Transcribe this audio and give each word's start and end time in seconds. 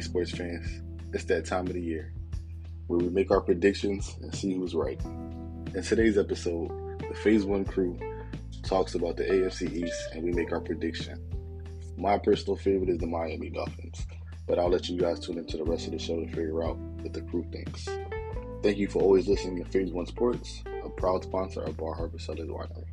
Sports 0.00 0.30
fans, 0.30 0.82
it's 1.12 1.24
that 1.24 1.46
time 1.46 1.66
of 1.66 1.72
the 1.72 1.80
year 1.80 2.12
where 2.86 2.98
we 2.98 3.08
make 3.08 3.30
our 3.30 3.40
predictions 3.40 4.16
and 4.22 4.34
see 4.34 4.54
who's 4.54 4.74
right. 4.74 5.00
In 5.74 5.82
today's 5.82 6.16
episode, 6.16 6.70
the 7.08 7.14
Phase 7.14 7.44
1 7.44 7.64
crew 7.64 7.98
talks 8.62 8.94
about 8.94 9.16
the 9.16 9.24
AFC 9.24 9.72
East 9.72 10.08
and 10.12 10.24
we 10.24 10.32
make 10.32 10.52
our 10.52 10.60
prediction. 10.60 11.18
My 11.96 12.18
personal 12.18 12.56
favorite 12.56 12.90
is 12.90 12.98
the 12.98 13.06
Miami 13.06 13.50
Dolphins, 13.50 14.06
but 14.46 14.58
I'll 14.58 14.70
let 14.70 14.88
you 14.88 14.98
guys 14.98 15.20
tune 15.20 15.38
into 15.38 15.56
the 15.56 15.64
rest 15.64 15.86
of 15.86 15.92
the 15.92 15.98
show 15.98 16.20
to 16.20 16.26
figure 16.28 16.64
out 16.64 16.76
what 16.76 17.12
the 17.12 17.22
crew 17.22 17.44
thinks. 17.52 17.88
Thank 18.62 18.78
you 18.78 18.88
for 18.88 19.02
always 19.02 19.28
listening 19.28 19.62
to 19.62 19.70
Phase 19.70 19.92
1 19.92 20.06
Sports, 20.06 20.62
a 20.84 20.88
proud 20.88 21.24
sponsor 21.24 21.62
of 21.62 21.76
Bar 21.76 21.94
Harbor 21.94 22.18
Cellars 22.18 22.48
Winery. 22.48 22.84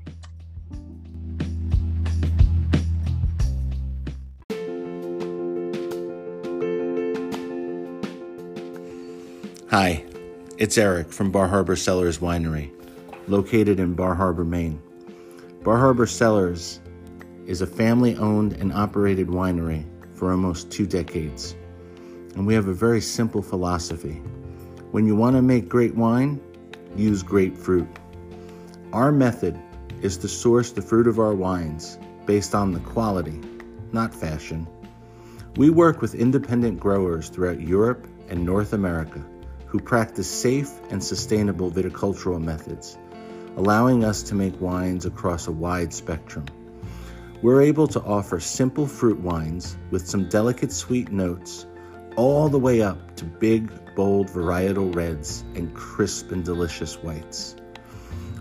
Hi, 9.78 10.06
it's 10.58 10.78
Eric 10.78 11.12
from 11.12 11.32
Bar 11.32 11.50
Harbor 11.50 11.76
Cellars 11.76 12.20
Winery, 12.20 12.72
located 13.28 13.78
in 13.78 13.94
Bar 13.94 14.16
Harbor, 14.16 14.46
Maine. 14.46 14.82
Bar 15.66 15.78
Harbor 15.78 16.06
Cellars 16.06 16.80
is 17.46 17.60
a 17.60 17.68
family 17.68 18.16
owned 18.16 18.54
and 18.54 18.72
operated 18.72 19.28
winery 19.28 19.84
for 20.14 20.32
almost 20.32 20.72
two 20.72 20.86
decades. 20.86 21.58
And 22.36 22.48
we 22.48 22.54
have 22.54 22.70
a 22.70 22.74
very 22.74 23.02
simple 23.02 23.42
philosophy. 23.42 24.22
When 24.92 25.06
you 25.06 25.14
want 25.14 25.36
to 25.36 25.42
make 25.42 25.68
great 25.68 25.94
wine, 25.94 26.40
use 26.96 27.22
grapefruit. 27.22 27.90
Our 28.94 29.12
method 29.12 29.60
is 30.02 30.16
to 30.20 30.30
source 30.30 30.72
the 30.72 30.82
fruit 30.82 31.06
of 31.06 31.20
our 31.20 31.34
wines 31.34 32.00
based 32.26 32.56
on 32.56 32.72
the 32.72 32.80
quality, 32.80 33.42
not 33.92 34.16
fashion. 34.16 34.70
We 35.58 35.70
work 35.70 36.02
with 36.02 36.16
independent 36.16 36.80
growers 36.80 37.28
throughout 37.28 37.60
Europe 37.60 38.08
and 38.30 38.46
North 38.46 38.72
America 38.72 39.22
who 39.76 39.82
practice 39.82 40.32
safe 40.32 40.72
and 40.90 41.04
sustainable 41.04 41.70
viticultural 41.70 42.42
methods, 42.42 42.98
allowing 43.58 44.06
us 44.06 44.24
to 44.24 44.34
make 44.34 44.62
wines 44.62 45.06
across 45.06 45.48
a 45.48 45.52
wide 45.52 45.94
spectrum. 45.94 46.46
We're 47.42 47.64
able 47.64 47.86
to 47.88 48.02
offer 48.02 48.40
simple 48.40 48.88
fruit 48.88 49.20
wines 49.20 49.76
with 49.92 50.08
some 50.08 50.30
delicate 50.30 50.72
sweet 50.72 51.12
notes, 51.12 51.66
all 52.16 52.48
the 52.48 52.58
way 52.58 52.82
up 52.82 53.18
to 53.18 53.26
big, 53.26 53.70
bold 53.96 54.30
varietal 54.30 54.96
reds 54.96 55.44
and 55.56 55.76
crisp 55.76 56.32
and 56.32 56.46
delicious 56.46 56.96
whites. 57.04 57.58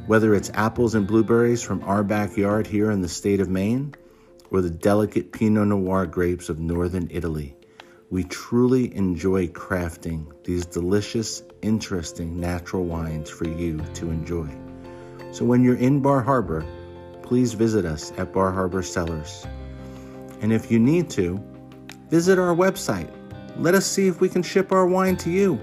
Whether 0.07 0.37
it's 0.37 0.53
apples 0.55 0.95
and 0.95 1.05
blueberries 1.05 1.65
from 1.65 1.83
our 1.83 2.05
backyard 2.05 2.69
here 2.69 2.93
in 2.93 3.01
the 3.01 3.09
state 3.09 3.41
of 3.41 3.49
Maine, 3.49 3.97
or 4.53 4.61
the 4.61 4.71
delicate 4.71 5.33
Pinot 5.33 5.67
Noir 5.67 6.07
grapes 6.07 6.49
of 6.49 6.61
northern 6.61 7.09
Italy, 7.11 7.57
we 8.15 8.23
truly 8.23 8.95
enjoy 8.95 9.49
crafting 9.49 10.25
these 10.45 10.65
delicious, 10.65 11.43
interesting 11.63 12.39
natural 12.39 12.85
wines 12.85 13.29
for 13.29 13.49
you 13.49 13.81
to 13.93 14.09
enjoy. 14.09 14.49
So 15.33 15.45
when 15.45 15.65
you're 15.65 15.75
in 15.75 15.99
Bar 15.99 16.21
Harbor, 16.21 16.65
please 17.25 17.55
visit 17.55 17.85
us 17.85 18.13
at 18.17 18.33
Bar 18.33 18.53
Harbor 18.53 18.85
Cellars. 18.85 19.45
And 20.41 20.53
if 20.53 20.71
you 20.71 20.79
need 20.79 21.11
to, 21.11 21.43
visit 22.09 22.39
our 22.39 22.55
website. 22.55 23.11
Let 23.57 23.75
us 23.75 23.85
see 23.85 24.07
if 24.07 24.21
we 24.21 24.29
can 24.29 24.45
ship 24.45 24.71
our 24.71 24.87
wine 24.87 25.17
to 25.17 25.31
you. 25.31 25.59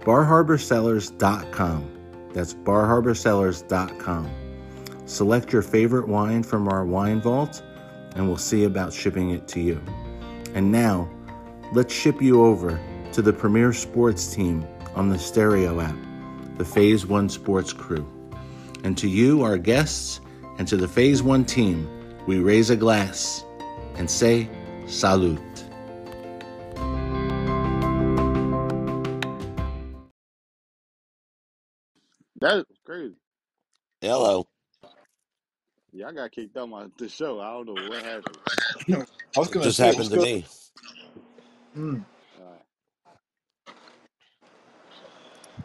barharborcellars.com. 0.00 2.30
That's 2.32 2.54
barharborcellars.com. 2.54 4.30
Select 5.04 5.52
your 5.52 5.60
favorite 5.60 6.08
wine 6.08 6.44
from 6.44 6.66
our 6.66 6.86
wine 6.86 7.20
vault, 7.20 7.62
and 8.16 8.26
we'll 8.26 8.38
see 8.38 8.64
about 8.64 8.94
shipping 8.94 9.32
it 9.32 9.46
to 9.48 9.60
you. 9.60 9.82
And 10.54 10.72
now, 10.72 11.10
let's 11.72 11.94
ship 11.94 12.22
you 12.22 12.44
over 12.44 12.80
to 13.12 13.22
the 13.22 13.32
premier 13.32 13.72
sports 13.72 14.34
team 14.34 14.66
on 14.94 15.08
the 15.08 15.18
Stereo 15.18 15.80
app, 15.80 15.96
the 16.58 16.64
Phase 16.64 17.06
One 17.06 17.28
Sports 17.28 17.72
Crew. 17.72 18.06
And 18.84 18.96
to 18.98 19.08
you, 19.08 19.42
our 19.42 19.58
guests, 19.58 20.20
and 20.58 20.68
to 20.68 20.76
the 20.76 20.88
Phase 20.88 21.22
One 21.22 21.44
team, 21.44 21.88
we 22.26 22.40
raise 22.40 22.70
a 22.70 22.76
glass 22.76 23.44
and 23.96 24.10
say 24.10 24.48
salute. 24.86 25.40
That's 32.40 32.64
crazy. 32.84 33.16
Hello. 34.00 34.46
Yeah, 35.92 36.08
I 36.08 36.12
got 36.12 36.32
kicked 36.32 36.56
out 36.56 36.68
my 36.70 36.88
the 36.98 37.08
show. 37.08 37.40
I 37.40 37.52
don't 37.52 37.66
know 37.66 37.76
what 37.76 38.04
happened. 38.04 38.38
I 39.36 39.40
was 39.40 39.48
It 39.54 39.60
gonna 39.60 39.62
just 39.62 39.78
say, 39.78 39.96
happened 39.96 40.10
to 40.12 40.18
me. 40.18 40.46
Mm. 41.78 42.04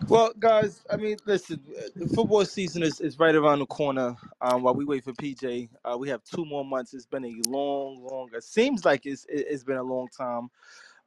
Well, 0.08 0.34
guys, 0.40 0.84
I 0.92 0.98
mean, 0.98 1.18
listen, 1.26 1.62
uh, 1.78 1.90
the 1.96 2.08
football 2.10 2.46
season 2.46 2.84
is, 2.84 3.02
is 3.02 3.20
right 3.20 3.36
around 3.36 3.60
the 3.60 3.66
corner. 3.68 4.16
Um, 4.42 4.64
while 4.64 4.76
we 4.76 4.86
wait 4.86 5.04
for 5.04 5.14
PJ, 5.14 5.70
uh, 5.86 5.98
we 5.98 6.10
have 6.10 6.24
two 6.24 6.46
more 6.46 6.66
months. 6.66 6.94
It's 6.94 7.08
been 7.08 7.26
a 7.26 7.36
long, 7.50 8.04
long. 8.04 8.30
It 8.34 8.44
seems 8.44 8.86
like 8.86 9.06
it's 9.08 9.26
it, 9.26 9.48
it's 9.50 9.64
been 9.64 9.78
a 9.78 9.84
long 9.84 10.08
time, 10.18 10.50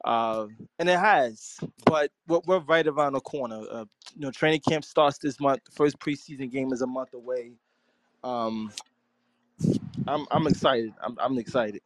uh, 0.05 0.47
and 0.79 0.89
it 0.91 0.99
has. 0.99 1.59
But 1.87 2.11
we're, 2.29 2.41
we're 2.47 2.61
right 2.61 2.87
around 2.87 3.15
the 3.15 3.21
corner. 3.21 3.63
Uh, 3.71 3.85
you 4.15 4.23
know, 4.23 4.33
training 4.33 4.63
camp 4.69 4.85
starts 4.85 5.19
this 5.19 5.41
month. 5.41 5.65
The 5.65 5.73
first 5.73 5.99
preseason 6.01 6.51
game 6.51 6.73
is 6.73 6.83
a 6.83 6.87
month 6.89 7.15
away. 7.15 7.53
Um, 8.25 8.73
I'm 10.09 10.27
I'm 10.31 10.47
excited. 10.49 10.93
I'm 11.03 11.17
I'm 11.21 11.39
excited. 11.39 11.83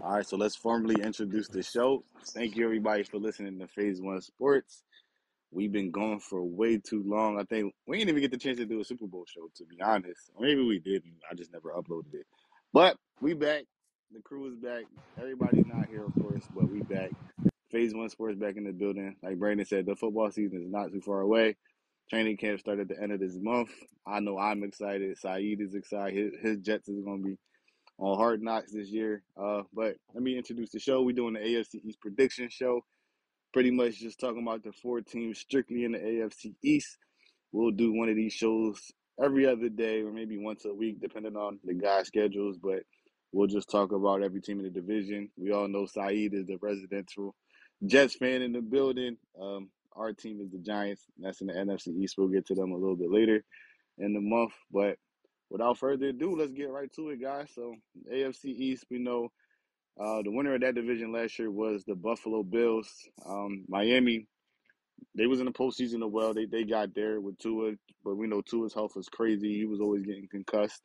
All 0.00 0.12
right, 0.12 0.26
so 0.26 0.36
let's 0.36 0.56
formally 0.56 1.00
introduce 1.00 1.48
the 1.48 1.62
show. 1.62 2.04
Thank 2.26 2.56
you, 2.56 2.64
everybody, 2.64 3.04
for 3.04 3.18
listening 3.18 3.58
to 3.60 3.68
Phase 3.68 4.00
One 4.00 4.20
Sports. 4.20 4.82
We've 5.52 5.70
been 5.70 5.92
going 5.92 6.18
for 6.18 6.42
way 6.42 6.78
too 6.78 7.04
long. 7.06 7.38
I 7.38 7.44
think 7.44 7.72
we 7.86 7.98
didn't 7.98 8.10
even 8.10 8.20
get 8.20 8.32
the 8.32 8.36
chance 8.36 8.58
to 8.58 8.66
do 8.66 8.80
a 8.80 8.84
Super 8.84 9.06
Bowl 9.06 9.24
show, 9.26 9.48
to 9.56 9.64
be 9.64 9.80
honest. 9.80 10.30
Maybe 10.38 10.62
we 10.62 10.80
did, 10.80 11.04
I 11.30 11.34
just 11.34 11.52
never 11.52 11.70
uploaded 11.70 12.12
it. 12.12 12.26
But 12.72 12.96
we 13.20 13.34
back. 13.34 13.64
The 14.12 14.20
crew 14.20 14.48
is 14.48 14.56
back. 14.56 14.84
Everybody's 15.16 15.66
not 15.66 15.86
here, 15.88 16.04
of 16.04 16.14
course, 16.20 16.42
but 16.54 16.68
we 16.68 16.82
back. 16.82 17.10
Phase 17.70 17.94
One 17.94 18.10
Sports 18.10 18.36
back 18.36 18.56
in 18.56 18.64
the 18.64 18.72
building. 18.72 19.14
Like 19.22 19.38
Brandon 19.38 19.64
said, 19.64 19.86
the 19.86 19.94
football 19.94 20.30
season 20.30 20.64
is 20.64 20.70
not 20.70 20.92
too 20.92 21.00
far 21.00 21.20
away. 21.20 21.56
Training 22.10 22.36
camp 22.36 22.60
started 22.60 22.90
at 22.90 22.96
the 22.96 23.02
end 23.02 23.12
of 23.12 23.20
this 23.20 23.38
month. 23.40 23.70
I 24.06 24.20
know 24.20 24.38
I'm 24.38 24.64
excited. 24.64 25.16
Saeed 25.18 25.60
is 25.60 25.74
excited. 25.74 26.14
His, 26.14 26.32
his 26.42 26.58
Jets 26.58 26.88
is 26.88 27.02
going 27.02 27.22
to 27.22 27.28
be 27.28 27.38
on 27.98 28.16
Hard 28.18 28.42
Knocks 28.42 28.72
this 28.72 28.88
year. 28.88 29.22
Uh, 29.40 29.62
but 29.72 29.96
let 30.12 30.22
me 30.22 30.36
introduce 30.36 30.70
the 30.70 30.78
show. 30.80 31.02
We're 31.02 31.14
doing 31.14 31.34
the 31.34 31.40
AFC 31.40 31.84
East 31.84 32.00
prediction 32.00 32.48
show. 32.50 32.84
Pretty 33.52 33.70
much 33.70 33.98
just 33.98 34.18
talking 34.18 34.42
about 34.42 34.64
the 34.64 34.72
four 34.72 35.00
teams 35.00 35.38
strictly 35.38 35.84
in 35.84 35.92
the 35.92 35.98
AFC 35.98 36.54
East. 36.62 36.98
We'll 37.52 37.70
do 37.70 37.92
one 37.92 38.08
of 38.08 38.16
these 38.16 38.32
shows 38.32 38.80
every 39.22 39.46
other 39.46 39.68
day 39.68 40.02
or 40.02 40.12
maybe 40.12 40.38
once 40.38 40.64
a 40.64 40.74
week, 40.74 41.00
depending 41.00 41.36
on 41.36 41.60
the 41.64 41.74
guys' 41.74 42.08
schedules. 42.08 42.58
But 42.60 42.80
we'll 43.32 43.46
just 43.46 43.70
talk 43.70 43.92
about 43.92 44.22
every 44.22 44.40
team 44.40 44.58
in 44.58 44.64
the 44.64 44.70
division. 44.70 45.30
We 45.36 45.52
all 45.52 45.68
know 45.68 45.86
Saeed 45.86 46.34
is 46.34 46.46
the 46.46 46.58
residential 46.60 47.34
Jets 47.86 48.16
fan 48.16 48.42
in 48.42 48.52
the 48.52 48.60
building. 48.60 49.16
Um, 49.40 49.70
our 49.94 50.12
team 50.12 50.40
is 50.40 50.50
the 50.50 50.58
Giants. 50.58 51.02
That's 51.18 51.40
in 51.40 51.46
the 51.46 51.52
NFC 51.52 51.96
East. 52.02 52.16
We'll 52.18 52.28
get 52.28 52.46
to 52.46 52.54
them 52.54 52.72
a 52.72 52.76
little 52.76 52.96
bit 52.96 53.10
later 53.10 53.44
in 53.98 54.14
the 54.14 54.20
month. 54.20 54.52
But 54.72 54.98
without 55.54 55.78
further 55.78 56.08
ado, 56.08 56.34
let's 56.34 56.50
get 56.50 56.68
right 56.68 56.92
to 56.92 57.10
it, 57.10 57.22
guys. 57.22 57.48
So, 57.54 57.76
AFC 58.12 58.46
East, 58.46 58.86
we 58.90 58.98
know 58.98 59.30
uh, 60.00 60.20
the 60.22 60.32
winner 60.32 60.56
of 60.56 60.62
that 60.62 60.74
division 60.74 61.12
last 61.12 61.38
year 61.38 61.48
was 61.48 61.84
the 61.84 61.94
Buffalo 61.94 62.42
Bills. 62.42 62.90
Um, 63.24 63.64
Miami, 63.68 64.26
they 65.14 65.28
was 65.28 65.38
in 65.38 65.46
the 65.46 65.52
postseason 65.52 66.04
as 66.04 66.10
well. 66.10 66.34
They 66.34 66.46
they 66.46 66.64
got 66.64 66.92
there 66.92 67.20
with 67.20 67.38
Tua, 67.38 67.74
but 68.04 68.16
we 68.16 68.26
know 68.26 68.42
Tua's 68.42 68.74
health 68.74 68.96
was 68.96 69.08
crazy. 69.08 69.54
He 69.56 69.64
was 69.64 69.80
always 69.80 70.02
getting 70.02 70.26
concussed. 70.28 70.82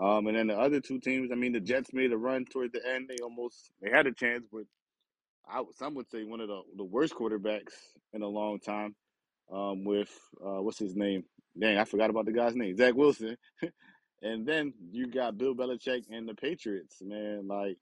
Um, 0.00 0.26
and 0.26 0.36
then 0.36 0.48
the 0.48 0.58
other 0.58 0.80
two 0.80 0.98
teams, 0.98 1.30
I 1.30 1.36
mean, 1.36 1.52
the 1.52 1.60
Jets 1.60 1.92
made 1.92 2.10
a 2.10 2.16
run 2.16 2.44
toward 2.44 2.72
the 2.72 2.80
end. 2.84 3.08
They 3.08 3.22
almost 3.22 3.70
they 3.80 3.88
had 3.88 4.08
a 4.08 4.12
chance, 4.12 4.44
but 4.52 4.64
I 5.48 5.62
some 5.76 5.94
would 5.94 6.10
say 6.10 6.24
one 6.24 6.40
of 6.40 6.48
the 6.48 6.60
the 6.76 6.84
worst 6.84 7.14
quarterbacks 7.14 7.74
in 8.12 8.22
a 8.22 8.28
long 8.28 8.58
time. 8.58 8.96
Um, 9.52 9.84
with 9.84 10.10
uh, 10.44 10.60
what's 10.60 10.80
his 10.80 10.96
name? 10.96 11.22
Dang, 11.56 11.78
I 11.78 11.84
forgot 11.84 12.10
about 12.10 12.24
the 12.24 12.32
guy's 12.32 12.56
name, 12.56 12.76
Zach 12.76 12.94
Wilson. 12.94 13.36
and 14.22 14.46
then 14.46 14.72
you 14.92 15.08
got 15.08 15.36
Bill 15.36 15.54
Belichick 15.54 16.04
and 16.10 16.28
the 16.28 16.34
Patriots. 16.34 16.96
Man, 17.02 17.48
like 17.48 17.76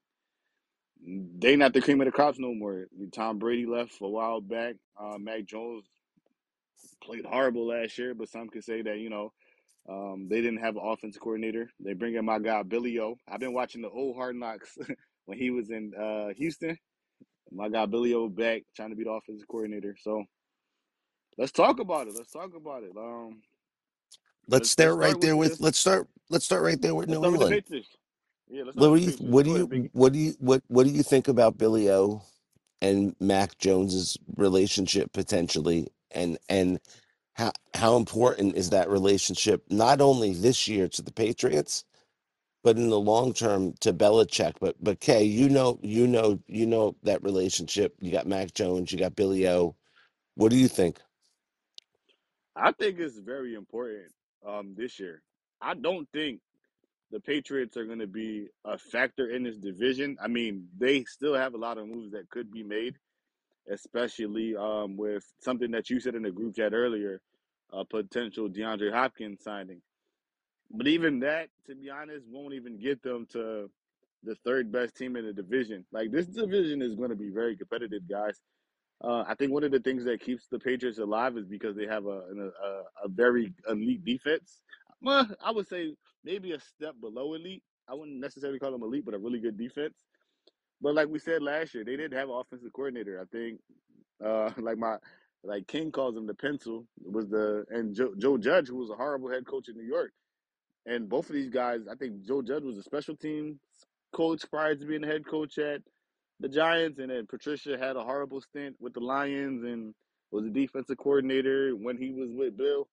they 1.03 1.55
not 1.55 1.73
the 1.73 1.81
cream 1.81 2.01
of 2.01 2.05
the 2.05 2.11
crops 2.11 2.39
no 2.39 2.53
more. 2.53 2.87
Tom 3.13 3.39
Brady 3.39 3.65
left 3.65 3.93
a 4.01 4.07
while 4.07 4.41
back. 4.41 4.75
Uh, 4.99 5.17
Mac 5.17 5.45
Jones 5.45 5.85
played 7.03 7.25
horrible 7.25 7.67
last 7.67 7.97
year, 7.97 8.13
but 8.13 8.29
some 8.29 8.49
could 8.49 8.63
say 8.63 8.81
that 8.81 8.99
you 8.99 9.09
know 9.09 9.31
um, 9.89 10.27
they 10.29 10.41
didn't 10.41 10.61
have 10.61 10.75
an 10.75 10.83
offensive 10.83 11.21
coordinator. 11.21 11.69
They 11.79 11.93
bring 11.93 12.15
in 12.15 12.25
my 12.25 12.39
guy 12.39 12.63
Billy 12.63 12.99
O. 12.99 13.15
I've 13.27 13.39
been 13.39 13.53
watching 13.53 13.81
the 13.81 13.89
old 13.89 14.15
Hard 14.15 14.35
Knocks 14.35 14.77
when 15.25 15.37
he 15.37 15.51
was 15.51 15.69
in 15.69 15.93
uh, 15.99 16.33
Houston. 16.37 16.77
My 17.51 17.69
guy 17.69 17.85
Billy 17.85 18.13
O 18.13 18.29
back 18.29 18.63
trying 18.75 18.91
to 18.91 18.95
be 18.95 19.03
the 19.03 19.11
offensive 19.11 19.47
coordinator. 19.47 19.95
So 20.01 20.23
let's 21.37 21.51
talk 21.51 21.79
about 21.79 22.07
it. 22.07 22.13
Let's 22.15 22.31
talk 22.31 22.55
about 22.55 22.83
it. 22.83 22.91
Um, 22.97 23.41
Let's 24.47 24.69
let's 24.69 24.71
let's 24.77 24.93
start 24.93 24.97
right 24.97 25.19
start 25.19 25.21
there 25.21 25.37
with 25.37 25.59
this. 25.59 25.61
let's 25.61 25.79
start 25.79 26.07
let's 26.29 26.45
start 26.45 26.63
right 26.63 26.81
there 26.81 26.95
with 26.95 27.09
Let's 27.09 27.19
New 27.19 27.25
start 27.25 27.33
with 27.33 27.41
the 27.41 27.47
England. 27.47 27.61
Patriots. 27.61 27.89
Yeah, 28.49 28.63
let's 28.63 28.75
start 28.75 28.87
What 28.87 28.93
with 28.93 28.97
do 28.97 28.99
the 28.99 29.01
you 29.03 29.11
Patriots. 29.11 29.31
what 29.31 29.45
do 29.45 29.51
Go 29.51 29.55
ahead, 29.55 29.69
you 29.69 29.69
Biggie. 29.69 29.91
what 29.93 30.13
do 30.13 30.19
you 30.19 30.33
what 30.39 30.63
what 30.69 30.85
do 30.85 30.91
you 30.91 31.03
think 31.03 31.27
about 31.27 31.57
Billy 31.57 31.91
O 31.91 32.23
and 32.81 33.15
Mac 33.19 33.57
Jones's 33.59 34.17
relationship 34.37 35.13
potentially 35.13 35.89
and 36.11 36.37
and 36.49 36.79
how 37.35 37.53
how 37.75 37.97
important 37.97 38.55
is 38.57 38.71
that 38.71 38.89
relationship 38.89 39.63
not 39.69 40.01
only 40.01 40.33
this 40.33 40.67
year 40.67 40.87
to 40.89 41.01
the 41.03 41.13
Patriots 41.13 41.85
but 42.63 42.77
in 42.77 42.89
the 42.89 42.99
long 42.99 43.33
term 43.33 43.73
to 43.81 43.93
Belichick 43.93 44.55
but 44.61 44.75
but 44.81 44.99
Kay 45.01 45.23
you 45.23 45.49
know 45.49 45.79
you 45.83 46.07
know 46.07 46.39
you 46.47 46.65
know 46.65 46.95
that 47.03 47.23
relationship 47.23 47.95
you 48.01 48.11
got 48.11 48.27
Mac 48.27 48.53
Jones 48.53 48.91
you 48.91 48.99
got 48.99 49.15
Billy 49.15 49.47
O 49.49 49.75
what 50.35 50.51
do 50.51 50.57
you 50.57 50.67
think 50.69 50.99
I 52.55 52.71
think 52.73 52.99
it's 52.99 53.17
very 53.19 53.55
important 53.55 54.11
um, 54.47 54.75
this 54.77 54.99
year. 54.99 55.21
I 55.61 55.73
don't 55.75 56.07
think 56.11 56.39
the 57.11 57.19
Patriots 57.19 57.77
are 57.77 57.85
going 57.85 57.99
to 57.99 58.07
be 58.07 58.47
a 58.65 58.77
factor 58.77 59.29
in 59.29 59.43
this 59.43 59.57
division. 59.57 60.17
I 60.21 60.27
mean, 60.27 60.67
they 60.77 61.03
still 61.03 61.35
have 61.35 61.53
a 61.53 61.57
lot 61.57 61.77
of 61.77 61.87
moves 61.87 62.11
that 62.13 62.29
could 62.29 62.51
be 62.51 62.63
made, 62.63 62.95
especially 63.69 64.55
um, 64.55 64.97
with 64.97 65.25
something 65.39 65.71
that 65.71 65.89
you 65.89 65.99
said 65.99 66.15
in 66.15 66.23
the 66.23 66.31
group 66.31 66.55
chat 66.55 66.73
earlier, 66.73 67.21
a 67.73 67.85
potential 67.85 68.49
DeAndre 68.49 68.91
Hopkins 68.93 69.43
signing. 69.43 69.81
But 70.71 70.87
even 70.87 71.19
that, 71.19 71.49
to 71.67 71.75
be 71.75 71.89
honest, 71.89 72.25
won't 72.29 72.53
even 72.53 72.77
get 72.77 73.01
them 73.03 73.27
to 73.33 73.69
the 74.23 74.35
third 74.45 74.71
best 74.71 74.95
team 74.95 75.15
in 75.15 75.25
the 75.25 75.33
division. 75.33 75.85
Like 75.91 76.11
this 76.11 76.27
division 76.27 76.81
is 76.81 76.95
going 76.95 77.09
to 77.09 77.15
be 77.15 77.29
very 77.29 77.57
competitive, 77.57 78.07
guys. 78.09 78.39
Uh, 79.03 79.23
I 79.27 79.35
think 79.35 79.51
one 79.51 79.63
of 79.63 79.71
the 79.71 79.79
things 79.79 80.03
that 80.05 80.21
keeps 80.21 80.47
the 80.47 80.59
Patriots 80.59 80.99
alive 80.99 81.37
is 81.37 81.45
because 81.45 81.75
they 81.75 81.87
have 81.87 82.05
a 82.05 82.21
a, 82.63 83.05
a 83.05 83.07
very 83.07 83.53
elite 83.67 84.05
defense. 84.05 84.61
Well, 85.01 85.27
I 85.43 85.51
would 85.51 85.67
say 85.67 85.95
maybe 86.23 86.51
a 86.51 86.59
step 86.59 86.95
below 87.01 87.33
elite. 87.33 87.63
I 87.89 87.95
wouldn't 87.95 88.19
necessarily 88.19 88.59
call 88.59 88.71
them 88.71 88.83
elite, 88.83 89.05
but 89.05 89.15
a 89.15 89.19
really 89.19 89.39
good 89.39 89.57
defense. 89.57 89.95
But 90.81 90.95
like 90.95 91.09
we 91.09 91.19
said 91.19 91.41
last 91.41 91.73
year, 91.73 91.83
they 91.83 91.95
didn't 91.95 92.17
have 92.17 92.29
an 92.29 92.35
offensive 92.35 92.73
coordinator. 92.73 93.19
I 93.21 93.25
think, 93.35 93.59
uh, 94.23 94.51
like 94.61 94.77
my 94.77 94.97
like 95.43 95.67
King 95.67 95.91
calls 95.91 96.15
him 96.15 96.27
the 96.27 96.35
pencil 96.35 96.85
was 97.03 97.27
the 97.27 97.65
and 97.69 97.95
Joe, 97.95 98.13
Joe 98.17 98.37
Judge, 98.37 98.67
who 98.67 98.77
was 98.77 98.91
a 98.91 98.95
horrible 98.95 99.31
head 99.31 99.45
coach 99.47 99.67
in 99.69 99.75
New 99.75 99.87
York. 99.87 100.11
And 100.85 101.09
both 101.09 101.29
of 101.29 101.35
these 101.35 101.49
guys, 101.49 101.81
I 101.91 101.95
think 101.95 102.23
Joe 102.25 102.41
Judge 102.41 102.63
was 102.63 102.77
a 102.77 102.83
special 102.83 103.15
teams 103.15 103.59
coach 104.13 104.43
prior 104.49 104.75
to 104.75 104.85
being 104.85 105.01
the 105.01 105.07
head 105.07 105.25
coach 105.25 105.57
at 105.57 105.81
the 106.41 106.49
Giants, 106.49 106.99
and 106.99 107.09
then 107.09 107.27
Patricia 107.27 107.77
had 107.77 107.95
a 107.95 108.03
horrible 108.03 108.41
stint 108.41 108.75
with 108.79 108.93
the 108.93 108.99
Lions 108.99 109.63
and 109.63 109.93
was 110.31 110.45
a 110.45 110.49
defensive 110.49 110.97
coordinator 110.97 111.71
when 111.71 111.97
he 111.97 112.11
was 112.11 112.29
with 112.31 112.57
Bill. 112.57 112.87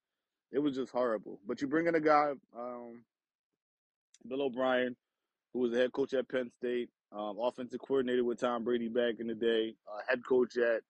It 0.53 0.59
was 0.59 0.77
just 0.77 0.93
horrible. 0.93 1.41
But 1.47 1.61
you 1.61 1.67
bring 1.67 1.87
in 1.87 1.95
a 1.95 2.01
guy, 2.01 2.33
um, 2.57 3.05
Bill 4.29 4.43
O'Brien, 4.43 4.97
who 5.53 5.61
was 5.61 5.73
the 5.73 5.79
head 5.79 5.93
coach 5.93 6.13
at 6.15 6.29
Penn 6.29 6.51
State, 6.59 6.91
um, 7.11 7.39
offensive 7.41 7.81
coordinator 7.81 8.25
with 8.25 8.39
Tom 8.41 8.65
Brady 8.65 8.89
back 8.89 9.15
in 9.19 9.27
the 9.27 9.35
day, 9.35 9.75
uh, 9.91 10.01
head 10.07 10.21
coach 10.27 10.57
at 10.59 10.83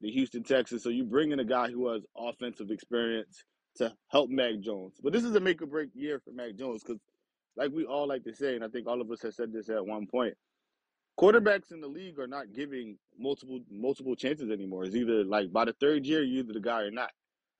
the 0.00 0.10
Houston 0.10 0.44
Texans. 0.44 0.82
So 0.82 0.90
you 0.90 1.04
bring 1.04 1.32
in 1.32 1.40
a 1.40 1.44
guy 1.44 1.68
who 1.70 1.88
has 1.92 2.02
offensive 2.16 2.70
experience 2.70 3.42
to 3.76 3.92
help 4.08 4.30
Mac 4.30 4.60
Jones. 4.60 4.94
But 5.02 5.12
this 5.12 5.24
is 5.24 5.34
a 5.34 5.40
make 5.40 5.60
or 5.60 5.66
break 5.66 5.90
year 5.94 6.20
for 6.24 6.32
Mac 6.32 6.54
Jones 6.56 6.82
because, 6.84 7.00
like 7.56 7.72
we 7.72 7.84
all 7.84 8.06
like 8.06 8.24
to 8.24 8.34
say, 8.34 8.54
and 8.54 8.64
I 8.64 8.68
think 8.68 8.86
all 8.86 9.00
of 9.00 9.10
us 9.10 9.22
have 9.22 9.34
said 9.34 9.52
this 9.52 9.68
at 9.68 9.84
one 9.84 10.06
point, 10.06 10.34
quarterbacks 11.18 11.72
in 11.72 11.80
the 11.80 11.88
league 11.88 12.18
are 12.18 12.26
not 12.26 12.52
giving 12.52 12.98
multiple 13.18 13.60
multiple 13.70 14.16
chances 14.16 14.50
anymore. 14.50 14.84
It's 14.84 14.94
either 14.94 15.24
like 15.24 15.52
by 15.52 15.64
the 15.64 15.74
third 15.74 16.06
year, 16.06 16.22
you're 16.22 16.44
either 16.44 16.52
the 16.52 16.60
guy 16.60 16.82
or 16.82 16.90
not. 16.90 17.10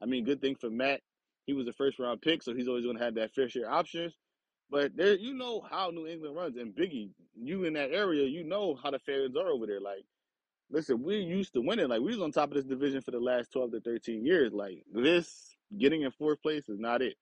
I 0.03 0.07
mean, 0.07 0.25
good 0.25 0.41
thing 0.41 0.55
for 0.55 0.71
Matt, 0.71 1.01
he 1.47 1.53
was 1.53 1.69
a 1.69 1.73
first 1.73 1.99
round 1.99 2.23
pick, 2.23 2.43
so 2.43 2.55
he's 2.55 2.69
always 2.69 2.85
going 2.85 2.97
to 2.97 3.05
have 3.05 3.15
that 3.17 3.35
fair 3.35 3.49
share 3.49 3.71
options. 3.71 4.15
But 4.71 4.97
there, 4.97 5.17
you 5.17 5.35
know 5.35 5.61
how 5.69 5.91
New 5.91 6.07
England 6.07 6.37
runs, 6.37 6.57
and 6.57 6.75
Biggie, 6.75 7.11
you 7.35 7.65
in 7.65 7.73
that 7.75 7.91
area, 7.91 8.27
you 8.27 8.45
know 8.45 8.79
how 8.81 8.91
the 8.93 9.01
fans 9.01 9.37
are 9.37 9.49
over 9.49 9.67
there. 9.67 9.81
Like, 9.81 10.05
listen, 10.71 11.03
we're 11.03 11.21
used 11.21 11.55
to 11.55 11.61
winning. 11.61 11.89
Like, 11.89 12.01
we 12.01 12.13
was 12.13 12.21
on 12.21 12.31
top 12.31 12.51
of 12.51 12.55
this 12.55 12.65
division 12.65 13.03
for 13.03 13.11
the 13.11 13.19
last 13.19 13.53
twelve 13.53 13.73
to 13.73 13.81
thirteen 13.81 14.25
years. 14.25 14.53
Like, 14.53 14.85
this 14.93 15.57
getting 15.77 16.03
in 16.03 16.13
fourth 16.13 16.41
place 16.41 16.69
is 16.69 16.79
not 16.79 17.03
it. 17.03 17.17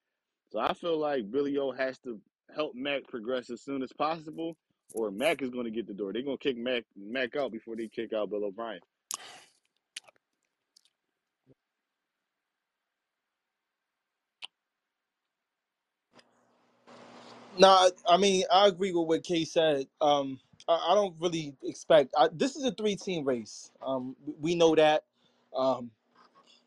So 0.50 0.58
I 0.58 0.75
feel 0.75 0.98
like 0.98 1.30
Billy 1.30 1.58
O 1.58 1.72
has 1.72 1.98
to 2.00 2.20
help 2.54 2.75
Mac 2.75 3.04
progress 3.08 3.50
as 3.50 3.62
soon 3.62 3.82
as 3.82 3.92
possible, 3.92 4.56
or 4.94 5.11
Mac 5.11 5.43
is 5.43 5.50
going 5.50 5.67
to 5.67 5.70
get 5.73 5.87
the 5.88 5.94
door. 5.94 6.12
They're 6.12 6.23
going 6.23 6.38
to 6.38 6.43
kick 6.44 6.58
Mac 6.58 6.85
Mac 6.96 7.37
out 7.37 7.52
before 7.52 7.76
they 7.76 7.88
kick 7.88 8.12
out 8.14 8.31
Bill 8.31 8.44
O'Brien. 8.44 8.81
No, 17.58 17.90
I 18.08 18.17
mean 18.19 18.44
I 18.52 18.69
agree 18.69 18.93
with 18.93 19.08
what 19.08 19.25
Kay 19.25 19.44
said. 19.44 19.87
Um, 20.00 20.40
I, 20.69 20.88
I 20.90 20.94
don't 20.96 21.17
really 21.20 21.55
expect. 21.64 22.14
I, 22.19 22.29
this 22.32 22.56
is 22.56 22.64
a 22.64 22.73
three-team 22.73 23.25
race. 23.26 23.70
Um, 23.82 24.17
we 24.40 24.55
know 24.56 24.75
that. 24.76 25.05
Um, 25.56 25.90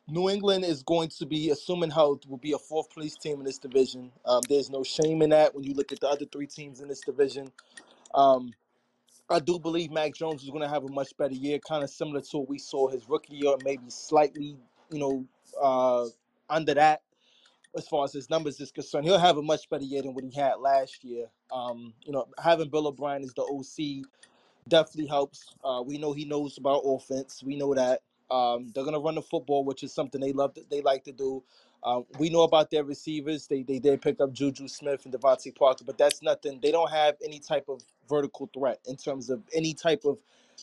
New 0.08 0.30
England 0.30 0.66
is 0.66 0.84
going 0.84 1.10
to 1.10 1.26
be, 1.26 1.50
assuming 1.52 1.92
health, 1.92 2.22
will 2.30 2.38
be 2.38 2.54
a 2.54 2.60
fourth 2.60 2.92
place 2.92 3.16
team 3.18 3.40
in 3.40 3.46
this 3.46 3.58
division. 3.58 4.12
Um, 4.26 4.42
there's 4.50 4.70
no 4.70 4.84
shame 4.84 5.24
in 5.24 5.32
that 5.32 5.56
when 5.56 5.64
you 5.66 5.74
look 5.74 5.92
at 5.94 6.00
the 6.02 6.10
other 6.10 6.26
three 6.28 6.48
teams 6.48 6.82
in 6.82 6.90
this 6.90 7.02
division. 7.02 7.52
Um, 8.16 8.52
I 9.30 9.40
do 9.40 9.60
believe 9.60 9.92
Mac 9.92 10.14
Jones 10.16 10.44
is 10.44 10.50
going 10.50 10.62
to 10.64 10.70
have 10.70 10.86
a 10.86 10.90
much 10.90 11.18
better 11.18 11.34
year, 11.36 11.60
kind 11.60 11.84
of 11.84 11.90
similar 11.90 12.22
to 12.22 12.38
what 12.40 12.50
we 12.50 12.60
saw 12.60 12.90
his 12.90 13.10
rookie 13.10 13.36
year, 13.38 13.56
maybe 13.66 13.90
slightly, 13.90 14.58
you 14.92 15.00
know, 15.00 15.26
uh, 15.62 16.08
under 16.50 16.76
that 16.76 17.02
as 17.78 17.88
far 17.88 18.06
as 18.06 18.14
his 18.14 18.30
numbers 18.30 18.60
is 18.60 18.72
concerned. 18.72 19.06
He'll 19.06 19.20
have 19.20 19.38
a 19.38 19.42
much 19.42 19.70
better 19.70 19.84
year 19.86 20.02
than 20.02 20.14
what 20.14 20.24
he 20.26 20.32
had 20.32 20.56
last 20.56 21.04
year. 21.04 21.28
Um, 21.52 21.94
you 22.04 22.12
know, 22.12 22.28
having 22.44 22.70
Bill 22.70 22.88
O'Brien 22.88 23.24
as 23.24 23.34
the 23.34 23.44
OC 23.44 24.06
definitely 24.68 25.08
helps. 25.08 25.56
Uh, 25.64 25.84
we 25.86 25.98
know 25.98 26.14
he 26.14 26.26
knows 26.26 26.58
about 26.58 26.84
offense. 26.86 27.44
We 27.44 27.56
know 27.58 27.74
that 27.76 28.02
um, 28.32 28.70
they're 28.74 28.86
gonna 28.86 29.00
run 29.00 29.16
the 29.16 29.22
football, 29.22 29.66
which 29.66 29.84
is 29.84 29.94
something 29.94 30.22
they 30.22 30.34
love. 30.34 30.58
They 30.70 30.82
like 30.82 31.04
to 31.06 31.12
do. 31.14 31.44
Um, 31.84 32.06
we 32.20 32.30
know 32.30 32.44
about 32.44 32.72
their 32.72 32.84
receivers. 32.84 33.48
They 33.48 33.64
they 33.64 33.80
did 33.80 34.02
pick 34.02 34.22
up 34.22 34.34
Juju 34.34 34.68
Smith 34.68 35.06
and 35.06 35.14
DeVante 35.14 35.56
Parker, 35.56 35.84
but 35.86 35.98
that's 35.98 36.22
nothing. 36.22 36.60
They 36.62 36.72
don't 36.72 36.92
have 36.92 37.16
any 37.24 37.40
type 37.40 37.66
of 37.70 37.82
vertical 38.10 38.50
threat 38.54 38.80
in 38.88 38.98
terms 38.98 39.30
of 39.30 39.42
any 39.54 39.74
type 39.74 40.06
of 40.06 40.18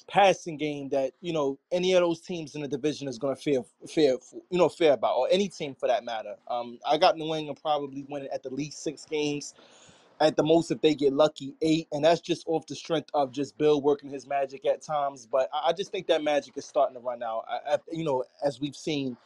passing 0.07 0.57
game 0.57 0.89
that 0.91 1.13
you 1.21 1.33
know 1.33 1.59
any 1.73 1.95
of 1.95 2.03
those 2.03 2.21
teams 2.21 2.55
in 2.55 2.63
the 2.63 2.69
division 2.69 3.09
is 3.09 3.19
going 3.19 3.35
to 3.35 3.43
fear 3.43 3.63
fear 3.89 4.17
you 4.51 4.59
know 4.59 4.69
fear 4.69 4.93
about 4.93 5.17
or 5.17 5.29
any 5.31 5.49
team 5.49 5.75
for 5.75 5.89
that 5.89 6.05
matter. 6.05 6.37
Um, 6.49 6.79
I 6.87 6.99
got 6.99 7.17
New 7.17 7.35
England 7.35 7.59
probably 7.63 8.05
winning 8.09 8.29
at 8.33 8.43
the 8.43 8.51
least 8.51 8.83
six 8.83 9.05
games 9.05 9.55
at 10.21 10.37
the 10.37 10.43
most 10.43 10.71
if 10.71 10.81
they 10.81 10.95
get 10.95 11.13
lucky 11.13 11.55
eight 11.63 11.89
and 11.93 12.05
that's 12.05 12.21
just 12.21 12.45
off 12.47 12.67
the 12.67 12.75
strength 12.75 13.11
of 13.15 13.31
just 13.33 13.57
bill 13.59 13.81
working 13.81 14.11
his 14.11 14.27
magic 14.27 14.67
at 14.67 14.83
times 14.83 15.27
but 15.31 15.49
i 15.53 15.73
just 15.73 15.93
think 15.93 16.07
that 16.07 16.23
magic 16.23 16.57
is 16.57 16.65
starting 16.65 16.95
to 16.95 17.01
run 17.01 17.23
out 17.23 17.45
I, 17.49 17.75
I, 17.75 17.79
you 17.93 18.05
know 18.05 18.25
as 18.45 18.61
we've 18.61 18.77
seen 18.77 19.17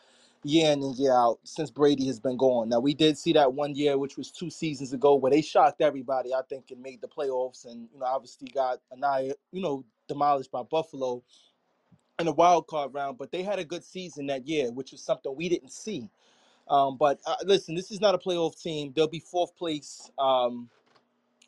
year 0.44 0.72
in 0.72 0.82
and 0.82 0.96
year 0.96 1.12
out 1.12 1.38
since 1.44 1.70
brady 1.70 2.06
has 2.06 2.20
been 2.20 2.36
gone. 2.36 2.68
Now 2.68 2.80
we 2.80 2.94
did 2.94 3.18
see 3.18 3.32
that 3.34 3.52
one 3.52 3.74
year 3.74 3.98
which 3.98 4.16
was 4.16 4.30
two 4.30 4.50
seasons 4.50 4.92
ago 4.92 5.14
where 5.14 5.30
they 5.30 5.42
shocked 5.42 5.80
everybody 5.80 6.34
i 6.34 6.42
think 6.48 6.70
and 6.70 6.82
made 6.82 7.00
the 7.00 7.08
playoffs 7.08 7.66
and 7.66 7.88
you 7.92 8.00
know 8.00 8.06
obviously 8.06 8.48
got 8.48 8.80
annihilated 8.90 9.36
you 9.52 9.62
know 9.62 9.84
demolished 10.08 10.50
by 10.50 10.62
buffalo 10.64 11.22
in 12.18 12.26
the 12.26 12.32
wild 12.32 12.66
card 12.66 12.92
round 12.94 13.18
but 13.18 13.32
they 13.32 13.42
had 13.42 13.58
a 13.58 13.64
good 13.64 13.84
season 13.84 14.26
that 14.26 14.46
year 14.46 14.72
which 14.72 14.92
is 14.92 15.02
something 15.02 15.34
we 15.36 15.48
didn't 15.48 15.72
see. 15.72 16.08
Um, 16.68 16.96
but 16.96 17.20
uh, 17.26 17.36
listen 17.44 17.74
this 17.74 17.90
is 17.90 18.00
not 18.00 18.14
a 18.14 18.18
playoff 18.18 18.60
team. 18.60 18.92
They'll 18.94 19.08
be 19.08 19.20
fourth 19.20 19.54
place. 19.56 20.10
Um, 20.18 20.70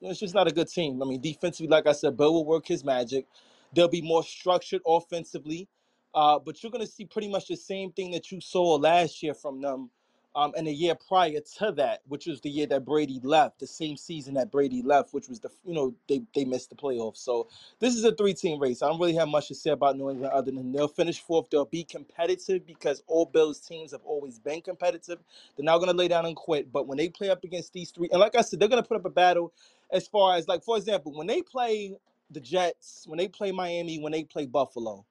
it's 0.01 0.21
just 0.21 0.35
not 0.35 0.49
a 0.49 0.53
good 0.53 0.69
team. 0.69 1.03
I 1.03 1.07
mean, 1.07 1.21
defensively, 1.21 1.69
like 1.69 1.87
I 1.87 1.93
said, 1.93 2.17
Bill 2.17 2.33
will 2.33 2.45
work 2.45 2.67
his 2.67 2.85
magic. 2.85 3.27
They'll 3.75 3.89
be 3.89 4.03
more 4.03 4.23
structured 4.23 4.83
offensively, 4.87 5.69
uh, 6.15 6.39
but 6.39 6.63
you're 6.63 6.73
going 6.73 6.85
to 6.85 6.91
see 6.91 7.05
pretty 7.05 7.29
much 7.29 7.49
the 7.49 7.57
same 7.57 7.93
thing 7.93 8.13
that 8.13 8.33
you 8.33 8.41
saw 8.41 8.77
last 8.77 9.23
year 9.23 9.35
from 9.35 9.61
them, 9.61 9.91
um, 10.37 10.53
and 10.57 10.67
the 10.67 10.73
year 10.73 10.95
prior 11.09 11.41
to 11.59 11.73
that, 11.73 12.03
which 12.09 12.27
was 12.27 12.41
the 12.41 12.51
year 12.51 12.67
that 12.67 12.85
Brady 12.85 13.21
left, 13.23 13.61
the 13.61 13.67
same 13.67 13.97
season 13.97 14.35
that 14.35 14.51
Brady 14.51 14.83
left, 14.83 15.15
which 15.15 15.29
was 15.29 15.41
the 15.41 15.51
you 15.65 15.75
know 15.75 15.95
they 16.09 16.23
they 16.35 16.45
missed 16.45 16.71
the 16.71 16.77
playoffs. 16.77 17.19
So 17.19 17.49
this 17.81 17.95
is 17.95 18.05
a 18.05 18.15
three 18.15 18.35
team 18.35 18.61
race. 18.61 18.83
I 18.83 18.89
don't 18.89 19.01
really 19.01 19.15
have 19.15 19.29
much 19.29 19.49
to 19.49 19.55
say 19.55 19.71
about 19.71 19.97
New 19.97 20.11
England 20.11 20.33
other 20.33 20.51
than 20.53 20.73
they'll 20.73 20.89
finish 20.89 21.21
fourth. 21.21 21.51
They'll 21.51 21.67
be 21.67 21.85
competitive 21.85 22.67
because 22.67 23.03
all 23.07 23.27
Bills 23.27 23.61
teams 23.61 23.93
have 23.93 24.03
always 24.05 24.39
been 24.39 24.63
competitive. 24.63 25.19
They're 25.57 25.65
not 25.65 25.79
going 25.79 25.91
to 25.91 25.97
lay 25.97 26.09
down 26.09 26.27
and 26.27 26.37
quit. 26.37 26.73
But 26.73 26.87
when 26.89 26.99
they 26.99 27.09
play 27.11 27.31
up 27.31 27.45
against 27.45 27.73
these 27.73 27.91
three, 27.93 28.09
and 28.13 28.21
like 28.21 28.37
I 28.37 28.43
said, 28.43 28.61
they're 28.61 28.69
going 28.69 28.83
to 28.83 28.89
put 28.89 28.97
up 28.99 29.05
a 29.05 29.11
battle 29.11 29.53
as 29.93 30.09
far 30.09 30.37
as 30.37 30.49
like 30.49 30.65
for 30.65 30.77
example 30.77 31.13
when 31.17 31.27
they 31.29 31.43
play 31.43 31.97
the 32.31 32.41
jets 32.41 33.05
when 33.09 33.19
they 33.19 33.29
play 33.29 33.53
miami 33.53 33.99
when 34.01 34.13
they 34.13 34.25
play 34.25 34.47
buffalo 34.47 35.05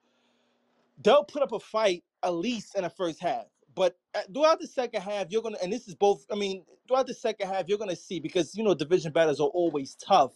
they'll 1.02 1.24
put 1.24 1.42
up 1.42 1.52
a 1.52 1.60
fight 1.60 2.04
at 2.22 2.34
least 2.34 2.76
in 2.76 2.82
the 2.84 2.90
first 2.90 3.20
half 3.20 3.46
but 3.74 3.98
at- 4.14 4.32
throughout 4.32 4.60
the 4.60 4.66
second 4.66 5.02
half 5.02 5.28
you're 5.30 5.42
gonna 5.42 5.58
and 5.62 5.72
this 5.72 5.88
is 5.88 5.94
both 5.94 6.26
i 6.30 6.34
mean 6.34 6.64
throughout 6.88 7.06
the 7.06 7.14
second 7.14 7.48
half 7.48 7.68
you're 7.68 7.78
gonna 7.78 7.96
see 7.96 8.20
because 8.20 8.54
you 8.56 8.64
know 8.64 8.74
division 8.74 9.12
battles 9.12 9.40
are 9.40 9.48
always 9.48 9.94
tough 9.96 10.34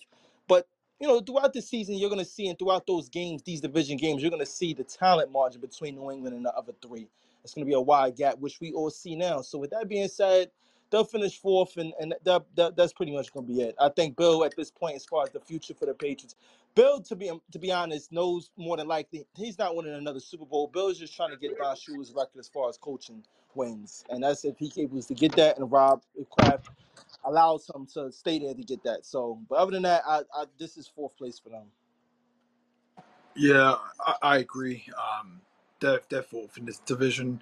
but 0.49 0.69
you 1.01 1.07
know 1.09 1.21
throughout 1.21 1.53
the 1.53 1.63
season 1.63 1.97
you're 1.97 2.11
gonna 2.11 2.25
see 2.25 2.49
and 2.49 2.59
throughout 2.59 2.87
those 2.87 3.09
games 3.09 3.43
these 3.45 3.61
division 3.61 3.97
games 3.97 4.23
you're 4.23 4.31
gonna 4.31 4.47
see 4.47 4.75
the 4.75 4.85
talent 4.85 5.33
margin 5.33 5.61
between 5.61 5.95
new 5.97 6.11
england 6.11 6.37
and 6.37 6.45
the 6.47 6.55
other 6.55 6.73
three. 6.83 7.09
It's 7.45 7.55
gonna 7.55 7.67
be 7.67 7.75
a 7.75 7.81
wide 7.81 8.17
gap 8.17 8.39
which 8.39 8.61
we 8.61 8.73
all 8.73 8.91
see 8.91 9.17
now. 9.17 9.41
So 9.43 9.59
with 9.59 9.71
that 9.71 9.89
being 9.89 10.09
said 10.09 10.51
they'll 10.91 11.05
finish 11.05 11.39
fourth, 11.39 11.77
and 11.77 11.93
and 12.01 12.15
that, 12.25 12.45
that 12.57 12.77
that's 12.77 12.93
pretty 12.93 13.13
much 13.13 13.33
gonna 13.33 13.47
be 13.47 13.63
it. 13.63 13.75
I 13.81 13.89
think 13.89 14.17
Bill 14.17 14.45
at 14.45 14.55
this 14.57 14.71
point, 14.71 14.97
as 14.97 15.05
far 15.05 15.25
as 15.25 15.31
the 15.31 15.41
future 15.41 15.75
for 15.75 15.87
the 15.87 15.95
Patriots, 15.95 16.35
Bill 16.75 17.01
to 17.03 17.17
be 17.17 17.31
to 17.53 17.59
be 17.59 17.73
honest 17.73 18.13
knows 18.13 18.51
more 18.57 18.77
than 18.77 18.89
likely 18.89 19.27
he's 19.37 19.59
not 19.59 19.75
winning 19.75 19.95
another 19.95 20.21
Super 20.21 20.45
Bowl. 20.45 20.69
Bill's 20.73 20.99
just 20.99 21.15
trying 21.15 21.31
to 21.31 21.37
get 21.37 21.57
Don 21.59 21.77
Shula's 21.77 22.13
record 22.13 22.39
as 22.39 22.49
far 22.49 22.69
as 22.69 22.77
coaching 22.77 23.23
wins, 23.55 24.05
and 24.11 24.23
that's 24.23 24.45
if 24.45 24.59
he 24.59 24.73
able 24.79 25.03
to 25.03 25.15
get 25.15 25.33
that, 25.37 25.59
and 25.59 25.71
Rob 25.71 26.03
Kraft 26.31 26.71
allows 27.25 27.69
him 27.75 27.87
to 27.95 28.13
stay 28.13 28.39
there 28.39 28.55
to 28.55 28.63
get 28.63 28.83
that. 28.85 29.05
So, 29.05 29.41
but 29.49 29.57
other 29.57 29.73
than 29.73 29.83
that, 29.83 30.03
I, 30.07 30.21
I 30.35 30.45
this 30.59 30.77
is 30.77 30.87
fourth 30.87 31.17
place 31.17 31.39
for 31.39 31.51
them. 31.51 31.67
Yeah, 33.35 33.77
I, 34.01 34.15
I 34.23 34.39
agree. 34.39 34.85
Um, 34.97 35.41
they're 35.81 36.23
fourth 36.23 36.59
in 36.59 36.65
this 36.65 36.79
division. 36.81 37.41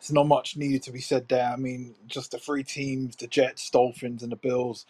There's 0.00 0.12
not 0.12 0.26
much 0.26 0.56
needed 0.56 0.82
to 0.84 0.92
be 0.92 1.00
said 1.00 1.28
there. 1.28 1.50
I 1.52 1.56
mean, 1.56 1.94
just 2.06 2.30
the 2.30 2.38
three 2.38 2.64
teams, 2.64 3.16
the 3.16 3.26
Jets, 3.26 3.68
Dolphins, 3.68 4.22
and 4.22 4.32
the 4.32 4.36
Bills, 4.36 4.86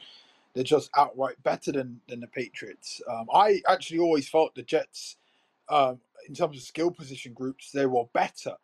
they're 0.54 0.62
just 0.62 0.90
outright 0.96 1.42
better 1.42 1.72
than, 1.72 2.00
than 2.08 2.20
the 2.20 2.28
Patriots. 2.28 3.00
Um, 3.10 3.26
I 3.34 3.60
actually 3.68 3.98
always 3.98 4.28
felt 4.28 4.54
the 4.54 4.62
Jets, 4.62 5.16
um, 5.68 6.00
in 6.28 6.34
terms 6.34 6.56
of 6.56 6.62
skill 6.62 6.92
position 6.92 7.32
groups, 7.32 7.72
they 7.72 7.86
were 7.86 8.04
better 8.12 8.54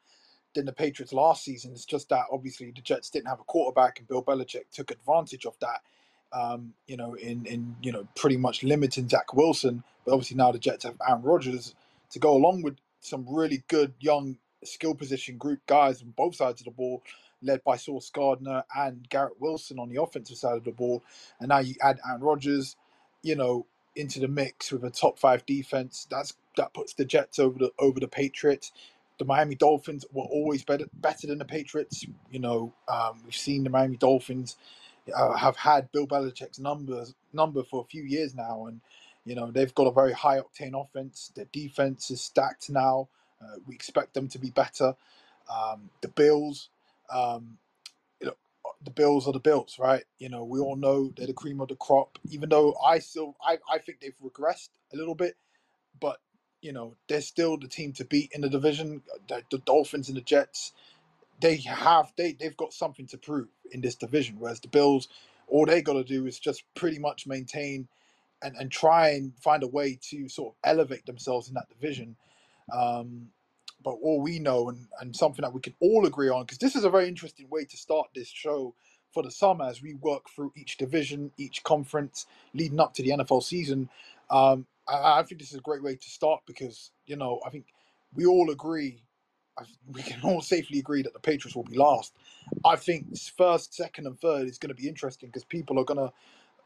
than 0.54 0.66
the 0.66 0.72
Patriots 0.72 1.12
last 1.12 1.44
season. 1.44 1.72
It's 1.72 1.84
just 1.84 2.08
that 2.10 2.26
obviously 2.32 2.72
the 2.74 2.80
Jets 2.80 3.10
didn't 3.10 3.28
have 3.28 3.40
a 3.40 3.44
quarterback, 3.44 3.98
and 3.98 4.08
Bill 4.08 4.22
Belichick 4.22 4.70
took 4.72 4.90
advantage 4.90 5.46
of 5.46 5.56
that. 5.60 5.80
Um, 6.32 6.74
you 6.86 6.96
know, 6.96 7.14
in 7.14 7.46
in 7.46 7.76
you 7.82 7.92
know 7.92 8.06
pretty 8.16 8.36
much 8.36 8.62
limiting 8.64 9.08
Zach 9.08 9.32
Wilson, 9.32 9.82
but 10.04 10.12
obviously 10.12 10.36
now 10.36 10.52
the 10.52 10.58
Jets 10.58 10.84
have 10.84 10.96
Aaron 11.08 11.22
Rodgers 11.22 11.74
to 12.10 12.18
go 12.18 12.34
along 12.36 12.62
with 12.62 12.76
some 13.00 13.24
really 13.28 13.62
good 13.68 13.94
young 14.00 14.36
skill 14.66 14.94
position 14.94 15.36
group 15.38 15.60
guys 15.66 16.02
on 16.02 16.10
both 16.16 16.36
sides 16.36 16.60
of 16.60 16.66
the 16.66 16.70
ball, 16.70 17.02
led 17.42 17.62
by 17.64 17.76
Sauce 17.76 18.10
Gardner 18.10 18.64
and 18.76 19.08
Garrett 19.08 19.40
Wilson 19.40 19.78
on 19.78 19.88
the 19.88 20.02
offensive 20.02 20.36
side 20.36 20.56
of 20.56 20.64
the 20.64 20.72
ball, 20.72 21.02
and 21.40 21.48
now 21.48 21.58
you 21.58 21.74
add 21.82 21.98
Aaron 22.08 22.22
Rodgers, 22.22 22.76
you 23.22 23.36
know, 23.36 23.66
into 23.94 24.20
the 24.20 24.28
mix 24.28 24.72
with 24.72 24.84
a 24.84 24.90
top 24.90 25.18
five 25.18 25.46
defense. 25.46 26.06
That's 26.10 26.34
that 26.56 26.74
puts 26.74 26.94
the 26.94 27.04
Jets 27.04 27.38
over 27.38 27.58
the 27.58 27.72
over 27.78 28.00
the 28.00 28.08
Patriots 28.08 28.72
the 29.18 29.24
Miami 29.24 29.54
Dolphins 29.54 30.04
were 30.12 30.24
always 30.24 30.64
better 30.64 30.86
better 30.94 31.26
than 31.26 31.38
the 31.38 31.44
Patriots. 31.44 32.04
You 32.30 32.38
know, 32.38 32.72
um, 32.88 33.20
we've 33.24 33.34
seen 33.34 33.64
the 33.64 33.70
Miami 33.70 33.96
Dolphins 33.96 34.56
uh, 35.14 35.36
have 35.36 35.56
had 35.56 35.90
Bill 35.92 36.06
Belichick's 36.06 36.58
numbers 36.58 37.14
number 37.32 37.62
for 37.62 37.82
a 37.82 37.86
few 37.86 38.02
years 38.02 38.34
now, 38.34 38.66
and 38.66 38.80
you 39.24 39.34
know 39.34 39.50
they've 39.50 39.74
got 39.74 39.86
a 39.86 39.92
very 39.92 40.12
high 40.12 40.38
octane 40.40 40.80
offense. 40.80 41.32
Their 41.34 41.46
defense 41.52 42.10
is 42.10 42.20
stacked 42.20 42.70
now. 42.70 43.08
Uh, 43.42 43.56
we 43.66 43.74
expect 43.74 44.14
them 44.14 44.28
to 44.28 44.38
be 44.38 44.50
better. 44.50 44.96
Um, 45.52 45.90
the 46.02 46.08
Bills, 46.08 46.70
um, 47.14 47.58
know, 48.26 48.36
the 48.84 48.90
Bills 48.92 49.28
are 49.28 49.32
the 49.34 49.40
Bills, 49.40 49.78
right? 49.78 50.04
You 50.18 50.28
know, 50.30 50.44
we 50.44 50.60
all 50.60 50.76
know 50.76 51.12
they're 51.16 51.26
the 51.28 51.34
cream 51.34 51.60
of 51.60 51.68
the 51.68 51.76
crop. 51.76 52.18
Even 52.30 52.50
though 52.50 52.76
I 52.84 53.00
still, 53.00 53.36
I, 53.42 53.58
I 53.70 53.78
think 53.78 54.00
they've 54.00 54.14
regressed 54.24 54.70
a 54.92 54.96
little 54.96 55.16
bit 55.16 55.34
but 56.00 56.18
you 56.62 56.72
know 56.72 56.96
they're 57.08 57.20
still 57.22 57.58
the 57.58 57.68
team 57.68 57.92
to 57.94 58.04
beat 58.04 58.32
in 58.34 58.42
the 58.42 58.48
division. 58.50 59.02
The, 59.28 59.42
the 59.50 59.58
Dolphins 59.58 60.08
and 60.08 60.16
the 60.16 60.22
Jets, 60.22 60.72
they 61.40 61.56
have 61.58 62.12
they 62.16 62.32
they've 62.32 62.56
got 62.56 62.72
something 62.72 63.06
to 63.08 63.18
prove 63.18 63.48
in 63.72 63.80
this 63.80 63.96
division. 63.96 64.36
Whereas 64.38 64.60
the 64.60 64.68
Bills, 64.68 65.08
all 65.48 65.66
they 65.66 65.82
got 65.82 65.94
to 65.94 66.04
do 66.04 66.26
is 66.26 66.38
just 66.40 66.64
pretty 66.74 66.98
much 66.98 67.26
maintain 67.26 67.88
and 68.42 68.56
and 68.56 68.70
try 68.72 69.10
and 69.10 69.32
find 69.40 69.62
a 69.62 69.68
way 69.68 69.98
to 70.10 70.28
sort 70.28 70.54
of 70.54 70.58
elevate 70.64 71.06
themselves 71.06 71.48
in 71.48 71.54
that 71.54 71.68
division. 71.70 72.16
Um, 72.72 73.28
but 73.84 73.92
all 74.02 74.20
we 74.22 74.38
know 74.38 74.68
and, 74.68 74.86
and 75.00 75.14
something 75.16 75.42
that 75.42 75.54
we 75.54 75.60
can 75.60 75.74
all 75.80 76.06
agree 76.06 76.28
on 76.28 76.42
because 76.44 76.58
this 76.58 76.76
is 76.76 76.84
a 76.84 76.90
very 76.90 77.08
interesting 77.08 77.48
way 77.50 77.64
to 77.64 77.76
start 77.76 78.08
this 78.14 78.28
show 78.28 78.74
for 79.12 79.22
the 79.22 79.30
summer 79.30 79.66
as 79.66 79.82
we 79.82 79.94
work 79.94 80.24
through 80.34 80.52
each 80.56 80.76
division 80.76 81.32
each 81.38 81.62
conference 81.64 82.26
leading 82.54 82.80
up 82.80 82.94
to 82.94 83.02
the 83.02 83.10
nfl 83.10 83.42
season. 83.42 83.88
Um, 84.30 84.66
I, 84.88 85.20
I 85.20 85.22
think 85.24 85.40
this 85.40 85.52
is 85.52 85.58
a 85.58 85.62
great 85.62 85.82
way 85.82 85.96
to 85.96 86.10
start 86.10 86.42
because 86.46 86.92
you 87.06 87.16
know 87.16 87.40
I 87.46 87.50
think 87.50 87.66
we 88.14 88.26
all 88.26 88.50
agree 88.50 89.02
we 89.92 90.02
can 90.02 90.20
all 90.22 90.40
safely 90.40 90.78
agree 90.78 91.02
that 91.02 91.12
the 91.14 91.20
patriots 91.20 91.56
will 91.56 91.64
be 91.64 91.76
last. 91.78 92.14
I 92.64 92.76
think 92.76 93.06
first 93.36 93.74
second 93.74 94.06
and 94.06 94.18
third 94.20 94.48
is 94.48 94.58
going 94.58 94.74
to 94.74 94.80
be 94.82 94.88
interesting 94.88 95.28
because 95.30 95.44
people 95.44 95.78
are 95.80 95.84
going 95.84 95.98
to 95.98 96.12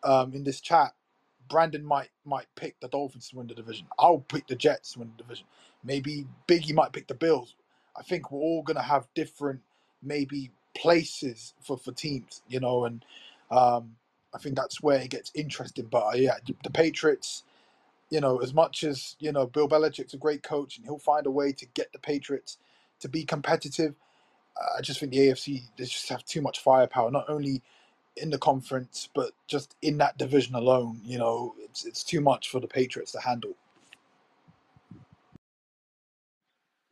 um, 0.05 0.35
in 0.35 0.45
this 0.45 0.61
chat, 0.61 0.93
Brandon 1.51 1.85
might 1.85 2.11
might 2.27 2.49
pick 2.57 2.81
the 2.81 2.89
Dolphins 2.89 3.31
to 3.31 3.39
win 3.39 3.49
the 3.49 3.55
division. 3.57 3.89
I'll 3.99 4.21
pick 4.21 4.49
the 4.49 4.57
Jets 4.57 4.95
to 4.95 5.01
win 5.01 5.13
the 5.17 5.25
division. 5.25 5.47
Maybe 5.85 6.27
Biggie 6.49 6.75
might 6.75 6.95
pick 6.95 7.09
the 7.09 7.15
Bills. 7.17 7.57
I 7.99 8.05
think 8.05 8.33
we're 8.33 8.41
all 8.41 8.65
gonna 8.65 8.83
have 8.83 9.09
different 9.15 9.63
maybe 10.03 10.53
places 10.77 11.55
for 11.63 11.79
for 11.79 11.93
teams, 11.93 12.43
you 12.49 12.61
know, 12.61 12.87
and 12.87 13.05
um, 13.53 13.97
I 14.35 14.39
think 14.39 14.57
that's 14.57 14.83
where 14.83 15.01
it 15.01 15.11
gets 15.11 15.33
interesting. 15.37 15.87
But 15.91 16.07
uh, 16.07 16.17
yeah, 16.17 16.37
the, 16.47 16.57
Patriots, 16.71 17.45
you 18.11 18.21
know, 18.21 18.39
as 18.39 18.55
much 18.55 18.85
as 18.85 19.17
you 19.21 19.33
know, 19.33 19.47
Bill 19.47 19.69
Belichick's 19.69 20.15
a 20.15 20.19
great 20.19 20.43
coach 20.43 20.79
and 20.79 20.87
he'll 20.87 20.99
find 20.99 21.27
a 21.27 21.33
way 21.33 21.53
to 21.53 21.67
get 21.75 21.93
the 21.93 22.01
Patriots 22.01 22.59
to 23.01 23.09
be 23.09 23.25
competitive. 23.25 23.95
uh, 24.61 24.79
I 24.79 24.83
just 24.83 25.01
think 25.01 25.13
the 25.13 25.19
AFC 25.21 25.63
they 25.79 25.85
just 25.87 26.09
have 26.11 26.25
too 26.25 26.43
much 26.43 26.61
firepower. 26.61 27.13
Not 27.13 27.31
only 27.31 27.63
in 28.17 28.31
the 28.31 28.39
conference, 28.39 29.09
but 29.15 29.33
just 29.47 29.77
in 29.83 29.99
that 29.99 30.19
division 30.19 30.55
alone, 30.55 31.01
you 31.05 31.19
know, 31.19 31.55
it's 31.63 31.85
it's 31.85 32.05
too 32.05 32.21
much 32.21 32.51
for 32.51 32.61
the 32.61 32.69
Patriots 32.69 33.13
to 33.13 33.21
handle. 33.21 33.55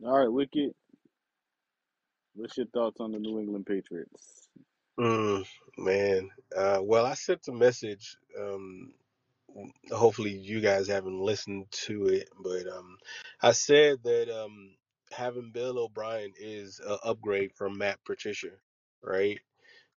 All 0.05 0.19
right, 0.19 0.33
Wicked. 0.33 0.75
What's 2.35 2.57
your 2.57 2.67
thoughts 2.67 3.01
on 3.01 3.13
the 3.13 3.19
New 3.19 3.41
England 3.41 3.67
Patriots? 3.67 4.49
Mm, 4.99 5.47
man. 5.77 6.31
Uh, 6.57 6.81
well, 6.83 7.07
I 7.07 7.15
sent 7.15 7.49
a 7.49 7.53
message. 7.53 8.17
Um, 8.41 8.93
hopefully, 9.93 10.33
you 10.33 10.61
guys 10.61 10.89
haven't 10.89 11.21
listened 11.21 11.67
to 11.73 12.07
it, 12.07 12.29
but 12.43 12.69
um, 12.69 12.99
I 13.43 13.53
said 13.53 13.99
that 14.05 14.31
um, 14.31 14.71
having 15.13 15.51
Bill 15.53 15.79
O'Brien 15.79 16.33
is 16.39 16.81
an 16.87 16.99
upgrade 17.05 17.53
from 17.55 17.79
Matt 17.79 17.99
Patricia, 18.05 18.51
right? 19.03 19.41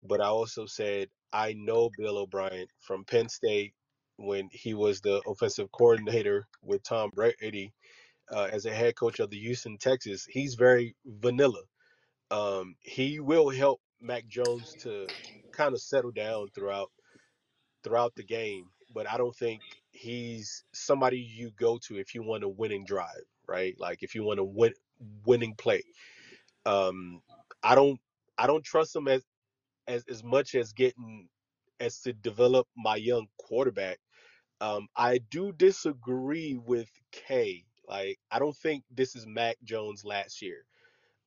But 0.03 0.21
I 0.21 0.27
also 0.27 0.65
said 0.67 1.09
I 1.33 1.53
know 1.53 1.91
Bill 1.97 2.17
O'Brien 2.19 2.67
from 2.81 3.05
Penn 3.05 3.29
State 3.29 3.73
when 4.17 4.49
he 4.51 4.73
was 4.75 5.01
the 5.01 5.21
offensive 5.27 5.71
coordinator 5.71 6.47
with 6.63 6.83
Tom 6.83 7.11
Brady 7.15 7.73
uh, 8.31 8.49
as 8.51 8.65
a 8.65 8.73
head 8.73 8.95
coach 8.95 9.19
of 9.19 9.29
the 9.31 9.39
Houston 9.39 9.77
Texas. 9.77 10.25
He's 10.29 10.55
very 10.55 10.95
vanilla 11.05 11.61
um, 12.31 12.75
he 12.81 13.19
will 13.19 13.49
help 13.49 13.81
Mac 14.01 14.27
Jones 14.27 14.75
to 14.81 15.09
kind 15.51 15.73
of 15.73 15.81
settle 15.81 16.11
down 16.11 16.49
throughout 16.53 16.91
throughout 17.83 18.15
the 18.15 18.23
game, 18.23 18.65
but 18.93 19.09
I 19.09 19.17
don't 19.17 19.35
think 19.35 19.63
he's 19.91 20.63
somebody 20.73 21.19
you 21.19 21.51
go 21.59 21.79
to 21.87 21.97
if 21.97 22.15
you 22.15 22.23
want 22.23 22.43
a 22.43 22.49
winning 22.49 22.85
drive, 22.85 23.23
right? 23.47 23.75
Like 23.79 24.03
if 24.03 24.15
you 24.15 24.23
want 24.23 24.39
a 24.39 24.43
win 24.43 24.73
winning 25.25 25.55
play. 25.57 25.83
Um, 26.65 27.21
I 27.63 27.75
don't 27.75 27.99
I 28.37 28.47
don't 28.47 28.63
trust 28.65 28.95
him 28.95 29.07
as 29.07 29.23
as 29.87 30.03
as 30.09 30.23
much 30.23 30.55
as 30.55 30.73
getting 30.73 31.29
as 31.79 32.01
to 32.01 32.13
develop 32.13 32.67
my 32.77 32.95
young 32.95 33.27
quarterback. 33.39 33.99
Um, 34.61 34.87
I 34.95 35.19
do 35.19 35.51
disagree 35.53 36.55
with 36.55 36.89
K. 37.11 37.65
Like 37.87 38.19
I 38.31 38.39
don't 38.39 38.55
think 38.57 38.83
this 38.91 39.15
is 39.15 39.27
Mac 39.27 39.57
Jones 39.63 40.05
last 40.05 40.41
year. 40.41 40.65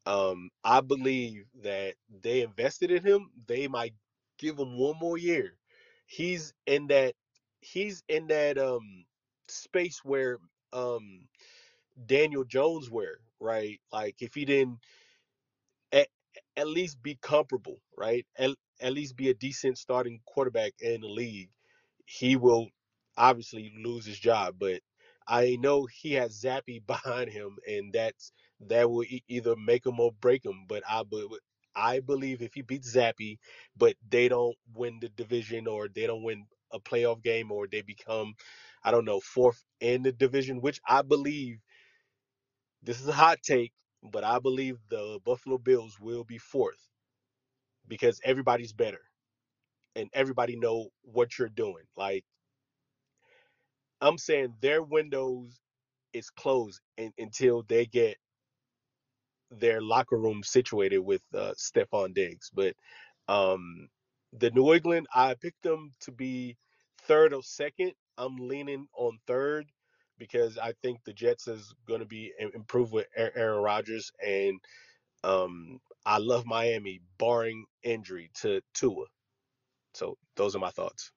Um, 0.07 0.51
I 0.65 0.81
believe 0.81 1.47
that 1.63 1.95
they 2.23 2.43
invested 2.43 2.91
in 2.91 3.03
him. 3.05 3.31
They 3.47 3.69
might 3.69 3.95
give 4.39 4.59
him 4.59 4.79
one 4.79 4.99
more 5.01 5.19
year. 5.19 5.59
He's 6.07 6.53
in 6.67 6.89
that 6.89 7.15
he's 7.61 8.03
in 8.09 8.29
that 8.29 8.59
um 8.59 9.05
space 9.49 10.01
where 10.05 10.39
um 10.73 11.29
Daniel 12.07 12.45
Jones 12.45 12.91
were, 12.91 13.21
right? 13.41 13.81
Like 13.93 14.17
if 14.23 14.35
he 14.35 14.45
didn't 14.45 14.79
at, 16.57 16.69
least 16.69 17.03
be 17.03 17.17
comparable, 17.23 17.79
right? 17.99 18.27
At, 18.39 18.51
at 18.81 18.95
least 18.95 19.17
be 19.17 19.31
a 19.31 19.35
decent 19.35 19.79
starting 19.79 20.21
quarterback 20.27 20.75
in 20.81 21.03
the 21.03 21.09
league, 21.09 21.51
he 22.07 22.37
will 22.37 22.69
obviously 23.19 23.73
lose 23.85 24.07
his 24.07 24.19
job. 24.21 24.57
But 24.61 24.83
I 25.29 25.57
know 25.61 25.87
he 25.87 26.15
has 26.15 26.41
Zappe 26.43 26.87
behind 26.89 27.31
him, 27.31 27.59
and 27.69 27.93
that's 27.93 28.33
that 28.69 28.91
will 28.91 29.05
e- 29.05 29.25
either 29.29 29.57
make 29.57 29.87
him 29.87 30.01
or 30.01 30.13
break 30.21 30.45
him. 30.45 30.67
But 30.69 30.85
I 30.91 31.05
be- 31.05 31.29
I 31.77 32.01
believe 32.01 32.43
if 32.43 32.55
he 32.55 32.63
beats 32.63 32.97
Zappe, 32.97 33.39
but 33.77 33.97
they 34.09 34.29
don't 34.29 34.57
win 34.75 35.01
the 35.01 35.11
division 35.11 35.69
or 35.69 35.89
they 35.89 36.07
don't 36.07 36.25
win 36.25 36.47
a 36.73 36.81
playoff 36.81 37.23
game 37.23 37.53
or 37.53 37.67
they 37.69 37.83
become, 37.83 38.35
I 38.85 38.93
don't 38.93 39.07
know, 39.07 39.21
fourth 39.21 39.65
in 39.81 40.03
the 40.05 40.13
division, 40.13 40.61
which 40.61 40.81
I 40.89 41.03
believe 41.03 41.59
this 42.83 43.01
is 43.01 43.09
a 43.09 43.13
hot 43.13 43.39
take, 43.43 43.73
but 44.05 44.25
I 44.25 44.41
believe 44.41 44.79
the 44.91 45.21
Buffalo 45.25 45.59
Bills 45.59 45.99
will 46.01 46.25
be 46.25 46.39
fourth 46.39 46.89
because 47.89 48.21
everybody's 48.25 48.73
better 48.73 49.03
and 49.97 50.11
everybody 50.15 50.57
know 50.57 50.89
what 51.03 51.39
you're 51.39 51.49
doing. 51.49 51.85
Like 51.97 52.25
I'm 54.01 54.19
saying 54.19 54.55
their 54.61 54.83
windows 54.83 55.61
is 56.15 56.31
closed 56.31 56.81
in, 56.99 57.13
until 57.19 57.65
they 57.69 57.87
get 57.87 58.19
their 59.51 59.81
locker 59.83 60.19
room 60.19 60.43
situated 60.45 60.99
with 61.01 61.23
uh, 61.35 61.55
Stefon 61.59 62.15
Diggs. 62.15 62.51
But 62.55 62.75
um 63.29 63.89
the 64.33 64.51
New 64.53 64.75
England, 64.75 65.07
I 65.15 65.35
picked 65.35 65.63
them 65.63 65.93
to 66.03 66.13
be 66.13 66.57
third 67.03 67.35
or 67.35 67.43
second. 67.43 67.93
I'm 68.19 68.37
leaning 68.37 68.87
on 68.97 69.19
third 69.27 69.67
because 70.19 70.59
I 70.59 70.73
think 70.83 71.01
the 71.05 71.13
Jets 71.13 71.49
is 71.49 71.75
going 71.87 72.01
to 72.01 72.07
be 72.07 72.33
improved 72.55 72.93
with 72.93 73.07
Aaron 73.17 73.63
Rodgers, 73.63 74.13
and 74.25 74.61
um, 75.23 75.81
I 76.07 76.19
love 76.19 76.47
Miami, 76.47 77.01
barring 77.19 77.65
injury 77.83 78.31
to 78.43 78.61
Tua. 78.75 79.07
So 79.95 80.19
those 80.37 80.57
are 80.57 80.61
my 80.61 80.71
thoughts. 80.71 81.11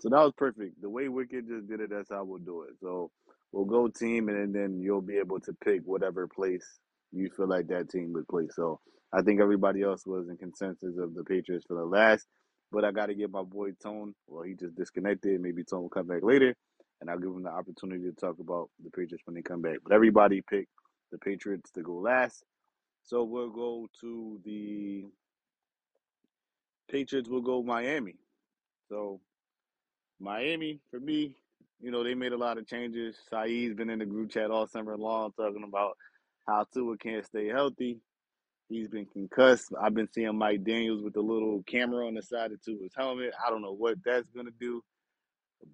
So 0.00 0.08
that 0.08 0.20
was 0.20 0.32
perfect. 0.36 0.82
The 0.82 0.90
way 0.90 1.08
Wicked 1.08 1.46
just 1.48 1.68
did 1.68 1.80
it, 1.80 1.90
that's 1.90 2.10
how 2.10 2.24
we'll 2.24 2.38
do 2.40 2.62
it. 2.62 2.74
So 2.80 3.10
we'll 3.52 3.64
go 3.64 3.88
team, 3.88 4.28
and 4.28 4.54
then 4.54 4.80
you'll 4.80 5.00
be 5.00 5.18
able 5.18 5.40
to 5.40 5.52
pick 5.64 5.82
whatever 5.84 6.26
place 6.26 6.66
you 7.12 7.30
feel 7.30 7.48
like 7.48 7.68
that 7.68 7.90
team 7.90 8.12
would 8.14 8.26
play. 8.28 8.48
So 8.50 8.80
I 9.12 9.22
think 9.22 9.40
everybody 9.40 9.82
else 9.82 10.06
was 10.06 10.28
in 10.28 10.36
consensus 10.36 10.98
of 10.98 11.14
the 11.14 11.24
Patriots 11.24 11.64
for 11.68 11.76
the 11.76 11.84
last. 11.84 12.26
But 12.72 12.84
I 12.84 12.90
got 12.90 13.06
to 13.06 13.14
get 13.14 13.30
my 13.30 13.42
boy 13.42 13.72
Tone. 13.82 14.14
Well, 14.26 14.44
he 14.44 14.54
just 14.54 14.74
disconnected. 14.74 15.40
Maybe 15.40 15.62
Tone 15.62 15.82
will 15.82 15.88
come 15.90 16.06
back 16.08 16.22
later, 16.22 16.54
and 17.02 17.10
I'll 17.10 17.18
give 17.18 17.32
them 17.32 17.42
the 17.42 17.50
opportunity 17.50 18.04
to 18.04 18.12
talk 18.12 18.38
about 18.38 18.70
the 18.82 18.90
Patriots 18.90 19.24
when 19.26 19.34
they 19.34 19.42
come 19.42 19.60
back. 19.60 19.78
But 19.82 19.92
everybody 19.92 20.40
picked 20.40 20.70
the 21.10 21.18
Patriots 21.18 21.70
to 21.72 21.82
go 21.82 21.94
last. 21.94 22.44
So 23.02 23.24
we'll 23.24 23.50
go 23.50 23.88
to 24.00 24.40
the 24.44 25.06
Patriots. 26.88 27.28
Will 27.28 27.42
go 27.42 27.60
Miami. 27.64 28.14
So 28.88 29.20
Miami, 30.20 30.78
for 30.92 31.00
me, 31.00 31.34
you 31.80 31.90
know, 31.90 32.04
they 32.04 32.14
made 32.14 32.32
a 32.32 32.38
lot 32.38 32.56
of 32.56 32.68
changes. 32.68 33.16
Saeed's 33.28 33.74
been 33.74 33.90
in 33.90 33.98
the 33.98 34.06
group 34.06 34.30
chat 34.30 34.52
all 34.52 34.68
summer 34.68 34.96
long 34.96 35.32
talking 35.32 35.64
about 35.66 35.96
how 36.46 36.64
Tua 36.72 36.96
can't 36.96 37.26
stay 37.26 37.48
healthy. 37.48 37.98
He's 38.68 38.86
been 38.86 39.06
concussed. 39.06 39.72
I've 39.82 39.94
been 39.94 40.08
seeing 40.14 40.38
Mike 40.38 40.62
McDaniels 40.62 41.02
with 41.02 41.14
the 41.14 41.20
little 41.20 41.64
camera 41.66 42.06
on 42.06 42.14
the 42.14 42.22
side 42.22 42.52
of 42.52 42.62
Tua's 42.62 42.92
helmet. 42.96 43.32
I 43.44 43.50
don't 43.50 43.60
know 43.60 43.74
what 43.74 43.98
that's 44.04 44.28
to 44.30 44.52
do. 44.60 44.84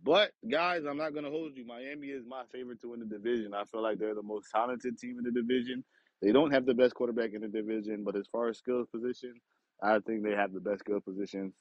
But 0.05 0.33
guys, 0.51 0.85
I'm 0.85 0.97
not 0.97 1.15
gonna 1.15 1.31
hold 1.31 1.57
you. 1.57 1.65
Miami 1.67 2.09
is 2.09 2.25
my 2.27 2.43
favorite 2.53 2.81
to 2.83 2.91
win 2.91 3.01
the 3.01 3.07
division. 3.07 3.55
I 3.55 3.65
feel 3.65 3.83
like 3.83 3.99
they're 3.99 4.15
the 4.15 4.23
most 4.23 4.51
talented 4.55 4.99
team 4.99 5.19
in 5.19 5.25
the 5.25 5.31
division. 5.31 5.85
They 6.21 6.33
don't 6.33 6.53
have 6.53 6.67
the 6.67 6.75
best 6.75 6.95
quarterback 6.95 7.33
in 7.33 7.43
the 7.43 7.49
division, 7.49 8.05
but 8.05 8.17
as 8.17 8.27
far 8.27 8.49
as 8.49 8.59
skills 8.59 8.89
position, 8.89 9.35
I 9.83 9.99
think 10.01 10.25
they 10.25 10.33
have 10.33 10.53
the 10.53 10.61
best 10.61 10.81
skill 10.81 11.01
positions 11.01 11.55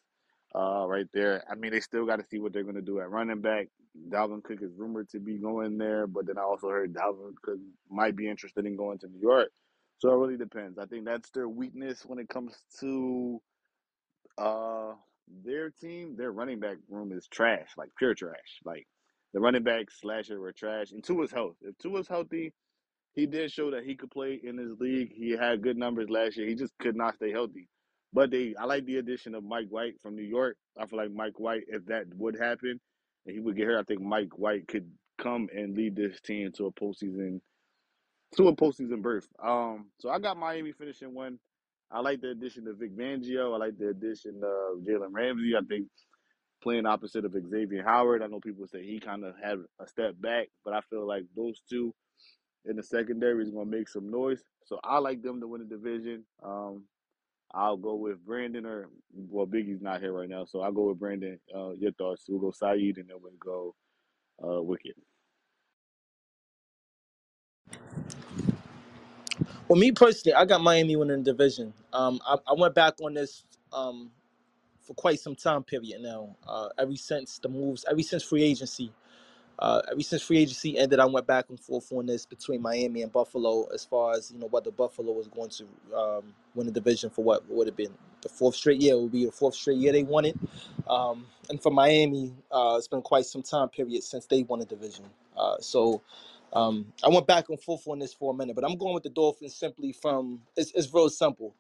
uh, 0.56 0.86
right 0.88 1.08
there. 1.14 1.44
I 1.50 1.56
mean, 1.56 1.72
they 1.72 1.80
still 1.80 2.06
got 2.06 2.18
to 2.18 2.26
see 2.30 2.40
what 2.40 2.54
they're 2.54 2.64
gonna 2.64 2.82
do 2.82 3.00
at 3.00 3.10
running 3.10 3.42
back. 3.42 3.68
Dalvin 4.10 4.44
Cook 4.44 4.62
is 4.62 4.72
rumored 4.78 5.10
to 5.10 5.20
be 5.20 5.38
going 5.38 5.78
there, 5.78 6.08
but 6.08 6.26
then 6.28 6.38
I 6.38 6.42
also 6.42 6.70
heard 6.70 6.94
Dalvin 6.94 7.34
Cook 7.42 7.60
might 7.90 8.16
be 8.16 8.28
interested 8.28 8.66
in 8.66 8.76
going 8.76 9.00
to 9.00 9.08
New 9.08 9.22
York. 9.22 9.50
So 10.00 10.12
it 10.12 10.18
really 10.18 10.38
depends. 10.38 10.78
I 10.78 10.86
think 10.86 11.06
that's 11.06 11.30
their 11.32 11.50
weakness 11.50 12.06
when 12.06 12.20
it 12.20 12.30
comes 12.30 12.56
to 12.80 13.42
uh, 14.38 14.94
their 15.46 15.70
team, 15.70 16.16
their 16.18 16.32
running 16.32 16.60
back 16.60 16.78
room 16.90 17.12
is 17.12 17.28
trash, 17.28 17.70
like 17.78 17.90
pure 17.98 18.14
trash. 18.14 18.60
Like 18.66 18.88
the 19.34 19.40
running 19.40 19.64
backs 19.64 20.04
last 20.04 20.30
year 20.30 20.40
were 20.40 20.54
trash. 20.54 20.92
And 20.92 21.04
Tua's 21.04 21.32
health. 21.32 21.56
If 21.62 21.78
Tua's 21.78 22.08
healthy, 22.08 22.54
he 23.14 23.26
did 23.26 23.52
show 23.52 23.72
that 23.72 23.84
he 23.84 23.96
could 23.96 24.12
play 24.12 24.40
in 24.42 24.58
his 24.58 24.80
league. 24.80 25.12
He 25.14 25.32
had 25.32 25.62
good 25.62 25.78
numbers 25.78 26.10
last 26.10 26.38
year. 26.38 26.48
He 26.48 26.56
just 26.56 26.78
could 26.80 26.96
not 26.96 27.16
stay 27.16 27.32
healthy. 27.32 27.68
But 28.14 28.32
they, 28.32 28.56
I 28.60 28.66
like 28.66 28.86
the 28.86 28.98
addition 28.98 29.36
of 29.36 29.44
Mike 29.44 29.68
White 29.70 30.00
from 30.02 30.16
New 30.16 30.24
York. 30.24 30.56
I 30.80 30.86
feel 30.86 30.98
like 31.00 31.12
Mike 31.12 31.40
White, 31.40 31.64
if 31.68 31.86
that 31.88 32.06
would 32.16 32.38
happen, 32.40 32.80
and 33.26 33.34
he 33.34 33.40
would 33.40 33.58
get 33.58 33.68
hurt, 33.68 33.80
I 33.80 33.84
think 33.84 34.02
Mike 34.02 34.38
White 34.38 34.68
could 34.68 34.90
come 35.18 35.50
and 35.54 35.76
lead 35.76 35.96
this 35.96 36.22
team 36.22 36.52
to 36.54 36.68
a 36.68 36.72
postseason 36.72 37.42
to 38.36 38.48
a 38.48 38.56
postseason 38.56 39.02
berth. 39.02 39.28
Um, 39.44 39.88
so 40.00 40.10
I 40.10 40.20
got 40.20 40.38
Miami 40.38 40.72
finishing 40.74 41.14
one. 41.14 41.40
I 41.92 42.02
like 42.02 42.22
the 42.22 42.32
addition 42.32 42.68
of 42.68 42.78
Vic 42.78 42.96
Fangio. 42.98 43.54
I 43.54 43.58
like 43.58 43.78
the 43.78 43.90
addition 43.90 44.42
of 44.44 44.84
Jalen 44.84 45.12
Ramsey. 45.12 45.54
I 45.56 45.62
think 45.68 45.88
playing 46.62 46.86
opposite 46.86 47.26
of 47.26 47.34
Xavier 47.34 47.84
Howard. 47.84 48.22
I 48.22 48.28
know 48.28 48.40
people 48.40 48.68
say 48.68 48.84
he 48.84 49.00
kind 49.00 49.24
of 49.24 49.36
had 49.42 49.60
a 49.80 49.88
step 49.88 50.16
back, 50.20 50.48
but 50.66 50.74
I 50.74 50.82
feel 50.90 51.08
like 51.08 51.24
those 51.36 51.62
two 51.70 51.94
in 52.66 52.76
the 52.76 52.84
secondary 52.84 53.44
is 53.44 53.52
going 53.52 53.70
to 53.72 53.78
make 53.78 53.88
some 53.88 54.12
noise. 54.12 54.44
So 54.66 54.80
I 54.84 54.98
like 55.00 55.22
them 55.22 55.40
to 55.40 55.48
win 55.48 55.62
the 55.62 55.78
division. 55.78 56.26
Um, 56.44 56.84
I'll 57.54 57.78
go 57.78 57.96
with 57.96 58.26
Brandon 58.26 58.66
or 58.66 58.90
well, 59.14 59.48
Biggie's 59.48 59.82
not 59.82 60.02
here 60.02 60.12
right 60.12 60.28
now, 60.28 60.44
so 60.44 60.62
I'll 60.62 60.74
go 60.74 60.90
with 60.90 61.00
Brandon. 61.00 61.40
Uh, 61.56 61.72
your 61.72 61.94
thoughts? 61.94 62.26
We'll 62.28 62.42
go 62.42 62.52
Saeed 62.52 62.98
and 62.98 63.08
then 63.10 63.18
we'll 63.22 63.32
go 63.40 63.76
uh, 64.44 64.62
Wicked. 64.62 64.96
Well, 69.68 69.80
me 69.80 69.92
personally, 69.92 70.36
I 70.36 70.46
got 70.46 70.62
Miami 70.62 70.96
winning 70.96 71.24
the 71.24 71.34
division. 71.34 71.74
Um, 71.94 72.20
I, 72.26 72.38
I 72.48 72.54
went 72.58 72.76
back 72.76 72.96
on 73.02 73.16
this 73.16 73.44
um 73.74 74.12
for 74.84 74.94
quite 74.96 75.20
some 75.20 75.36
time 75.36 75.64
period 75.64 76.02
now. 76.02 76.36
Uh, 76.48 76.70
since 76.96 77.40
the 77.40 77.50
moves, 77.50 77.86
ever 77.90 78.02
since 78.04 78.24
free 78.24 78.44
agency, 78.44 78.92
uh, 79.60 79.82
since 80.02 80.22
free 80.24 80.40
agency 80.40 80.78
ended, 80.78 81.00
I 81.00 81.06
went 81.06 81.28
back 81.28 81.46
and 81.50 81.60
forth 81.60 81.92
on 81.94 82.08
this 82.08 82.26
between 82.26 82.62
Miami 82.62 83.04
and 83.04 83.12
Buffalo 83.12 83.66
as 83.74 83.86
far 83.86 84.14
as 84.16 84.32
you 84.32 84.40
know 84.40 84.48
whether 84.48 84.72
Buffalo 84.72 85.14
was 85.14 85.28
going 85.28 85.50
to 85.52 85.66
um, 85.98 86.34
win 86.56 86.68
the 86.68 86.74
division 86.74 87.10
for 87.10 87.24
what 87.24 87.50
would 87.50 87.68
have 87.68 87.78
been 87.78 87.94
the 88.22 88.30
fourth 88.30 88.56
straight 88.56 88.82
year. 88.82 88.96
It 88.96 89.02
would 89.02 89.12
be 89.14 89.26
the 89.26 89.32
fourth 89.32 89.56
straight 89.56 89.78
year 89.78 89.94
they 89.94 90.04
won 90.04 90.26
it. 90.26 90.38
Um, 90.90 91.28
and 91.50 91.62
for 91.62 91.72
Miami, 91.72 92.34
uh, 92.52 92.76
it's 92.78 92.88
been 92.90 93.02
quite 93.02 93.26
some 93.26 93.44
time 93.44 93.70
period 93.70 94.04
since 94.04 94.26
they 94.28 94.44
won 94.44 94.60
the 94.60 94.66
division. 94.66 95.06
Uh, 95.38 95.58
so 95.60 96.02
um, 96.58 96.92
I 97.04 97.10
went 97.10 97.28
back 97.28 97.50
and 97.50 97.62
forth 97.62 97.88
on 97.88 98.00
this 98.00 98.16
for 98.16 98.34
a 98.34 98.36
minute, 98.36 98.56
but 98.56 98.66
I'm 98.66 98.78
going 98.78 98.96
with 98.96 99.04
the 99.04 99.10
Dolphins 99.10 99.56
simply 99.56 99.92
from 99.92 100.42
it's, 100.56 100.72
it's 100.72 100.92
real 100.92 101.10
simple. 101.10 101.54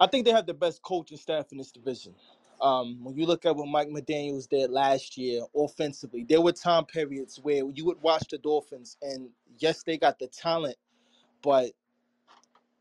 I 0.00 0.08
think 0.08 0.24
they 0.24 0.32
have 0.32 0.46
the 0.46 0.54
best 0.54 0.82
coaching 0.82 1.16
staff 1.16 1.52
in 1.52 1.58
this 1.58 1.70
division. 1.70 2.14
Um, 2.60 3.04
when 3.04 3.16
you 3.16 3.24
look 3.24 3.46
at 3.46 3.54
what 3.54 3.68
Mike 3.68 3.88
McDaniels 3.88 4.48
did 4.48 4.70
last 4.70 5.16
year 5.16 5.42
offensively, 5.56 6.24
there 6.28 6.40
were 6.40 6.50
time 6.50 6.84
periods 6.86 7.38
where 7.40 7.62
you 7.72 7.84
would 7.84 8.02
watch 8.02 8.24
the 8.28 8.38
Dolphins, 8.38 8.96
and 9.00 9.28
yes, 9.58 9.84
they 9.84 9.96
got 9.96 10.18
the 10.18 10.26
talent, 10.26 10.76
but 11.40 11.70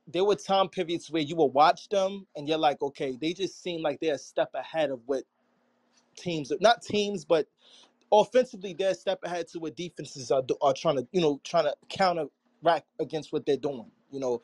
there 0.07 0.25
were 0.25 0.35
time 0.35 0.67
periods 0.67 1.11
where 1.11 1.21
you 1.21 1.35
will 1.35 1.51
watch 1.51 1.89
them, 1.89 2.25
and 2.35 2.47
you're 2.47 2.57
like, 2.57 2.81
okay, 2.81 3.17
they 3.21 3.33
just 3.33 3.61
seem 3.61 3.81
like 3.83 3.99
they're 3.99 4.15
a 4.15 4.17
step 4.19 4.49
ahead 4.55 4.89
of 4.89 4.99
what 5.05 5.25
teams, 6.15 6.51
are 6.51 6.57
not 6.59 6.81
teams, 6.81 7.23
but 7.23 7.47
offensively, 8.13 8.75
they're 8.75 8.91
a 8.91 8.95
step 8.95 9.21
ahead 9.23 9.49
to 9.49 9.59
what 9.59 9.77
defenses 9.77 10.31
are, 10.31 10.43
are 10.61 10.75
trying 10.75 10.97
to, 10.97 11.07
you 11.13 11.21
know, 11.21 11.41
trying 11.43 11.65
to 11.65 11.75
counteract 11.89 12.87
against 13.01 13.33
what 13.33 13.45
they're 13.47 13.57
doing. 13.57 13.91
You 14.11 14.21
know, 14.21 14.41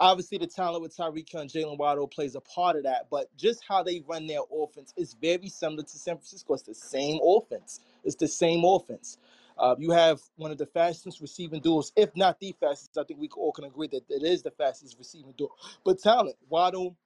obviously 0.00 0.38
the 0.38 0.46
talent 0.46 0.82
with 0.82 0.96
Tyreek 0.96 1.34
and 1.34 1.50
Jalen 1.50 1.78
Waddle 1.78 2.08
plays 2.08 2.36
a 2.36 2.40
part 2.42 2.76
of 2.76 2.84
that, 2.84 3.08
but 3.10 3.28
just 3.36 3.62
how 3.68 3.82
they 3.82 4.02
run 4.08 4.26
their 4.26 4.40
offense 4.52 4.94
is 4.96 5.14
very 5.20 5.48
similar 5.48 5.82
to 5.82 5.98
San 5.98 6.16
Francisco. 6.16 6.54
It's 6.54 6.64
the 6.64 6.74
same 6.74 7.20
offense. 7.24 7.80
It's 8.04 8.16
the 8.16 8.28
same 8.28 8.64
offense. 8.64 9.18
Uh, 9.58 9.74
you 9.78 9.90
have 9.90 10.20
one 10.36 10.52
of 10.52 10.58
the 10.58 10.66
fastest 10.66 11.20
receiving 11.20 11.60
duels, 11.60 11.92
if 11.96 12.16
not 12.16 12.40
the 12.40 12.54
fastest. 12.60 12.98
I 12.98 13.04
think 13.04 13.20
we 13.20 13.28
all 13.36 13.52
can 13.52 13.64
agree 13.64 13.88
that 13.88 14.04
it 14.10 14.22
is 14.24 14.42
the 14.42 14.52
fastest 14.52 14.96
receiving 14.98 15.34
duel. 15.36 15.50
But 15.84 16.00
talent, 16.00 16.36
Waddle 16.48 16.96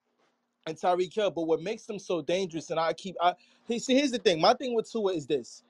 and 0.66 0.76
Tyreek 0.76 1.14
Hill. 1.14 1.30
But 1.30 1.44
what 1.44 1.62
makes 1.62 1.84
them 1.86 1.98
so 1.98 2.22
dangerous, 2.22 2.70
and 2.70 2.80
I 2.80 2.92
keep, 2.92 3.16
I 3.20 3.34
see, 3.78 3.94
here's 3.96 4.12
the 4.12 4.18
thing. 4.18 4.40
My 4.40 4.54
thing 4.54 4.74
with 4.74 4.90
Tua 4.90 5.14
is 5.14 5.26
this: 5.26 5.62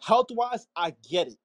health 0.00 0.28
wise, 0.30 0.66
I 0.76 0.94
get 1.08 1.28
it. 1.28 1.38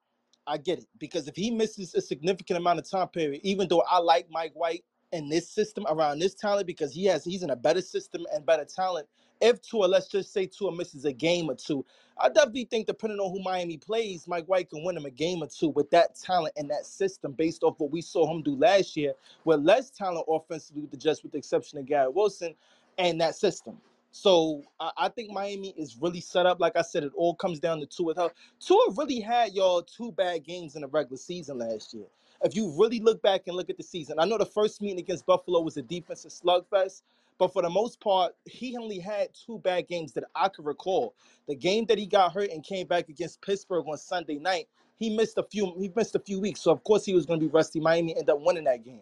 I 0.48 0.58
get 0.58 0.80
it 0.80 0.88
because 0.98 1.28
if 1.28 1.36
he 1.36 1.52
misses 1.52 1.94
a 1.94 2.02
significant 2.02 2.58
amount 2.58 2.80
of 2.80 2.90
time 2.90 3.08
period, 3.10 3.42
even 3.44 3.68
though 3.68 3.84
I 3.90 4.00
like 4.00 4.28
Mike 4.32 4.54
White 4.54 4.84
in 5.12 5.30
this 5.30 5.50
system 5.50 5.86
around 5.90 6.20
this 6.20 6.34
talent 6.34 6.68
because 6.68 6.94
he 6.94 7.06
has 7.06 7.24
he's 7.24 7.44
in 7.44 7.50
a 7.50 7.56
better 7.56 7.82
system 7.82 8.26
and 8.34 8.46
better 8.46 8.66
talent. 8.66 9.08
If 9.42 9.62
Tua, 9.62 9.86
let's 9.86 10.08
just 10.08 10.32
say 10.32 10.46
Tua 10.46 10.76
misses 10.76 11.06
a 11.06 11.12
game 11.12 11.50
or 11.50 11.56
two, 11.56 11.84
I 12.18 12.30
definitely 12.30 12.66
think 12.66 12.86
depending 12.86 13.20
on 13.20 13.32
who 13.32 13.44
Miami 13.44 13.78
plays, 13.78 14.28
Mike 14.28 14.46
White 14.46 14.70
can 14.70 14.84
win 14.84 14.96
him 14.96 15.06
a 15.06 15.10
game 15.10 15.42
or 15.42 15.48
two 15.48 15.70
with 15.70 15.90
that 15.92 16.16
talent 16.16 16.54
and 16.58 16.70
that 16.70 16.86
system 16.86 17.32
based 17.32 17.64
off 17.64 17.80
what 17.80 17.92
we 17.92 18.02
saw 18.02 18.32
him 18.32 18.44
do 18.44 18.56
last 18.56 18.96
year 18.96 19.14
with 19.44 19.62
less 19.62 19.90
talent 19.90 20.26
offensively 20.30 20.82
with 20.82 20.92
the 20.92 20.98
Jets, 20.98 21.24
with 21.24 21.32
the 21.32 21.40
exception 21.40 21.80
of 21.80 21.88
Garrett 21.88 22.14
Wilson 22.14 22.54
and 23.00 23.20
that 23.20 23.36
system. 23.36 23.78
So 24.12 24.64
I, 24.80 24.92
I 24.98 25.10
think 25.10 25.32
Miami 25.32 25.70
is 25.78 25.98
really 26.00 26.22
set 26.22 26.46
up. 26.46 26.60
Like 26.60 26.76
I 26.76 26.82
said, 26.82 27.04
it 27.04 27.14
all 27.16 27.36
comes 27.36 27.60
down 27.60 27.80
to 27.80 27.86
two. 27.86 28.02
Tua 28.04 28.16
health. 28.16 28.34
Tua 28.60 28.94
really 28.98 29.20
had 29.20 29.54
y'all 29.54 29.82
two 29.84 30.12
bad 30.14 30.44
games 30.44 30.76
in 30.76 30.82
the 30.82 30.88
regular 30.88 31.18
season 31.18 31.60
last 31.60 31.94
year. 31.94 32.06
If 32.44 32.56
you 32.56 32.74
really 32.78 33.00
look 33.00 33.22
back 33.22 33.44
and 33.48 33.56
look 33.56 33.70
at 33.70 33.78
the 33.78 33.84
season, 33.84 34.18
I 34.20 34.26
know 34.26 34.38
the 34.38 34.46
first 34.46 34.82
meeting 34.82 35.00
against 35.00 35.26
Buffalo 35.26 35.62
was 35.62 35.78
a 35.78 35.84
defensive 35.84 36.32
slugfest, 36.32 37.04
but 37.38 37.54
for 37.54 37.62
the 37.62 37.70
most 37.70 38.00
part, 38.00 38.36
he 38.46 38.76
only 38.78 39.00
had 39.00 39.30
two 39.34 39.60
bad 39.60 39.88
games 39.88 40.14
that 40.14 40.24
I 40.36 40.50
could 40.50 40.66
recall. 40.66 41.14
The 41.48 41.56
game 41.56 41.86
that 41.88 42.00
he 42.00 42.08
got 42.08 42.34
hurt 42.34 42.50
and 42.50 42.64
came 42.64 42.88
back 42.88 43.10
against 43.10 43.42
Pittsburgh 43.42 43.86
on 43.88 43.98
Sunday 43.98 44.40
night, 44.40 44.68
he 44.98 45.16
missed 45.16 45.38
a 45.38 45.44
few. 45.44 45.74
He 45.80 45.92
missed 45.96 46.16
a 46.16 46.20
few 46.20 46.40
weeks, 46.40 46.62
so 46.62 46.72
of 46.72 46.84
course 46.84 47.06
he 47.06 47.14
was 47.14 47.26
going 47.26 47.40
to 47.40 47.46
be 47.46 47.52
rusty. 47.52 47.80
Miami 47.80 48.14
ended 48.14 48.30
up 48.30 48.42
winning 48.42 48.66
that 48.66 48.84
game. 48.84 49.02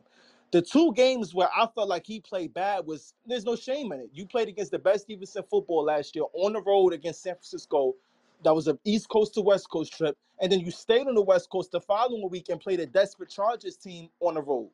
The 0.52 0.62
two 0.64 0.94
games 0.94 1.36
where 1.36 1.50
I 1.56 1.68
felt 1.76 1.90
like 1.90 2.08
he 2.08 2.22
played 2.22 2.54
bad 2.54 2.88
was 2.88 3.14
there's 3.26 3.46
no 3.46 3.56
shame 3.56 3.92
in 3.92 4.02
it. 4.02 4.10
You 4.14 4.26
played 4.26 4.48
against 4.48 4.72
the 4.72 4.80
best 4.80 5.08
defense 5.08 5.36
in 5.36 5.44
football 5.44 5.86
last 5.86 6.16
year 6.16 6.26
on 6.34 6.54
the 6.54 6.62
road 6.62 6.94
against 6.94 7.24
San 7.24 7.36
Francisco 7.36 7.96
that 8.44 8.56
was 8.56 8.68
an 8.68 8.80
East 8.86 9.10
Coast 9.10 9.36
to 9.36 9.42
West 9.42 9.70
Coast 9.70 9.96
trip, 9.98 10.18
and 10.42 10.52
then 10.52 10.62
you 10.62 10.72
stayed 10.72 11.08
on 11.08 11.16
the 11.16 11.22
West 11.22 11.50
Coast 11.52 11.72
the 11.72 11.82
following 11.82 12.28
week 12.30 12.50
and 12.50 12.60
played 12.60 12.80
a 12.80 12.86
desperate 12.86 13.30
Chargers 13.30 13.78
team 13.78 14.10
on 14.22 14.36
the 14.36 14.42
road. 14.42 14.70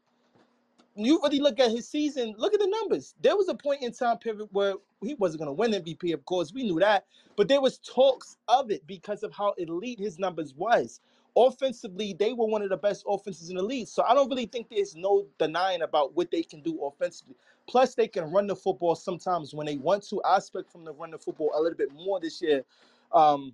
you 0.96 1.20
really 1.24 1.40
look 1.40 1.60
at 1.60 1.72
his 1.72 1.88
season, 1.90 2.36
look 2.38 2.54
at 2.54 2.60
the 2.62 2.68
numbers. 2.68 3.16
There 3.22 3.36
was 3.38 3.50
a 3.50 3.56
point 3.56 3.84
in 3.84 3.94
time 3.94 4.18
period 4.20 4.50
where 4.52 4.76
he 5.04 5.16
wasn't 5.16 5.40
going 5.44 5.50
to 5.50 5.54
win 5.54 5.72
MVP, 5.84 6.14
of 6.14 6.26
course, 6.26 6.54
we 6.54 6.64
knew 6.64 6.80
that, 6.80 7.06
but 7.38 7.48
there 7.48 7.62
was 7.62 7.80
talks 7.80 8.38
of 8.48 8.72
it 8.72 8.86
because 8.88 9.24
of 9.24 9.34
how 9.34 9.54
elite 9.58 10.00
his 10.00 10.20
numbers 10.20 10.54
was. 10.56 11.02
Offensively, 11.36 12.14
they 12.18 12.34
were 12.34 12.46
one 12.46 12.62
of 12.62 12.70
the 12.70 12.78
best 12.78 13.04
offenses 13.08 13.50
in 13.50 13.58
the 13.58 13.64
league. 13.64 13.88
So 13.88 14.04
I 14.04 14.14
don't 14.14 14.30
really 14.30 14.46
think 14.46 14.70
there's 14.70 14.96
no 14.96 15.26
denying 15.38 15.82
about 15.82 16.16
what 16.16 16.32
they 16.32 16.44
can 16.44 16.62
do 16.62 16.84
offensively. 16.86 17.36
Plus, 17.68 17.96
they 17.96 18.08
can 18.08 18.32
run 18.32 18.48
the 18.48 18.56
football 18.56 18.96
sometimes 18.96 19.54
when 19.54 19.66
they 19.66 19.78
want 19.78 20.04
to. 20.10 20.22
I 20.24 20.38
expect 20.38 20.72
from 20.72 20.86
the 20.86 20.94
run 20.94 21.12
the 21.12 21.18
football 21.18 21.52
a 21.56 21.62
little 21.62 21.78
bit 21.78 21.92
more 21.94 22.20
this 22.20 22.42
year. 22.42 22.64
Um, 23.12 23.54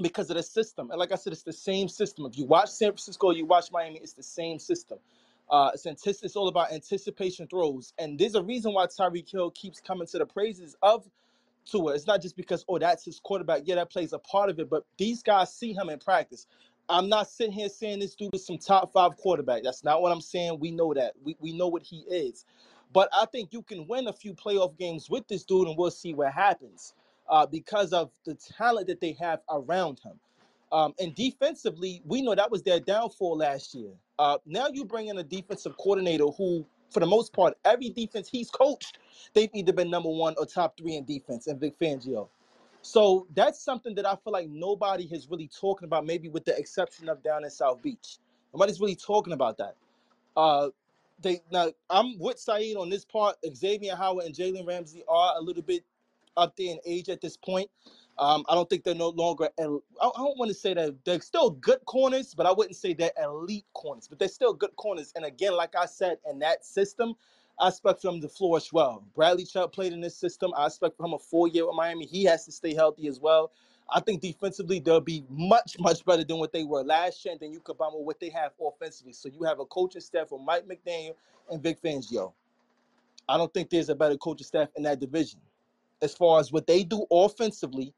because 0.00 0.30
of 0.30 0.36
the 0.36 0.42
system. 0.42 0.90
And 0.90 0.98
like 0.98 1.12
I 1.12 1.14
said, 1.16 1.32
it's 1.32 1.42
the 1.42 1.52
same 1.52 1.88
system. 1.88 2.26
If 2.26 2.36
you 2.36 2.44
watch 2.44 2.68
San 2.68 2.90
Francisco, 2.90 3.30
you 3.30 3.46
watch 3.46 3.70
Miami, 3.72 3.98
it's 3.98 4.12
the 4.12 4.22
same 4.22 4.58
system. 4.58 4.98
Uh, 5.50 5.70
it's, 5.72 5.86
antici- 5.86 6.22
it's 6.24 6.36
all 6.36 6.48
about 6.48 6.72
anticipation 6.72 7.46
throws. 7.46 7.94
And 7.98 8.18
there's 8.18 8.34
a 8.34 8.42
reason 8.42 8.74
why 8.74 8.86
Tyreek 8.86 9.30
Hill 9.30 9.50
keeps 9.52 9.80
coming 9.80 10.06
to 10.08 10.18
the 10.18 10.26
praises 10.26 10.76
of 10.82 11.08
Tua. 11.64 11.94
It's 11.94 12.06
not 12.06 12.20
just 12.20 12.36
because, 12.36 12.64
oh, 12.68 12.78
that's 12.78 13.04
his 13.04 13.20
quarterback. 13.20 13.62
Yeah, 13.64 13.76
that 13.76 13.90
plays 13.90 14.12
a 14.12 14.18
part 14.18 14.50
of 14.50 14.58
it, 14.58 14.68
but 14.68 14.84
these 14.98 15.22
guys 15.22 15.54
see 15.54 15.72
him 15.72 15.88
in 15.88 15.98
practice. 15.98 16.46
I'm 16.88 17.08
not 17.08 17.28
sitting 17.28 17.52
here 17.52 17.68
saying 17.68 17.98
this 17.98 18.14
dude 18.14 18.34
is 18.34 18.46
some 18.46 18.58
top 18.58 18.92
five 18.92 19.16
quarterback. 19.16 19.62
That's 19.64 19.82
not 19.82 20.02
what 20.02 20.12
I'm 20.12 20.20
saying. 20.20 20.58
We 20.60 20.70
know 20.70 20.94
that. 20.94 21.14
We, 21.24 21.36
we 21.40 21.52
know 21.52 21.66
what 21.66 21.82
he 21.82 22.04
is. 22.08 22.44
But 22.92 23.08
I 23.12 23.26
think 23.26 23.52
you 23.52 23.62
can 23.62 23.86
win 23.88 24.06
a 24.06 24.12
few 24.12 24.34
playoff 24.34 24.78
games 24.78 25.10
with 25.10 25.26
this 25.26 25.44
dude, 25.44 25.66
and 25.66 25.76
we'll 25.76 25.90
see 25.90 26.14
what 26.14 26.32
happens 26.32 26.94
uh, 27.28 27.46
because 27.46 27.92
of 27.92 28.10
the 28.24 28.34
talent 28.34 28.86
that 28.86 29.00
they 29.00 29.12
have 29.20 29.40
around 29.50 30.00
him. 30.04 30.14
Um, 30.72 30.94
and 31.00 31.14
defensively, 31.14 32.02
we 32.04 32.22
know 32.22 32.34
that 32.34 32.50
was 32.50 32.62
their 32.62 32.80
downfall 32.80 33.38
last 33.38 33.74
year. 33.74 33.90
Uh, 34.18 34.38
now 34.46 34.68
you 34.72 34.84
bring 34.84 35.08
in 35.08 35.18
a 35.18 35.24
defensive 35.24 35.76
coordinator 35.76 36.26
who, 36.26 36.66
for 36.90 37.00
the 37.00 37.06
most 37.06 37.32
part, 37.32 37.54
every 37.64 37.90
defense 37.90 38.28
he's 38.28 38.50
coached, 38.50 38.98
they've 39.34 39.50
either 39.54 39.72
been 39.72 39.90
number 39.90 40.08
one 40.10 40.34
or 40.38 40.46
top 40.46 40.76
three 40.76 40.94
in 40.96 41.04
defense, 41.04 41.48
and 41.48 41.60
Vic 41.60 41.78
Fangio. 41.78 42.28
So 42.86 43.26
that's 43.34 43.60
something 43.60 43.96
that 43.96 44.06
I 44.06 44.16
feel 44.16 44.32
like 44.32 44.48
nobody 44.48 45.08
has 45.08 45.28
really 45.30 45.48
talking 45.48 45.86
about, 45.86 46.06
maybe 46.06 46.28
with 46.30 46.44
the 46.46 46.56
exception 46.58 47.08
of 47.08 47.22
down 47.24 47.44
in 47.44 47.50
South 47.50 47.82
Beach. 47.82 48.18
Nobody's 48.54 48.80
really 48.80 48.96
talking 48.96 49.34
about 49.34 49.58
that. 49.58 49.76
Uh, 50.36 50.70
they 51.20 51.42
now 51.52 51.72
I'm 51.90 52.18
with 52.18 52.38
Saeed 52.38 52.76
on 52.76 52.90
this 52.90 53.04
part. 53.04 53.36
Xavier 53.56 53.96
Howard 53.96 54.26
and 54.26 54.34
Jalen 54.34 54.66
Ramsey 54.66 55.04
are 55.08 55.34
a 55.38 55.42
little 55.42 55.62
bit 55.62 55.84
up 56.36 56.56
there 56.56 56.72
in 56.72 56.80
age 56.86 57.08
at 57.10 57.20
this 57.20 57.36
point. 57.36 57.70
Um, 58.18 58.44
I 58.48 58.54
don't 58.54 58.68
think 58.70 58.84
they're 58.84 58.94
no 58.94 59.10
longer. 59.10 59.50
el- 59.58 59.84
I 60.02 60.08
I 60.08 60.18
don't 60.18 60.38
want 60.38 60.50
to 60.50 60.54
say 60.54 60.74
that 60.74 60.96
they're 61.04 61.20
still 61.20 61.50
good 61.50 61.84
corners, 61.86 62.34
but 62.34 62.46
I 62.46 62.52
wouldn't 62.52 62.76
say 62.76 62.94
they're 62.94 63.12
elite 63.22 63.66
corners. 63.74 64.08
But 64.08 64.18
they're 64.20 64.28
still 64.28 64.54
good 64.54 64.76
corners. 64.76 65.12
And 65.16 65.24
again, 65.24 65.54
like 65.56 65.76
I 65.76 65.86
said, 65.86 66.18
in 66.30 66.40
that 66.40 66.64
system, 66.66 67.14
I 67.58 67.68
expect 67.68 68.02
from 68.02 68.20
the 68.20 68.28
flourish 68.28 68.72
well. 68.72 69.02
Bradley 69.14 69.44
Chubb 69.44 69.72
played 69.72 69.92
in 69.92 70.00
this 70.00 70.16
system. 70.16 70.52
I 70.56 70.66
expect 70.66 70.96
from 70.96 71.06
him 71.06 71.12
a 71.14 71.18
full 71.18 71.48
year 71.48 71.66
with 71.66 71.74
Miami. 71.74 72.04
He 72.04 72.24
has 72.24 72.44
to 72.44 72.52
stay 72.52 72.74
healthy 72.74 73.08
as 73.08 73.18
well. 73.18 73.50
I 73.88 74.00
think 74.00 74.20
defensively 74.20 74.80
they'll 74.80 75.00
be 75.00 75.24
much, 75.30 75.76
much 75.78 76.04
better 76.04 76.24
than 76.24 76.38
what 76.38 76.52
they 76.52 76.64
were 76.64 76.82
last 76.82 77.24
year. 77.24 77.32
And 77.32 77.40
then 77.40 77.52
you 77.52 77.60
combine 77.60 77.92
with 77.94 78.04
what 78.04 78.20
they 78.20 78.30
have 78.30 78.52
offensively. 78.60 79.12
So 79.12 79.28
you 79.28 79.44
have 79.44 79.60
a 79.60 79.64
coaching 79.64 80.00
staff 80.00 80.32
with 80.32 80.42
Mike 80.42 80.66
McDaniel 80.66 81.14
and 81.50 81.62
Vic 81.62 81.80
Fangio. 81.80 82.32
I 83.28 83.38
don't 83.38 83.52
think 83.54 83.70
there's 83.70 83.88
a 83.88 83.94
better 83.94 84.16
coaching 84.16 84.46
staff 84.46 84.68
in 84.76 84.82
that 84.82 85.00
division 85.00 85.40
as 86.02 86.14
far 86.14 86.40
as 86.40 86.52
what 86.52 86.66
they 86.66 86.84
do 86.84 87.06
offensively, 87.10 87.94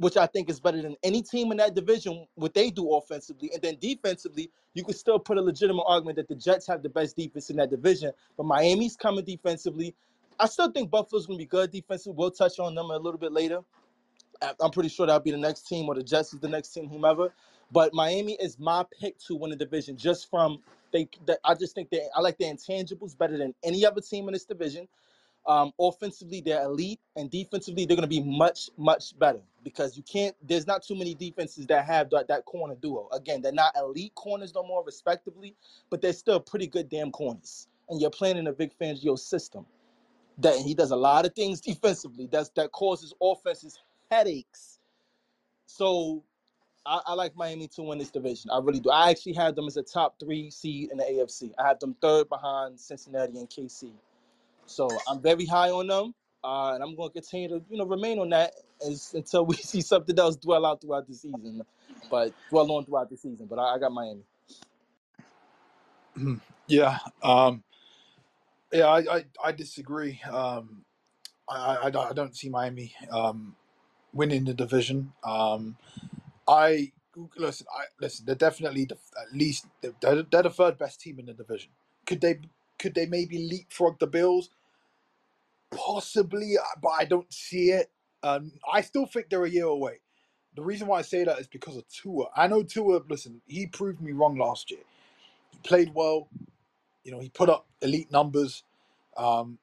which 0.00 0.16
I 0.16 0.26
think 0.26 0.48
is 0.48 0.58
better 0.58 0.80
than 0.80 0.96
any 1.02 1.20
team 1.20 1.50
in 1.52 1.58
that 1.58 1.74
division, 1.74 2.26
what 2.34 2.54
they 2.54 2.70
do 2.70 2.94
offensively. 2.94 3.50
And 3.52 3.60
then 3.60 3.76
defensively, 3.78 4.50
you 4.72 4.82
could 4.82 4.96
still 4.96 5.18
put 5.18 5.36
a 5.36 5.42
legitimate 5.42 5.84
argument 5.86 6.16
that 6.16 6.26
the 6.26 6.34
Jets 6.34 6.66
have 6.68 6.82
the 6.82 6.88
best 6.88 7.16
defense 7.16 7.50
in 7.50 7.56
that 7.56 7.68
division, 7.68 8.12
but 8.38 8.44
Miami's 8.44 8.96
coming 8.96 9.26
defensively. 9.26 9.94
I 10.38 10.46
still 10.46 10.70
think 10.70 10.90
Buffalo's 10.90 11.26
going 11.26 11.38
to 11.38 11.42
be 11.44 11.46
good 11.46 11.70
defensively. 11.70 12.16
We'll 12.16 12.30
touch 12.30 12.58
on 12.58 12.74
them 12.74 12.86
a 12.86 12.96
little 12.96 13.18
bit 13.18 13.30
later. 13.32 13.60
I'm 14.58 14.70
pretty 14.70 14.88
sure 14.88 15.06
that'll 15.06 15.20
be 15.20 15.32
the 15.32 15.36
next 15.36 15.68
team, 15.68 15.86
or 15.86 15.94
the 15.94 16.02
Jets 16.02 16.32
is 16.32 16.40
the 16.40 16.48
next 16.48 16.70
team, 16.70 16.88
whomever. 16.88 17.30
But 17.70 17.92
Miami 17.92 18.38
is 18.40 18.58
my 18.58 18.86
pick 18.98 19.18
to 19.26 19.36
win 19.36 19.50
the 19.50 19.56
division 19.56 19.98
just 19.98 20.30
from 20.30 20.60
they. 20.92 21.08
I 21.44 21.54
just 21.54 21.74
think 21.74 21.90
they. 21.90 22.00
I 22.16 22.20
like 22.22 22.38
their 22.38 22.54
intangibles 22.54 23.16
better 23.18 23.36
than 23.36 23.54
any 23.62 23.84
other 23.84 24.00
team 24.00 24.28
in 24.28 24.32
this 24.32 24.46
division. 24.46 24.88
Um, 25.46 25.72
offensively, 25.80 26.40
they're 26.40 26.62
elite, 26.62 27.00
and 27.16 27.30
defensively, 27.30 27.84
they're 27.84 27.96
going 27.96 28.08
to 28.08 28.08
be 28.08 28.22
much, 28.22 28.70
much 28.76 29.18
better 29.18 29.40
because 29.64 29.96
you 29.96 30.02
can't. 30.02 30.36
There's 30.46 30.66
not 30.66 30.82
too 30.82 30.94
many 30.94 31.14
defenses 31.14 31.66
that 31.68 31.86
have 31.86 32.10
that, 32.10 32.28
that 32.28 32.44
corner 32.44 32.74
duo. 32.80 33.08
Again, 33.12 33.42
they're 33.42 33.52
not 33.52 33.74
elite 33.76 34.14
corners 34.14 34.54
no 34.54 34.62
more, 34.62 34.84
respectively, 34.84 35.54
but 35.88 36.02
they're 36.02 36.12
still 36.12 36.40
pretty 36.40 36.66
good 36.66 36.88
damn 36.88 37.10
corners. 37.10 37.68
And 37.88 38.00
you're 38.00 38.10
playing 38.10 38.36
in 38.36 38.46
a 38.46 38.52
Vic 38.52 38.72
Fangio 38.78 39.18
system 39.18 39.66
that 40.38 40.56
he 40.56 40.74
does 40.74 40.90
a 40.90 40.96
lot 40.96 41.26
of 41.26 41.34
things 41.34 41.60
defensively. 41.60 42.28
That's 42.30 42.50
that 42.50 42.72
causes 42.72 43.14
offenses 43.20 43.78
headaches. 44.10 44.78
So 45.66 46.22
I, 46.86 47.00
I 47.06 47.14
like 47.14 47.36
Miami 47.36 47.68
to 47.68 47.82
win 47.82 47.98
this 47.98 48.10
division. 48.10 48.50
I 48.50 48.58
really 48.58 48.80
do. 48.80 48.90
I 48.90 49.10
actually 49.10 49.34
have 49.34 49.54
them 49.54 49.66
as 49.66 49.76
a 49.76 49.82
top 49.82 50.18
three 50.18 50.50
seed 50.50 50.90
in 50.90 50.98
the 50.98 51.04
AFC. 51.04 51.52
I 51.58 51.68
have 51.68 51.78
them 51.78 51.94
third 52.00 52.28
behind 52.28 52.78
Cincinnati 52.78 53.38
and 53.38 53.48
KC. 53.48 53.92
So 54.70 54.88
I'm 55.08 55.20
very 55.20 55.46
high 55.46 55.70
on 55.70 55.88
them, 55.88 56.14
uh, 56.44 56.74
and 56.74 56.82
I'm 56.82 56.96
going 56.96 57.10
to 57.10 57.14
continue 57.14 57.48
to 57.50 57.62
you 57.70 57.78
know 57.78 57.86
remain 57.86 58.18
on 58.18 58.30
that 58.30 58.52
as, 58.86 59.12
until 59.16 59.46
we 59.46 59.56
see 59.56 59.80
something 59.82 60.18
else 60.18 60.36
dwell 60.36 60.66
out 60.66 60.80
throughout 60.82 61.08
the 61.08 61.14
season. 61.14 61.62
But 62.10 62.34
dwell 62.50 62.70
on 62.72 62.84
throughout 62.86 63.10
the 63.10 63.16
season. 63.16 63.46
But 63.46 63.58
I, 63.58 63.76
I 63.76 63.78
got 63.78 63.92
Miami. 63.92 64.22
Yeah, 66.68 66.98
um, 67.22 67.64
yeah, 68.72 68.86
I, 68.86 69.16
I, 69.16 69.24
I 69.44 69.52
disagree. 69.52 70.20
Um, 70.30 70.84
I, 71.48 71.76
I, 71.76 71.86
I 72.10 72.12
don't 72.14 72.36
see 72.36 72.48
Miami 72.48 72.94
um, 73.12 73.56
winning 74.12 74.44
the 74.44 74.54
division. 74.54 75.12
Um, 75.24 75.76
I 76.48 76.92
listen. 77.36 77.66
I 77.76 77.84
listen. 78.00 78.26
They're 78.26 78.34
definitely 78.34 78.86
the, 78.86 78.96
at 79.20 79.34
least 79.34 79.66
they're, 79.82 80.24
they're 80.24 80.42
the 80.44 80.50
third 80.50 80.78
best 80.78 81.00
team 81.00 81.18
in 81.18 81.26
the 81.26 81.34
division. 81.34 81.70
Could 82.06 82.20
they 82.20 82.40
could 82.78 82.94
they 82.94 83.06
maybe 83.06 83.38
leapfrog 83.38 83.98
the 83.98 84.06
Bills? 84.06 84.50
Possibly, 85.70 86.56
uh, 86.58 86.80
but 86.82 86.90
I 86.98 87.04
don't 87.04 87.32
see 87.32 87.70
it. 87.70 87.90
Um, 88.22 88.52
I 88.72 88.82
still 88.82 89.06
think 89.06 89.30
they're 89.30 89.44
a 89.44 89.50
year 89.50 89.66
away. 89.66 90.00
The 90.56 90.62
reason 90.62 90.88
why 90.88 90.98
I 90.98 91.02
say 91.02 91.24
that 91.24 91.38
is 91.38 91.46
because 91.48 91.76
of 91.76 91.84
Tua. 91.88 92.26
I 92.36 92.48
know 92.48 92.62
Tua. 92.62 93.00
Listen, 93.08 93.40
he 93.46 93.66
proved 93.66 94.00
me 94.02 94.12
wrong 94.12 94.38
last 94.38 94.70
year. 94.70 94.80
He 95.52 95.58
played 95.64 95.92
well. 95.94 96.28
You 97.04 97.12
know, 97.12 97.20
he 97.20 97.28
put 97.30 97.48
up 97.50 97.66
elite 97.82 98.12
numbers. 98.12 98.64
Um, 99.16 99.58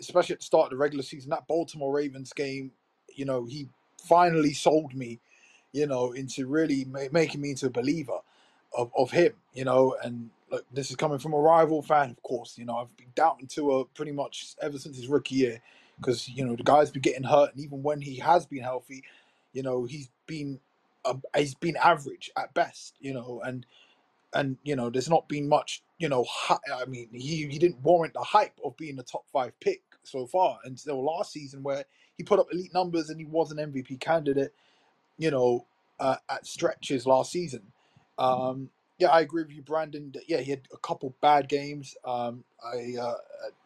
especially 0.00 0.34
at 0.34 0.40
the 0.40 0.46
start 0.46 0.66
of 0.66 0.70
the 0.70 0.76
regular 0.76 1.02
season, 1.02 1.30
that 1.30 1.46
Baltimore 1.48 1.92
Ravens 1.94 2.32
game, 2.32 2.72
you 3.14 3.24
know, 3.24 3.46
he 3.46 3.68
finally 4.08 4.52
sold 4.52 4.94
me, 4.94 5.20
you 5.72 5.86
know, 5.86 6.12
into 6.12 6.46
really 6.46 6.84
ma- 6.86 7.08
making 7.12 7.40
me 7.40 7.50
into 7.50 7.66
a 7.66 7.70
believer 7.70 8.18
of, 8.76 8.90
of 8.96 9.10
him, 9.10 9.34
you 9.54 9.64
know. 9.64 9.96
And 10.02 10.30
look, 10.54 10.66
this 10.72 10.90
is 10.90 10.96
coming 10.96 11.18
from 11.20 11.34
a 11.34 11.38
rival 11.38 11.82
fan, 11.82 12.10
of 12.10 12.22
course. 12.22 12.58
You 12.58 12.66
know, 12.66 12.76
I've 12.76 12.96
been 12.96 13.12
doubting 13.16 13.48
Tua 13.48 13.86
pretty 13.86 14.12
much 14.12 14.54
ever 14.62 14.78
since 14.78 14.96
his 14.96 15.08
rookie 15.08 15.36
year 15.36 15.62
because, 15.98 16.28
you 16.28 16.46
know, 16.46 16.56
the 16.56 16.64
guy's 16.64 16.90
been 16.92 17.02
getting 17.02 17.24
hurt. 17.24 17.52
And 17.54 17.64
even 17.64 17.82
when 17.82 18.00
he 18.02 18.16
has 18.18 18.46
been 18.46 18.62
healthy, 18.64 19.04
you 19.52 19.62
know, 19.64 19.84
he's 19.84 20.10
been. 20.26 20.60
Uh, 21.06 21.14
he's 21.36 21.54
been 21.54 21.76
average 21.78 22.30
at 22.36 22.54
best, 22.54 22.96
you 23.00 23.14
know, 23.14 23.40
and 23.44 23.62
and 24.34 24.58
you 24.64 24.76
know, 24.76 24.90
there's 24.90 25.10
not 25.10 25.28
been 25.28 25.48
much, 25.48 25.82
you 25.98 26.08
know, 26.08 26.24
hi- 26.30 26.58
I 26.74 26.86
mean, 26.86 27.10
he 27.12 27.48
he 27.48 27.58
didn't 27.58 27.82
warrant 27.82 28.14
the 28.14 28.20
hype 28.22 28.58
of 28.64 28.76
being 28.78 29.00
a 29.00 29.04
top 29.04 29.26
five 29.32 29.58
pick 29.60 29.82
so 30.04 30.26
far 30.28 30.60
until 30.64 31.04
last 31.04 31.32
season, 31.32 31.64
where 31.64 31.86
he 32.18 32.24
put 32.24 32.40
up 32.40 32.48
elite 32.52 32.74
numbers 32.74 33.10
and 33.10 33.20
he 33.20 33.26
was 33.26 33.52
an 33.52 33.58
MVP 33.58 34.00
candidate, 34.00 34.54
you 35.18 35.30
know, 35.30 35.66
uh, 36.00 36.16
at 36.30 36.46
stretches 36.46 37.06
last 37.06 37.32
season. 37.32 37.72
Um, 38.18 38.70
yeah, 38.98 39.08
I 39.08 39.20
agree 39.20 39.42
with 39.42 39.52
you, 39.52 39.62
Brandon. 39.62 40.12
Yeah, 40.28 40.38
he 40.38 40.50
had 40.50 40.62
a 40.72 40.78
couple 40.78 41.14
bad 41.20 41.48
games. 41.48 41.96
Um, 42.04 42.44
I 42.64 42.94
uh, 42.98 43.02
uh, 43.04 43.14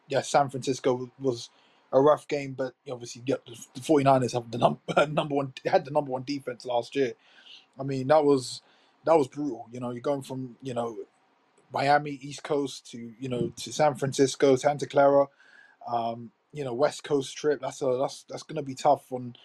yeah, 0.07 0.21
San 0.21 0.49
Francisco 0.49 1.11
was 1.19 1.49
a 1.91 2.01
rough 2.01 2.27
game, 2.27 2.53
but 2.53 2.73
obviously, 2.91 3.23
yeah, 3.25 3.35
the 3.45 3.57
the 3.75 3.81
49ers 3.81 4.33
have 4.33 4.51
the 4.51 4.57
num- 4.57 4.79
number 5.13 5.35
one 5.35 5.53
had 5.65 5.85
the 5.85 5.91
number 5.91 6.11
one 6.11 6.23
defense 6.23 6.65
last 6.65 6.95
year. 6.95 7.13
I 7.79 7.83
mean, 7.83 8.07
that 8.07 8.25
was 8.25 8.61
that 9.05 9.17
was 9.17 9.27
brutal. 9.27 9.67
You 9.71 9.79
know, 9.79 9.91
you're 9.91 10.01
going 10.01 10.23
from 10.23 10.57
you 10.63 10.73
know 10.73 10.97
Miami 11.73 12.19
East 12.21 12.43
Coast 12.43 12.89
to 12.91 13.13
you 13.19 13.29
know 13.29 13.51
to 13.57 13.73
San 13.73 13.95
Francisco, 13.95 14.55
Santa 14.55 14.87
Clara, 14.87 15.27
um, 15.87 16.31
you 16.53 16.63
know 16.63 16.73
West 16.73 17.03
Coast 17.03 17.37
trip. 17.37 17.61
That's 17.61 17.81
a 17.81 17.97
that's 18.01 18.25
that's 18.29 18.43
going 18.43 18.57
to 18.57 18.63
be 18.63 18.75
tough 18.75 19.11
on 19.11 19.35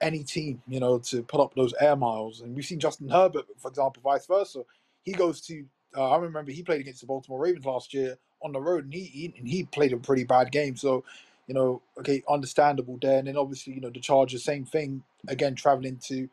any 0.00 0.24
team. 0.24 0.62
You 0.68 0.80
know 0.80 0.98
to 1.00 1.22
put 1.24 1.40
up 1.40 1.54
those 1.54 1.74
air 1.80 1.96
miles. 1.96 2.40
And 2.40 2.56
we've 2.56 2.64
seen 2.66 2.80
Justin 2.80 3.10
Herbert, 3.10 3.46
for 3.58 3.68
example, 3.68 4.02
vice 4.04 4.26
versa. 4.26 4.62
He 5.04 5.12
goes 5.12 5.42
to 5.42 5.66
uh, 5.96 6.10
I 6.12 6.18
remember 6.18 6.52
he 6.52 6.64
played 6.64 6.82
against 6.82 7.02
the 7.02 7.08
Baltimore 7.08 7.40
Ravens 7.40 7.66
last 7.66 7.94
year 7.94 8.18
on 8.42 8.52
the 8.52 8.60
road, 8.60 8.84
and 8.84 8.94
he, 8.94 9.04
he 9.04 9.34
and 9.38 9.48
he 9.48 9.64
played 9.64 9.94
a 9.94 9.98
pretty 9.98 10.24
bad 10.24 10.52
game. 10.52 10.76
So 10.76 11.04
you 11.48 11.54
know, 11.54 11.82
okay, 12.00 12.22
understandable 12.28 12.98
there. 13.02 13.18
And 13.20 13.28
then 13.28 13.38
obviously 13.38 13.74
you 13.74 13.82
know 13.82 13.90
the 13.90 14.00
Chargers, 14.00 14.44
same 14.44 14.66
thing 14.66 15.04
again, 15.28 15.56
traveling 15.56 15.98
to 16.08 16.30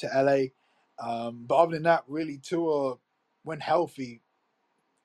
to 0.00 0.08
LA. 0.14 0.46
Um, 1.00 1.44
but 1.48 1.56
other 1.56 1.72
than 1.72 1.84
that, 1.84 2.04
really, 2.08 2.38
Tua 2.38 2.96
when 3.44 3.60
healthy 3.60 4.22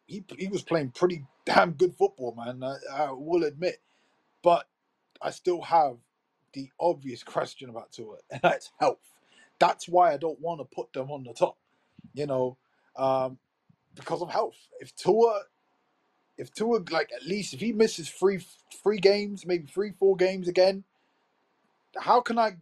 he 0.08 0.24
he 0.38 0.48
was 0.48 0.64
playing 0.64 0.92
pretty 0.92 1.26
damn 1.46 1.72
good 1.74 1.96
football, 1.96 2.36
man. 2.36 2.64
I, 2.64 2.78
I 3.06 3.12
will 3.12 3.44
admit, 3.44 3.82
but 4.44 4.68
I 5.22 5.32
still 5.32 5.62
have 5.64 5.98
the 6.54 6.70
obvious 6.80 7.24
question 7.24 7.70
about 7.70 7.92
Tua, 7.92 8.18
and 8.32 8.42
that's 8.44 8.72
health. 8.80 9.00
That's 9.60 9.88
why 9.90 10.14
I 10.14 10.18
don't 10.18 10.42
want 10.42 10.62
to 10.62 10.66
put 10.76 10.94
them 10.94 11.12
on 11.12 11.24
the 11.24 11.34
top, 11.34 11.58
you 12.14 12.26
know, 12.28 12.58
um, 12.98 13.38
because 13.96 14.22
of 14.22 14.30
health. 14.30 14.56
If 14.80 14.96
Tua, 14.96 15.44
if 16.38 16.54
Tua, 16.54 16.82
like 16.92 17.12
at 17.16 17.26
least 17.26 17.54
if 17.54 17.60
he 17.60 17.72
misses 17.74 18.10
three 18.10 18.40
three 18.84 19.00
games, 19.00 19.46
maybe 19.46 19.68
three 19.68 19.92
four 20.00 20.16
games 20.16 20.48
again, 20.48 20.84
how 21.98 22.22
can 22.22 22.38
I 22.40 22.58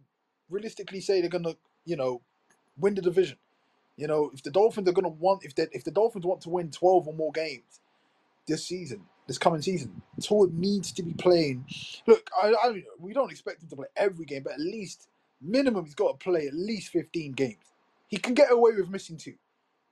realistically 0.50 1.00
say 1.00 1.20
they're 1.20 1.30
gonna, 1.30 1.56
you 1.84 1.96
know, 1.96 2.22
win 2.78 2.94
the 2.94 3.02
division? 3.02 3.38
You 3.96 4.06
know, 4.06 4.30
if 4.34 4.42
the 4.42 4.50
Dolphins 4.50 4.88
are 4.88 4.92
gonna 4.92 5.08
want, 5.08 5.44
if 5.44 5.54
they, 5.54 5.66
if 5.72 5.84
the 5.84 5.90
Dolphins 5.90 6.26
want 6.26 6.42
to 6.42 6.50
win 6.50 6.70
twelve 6.70 7.08
or 7.08 7.14
more 7.14 7.32
games 7.32 7.80
this 8.46 8.64
season, 8.66 9.04
this 9.26 9.38
coming 9.38 9.62
season, 9.62 10.02
Tua 10.20 10.48
needs 10.52 10.92
to 10.92 11.02
be 11.02 11.14
playing. 11.14 11.66
Look, 12.06 12.30
I, 12.40 12.54
I 12.62 12.82
we 13.00 13.12
don't 13.12 13.30
expect 13.30 13.62
him 13.62 13.68
to 13.70 13.76
play 13.76 13.86
every 13.96 14.24
game, 14.26 14.42
but 14.44 14.54
at 14.54 14.60
least 14.60 15.08
minimum 15.40 15.84
he's 15.84 15.94
got 15.94 16.18
to 16.18 16.24
play 16.24 16.46
at 16.46 16.54
least 16.54 16.90
fifteen 16.90 17.32
games. 17.32 17.64
He 18.08 18.18
can 18.18 18.34
get 18.34 18.52
away 18.52 18.72
with 18.76 18.88
missing 18.88 19.16
two, 19.16 19.34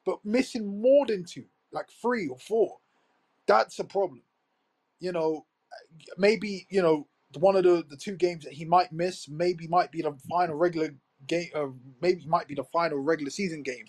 but 0.04 0.18
missing 0.24 0.80
more 0.80 1.06
than 1.06 1.24
two, 1.24 1.44
like 1.72 1.88
three 2.02 2.28
or 2.28 2.38
four, 2.38 2.78
that's 3.46 3.78
a 3.78 3.84
problem. 3.84 4.22
You 5.00 5.12
know, 5.12 5.46
maybe 6.18 6.66
you 6.70 6.82
know 6.82 7.06
one 7.38 7.56
of 7.56 7.64
the 7.64 7.84
the 7.88 7.96
two 7.96 8.16
games 8.16 8.44
that 8.44 8.52
he 8.52 8.64
might 8.64 8.92
miss, 8.92 9.28
maybe 9.28 9.66
might 9.68 9.90
be 9.92 10.02
the 10.02 10.14
final 10.28 10.56
regular 10.56 10.90
game, 11.26 11.48
uh, 11.54 11.66
maybe 12.00 12.24
might 12.26 12.48
be 12.48 12.54
the 12.54 12.64
final 12.64 12.98
regular 12.98 13.30
season 13.30 13.62
game, 13.62 13.86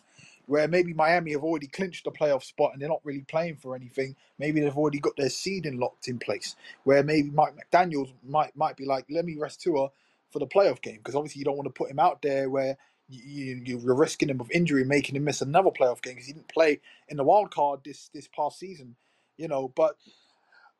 where 0.47 0.67
maybe 0.67 0.93
Miami 0.93 1.32
have 1.34 1.43
already 1.43 1.67
clinched 1.67 2.06
the 2.06 2.12
playoff 2.12 2.43
spot 2.43 2.71
and 2.73 2.82
they're 2.82 2.89
not 2.89 3.01
really 3.04 3.25
playing 3.28 3.58
for 3.58 3.75
anything. 3.75 4.15
Maybe 4.39 4.62
they've 4.62 4.78
already 4.78 4.99
got 4.99 5.15
their 5.17 5.30
seeding 5.30 5.80
locked 5.80 6.08
in 6.08 6.19
place. 6.19 6.56
Where 6.84 7.04
maybe 7.04 7.30
Mike 7.30 7.54
McDaniel's 7.56 8.13
might 8.28 8.56
might 8.56 8.78
be 8.78 8.86
like, 8.86 9.06
let 9.10 9.25
me 9.25 9.36
rest 9.38 9.62
Tua 9.62 9.89
for 10.32 10.39
the 10.39 10.47
playoff 10.47 10.82
game 10.82 10.97
because 10.97 11.15
obviously 11.15 11.39
you 11.39 11.45
don't 11.45 11.58
want 11.58 11.67
to 11.67 11.73
put 11.73 11.91
him 11.91 11.99
out 11.99 12.21
there 12.21 12.49
where. 12.49 12.78
You, 13.09 13.21
you, 13.65 13.79
you're 13.83 13.95
risking 13.95 14.29
him 14.29 14.41
of 14.41 14.51
injury, 14.51 14.83
making 14.85 15.15
him 15.15 15.25
miss 15.25 15.41
another 15.41 15.71
playoff 15.71 16.01
game 16.01 16.15
because 16.15 16.27
he 16.27 16.33
didn't 16.33 16.49
play 16.49 16.79
in 17.09 17.17
the 17.17 17.23
wild 17.23 17.51
card 17.51 17.81
this 17.85 18.09
this 18.13 18.27
past 18.35 18.59
season, 18.59 18.95
you 19.37 19.47
know. 19.47 19.71
But 19.75 19.95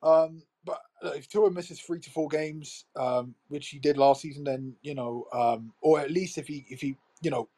um, 0.04 0.44
but 0.66 0.82
uh, 1.04 1.10
if 1.12 1.28
Tua 1.30 1.52
misses 1.52 1.80
three 1.80 2.00
to 2.00 2.10
four 2.12 2.28
games, 2.30 2.86
um, 2.96 3.36
which 3.50 3.70
he 3.70 3.80
did 3.80 3.98
last 3.98 4.22
season, 4.22 4.44
then 4.44 4.76
you 4.84 4.96
know, 4.96 5.28
um, 5.34 5.74
or 5.82 6.00
at 6.00 6.12
least 6.12 6.38
if 6.38 6.48
he 6.48 6.66
if 6.70 6.82
he 6.82 6.98
you 7.22 7.32
know 7.32 7.50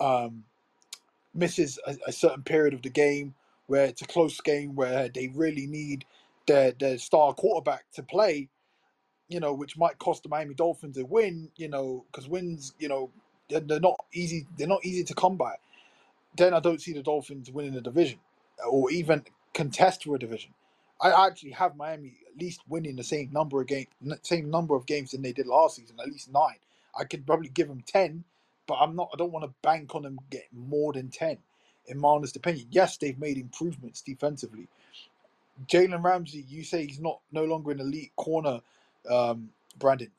um, 0.00 0.44
misses 1.34 1.78
a, 1.86 1.96
a 2.06 2.12
certain 2.12 2.42
period 2.42 2.74
of 2.74 2.82
the 2.82 2.90
game 2.90 3.34
where 3.66 3.84
it's 3.86 4.02
a 4.02 4.06
close 4.06 4.40
game 4.40 4.74
where 4.74 5.08
they 5.08 5.28
really 5.28 5.66
need 5.66 6.04
their 6.46 6.72
their 6.72 6.98
star 6.98 7.34
quarterback 7.34 7.84
to 7.94 8.02
play, 8.02 8.48
you 9.28 9.40
know, 9.40 9.54
which 9.54 9.76
might 9.78 9.98
cost 9.98 10.22
the 10.24 10.28
Miami 10.28 10.54
Dolphins 10.54 10.98
a 10.98 11.04
win, 11.04 11.50
you 11.56 11.68
know, 11.68 12.04
because 12.10 12.28
wins, 12.28 12.74
you 12.78 12.88
know, 12.88 13.10
they're, 13.50 13.60
they're 13.60 13.80
not 13.80 13.96
easy. 14.14 14.46
They're 14.58 14.68
not 14.68 14.84
easy 14.84 15.04
to 15.04 15.14
come 15.14 15.36
by. 15.36 15.54
Then 16.36 16.54
I 16.54 16.60
don't 16.60 16.80
see 16.82 16.92
the 16.94 17.02
Dolphins 17.02 17.50
winning 17.50 17.74
the 17.74 17.80
division 17.82 18.20
or 18.68 18.90
even 18.90 19.24
contest 19.54 20.04
for 20.04 20.16
a 20.16 20.18
division. 20.18 20.52
I 21.00 21.26
actually 21.28 21.52
have 21.52 21.76
Miami 21.76 22.14
at 22.32 22.40
least 22.40 22.62
winning 22.68 22.96
the 22.96 23.04
same 23.04 23.30
number 23.32 23.60
of 23.60 23.66
game, 23.68 23.86
same 24.22 24.50
number 24.50 24.76
of 24.76 24.86
games 24.86 25.12
than 25.12 25.22
they 25.22 25.32
did 25.32 25.46
last 25.46 25.76
season, 25.76 25.96
at 26.00 26.08
least 26.08 26.32
nine. 26.32 26.56
I 26.98 27.04
could 27.04 27.26
probably 27.26 27.48
give 27.50 27.68
them 27.68 27.82
ten, 27.86 28.24
but 28.66 28.76
I'm 28.76 28.96
not. 28.96 29.10
I 29.14 29.18
don't 29.18 29.32
want 29.32 29.44
to 29.44 29.54
bank 29.62 29.94
on 29.94 30.02
them 30.04 30.20
getting 30.30 30.48
more 30.68 30.92
than 30.94 31.10
ten. 31.10 31.38
In 31.88 31.98
my 31.98 32.10
honest 32.10 32.36
opinion, 32.36 32.68
yes, 32.70 32.96
they've 32.98 33.18
made 33.18 33.38
improvements 33.38 34.02
defensively. 34.02 34.68
Jalen 35.68 36.04
Ramsey, 36.04 36.44
you 36.48 36.64
say 36.64 36.86
he's 36.86 37.00
not 37.00 37.20
no 37.32 37.44
longer 37.44 37.72
an 37.72 37.80
elite 37.80 38.12
corner, 38.16 38.60
um, 39.10 39.50
Brandon. 39.78 40.10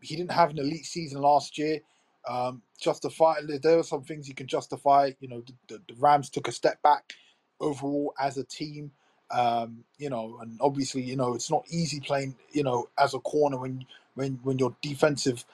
He 0.00 0.16
didn't 0.16 0.32
have 0.32 0.50
an 0.50 0.58
elite 0.58 0.86
season 0.86 1.22
last 1.22 1.58
year. 1.58 1.80
Um, 2.28 2.62
justify 2.80 3.34
there 3.62 3.78
are 3.78 3.84
some 3.84 4.02
things 4.02 4.28
you 4.28 4.34
can 4.34 4.46
justify. 4.46 5.12
You 5.20 5.28
know, 5.28 5.42
the, 5.68 5.80
the, 5.88 5.94
Rams 5.98 6.30
took 6.30 6.48
a 6.48 6.52
step 6.52 6.80
back 6.82 7.14
overall 7.60 8.14
as 8.20 8.38
a 8.38 8.44
team. 8.44 8.92
Um, 9.30 9.84
you 9.98 10.10
know, 10.10 10.38
and 10.40 10.58
obviously, 10.60 11.02
you 11.02 11.16
know, 11.16 11.34
it's 11.34 11.50
not 11.50 11.64
easy 11.70 12.00
playing, 12.00 12.36
you 12.52 12.62
know, 12.62 12.88
as 12.98 13.14
a 13.14 13.18
corner 13.18 13.56
when 13.56 13.86
when 14.14 14.38
when 14.42 14.58
your 14.58 14.76
defensive 14.82 15.44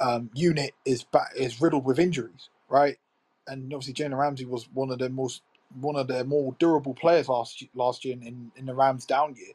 um, 0.00 0.30
unit 0.34 0.74
is 0.84 1.04
back, 1.04 1.30
is 1.36 1.60
riddled 1.60 1.84
with 1.84 1.98
injuries, 1.98 2.48
right? 2.68 2.98
And 3.46 3.72
obviously, 3.72 3.94
Jalen 3.94 4.18
Ramsey 4.18 4.46
was 4.46 4.68
one 4.72 4.90
of 4.90 4.98
their 4.98 5.10
most 5.10 5.42
one 5.80 5.96
of 5.96 6.08
their 6.08 6.24
more 6.24 6.56
durable 6.58 6.94
players 6.94 7.28
last 7.28 7.64
last 7.74 8.04
year 8.04 8.16
in, 8.20 8.50
in 8.56 8.66
the 8.66 8.74
Rams 8.74 9.06
down 9.06 9.36
year. 9.36 9.54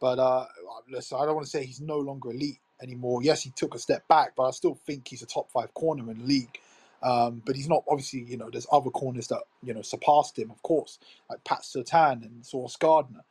But 0.00 0.18
uh, 0.18 0.46
listen, 0.90 1.18
I 1.20 1.24
don't 1.24 1.34
want 1.34 1.46
to 1.46 1.50
say 1.50 1.64
he's 1.64 1.80
no 1.80 1.98
longer 1.98 2.30
elite 2.30 2.60
anymore. 2.82 3.22
Yes, 3.22 3.42
he 3.42 3.50
took 3.50 3.74
a 3.74 3.78
step 3.78 4.06
back, 4.08 4.34
but 4.36 4.44
I 4.44 4.50
still 4.50 4.74
think 4.86 5.08
he's 5.08 5.22
a 5.22 5.26
top 5.26 5.50
five 5.50 5.72
corner 5.74 6.10
in 6.10 6.18
the 6.18 6.24
league. 6.24 6.58
Um, 7.02 7.42
but 7.44 7.56
he's 7.56 7.68
not 7.68 7.84
obviously, 7.88 8.20
you 8.24 8.36
know, 8.36 8.50
there's 8.50 8.66
other 8.72 8.90
corners 8.90 9.28
that 9.28 9.42
you 9.62 9.74
know 9.74 9.82
surpassed 9.82 10.38
him, 10.38 10.50
of 10.50 10.62
course, 10.62 10.98
like 11.30 11.44
Pat 11.44 11.62
Surtain 11.62 12.24
and 12.24 12.44
Sauce 12.44 12.76
Gardner, 12.76 13.24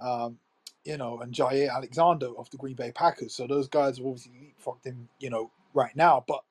um, 0.00 0.38
you 0.84 0.96
know, 0.96 1.20
and 1.20 1.32
Jaire 1.32 1.72
Alexander 1.72 2.28
of 2.38 2.50
the 2.50 2.58
Green 2.58 2.76
Bay 2.76 2.92
Packers. 2.92 3.34
So 3.34 3.46
those 3.46 3.68
guys 3.68 3.98
have 3.98 4.06
obviously 4.06 4.32
leapfrogged 4.32 4.84
him, 4.84 5.08
you 5.18 5.30
know, 5.30 5.50
right 5.74 5.96
now. 5.96 6.24
But 6.28 6.42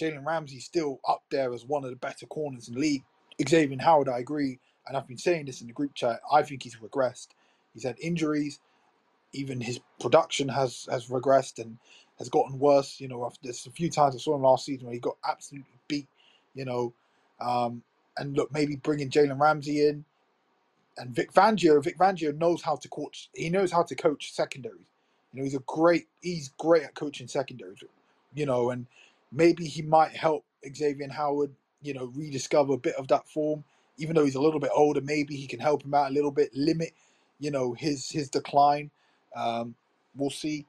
Jalen 0.00 0.24
Ramsey's 0.24 0.64
still 0.64 1.00
up 1.06 1.22
there 1.30 1.52
as 1.52 1.64
one 1.66 1.84
of 1.84 1.90
the 1.90 1.96
better 1.96 2.26
corners 2.26 2.68
in 2.68 2.74
the 2.74 2.80
league. 2.80 3.02
Xavier 3.46 3.78
Howard, 3.80 4.08
I 4.08 4.18
agree, 4.18 4.58
and 4.86 4.96
I've 4.96 5.06
been 5.06 5.18
saying 5.18 5.46
this 5.46 5.60
in 5.60 5.66
the 5.68 5.72
group 5.72 5.94
chat. 5.94 6.20
I 6.32 6.42
think 6.42 6.62
he's 6.62 6.76
regressed. 6.76 7.28
He's 7.74 7.84
had 7.84 7.98
injuries. 8.00 8.60
Even 9.32 9.60
his 9.60 9.80
production 10.00 10.48
has 10.48 10.88
has 10.90 11.08
regressed 11.08 11.58
and 11.58 11.78
has 12.18 12.28
gotten 12.28 12.58
worse. 12.58 13.00
You 13.00 13.08
know, 13.08 13.30
there's 13.42 13.66
a 13.66 13.70
few 13.70 13.90
times 13.90 14.14
I 14.14 14.18
saw 14.18 14.34
him 14.34 14.42
last 14.42 14.64
season 14.66 14.86
where 14.86 14.94
he 14.94 15.00
got 15.00 15.16
absolutely 15.28 15.70
beat. 15.88 16.08
You 16.54 16.64
know, 16.64 16.92
um, 17.40 17.82
and 18.16 18.36
look, 18.36 18.52
maybe 18.52 18.76
bringing 18.76 19.10
Jalen 19.10 19.40
Ramsey 19.40 19.86
in 19.86 20.04
and 20.96 21.14
Vic 21.14 21.32
Fangio. 21.32 21.82
Vic 21.82 21.98
Fangio 21.98 22.36
knows 22.36 22.62
how 22.62 22.76
to 22.76 22.88
coach. 22.88 23.30
He 23.34 23.50
knows 23.50 23.72
how 23.72 23.82
to 23.84 23.94
coach 23.94 24.32
secondaries. 24.32 24.86
You 25.32 25.40
know, 25.40 25.44
he's 25.44 25.54
a 25.54 25.60
great. 25.66 26.08
He's 26.20 26.50
great 26.58 26.84
at 26.84 26.94
coaching 26.94 27.28
secondaries. 27.28 27.78
You 28.34 28.46
know, 28.46 28.70
and 28.70 28.86
maybe 29.32 29.66
he 29.66 29.82
might 29.82 30.12
help 30.12 30.44
Xavier 30.74 31.10
Howard. 31.10 31.52
You 31.82 31.94
know, 31.94 32.06
rediscover 32.14 32.74
a 32.74 32.78
bit 32.78 32.96
of 32.96 33.08
that 33.08 33.28
form. 33.28 33.64
Even 33.98 34.14
though 34.16 34.24
he's 34.24 34.34
a 34.36 34.40
little 34.40 34.60
bit 34.60 34.70
older, 34.74 35.00
maybe 35.00 35.36
he 35.36 35.46
can 35.46 35.60
help 35.60 35.84
him 35.84 35.94
out 35.94 36.10
a 36.10 36.14
little 36.14 36.30
bit, 36.30 36.50
limit, 36.54 36.92
you 37.40 37.50
know, 37.50 37.72
his 37.72 38.10
his 38.10 38.28
decline. 38.30 38.90
Um, 39.34 39.74
we'll 40.16 40.30
see. 40.30 40.66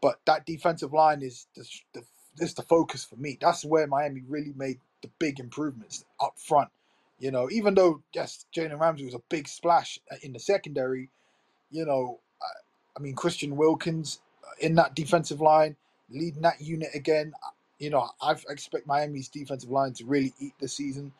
But 0.00 0.20
that 0.26 0.46
defensive 0.46 0.92
line 0.92 1.22
is 1.22 1.46
the, 1.54 1.64
the 1.94 2.02
is 2.40 2.54
the 2.54 2.62
focus 2.62 3.04
for 3.04 3.16
me. 3.16 3.38
That's 3.40 3.64
where 3.64 3.86
Miami 3.86 4.22
really 4.26 4.52
made 4.56 4.78
the 5.02 5.10
big 5.18 5.38
improvements 5.38 6.04
up 6.20 6.34
front. 6.38 6.70
You 7.18 7.30
know, 7.30 7.48
even 7.50 7.74
though 7.74 8.02
yes, 8.12 8.46
Jalen 8.54 8.80
Ramsey 8.80 9.04
was 9.04 9.14
a 9.14 9.22
big 9.28 9.46
splash 9.48 9.98
in 10.22 10.32
the 10.32 10.40
secondary. 10.40 11.08
You 11.70 11.84
know, 11.84 12.20
I, 12.40 12.46
I 12.96 13.00
mean 13.00 13.14
Christian 13.14 13.56
Wilkins 13.56 14.20
uh, 14.44 14.50
in 14.60 14.74
that 14.76 14.94
defensive 14.94 15.40
line, 15.40 15.76
leading 16.10 16.42
that 16.42 16.60
unit 16.60 16.90
again. 16.94 17.32
Uh, 17.44 17.50
you 17.78 17.90
know, 17.90 18.08
I 18.20 18.34
expect 18.48 18.86
Miami's 18.86 19.28
defensive 19.28 19.70
line 19.70 19.92
to 19.94 20.04
really 20.04 20.32
eat 20.40 20.54
this 20.60 20.72
season. 20.74 21.12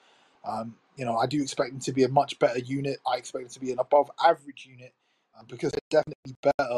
Um, 0.44 0.74
you 0.96 1.04
know, 1.04 1.16
I 1.16 1.26
do 1.26 1.40
expect 1.40 1.70
them 1.70 1.80
to 1.80 1.92
be 1.92 2.04
a 2.04 2.08
much 2.08 2.38
better 2.38 2.58
unit. 2.58 2.98
I 3.06 3.16
expect 3.16 3.44
them 3.44 3.52
to 3.52 3.60
be 3.60 3.72
an 3.72 3.78
above 3.78 4.10
average 4.24 4.68
unit 4.70 4.92
uh, 5.38 5.42
because 5.48 5.72
they're 5.72 6.02
definitely 6.02 6.36
better 6.42 6.76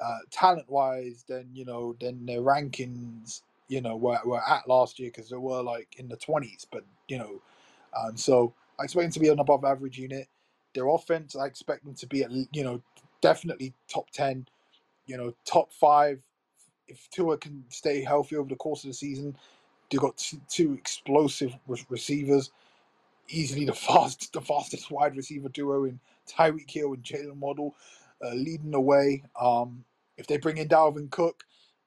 uh, 0.00 0.18
talent 0.30 0.68
wise 0.70 1.24
than 1.28 1.48
you 1.54 1.64
know 1.64 1.96
than 2.00 2.26
their 2.26 2.40
rankings 2.40 3.42
you 3.68 3.80
know 3.80 3.96
were, 3.96 4.20
were 4.24 4.42
at 4.48 4.68
last 4.68 4.98
year 4.98 5.10
because 5.14 5.30
they 5.30 5.36
were 5.36 5.62
like 5.62 5.88
in 5.98 6.08
the 6.08 6.16
20s 6.16 6.66
but 6.70 6.84
you 7.08 7.18
know 7.18 7.40
um, 7.96 8.16
so 8.16 8.54
I 8.78 8.84
expect 8.84 9.04
them 9.04 9.12
to 9.12 9.20
be 9.20 9.28
an 9.28 9.40
above 9.40 9.64
average 9.64 9.98
unit. 9.98 10.28
Their 10.74 10.88
offense 10.88 11.36
I 11.36 11.46
expect 11.46 11.84
them 11.84 11.94
to 11.94 12.06
be 12.06 12.22
at 12.22 12.30
you 12.52 12.64
know 12.64 12.82
definitely 13.20 13.74
top 13.88 14.10
10 14.10 14.46
you 15.06 15.16
know 15.16 15.34
top 15.44 15.72
5 15.72 16.20
if 16.88 17.08
Tua 17.10 17.38
can 17.38 17.64
stay 17.68 18.02
healthy 18.02 18.36
over 18.36 18.48
the 18.48 18.56
course 18.56 18.84
of 18.84 18.90
the 18.90 18.94
season 18.94 19.36
they've 19.90 20.00
got 20.00 20.16
two, 20.16 20.40
two 20.48 20.74
explosive 20.74 21.56
re- 21.66 21.84
receivers. 21.88 22.50
Easily 23.28 23.64
the 23.64 23.74
fast 23.74 24.32
the 24.32 24.40
fastest 24.40 24.90
wide 24.90 25.16
receiver 25.16 25.48
duo 25.48 25.84
in 25.84 26.00
Tyreek 26.28 26.70
Hill 26.70 26.94
and 26.94 27.02
Jalen 27.02 27.38
Waddle 27.38 27.74
uh, 28.24 28.34
leading 28.34 28.70
the 28.70 28.80
way. 28.80 29.24
Um, 29.40 29.84
if 30.16 30.26
they 30.26 30.38
bring 30.38 30.58
in 30.58 30.68
Dalvin 30.68 31.10
Cook, 31.10 31.44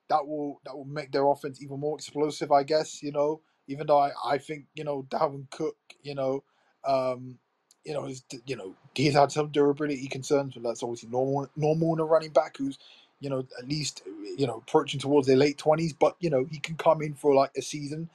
that 0.09 0.27
will 0.27 0.61
that 0.65 0.75
will 0.75 0.85
make 0.85 1.11
their 1.11 1.27
offense 1.27 1.61
even 1.61 1.79
more 1.79 1.97
explosive. 1.97 2.51
I 2.51 2.63
guess 2.63 3.03
you 3.03 3.11
know, 3.11 3.41
even 3.67 3.87
though 3.87 3.99
I, 3.99 4.11
I 4.25 4.37
think 4.37 4.65
you 4.75 4.83
know 4.83 5.03
Dalvin 5.09 5.49
Cook, 5.51 5.77
you 6.03 6.15
know, 6.15 6.43
um, 6.85 7.39
you 7.85 7.93
know, 7.93 8.05
is 8.07 8.23
you 8.45 8.55
know 8.55 8.75
he's 8.95 9.15
had 9.15 9.31
some 9.31 9.49
durability 9.49 10.07
concerns, 10.07 10.53
but 10.55 10.63
that's 10.63 10.83
obviously 10.83 11.09
normal 11.09 11.49
normal 11.55 11.93
in 11.93 11.99
a 11.99 12.05
running 12.05 12.31
back 12.31 12.57
who's 12.57 12.79
you 13.19 13.29
know 13.29 13.45
at 13.59 13.67
least 13.67 14.03
you 14.37 14.47
know 14.47 14.63
approaching 14.67 14.99
towards 14.99 15.27
their 15.27 15.37
late 15.37 15.57
twenties. 15.57 15.93
But 15.93 16.17
you 16.19 16.29
know 16.29 16.45
he 16.51 16.59
can 16.59 16.75
come 16.75 17.01
in 17.01 17.13
for 17.15 17.33
like 17.35 17.51
a 17.57 17.61
season 17.61 18.09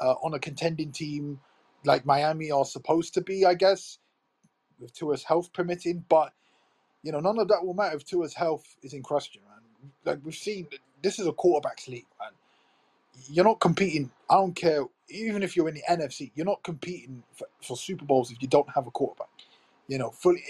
uh, 0.00 0.14
on 0.22 0.34
a 0.34 0.38
contending 0.38 0.92
team 0.92 1.40
like 1.84 2.04
Miami 2.04 2.50
are 2.50 2.64
supposed 2.64 3.14
to 3.14 3.20
be, 3.20 3.44
I 3.46 3.54
guess, 3.54 3.98
with 4.80 4.94
Tua's 4.94 5.24
health 5.24 5.52
permitting. 5.52 6.04
But 6.08 6.32
You 7.04 7.12
know, 7.12 7.20
none 7.20 7.40
of 7.40 7.48
that 7.48 7.64
will 7.66 7.74
matter 7.74 7.96
if 7.96 8.04
Tua's 8.06 8.34
health 8.34 8.64
is 8.82 8.94
in 8.94 9.02
question, 9.02 9.42
man. 9.48 9.92
Like 10.06 10.20
we've 10.24 10.36
seen, 10.36 10.68
this 11.02 11.18
is 11.18 11.28
a 11.28 11.32
quarterbacks 11.32 11.88
league, 11.88 12.06
man. 12.20 12.32
You're 13.30 13.44
not 13.46 13.60
competing. 13.60 14.10
I 14.30 14.36
don't 14.36 14.54
care, 14.56 14.84
even 15.10 15.42
if 15.42 15.56
you're 15.56 15.68
in 15.68 15.76
the 15.76 15.82
NFC, 15.90 16.32
you're 16.34 16.46
not 16.46 16.62
competing 16.64 17.22
for, 17.34 17.48
for 17.62 17.76
Super 17.76 18.04
Bowls 18.06 18.32
if 18.32 18.42
you 18.42 18.48
don't 18.48 18.70
have 18.74 18.86
a 18.86 18.92
quarterback. 18.92 19.28
You 19.88 19.98
know, 19.98 20.10
fully, 20.10 20.42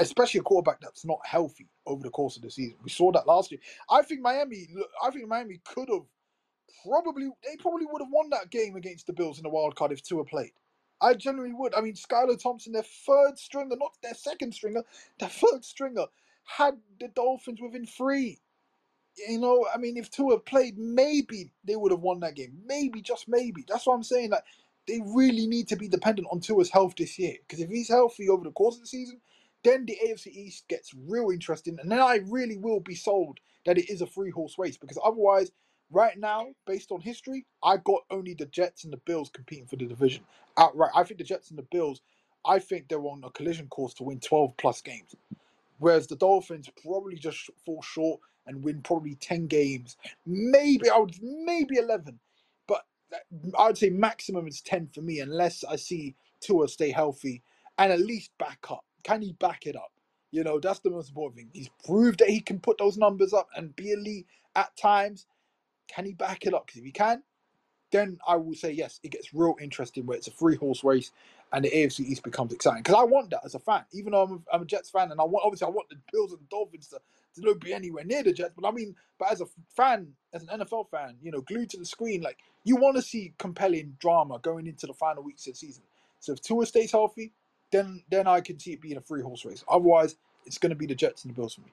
especially 0.00 0.40
a 0.40 0.44
quarterback 0.44 0.80
that's 0.80 1.04
not 1.06 1.20
healthy 1.24 1.68
over 1.86 2.02
the 2.02 2.10
course 2.10 2.36
of 2.36 2.42
the 2.42 2.50
season. 2.50 2.76
We 2.84 2.90
saw 2.90 3.12
that 3.12 3.26
last 3.26 3.52
year. 3.52 3.60
I 3.90 4.02
think 4.02 4.22
Miami. 4.22 4.68
I 5.04 5.10
think 5.10 5.28
Miami 5.28 5.60
could 5.64 5.88
have 5.90 6.02
probably 6.84 7.30
they 7.44 7.56
probably 7.58 7.86
would 7.86 8.02
have 8.02 8.10
won 8.12 8.30
that 8.30 8.50
game 8.50 8.76
against 8.76 9.06
the 9.06 9.14
Bills 9.14 9.38
in 9.38 9.44
the 9.44 9.50
wild 9.50 9.76
card 9.76 9.92
if 9.92 10.02
Tua 10.02 10.24
played. 10.24 10.52
I 11.00 11.14
generally 11.14 11.52
would. 11.52 11.74
I 11.74 11.80
mean, 11.80 11.94
Skylar 11.94 12.40
Thompson, 12.40 12.72
their 12.72 12.82
third 12.82 13.38
stringer, 13.38 13.76
not 13.76 13.94
their 14.02 14.14
second 14.14 14.54
stringer, 14.54 14.82
their 15.18 15.28
third 15.28 15.64
stringer, 15.64 16.06
had 16.44 16.74
the 17.00 17.08
Dolphins 17.08 17.60
within 17.60 17.86
three. 17.86 18.40
You 19.28 19.38
know, 19.38 19.66
I 19.72 19.78
mean, 19.78 19.96
if 19.96 20.10
Tua 20.10 20.40
played, 20.40 20.78
maybe 20.78 21.52
they 21.64 21.76
would 21.76 21.92
have 21.92 22.00
won 22.00 22.20
that 22.20 22.36
game. 22.36 22.58
Maybe, 22.66 23.00
just 23.00 23.28
maybe. 23.28 23.64
That's 23.68 23.86
what 23.86 23.94
I'm 23.94 24.02
saying. 24.02 24.30
Like, 24.30 24.44
they 24.88 25.00
really 25.04 25.46
need 25.46 25.68
to 25.68 25.76
be 25.76 25.88
dependent 25.88 26.28
on 26.30 26.40
Tua's 26.40 26.70
health 26.70 26.94
this 26.98 27.18
year. 27.18 27.36
Because 27.40 27.60
if 27.62 27.70
he's 27.70 27.88
healthy 27.88 28.28
over 28.28 28.44
the 28.44 28.52
course 28.52 28.76
of 28.76 28.82
the 28.82 28.86
season, 28.88 29.20
then 29.62 29.86
the 29.86 29.96
AFC 30.06 30.28
East 30.28 30.68
gets 30.68 30.92
real 30.94 31.30
interesting. 31.30 31.78
And 31.80 31.90
then 31.90 32.00
I 32.00 32.20
really 32.28 32.56
will 32.58 32.80
be 32.80 32.94
sold 32.94 33.38
that 33.66 33.78
it 33.78 33.88
is 33.88 34.02
a 34.02 34.06
three 34.06 34.30
horse 34.30 34.56
race. 34.58 34.76
Because 34.76 34.98
otherwise, 35.04 35.50
right 35.90 36.18
now, 36.18 36.48
based 36.66 36.92
on 36.92 37.00
history, 37.00 37.46
I 37.62 37.78
got 37.78 38.02
only 38.10 38.34
the 38.34 38.46
Jets 38.46 38.84
and 38.84 38.92
the 38.92 38.98
Bills 38.98 39.30
competing 39.32 39.66
for 39.66 39.76
the 39.76 39.86
division 39.86 40.24
outright. 40.58 40.92
I 40.94 41.04
think 41.04 41.18
the 41.18 41.24
Jets 41.24 41.50
and 41.50 41.58
the 41.58 41.66
Bills, 41.70 42.02
I 42.46 42.58
think 42.58 42.88
they're 42.88 43.00
on 43.06 43.22
a 43.24 43.30
collision 43.30 43.68
course 43.68 43.94
to 43.94 44.04
win 44.04 44.20
12 44.20 44.56
plus 44.58 44.82
games. 44.82 45.14
Whereas 45.78 46.06
the 46.06 46.16
Dolphins 46.16 46.70
probably 46.82 47.16
just 47.16 47.50
fall 47.66 47.82
short 47.82 48.20
and 48.46 48.64
win 48.64 48.82
probably 48.82 49.16
10 49.16 49.46
games. 49.48 49.96
Maybe 50.26 50.90
I 50.90 50.98
would 50.98 51.16
maybe 51.22 51.78
11. 51.78 52.20
But 52.68 52.84
I 53.58 53.68
would 53.68 53.78
say 53.78 53.90
maximum 53.90 54.46
is 54.46 54.60
10 54.62 54.90
for 54.94 55.02
me 55.02 55.20
unless 55.20 55.64
I 55.64 55.76
see 55.76 56.16
Tua 56.40 56.68
stay 56.68 56.92
healthy 56.92 57.42
and 57.78 57.92
at 57.92 58.00
least 58.00 58.32
back 58.38 58.66
up. 58.70 58.84
Can 59.04 59.22
he 59.22 59.32
back 59.34 59.66
it 59.66 59.76
up? 59.76 59.92
You 60.32 60.44
know, 60.44 60.60
that's 60.60 60.80
the 60.80 60.90
most 60.90 61.10
important 61.10 61.36
thing. 61.38 61.50
He's 61.52 61.70
proved 61.86 62.20
that 62.20 62.30
he 62.30 62.40
can 62.40 62.60
put 62.60 62.78
those 62.78 62.98
numbers 62.98 63.32
up 63.32 63.48
and 63.56 63.74
be 63.76 63.92
elite 63.92 64.26
at 64.56 64.76
times. 64.76 65.26
Can 65.88 66.04
he 66.06 66.12
back 66.12 66.46
it 66.46 66.54
up? 66.54 66.66
Because 66.66 66.80
if 66.80 66.84
he 66.84 66.92
can, 66.92 67.22
then 67.90 68.18
I 68.26 68.36
will 68.36 68.54
say 68.54 68.72
yes, 68.72 69.00
it 69.02 69.12
gets 69.12 69.32
real 69.32 69.54
interesting 69.60 70.06
where 70.06 70.16
it's 70.16 70.26
a 70.26 70.32
three 70.32 70.56
horse 70.56 70.82
race 70.82 71.12
and 71.52 71.64
the 71.64 71.70
AFC 71.70 72.00
East 72.00 72.24
becomes 72.24 72.52
exciting. 72.52 72.82
Because 72.82 73.00
I 73.00 73.04
want 73.04 73.30
that 73.30 73.42
as 73.44 73.54
a 73.54 73.60
fan, 73.60 73.84
even 73.92 74.12
though 74.12 74.22
I'm 74.22 74.32
a, 74.32 74.56
I'm 74.56 74.62
a 74.62 74.66
Jets 74.66 74.90
fan, 74.90 75.12
and 75.12 75.20
I 75.20 75.24
want 75.24 75.44
obviously 75.44 75.66
I 75.66 75.70
want 75.70 75.88
the 75.88 75.96
Bills 76.12 76.32
and 76.32 76.48
Dolphins 76.48 76.88
to, 76.88 76.98
to 77.36 77.40
not 77.40 77.60
be 77.60 77.72
anywhere 77.72 78.04
near 78.04 78.24
the 78.24 78.32
Jets. 78.32 78.52
But 78.58 78.66
I 78.68 78.72
mean, 78.72 78.96
but 79.18 79.30
as 79.30 79.40
a 79.40 79.46
fan, 79.76 80.08
as 80.32 80.42
an 80.42 80.60
NFL 80.60 80.90
fan, 80.90 81.16
you 81.22 81.30
know, 81.30 81.42
glued 81.42 81.70
to 81.70 81.78
the 81.78 81.86
screen, 81.86 82.20
like 82.22 82.38
you 82.64 82.76
want 82.76 82.96
to 82.96 83.02
see 83.02 83.32
compelling 83.38 83.96
drama 84.00 84.40
going 84.40 84.66
into 84.66 84.86
the 84.86 84.94
final 84.94 85.22
weeks 85.22 85.46
of 85.46 85.52
the 85.52 85.58
season. 85.58 85.84
So 86.18 86.32
if 86.32 86.40
Tua 86.40 86.66
stays 86.66 86.90
healthy, 86.90 87.32
then 87.70 88.02
then 88.10 88.26
I 88.26 88.40
can 88.40 88.58
see 88.58 88.72
it 88.72 88.80
being 88.80 88.96
a 88.96 89.00
three 89.00 89.22
horse 89.22 89.44
race. 89.44 89.64
Otherwise, 89.68 90.16
it's 90.46 90.58
going 90.58 90.70
to 90.70 90.76
be 90.76 90.86
the 90.86 90.96
Jets 90.96 91.24
and 91.24 91.32
the 91.32 91.36
Bills 91.36 91.54
for 91.54 91.60
me. 91.60 91.72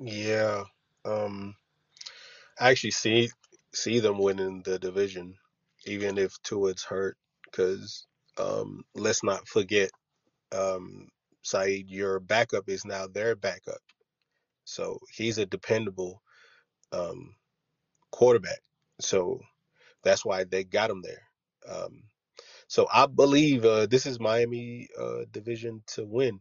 Yeah. 0.00 0.64
Um, 1.06 1.56
I 2.60 2.70
actually 2.70 2.92
see 2.92 3.30
see 3.74 4.00
them 4.00 4.18
winning 4.18 4.62
the 4.64 4.78
division, 4.78 5.36
even 5.86 6.18
if 6.18 6.36
Tua's 6.42 6.84
hurt. 6.84 7.16
Because 7.44 8.06
um, 8.38 8.82
let's 8.94 9.24
not 9.24 9.48
forget, 9.48 9.90
um, 10.52 11.08
Saeed, 11.42 11.90
your 11.90 12.20
backup 12.20 12.68
is 12.68 12.84
now 12.84 13.06
their 13.08 13.36
backup. 13.36 13.80
So 14.64 15.00
he's 15.12 15.38
a 15.38 15.46
dependable 15.46 16.22
um, 16.92 17.36
quarterback. 18.12 18.60
So 19.00 19.40
that's 20.04 20.24
why 20.24 20.44
they 20.44 20.64
got 20.64 20.90
him 20.90 21.02
there. 21.02 21.22
Um, 21.68 22.02
So 22.68 22.86
I 22.92 23.06
believe 23.06 23.64
uh, 23.64 23.86
this 23.86 24.06
is 24.06 24.20
Miami 24.20 24.88
uh, 25.00 25.24
division 25.30 25.82
to 25.88 26.04
win. 26.06 26.40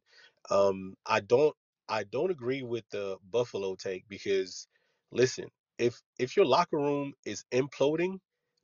Um, 0.50 0.96
I 1.06 1.20
don't 1.22 1.56
I 1.90 2.06
don't 2.06 2.32
agree 2.32 2.64
with 2.64 2.86
the 2.92 3.18
Buffalo 3.32 3.76
take 3.76 4.08
because 4.10 4.68
listen, 5.12 5.50
if 5.80 6.02
if 6.20 6.38
your 6.38 6.48
locker 6.48 6.78
room 6.78 7.14
is 7.26 7.46
imploding, 7.54 8.20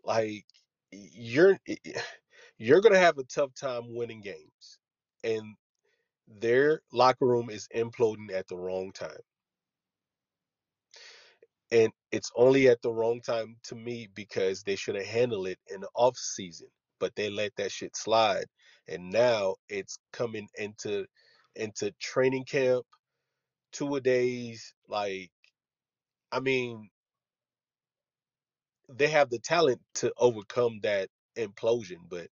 like 0.05 0.45
you're 0.91 1.59
you're 2.59 2.81
gonna 2.81 2.99
have 2.99 3.19
a 3.19 3.25
tough 3.25 3.51
time 3.55 3.95
winning 3.95 4.21
games, 4.21 4.79
and 5.23 5.55
their 6.27 6.81
locker 6.93 7.27
room 7.27 7.49
is 7.51 7.67
imploding 7.75 8.31
at 8.33 8.47
the 8.49 8.57
wrong 8.57 8.91
time. 8.93 9.17
and 11.71 11.91
it's 12.11 12.31
only 12.35 12.69
at 12.69 12.81
the 12.81 12.91
wrong 12.91 13.21
time 13.21 13.57
to 13.65 13.75
me 13.75 14.09
because 14.15 14.63
they 14.63 14.75
should 14.75 14.95
have 14.95 15.05
handled 15.05 15.47
it 15.47 15.59
in 15.73 15.81
the 15.81 15.89
off 15.95 16.17
season 16.17 16.67
but 16.99 17.15
they 17.15 17.29
let 17.29 17.55
that 17.57 17.71
shit 17.71 17.95
slide 17.95 18.45
and 18.87 19.11
now 19.11 19.55
it's 19.69 19.99
coming 20.13 20.47
into 20.57 21.05
into 21.55 21.91
training 22.01 22.45
camp 22.45 22.85
two 23.75 23.95
a 23.95 24.01
days 24.01 24.75
like 24.89 25.31
i 26.31 26.39
mean 26.39 26.89
they 28.89 29.07
have 29.07 29.29
the 29.29 29.39
talent 29.39 29.81
to 29.95 30.13
overcome 30.17 30.79
that 30.83 31.09
implosion 31.37 31.99
but 32.09 32.27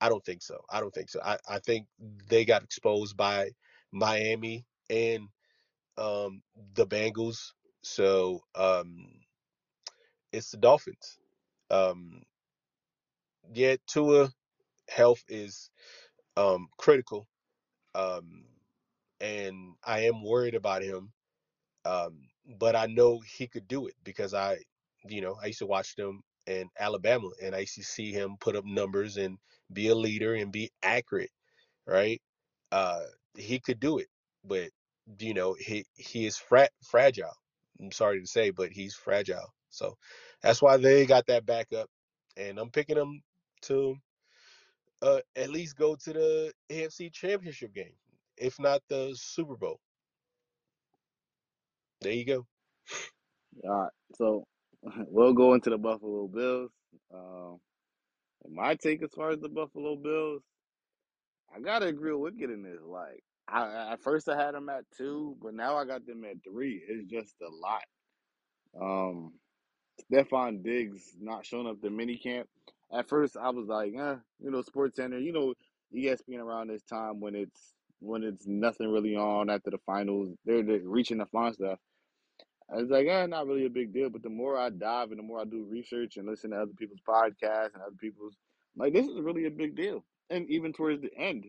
i 0.00 0.08
don't 0.08 0.24
think 0.24 0.42
so 0.42 0.60
i 0.70 0.80
don't 0.80 0.94
think 0.94 1.10
so 1.10 1.20
i, 1.24 1.38
I 1.50 1.60
think 1.60 1.86
they 2.28 2.44
got 2.46 2.64
exposed 2.64 3.16
by 3.16 3.50
miami 3.92 4.66
and 4.90 5.28
um 5.98 6.42
the 6.74 6.86
bengals 6.86 7.52
so 7.82 8.40
um 8.56 9.08
it's 10.32 10.50
the 10.52 10.58
dolphins 10.58 11.18
um 11.70 12.22
yeah, 13.54 13.76
Tua 13.86 14.30
health 14.88 15.24
is 15.28 15.70
um 16.36 16.68
critical. 16.78 17.28
Um 17.94 18.44
and 19.24 19.74
I 19.84 20.00
am 20.02 20.24
worried 20.24 20.56
about 20.56 20.82
him. 20.84 21.12
Um 21.86 22.22
but 22.60 22.76
I 22.76 22.86
know 22.86 23.20
he 23.20 23.48
could 23.48 23.68
do 23.68 23.88
it 23.88 23.94
because 24.04 24.34
I 24.34 24.58
you 25.08 25.22
know, 25.22 25.36
I 25.42 25.46
used 25.48 25.60
to 25.60 25.66
watch 25.66 25.96
them 25.96 26.22
in 26.46 26.70
Alabama 26.80 27.30
and 27.42 27.54
I 27.56 27.60
used 27.60 27.76
to 27.76 27.84
see 27.84 28.12
him 28.12 28.36
put 28.40 28.56
up 28.56 28.66
numbers 28.66 29.18
and 29.18 29.38
be 29.72 29.88
a 29.88 29.96
leader 29.96 30.34
and 30.34 30.52
be 30.52 30.72
accurate, 30.82 31.32
right? 31.86 32.22
Uh 32.72 33.04
he 33.36 33.60
could 33.60 33.80
do 33.80 33.98
it. 33.98 34.08
But 34.44 34.70
you 35.20 35.34
know, 35.34 35.54
he 35.54 35.86
he 35.94 36.26
is 36.26 36.38
fra- 36.38 36.70
fragile. 36.84 37.34
I'm 37.80 37.92
sorry 37.92 38.20
to 38.20 38.28
say, 38.28 38.50
but 38.50 38.72
he's 38.72 38.94
fragile. 38.94 39.54
So 39.70 39.98
that's 40.42 40.62
why 40.62 40.78
they 40.78 41.06
got 41.06 41.26
that 41.28 41.46
backup 41.46 41.88
and 42.36 42.58
I'm 42.58 42.70
picking 42.70 42.98
him 42.98 43.22
to 43.64 43.96
uh, 45.02 45.20
at 45.36 45.50
least 45.50 45.76
go 45.76 45.96
to 45.96 46.12
the 46.12 46.52
AFC 46.70 47.12
Championship 47.12 47.74
game, 47.74 47.94
if 48.36 48.58
not 48.58 48.82
the 48.88 49.12
Super 49.14 49.56
Bowl. 49.56 49.80
There 52.00 52.12
you 52.12 52.24
go. 52.24 52.46
All 53.64 53.82
right, 53.82 53.90
so 54.16 54.44
we'll 55.08 55.32
go 55.32 55.54
into 55.54 55.70
the 55.70 55.78
Buffalo 55.78 56.28
Bills. 56.28 56.70
Um, 57.12 57.58
my 58.50 58.74
take 58.74 59.02
as 59.02 59.12
far 59.14 59.30
as 59.30 59.40
the 59.40 59.48
Buffalo 59.48 59.96
Bills, 59.96 60.42
I 61.54 61.60
gotta 61.60 61.86
agree 61.86 62.12
with 62.14 62.34
in 62.40 62.62
this. 62.62 62.80
Like, 62.84 63.22
I 63.48 63.92
at 63.92 64.02
first 64.02 64.28
I 64.28 64.36
had 64.36 64.54
them 64.54 64.68
at 64.68 64.84
two, 64.96 65.36
but 65.40 65.54
now 65.54 65.76
I 65.76 65.84
got 65.84 66.06
them 66.06 66.24
at 66.24 66.36
three. 66.44 66.82
It's 66.86 67.10
just 67.10 67.34
a 67.40 67.50
lot. 67.50 67.84
Um, 68.80 69.32
Stefon 70.12 70.62
Diggs 70.62 71.14
not 71.20 71.46
showing 71.46 71.66
up 71.66 71.80
to 71.80 71.88
minicamp. 71.88 72.44
At 72.92 73.08
first, 73.08 73.36
I 73.36 73.50
was 73.50 73.66
like, 73.66 73.92
eh, 73.96 74.16
you 74.40 74.50
know, 74.50 74.62
Sports 74.62 74.96
Center, 74.96 75.18
you 75.18 75.32
know, 75.32 75.54
ESPN 75.94 76.40
around 76.40 76.68
this 76.68 76.82
time 76.82 77.20
when 77.20 77.34
it's 77.34 77.74
when 78.00 78.22
it's 78.22 78.46
nothing 78.46 78.90
really 78.90 79.16
on 79.16 79.50
after 79.50 79.70
the 79.70 79.78
finals, 79.86 80.34
they're, 80.44 80.62
they're 80.62 80.80
reaching 80.84 81.18
the 81.18 81.26
fun 81.26 81.54
stuff. 81.54 81.78
I 82.72 82.76
was 82.76 82.90
like, 82.90 83.06
eh, 83.06 83.26
not 83.26 83.46
really 83.46 83.66
a 83.66 83.70
big 83.70 83.92
deal. 83.92 84.10
But 84.10 84.22
the 84.22 84.30
more 84.30 84.58
I 84.58 84.70
dive 84.70 85.10
and 85.10 85.18
the 85.18 85.22
more 85.22 85.40
I 85.40 85.44
do 85.44 85.66
research 85.68 86.16
and 86.16 86.26
listen 86.26 86.50
to 86.50 86.56
other 86.56 86.72
people's 86.78 87.00
podcasts 87.06 87.74
and 87.74 87.82
other 87.82 87.96
people's, 88.00 88.34
like, 88.76 88.92
this 88.92 89.06
is 89.06 89.20
really 89.20 89.46
a 89.46 89.50
big 89.50 89.76
deal. 89.76 90.04
And 90.30 90.48
even 90.50 90.72
towards 90.72 91.02
the 91.02 91.14
end, 91.16 91.44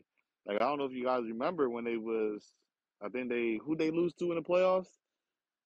like, 0.45 0.57
I 0.61 0.65
don't 0.65 0.77
know 0.77 0.85
if 0.85 0.91
you 0.91 1.05
guys 1.05 1.23
remember 1.23 1.69
when 1.69 1.85
they 1.85 1.97
was, 1.97 2.45
I 3.03 3.09
think 3.09 3.29
they 3.29 3.59
who 3.63 3.75
they 3.75 3.91
lose 3.91 4.13
to 4.15 4.31
in 4.31 4.35
the 4.35 4.43
playoffs, 4.43 4.87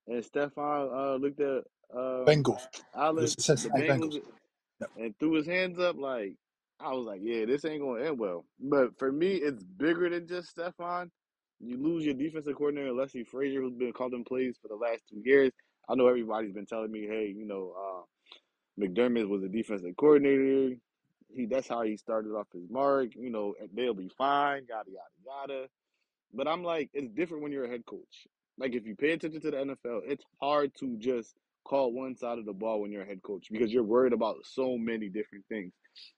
and 0.07 0.23
Stefon 0.23 0.93
uh, 0.93 1.15
looked 1.15 1.41
at 1.41 1.63
um, 1.93 2.25
Bengals. 2.25 2.61
Alex, 2.95 3.35
Bengals, 3.35 3.67
Bengals. 3.67 4.21
Yep. 4.79 4.89
and 4.97 5.19
threw 5.19 5.33
his 5.33 5.45
hands 5.45 5.79
up. 5.79 5.97
Like 5.97 6.35
I 6.79 6.93
was 6.93 7.05
like, 7.05 7.21
yeah, 7.23 7.45
this 7.45 7.65
ain't 7.65 7.81
gonna 7.81 8.05
end 8.05 8.19
well. 8.19 8.45
But 8.59 8.97
for 8.99 9.11
me, 9.11 9.35
it's 9.35 9.63
bigger 9.63 10.09
than 10.09 10.27
just 10.27 10.55
Stefon. 10.55 11.09
You 11.59 11.77
lose 11.77 12.05
your 12.05 12.13
defensive 12.15 12.55
coordinator, 12.55 12.93
Leslie 12.93 13.25
Frazier, 13.25 13.61
who's 13.61 13.75
been 13.75 13.93
calling 13.93 14.23
plays 14.23 14.57
for 14.61 14.69
the 14.69 14.75
last 14.75 15.01
two 15.09 15.21
years. 15.25 15.51
I 15.89 15.95
know 15.95 16.07
everybody's 16.07 16.53
been 16.53 16.67
telling 16.67 16.91
me, 16.91 17.07
hey, 17.07 17.33
you 17.35 17.45
know, 17.45 17.73
uh, 17.77 18.03
McDermott 18.81 19.27
was 19.27 19.43
a 19.43 19.49
defensive 19.49 19.95
coordinator. 19.97 20.75
he 21.35 21.45
that's 21.47 21.67
how 21.67 21.81
he 21.83 21.97
started 21.97 22.31
off 22.31 22.47
his 22.53 22.69
mark. 22.69 23.09
You 23.15 23.29
know, 23.31 23.55
they'll 23.75 23.93
be 23.93 24.09
fine, 24.17 24.65
yada 24.69 24.89
yada 24.89 25.47
yada. 25.53 25.67
But 26.33 26.47
I'm 26.47 26.63
like, 26.63 26.89
it's 26.93 27.11
different 27.13 27.43
when 27.43 27.51
you're 27.51 27.65
a 27.65 27.69
head 27.69 27.85
coach. 27.85 28.27
Like 28.57 28.75
if 28.75 28.85
you 28.85 28.95
pay 28.95 29.11
attention 29.11 29.41
to 29.41 29.51
the 29.51 29.57
NFL, 29.57 30.01
it's 30.05 30.25
hard 30.41 30.73
to 30.79 30.97
just 30.97 31.33
call 31.65 31.93
one 31.93 32.15
side 32.15 32.39
of 32.39 32.45
the 32.45 32.53
ball 32.53 32.81
when 32.81 32.91
you're 32.91 33.03
a 33.03 33.07
head 33.07 33.21
coach 33.23 33.47
because 33.51 33.71
you're 33.71 33.83
worried 33.83 34.13
about 34.13 34.37
so 34.43 34.77
many 34.77 35.09
different 35.09 35.45
things. 35.49 35.73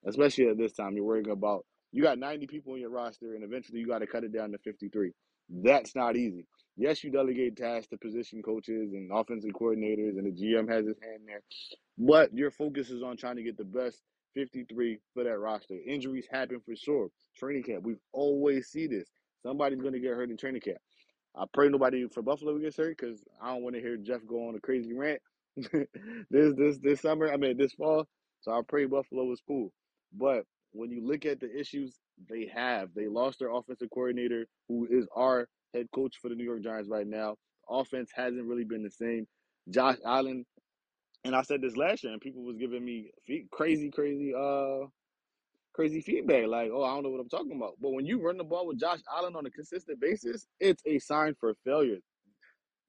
Especially 0.07 0.47
at 0.47 0.57
this 0.57 0.73
time, 0.73 0.95
you're 0.95 1.05
worrying 1.05 1.29
about 1.29 1.65
you 1.91 2.01
got 2.03 2.19
90 2.19 2.47
people 2.47 2.73
in 2.75 2.81
your 2.81 2.89
roster 2.89 3.35
and 3.35 3.43
eventually 3.43 3.79
you 3.79 3.87
got 3.87 3.99
to 3.99 4.07
cut 4.07 4.23
it 4.23 4.33
down 4.33 4.51
to 4.51 4.57
53. 4.59 5.11
That's 5.49 5.95
not 5.95 6.15
easy. 6.15 6.45
Yes, 6.77 7.03
you 7.03 7.11
delegate 7.11 7.57
tasks 7.57 7.87
to 7.89 7.97
position 7.97 8.41
coaches 8.41 8.93
and 8.93 9.11
offensive 9.13 9.51
coordinators 9.51 10.17
and 10.17 10.25
the 10.25 10.31
GM 10.31 10.69
has 10.71 10.85
his 10.85 10.97
hand 11.01 11.23
there. 11.27 11.41
But 11.97 12.33
your 12.33 12.51
focus 12.51 12.89
is 12.89 13.03
on 13.03 13.17
trying 13.17 13.35
to 13.35 13.43
get 13.43 13.57
the 13.57 13.65
best 13.65 14.01
53 14.35 14.99
for 15.13 15.23
that 15.25 15.37
roster. 15.37 15.75
Injuries 15.85 16.27
happen 16.31 16.61
for 16.65 16.75
sure. 16.75 17.09
Training 17.37 17.63
camp, 17.63 17.83
we 17.83 17.95
always 18.13 18.67
see 18.67 18.87
this. 18.87 19.09
Somebody's 19.43 19.81
going 19.81 19.93
to 19.93 19.99
get 19.99 20.11
hurt 20.11 20.29
in 20.29 20.37
training 20.37 20.61
camp. 20.61 20.77
I 21.35 21.45
pray 21.53 21.69
nobody 21.69 22.07
for 22.07 22.21
Buffalo 22.21 22.57
gets 22.59 22.77
hurt 22.77 22.97
because 22.97 23.23
I 23.41 23.53
don't 23.53 23.63
want 23.63 23.75
to 23.75 23.81
hear 23.81 23.97
Jeff 23.97 24.21
go 24.27 24.47
on 24.47 24.55
a 24.55 24.59
crazy 24.59 24.93
rant 24.93 25.21
this 25.55 26.53
this 26.55 26.77
this 26.81 27.01
summer. 27.01 27.31
I 27.31 27.37
mean 27.37 27.57
this 27.57 27.73
fall. 27.73 28.07
So 28.41 28.51
I 28.51 28.61
pray 28.67 28.85
Buffalo 28.85 29.31
is 29.31 29.41
cool. 29.47 29.71
But 30.13 30.45
when 30.73 30.91
you 30.91 31.05
look 31.05 31.25
at 31.25 31.39
the 31.39 31.59
issues 31.59 31.97
they 32.29 32.49
have, 32.53 32.89
they 32.95 33.07
lost 33.07 33.39
their 33.39 33.51
offensive 33.51 33.89
coordinator, 33.93 34.45
who 34.67 34.87
is 34.89 35.07
our 35.15 35.47
head 35.73 35.87
coach 35.93 36.17
for 36.21 36.29
the 36.29 36.35
New 36.35 36.43
York 36.43 36.61
Giants 36.63 36.89
right 36.89 37.07
now. 37.07 37.35
Offense 37.69 38.09
hasn't 38.13 38.45
really 38.45 38.63
been 38.65 38.83
the 38.83 38.91
same. 38.91 39.27
Josh 39.69 39.97
Allen, 40.05 40.45
and 41.23 41.35
I 41.35 41.43
said 41.43 41.61
this 41.61 41.77
last 41.77 42.03
year, 42.03 42.13
and 42.13 42.21
people 42.21 42.43
was 42.43 42.57
giving 42.57 42.83
me 42.83 43.11
crazy, 43.51 43.89
crazy, 43.91 44.33
uh, 44.33 44.87
crazy 45.73 46.01
feedback. 46.01 46.47
Like, 46.47 46.71
oh, 46.73 46.83
I 46.83 46.93
don't 46.93 47.03
know 47.03 47.09
what 47.09 47.21
I'm 47.21 47.29
talking 47.29 47.55
about. 47.55 47.75
But 47.81 47.91
when 47.93 48.05
you 48.05 48.21
run 48.21 48.37
the 48.37 48.43
ball 48.43 48.67
with 48.67 48.79
Josh 48.79 48.99
Allen 49.15 49.35
on 49.35 49.45
a 49.45 49.51
consistent 49.51 49.99
basis, 50.01 50.47
it's 50.59 50.81
a 50.85 50.99
sign 50.99 51.35
for 51.39 51.53
failure. 51.65 51.99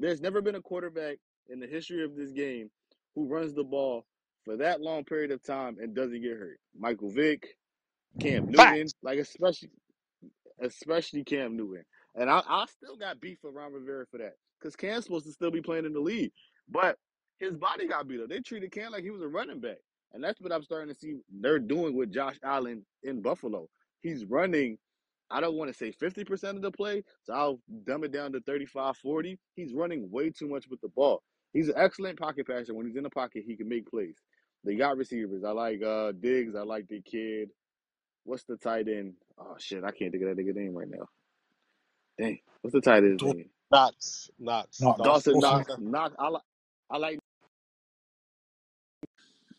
There's 0.01 0.21
never 0.21 0.41
been 0.41 0.57
a 0.57 0.63
quarterback 0.63 1.19
in 1.49 1.61
the 1.61 1.67
history 1.67 2.05
of 2.05 2.17
this 2.17 2.33
game 2.33 2.71
who 3.15 3.29
runs 3.29 3.55
the 3.55 3.65
ball 3.65 4.05
for 4.45 4.57
that 4.59 4.80
long 4.80 5.05
period 5.05 5.30
of 5.32 5.43
time 5.45 5.76
and 5.80 5.95
doesn't 5.95 6.22
get 6.22 6.38
hurt. 6.38 6.59
Michael 6.78 7.11
Vick, 7.11 7.49
Cam 8.20 8.51
Newton, 8.51 8.90
Facts. 8.90 8.95
like 9.03 9.18
especially 9.18 9.70
especially 10.62 11.24
Cam 11.24 11.57
Newton. 11.57 11.84
And 12.14 12.30
I, 12.30 12.43
I 12.49 12.66
still 12.68 12.97
got 12.97 13.20
beef 13.20 13.38
with 13.43 13.55
Ron 13.55 13.72
Rivera 13.72 14.07
for 14.11 14.18
that 14.18 14.34
because 14.61 14.76
Cam's 14.76 15.05
supposed 15.05 15.26
to 15.26 15.32
still 15.32 15.51
be 15.51 15.62
playing 15.62 15.84
in 15.86 15.93
the 15.93 16.01
league, 16.01 16.32
but 16.70 16.97
his 17.38 17.57
body 17.57 17.88
got 17.88 18.09
beat 18.09 18.20
up. 18.20 18.28
They 18.28 18.40
treated 18.40 18.72
Cam 18.72 18.93
like 18.93 19.05
he 19.05 19.11
was 19.11 19.22
a 19.22 19.28
running 19.28 19.61
back, 19.61 19.78
and 20.12 20.22
that's 20.24 20.40
what 20.40 20.53
I'm 20.53 20.62
starting 20.62 20.93
to 20.93 20.99
see 20.99 21.16
they're 21.40 21.59
doing 21.59 21.97
with 21.97 22.12
Josh 22.12 22.36
Allen 22.45 22.86
in 23.03 23.22
Buffalo. 23.22 23.68
He's 24.03 24.24
running. 24.24 24.78
I 25.30 25.40
don't 25.40 25.57
want 25.57 25.70
to 25.72 25.74
say 25.76 25.93
50% 25.93 26.51
of 26.57 26.62
the 26.62 26.70
play, 26.70 27.03
so 27.24 27.34
I'll 27.34 27.61
dumb 27.86 28.05
it 28.05 28.12
down 28.12 28.32
to 28.32 28.40
35, 28.40 28.97
40. 28.99 29.38
He's 29.57 29.74
running 29.74 30.11
way 30.11 30.30
too 30.30 30.49
much 30.49 30.66
with 30.70 30.80
the 30.82 30.88
ball. 30.88 31.22
He's 31.53 31.68
an 31.68 31.74
excellent 31.76 32.18
pocket 32.18 32.47
passer. 32.47 32.74
When 32.74 32.86
he's 32.86 32.97
in 32.97 33.03
the 33.03 33.11
pocket, 33.11 33.45
he 33.47 33.57
can 33.57 33.68
make 33.68 33.88
plays. 33.90 34.16
They 34.65 34.77
got 34.77 34.97
receivers. 34.97 35.45
I 35.45 35.51
like 35.51 35.83
uh 35.83 36.13
Diggs. 36.13 36.55
I 36.55 36.63
like 36.63 36.89
the 36.89 37.01
kid. 37.01 37.51
What's 38.25 38.45
the 38.45 38.57
tight 38.57 38.89
end? 38.89 39.15
Oh 39.39 39.57
shit, 39.59 39.85
I 39.85 39.91
can't 39.91 40.13
think 40.13 40.25
of 40.25 40.37
that 40.37 40.43
nigga 40.43 40.55
name 40.55 40.75
right 40.75 40.89
now. 40.89 41.09
Dang, 42.19 42.39
what's 42.61 42.75
the 42.75 42.81
tight 42.81 42.99
end's 43.05 43.23
Dawson 43.23 43.39
name? 43.39 43.51
Knox, 43.71 44.31
Knox, 44.39 44.81
Knox. 44.81 45.01
Dawson 45.03 45.41
Dawson 45.41 45.41
Knox. 45.41 45.75
Knox. 45.79 46.15
I 46.19 46.29
like. 46.29 46.43
I 46.91 46.97
like. 46.99 47.19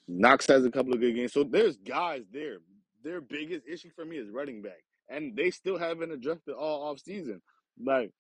Knox 0.08 0.48
has 0.48 0.66
a 0.66 0.72
couple 0.72 0.94
of 0.94 1.00
good 1.00 1.16
games. 1.16 1.34
So 1.34 1.44
there's 1.44 1.78
guys 1.78 2.24
there. 2.32 2.58
Their 3.04 3.22
biggest 3.22 3.68
issue 3.68 3.90
for 3.96 4.06
me 4.06 4.18
is 4.18 4.30
running 4.30 4.62
back, 4.62 4.84
and 5.10 5.36
they 5.36 5.52
still 5.52 5.78
haven't 5.78 6.12
addressed 6.12 6.48
it 6.48 6.56
all 6.56 6.90
off 6.90 7.00
season. 7.00 7.42
Like 7.84 8.12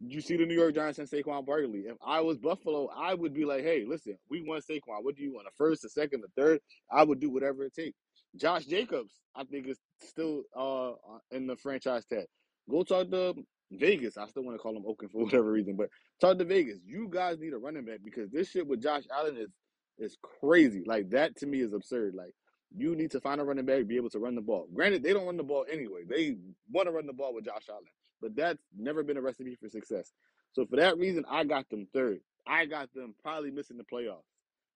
you 0.00 0.20
see 0.20 0.36
the 0.36 0.46
New 0.46 0.54
York 0.54 0.74
Giants 0.74 0.98
and 0.98 1.08
Saquon 1.08 1.44
Barkley. 1.46 1.80
If 1.80 1.96
I 2.04 2.20
was 2.20 2.38
Buffalo, 2.38 2.88
I 2.88 3.14
would 3.14 3.34
be 3.34 3.44
like, 3.44 3.62
hey, 3.62 3.84
listen, 3.86 4.16
we 4.30 4.42
want 4.42 4.64
Saquon. 4.64 5.02
What 5.02 5.16
do 5.16 5.22
you 5.22 5.32
want? 5.34 5.46
A 5.46 5.50
first, 5.56 5.84
a 5.84 5.88
second, 5.88 6.24
a 6.24 6.40
third? 6.40 6.60
I 6.90 7.04
would 7.04 7.20
do 7.20 7.30
whatever 7.30 7.64
it 7.64 7.74
takes. 7.74 7.98
Josh 8.36 8.64
Jacobs, 8.64 9.12
I 9.34 9.44
think, 9.44 9.66
is 9.66 9.78
still 10.00 10.42
uh 10.56 10.92
in 11.30 11.46
the 11.46 11.56
franchise 11.56 12.04
tag. 12.06 12.26
Go 12.70 12.82
talk 12.84 13.10
to 13.10 13.34
Vegas. 13.72 14.16
I 14.16 14.26
still 14.26 14.44
want 14.44 14.56
to 14.56 14.62
call 14.62 14.74
them 14.74 14.84
Oakland 14.86 15.12
for 15.12 15.24
whatever 15.24 15.50
reason, 15.50 15.76
but 15.76 15.88
talk 16.20 16.38
to 16.38 16.44
Vegas. 16.44 16.78
You 16.86 17.08
guys 17.10 17.38
need 17.38 17.52
a 17.52 17.58
running 17.58 17.84
back 17.84 18.00
because 18.04 18.30
this 18.30 18.50
shit 18.50 18.66
with 18.66 18.82
Josh 18.82 19.04
Allen 19.14 19.36
is 19.36 19.50
is 19.98 20.16
crazy. 20.40 20.82
Like 20.86 21.10
that 21.10 21.36
to 21.38 21.46
me 21.46 21.60
is 21.60 21.72
absurd. 21.72 22.14
Like 22.14 22.32
you 22.74 22.94
need 22.94 23.10
to 23.10 23.20
find 23.20 23.40
a 23.40 23.44
running 23.44 23.66
back, 23.66 23.86
be 23.86 23.96
able 23.96 24.10
to 24.10 24.18
run 24.18 24.34
the 24.34 24.40
ball. 24.40 24.68
Granted, 24.72 25.02
they 25.02 25.12
don't 25.12 25.26
run 25.26 25.36
the 25.36 25.42
ball 25.42 25.66
anyway. 25.70 26.02
They 26.08 26.36
want 26.70 26.86
to 26.86 26.92
run 26.92 27.06
the 27.06 27.12
ball 27.12 27.34
with 27.34 27.44
Josh 27.44 27.64
Allen, 27.68 27.84
but 28.20 28.36
that's 28.36 28.62
never 28.76 29.02
been 29.02 29.16
a 29.16 29.22
recipe 29.22 29.56
for 29.56 29.68
success. 29.68 30.12
So 30.52 30.66
for 30.66 30.76
that 30.76 30.98
reason, 30.98 31.24
I 31.30 31.44
got 31.44 31.68
them 31.70 31.86
third. 31.92 32.20
I 32.46 32.66
got 32.66 32.92
them 32.94 33.14
probably 33.22 33.50
missing 33.50 33.76
the 33.76 33.84
playoffs 33.84 34.24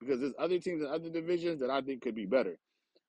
because 0.00 0.20
there's 0.20 0.34
other 0.38 0.58
teams 0.58 0.82
in 0.82 0.88
other 0.88 1.10
divisions 1.10 1.60
that 1.60 1.70
I 1.70 1.80
think 1.80 2.02
could 2.02 2.14
be 2.14 2.26
better. 2.26 2.58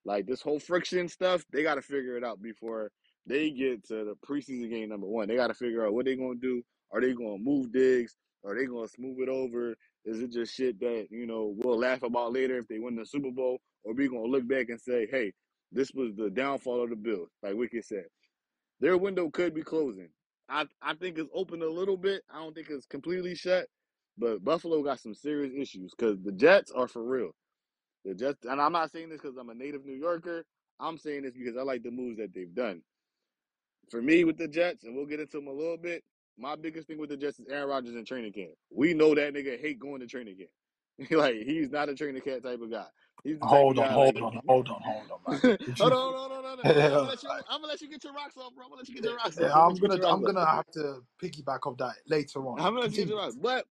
Like 0.06 0.26
this 0.26 0.42
whole 0.42 0.60
friction 0.60 1.08
stuff, 1.10 1.44
they 1.52 1.64
got 1.64 1.76
to 1.76 1.82
figure 1.82 2.18
it 2.18 2.24
out 2.24 2.42
before 2.42 2.92
they 3.28 3.50
get 3.50 3.88
to 3.88 4.06
the 4.06 4.16
preseason 4.28 4.70
game 4.70 4.90
number 4.90 5.08
one. 5.08 5.28
They 5.28 5.36
got 5.36 5.48
to 5.48 5.54
figure 5.54 5.86
out 5.86 5.94
what 5.94 6.06
they're 6.06 6.16
going 6.16 6.40
to 6.40 6.48
do. 6.48 6.64
Are 6.92 7.02
they 7.02 7.14
going 7.14 7.38
to 7.38 7.44
move 7.44 7.72
Diggs? 7.72 8.16
Are 8.46 8.56
they 8.56 8.66
going 8.66 8.88
to 8.88 8.94
smooth 8.94 9.20
it 9.20 9.30
over? 9.30 9.76
Is 10.06 10.22
it 10.22 10.32
just 10.32 10.54
shit 10.54 10.80
that, 10.80 11.08
you 11.10 11.26
know, 11.26 11.56
we'll 11.58 11.80
laugh 11.80 12.04
about 12.04 12.34
later 12.34 12.60
if 12.60 12.68
they 12.68 12.78
win 12.78 12.96
the 12.96 13.06
Super 13.06 13.32
Bowl? 13.32 13.60
Or 13.84 13.94
we 13.94 14.08
going 14.08 14.26
to 14.26 14.30
look 14.30 14.48
back 14.48 14.70
and 14.70 14.80
say, 14.80 15.08
hey, 15.10 15.34
this 15.72 15.92
was 15.94 16.16
the 16.16 16.30
downfall 16.30 16.84
of 16.84 16.92
the 16.92 16.96
Bills, 16.96 17.30
like 17.42 17.56
Wicked 17.56 17.86
said. 17.86 18.06
Their 18.80 18.98
window 18.98 19.30
could 19.30 19.56
be 19.56 19.64
closing. 19.64 20.10
I, 20.50 20.66
I 20.82 20.94
think 20.96 21.18
it's 21.18 21.30
open 21.34 21.62
a 21.62 21.68
little 21.68 21.98
bit. 21.98 22.24
I 22.34 22.40
don't 22.40 22.54
think 22.56 22.70
it's 22.70 22.86
completely 22.86 23.36
shut. 23.36 23.68
But 24.18 24.44
Buffalo 24.44 24.82
got 24.84 25.00
some 25.00 25.14
serious 25.14 25.54
issues 25.56 25.94
because 25.98 26.18
the 26.24 26.32
Jets 26.32 26.72
are 26.72 26.88
for 26.88 27.04
real. 27.04 27.32
The 28.06 28.16
Jets, 28.16 28.46
and 28.46 28.62
I'm 28.62 28.72
not 28.72 28.92
saying 28.92 29.10
this 29.10 29.22
because 29.22 29.38
I'm 29.38 29.50
a 29.50 29.56
native 29.56 29.86
New 29.86 29.96
Yorker. 29.96 30.46
I'm 30.80 30.98
saying 30.98 31.24
this 31.24 31.34
because 31.34 31.58
I 31.58 31.64
like 31.64 31.84
the 31.84 31.92
moves 31.92 32.18
that 32.18 32.34
they've 32.34 32.54
done. 32.54 32.82
For 33.90 34.02
me, 34.02 34.24
with 34.24 34.38
the 34.38 34.48
Jets, 34.48 34.84
and 34.84 34.96
we'll 34.96 35.06
get 35.06 35.20
into 35.20 35.38
them 35.38 35.48
a 35.48 35.54
little 35.54 35.78
bit. 35.78 36.04
My 36.38 36.56
biggest 36.56 36.88
thing 36.88 37.00
with 37.00 37.10
the 37.10 37.18
Jets 37.18 37.40
is 37.40 37.48
Aaron 37.50 37.70
Rodgers 37.70 37.96
in 37.96 38.06
training 38.06 38.34
camp. 38.34 38.52
We 38.70 38.94
know 38.94 39.16
that 39.16 39.34
nigga 39.34 39.60
hate 39.60 39.80
going 39.80 40.02
to 40.02 40.08
training 40.08 40.38
camp. 40.38 41.12
like 41.12 41.36
he's 41.36 41.72
not 41.72 41.90
a 41.90 41.96
training 41.96 42.22
camp 42.22 42.44
type 42.44 42.62
of 42.62 42.72
guy. 42.72 42.86
He's 43.24 43.40
the 43.40 43.48
Hold 43.48 43.80
on, 43.80 43.92
hold 43.92 44.18
on, 44.22 44.42
hold 44.48 44.70
on, 44.70 44.82
hold 44.84 45.12
on, 45.12 45.20
man. 45.26 45.42
hold 45.80 45.94
on, 45.94 46.02
you- 46.02 46.02
hold 46.02 46.32
on, 46.32 46.44
hold 46.44 46.60
on, 46.60 46.60
hold 46.60 46.82
on. 46.82 46.92
I'm 46.92 47.00
gonna 47.02 47.10
let 47.10 47.24
you. 47.24 47.30
I'm 47.50 47.60
gonna 47.62 47.68
let 47.68 47.82
you 47.82 47.90
get 47.90 48.04
your 48.04 48.14
rocks 48.14 48.38
off, 48.38 48.54
bro. 48.56 48.66
I'm 48.66 48.70
gonna 48.72 48.80
let 48.82 48.90
you 48.90 48.96
get 48.96 49.06
your 49.06 49.16
rocks 49.18 49.40
off. 49.40 49.46
Yeah, 49.46 49.54
I'm 49.54 49.60
gonna 49.62 49.68
I'm 49.68 49.70
let 49.70 49.80
you 49.80 49.84
get 49.84 49.96
gonna 49.96 49.98
your 49.98 50.06
I'm 50.08 50.22
rocks 50.22 50.24
off. 50.24 50.34
gonna 50.34 50.46
have 50.46 50.68
to 50.74 51.04
piggyback 51.24 51.68
off 51.68 51.78
that 51.80 51.96
later 52.08 52.40
on. 52.48 52.60
I'm 52.60 52.74
gonna 52.74 52.82
let 52.82 52.94
you 52.94 53.00
get 53.00 53.10
Continue. 53.10 53.10
your 53.10 53.20
rocks. 53.20 53.36
But 53.36 53.66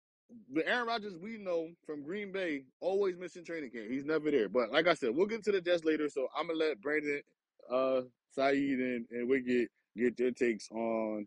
but 0.50 0.64
Aaron 0.66 0.86
Rodgers, 0.88 1.16
we 1.18 1.38
know 1.38 1.70
from 1.86 2.02
Green 2.04 2.32
Bay, 2.32 2.64
always 2.80 3.16
missing 3.18 3.44
training 3.44 3.70
camp. 3.70 3.90
He's 3.90 4.04
never 4.06 4.30
there. 4.30 4.48
But 4.48 4.72
like 4.72 4.86
I 4.88 4.94
said, 4.94 5.14
we'll 5.14 5.26
get 5.26 5.44
to 5.44 5.52
the 5.52 5.60
Jets 5.60 5.84
later. 5.84 6.08
So 6.08 6.28
I'm 6.36 6.48
gonna 6.48 6.58
let 6.58 6.80
Brandon, 6.82 7.22
uh, 7.70 8.02
Saeed, 8.30 8.80
and, 8.80 9.06
and 9.10 9.28
Wicked 9.28 9.68
get 9.96 10.16
their 10.16 10.32
takes 10.32 10.70
on 10.70 11.26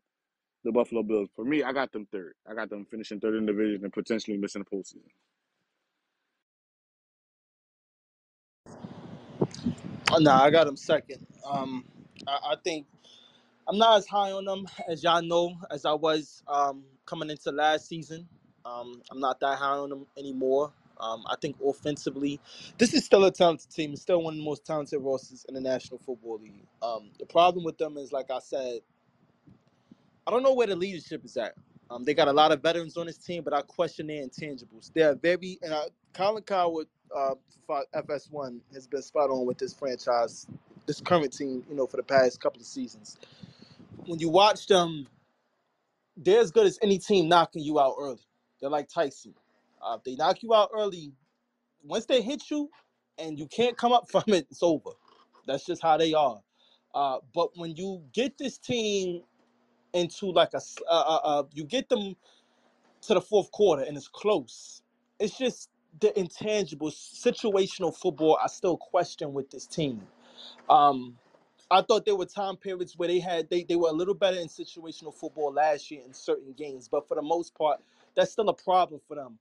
the 0.66 0.72
Buffalo 0.74 1.04
Bills. 1.04 1.30
For 1.36 1.46
me, 1.46 1.64
I 1.64 1.74
got 1.74 1.92
them 1.94 2.08
third. 2.12 2.34
I 2.50 2.56
got 2.56 2.70
them 2.70 2.86
finishing 2.92 3.20
third 3.22 3.36
in 3.36 3.46
the 3.48 3.54
division 3.54 3.86
and 3.86 3.94
potentially 3.94 4.38
missing 4.38 4.64
the 4.70 4.78
postseason. 4.78 5.12
Oh, 10.12 10.20
nah, 10.20 10.44
I 10.44 10.52
got 10.52 10.66
them 10.66 10.78
second. 10.78 11.26
Um, 11.46 11.86
I, 12.28 12.54
I 12.54 12.56
think 12.64 12.88
I'm 13.68 13.78
not 13.78 13.98
as 13.98 14.08
high 14.08 14.32
on 14.32 14.46
them 14.46 14.68
as 14.90 15.04
y'all 15.04 15.22
know 15.24 15.56
as 15.72 15.86
I 15.86 15.94
was 15.94 16.44
um, 16.48 16.84
coming 17.06 17.30
into 17.30 17.52
last 17.52 17.88
season. 17.88 18.28
Um, 18.66 19.02
I'm 19.12 19.20
not 19.20 19.40
that 19.42 19.58
high 19.58 19.78
on 19.78 19.90
them 19.90 20.08
anymore. 20.18 20.74
Um, 21.00 21.24
I 21.28 21.36
think 21.42 21.58
offensively, 21.66 22.40
this 22.78 22.94
is 22.94 23.06
still 23.06 23.26
a 23.26 23.32
talented 23.32 23.72
team. 23.72 23.94
It's 23.94 24.04
still 24.04 24.22
one 24.24 24.36
of 24.36 24.38
the 24.40 24.46
most 24.46 24.66
talented 24.66 25.02
rosters 25.02 25.46
in 25.50 25.56
the 25.56 25.62
National 25.62 26.00
Football 26.00 26.40
League. 26.42 26.66
Um, 26.84 27.12
the 27.20 27.26
problem 27.26 27.66
with 27.66 27.78
them 27.78 27.98
is, 27.98 28.12
like 28.14 28.32
I 28.32 28.40
said, 28.40 28.82
I 30.26 30.32
don't 30.32 30.44
know 30.44 30.54
where 30.54 30.68
the 30.68 30.76
leadership 30.76 31.26
is 31.26 31.38
at. 31.38 31.54
Um, 31.90 32.04
they 32.06 32.14
got 32.14 32.28
a 32.28 32.34
lot 32.34 32.52
of 32.52 32.62
veterans 32.62 32.98
on 32.98 33.08
this 33.08 33.18
team, 33.18 33.44
but 33.44 33.54
I 33.54 33.62
question 33.62 34.08
their 34.08 34.26
intangibles. 34.26 34.92
They're 34.94 35.16
very, 35.16 35.60
and 35.62 35.74
uh, 35.74 35.86
Colin 36.14 36.44
Cowherd, 36.44 36.88
uh, 37.16 37.36
FS1, 37.96 38.60
has 38.74 38.88
been 38.88 39.02
spot 39.02 39.30
on 39.30 39.46
with 39.46 39.58
this 39.58 39.74
franchise, 39.74 40.48
this 40.86 41.02
current 41.02 41.34
team, 41.34 41.64
you 41.70 41.76
know, 41.76 41.88
for 41.88 41.98
the 41.98 42.04
past 42.04 42.42
couple 42.42 42.60
of 42.60 42.68
seasons. 42.68 43.18
When 44.06 44.20
you 44.20 44.30
watch 44.30 44.68
them, 44.68 45.08
they're 46.18 46.42
as 46.42 46.52
good 46.52 46.68
as 46.68 46.78
any 46.82 47.00
team 47.00 47.28
knocking 47.28 47.64
you 47.64 47.80
out 47.80 47.96
early. 48.00 48.22
They're 48.60 48.70
like 48.70 48.90
Tyson. 48.90 49.34
Uh, 49.82 49.96
if 49.98 50.04
they 50.04 50.16
knock 50.16 50.44
you 50.44 50.54
out 50.54 50.70
early, 50.76 51.14
once 51.84 52.06
they 52.06 52.22
hit 52.22 52.44
you 52.50 52.70
and 53.18 53.38
you 53.38 53.48
can't 53.48 53.78
come 53.78 53.92
up 53.92 54.10
from 54.12 54.24
it, 54.28 54.48
it's 54.50 54.64
over. 54.64 54.92
That's 55.48 55.66
just 55.66 55.82
how 55.82 55.98
they 55.98 56.14
are. 56.14 56.40
Uh, 56.94 57.18
but 57.34 57.50
when 57.58 57.76
you 57.76 58.04
get 58.14 58.38
this 58.38 58.58
team 58.58 59.22
into 59.94 60.28
like 60.32 60.54
a, 60.54 60.62
uh, 60.90 60.94
uh, 60.94 61.20
uh, 61.24 61.44
you 61.54 61.64
get 61.64 61.90
them 61.90 62.16
to 63.02 63.14
the 63.14 63.22
fourth 63.22 63.52
quarter 63.52 63.84
and 63.84 63.98
it's 63.98 64.08
close. 64.08 64.82
It's 65.20 65.38
just 65.38 65.70
the 66.00 66.18
intangible 66.20 66.92
situational 66.92 67.96
football 67.96 68.40
I 68.44 68.48
still 68.48 68.78
question 68.78 69.34
with 69.34 69.50
this 69.52 69.68
team. 69.68 70.02
Um, 70.70 71.18
I 71.72 71.82
thought 71.82 72.06
there 72.06 72.16
were 72.16 72.26
time 72.26 72.58
periods 72.58 72.98
where 72.98 73.08
they 73.08 73.20
had 73.20 73.50
they, 73.50 73.64
they 73.64 73.76
were 73.76 73.90
a 73.90 73.94
little 73.94 74.14
better 74.14 74.38
in 74.38 74.48
situational 74.48 75.14
football 75.14 75.54
last 75.54 75.92
year 75.92 76.02
in 76.06 76.14
certain 76.14 76.54
games, 76.54 76.88
but 76.88 77.08
for 77.08 77.16
the 77.16 77.22
most 77.22 77.56
part, 77.56 77.82
that's 78.16 78.32
still 78.32 78.50
a 78.50 78.54
problem 78.54 79.02
for 79.08 79.16
them. 79.16 79.38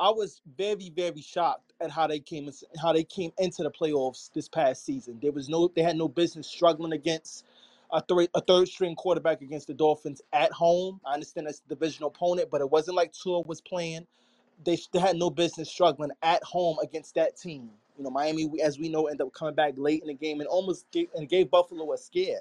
I 0.00 0.10
was 0.10 0.40
very 0.56 0.90
very 0.94 1.20
shocked 1.22 1.72
at 1.80 1.90
how 1.90 2.06
they 2.06 2.20
came 2.20 2.50
how 2.80 2.92
they 2.92 3.04
came 3.04 3.32
into 3.38 3.62
the 3.62 3.70
playoffs 3.70 4.32
this 4.32 4.48
past 4.48 4.84
season. 4.84 5.18
There 5.22 5.32
was 5.32 5.48
no 5.48 5.70
they 5.74 5.82
had 5.82 5.96
no 5.96 6.08
business 6.08 6.46
struggling 6.48 6.92
against 6.92 7.44
a 7.92 8.00
third 8.02 8.28
a 8.34 8.40
third 8.40 8.68
string 8.68 8.96
quarterback 8.96 9.42
against 9.42 9.68
the 9.68 9.74
Dolphins 9.74 10.22
at 10.32 10.52
home. 10.52 11.00
I 11.06 11.14
understand 11.14 11.46
that's 11.46 11.60
divisional 11.60 12.08
opponent, 12.08 12.48
but 12.50 12.60
it 12.60 12.70
wasn't 12.70 12.96
like 12.96 13.12
Tua 13.12 13.40
was 13.42 13.60
playing. 13.60 14.06
They, 14.64 14.78
they 14.92 14.98
had 14.98 15.16
no 15.16 15.30
business 15.30 15.70
struggling 15.70 16.10
at 16.22 16.42
home 16.42 16.78
against 16.82 17.14
that 17.16 17.36
team. 17.36 17.70
You 17.96 18.04
know, 18.04 18.10
Miami, 18.10 18.50
as 18.62 18.78
we 18.78 18.88
know, 18.88 19.06
ended 19.06 19.26
up 19.26 19.32
coming 19.32 19.54
back 19.54 19.74
late 19.76 20.02
in 20.02 20.08
the 20.08 20.14
game 20.14 20.40
and 20.40 20.48
almost 20.48 20.90
gave, 20.90 21.08
and 21.14 21.28
gave 21.28 21.50
Buffalo 21.50 21.92
a 21.92 21.98
scare. 21.98 22.40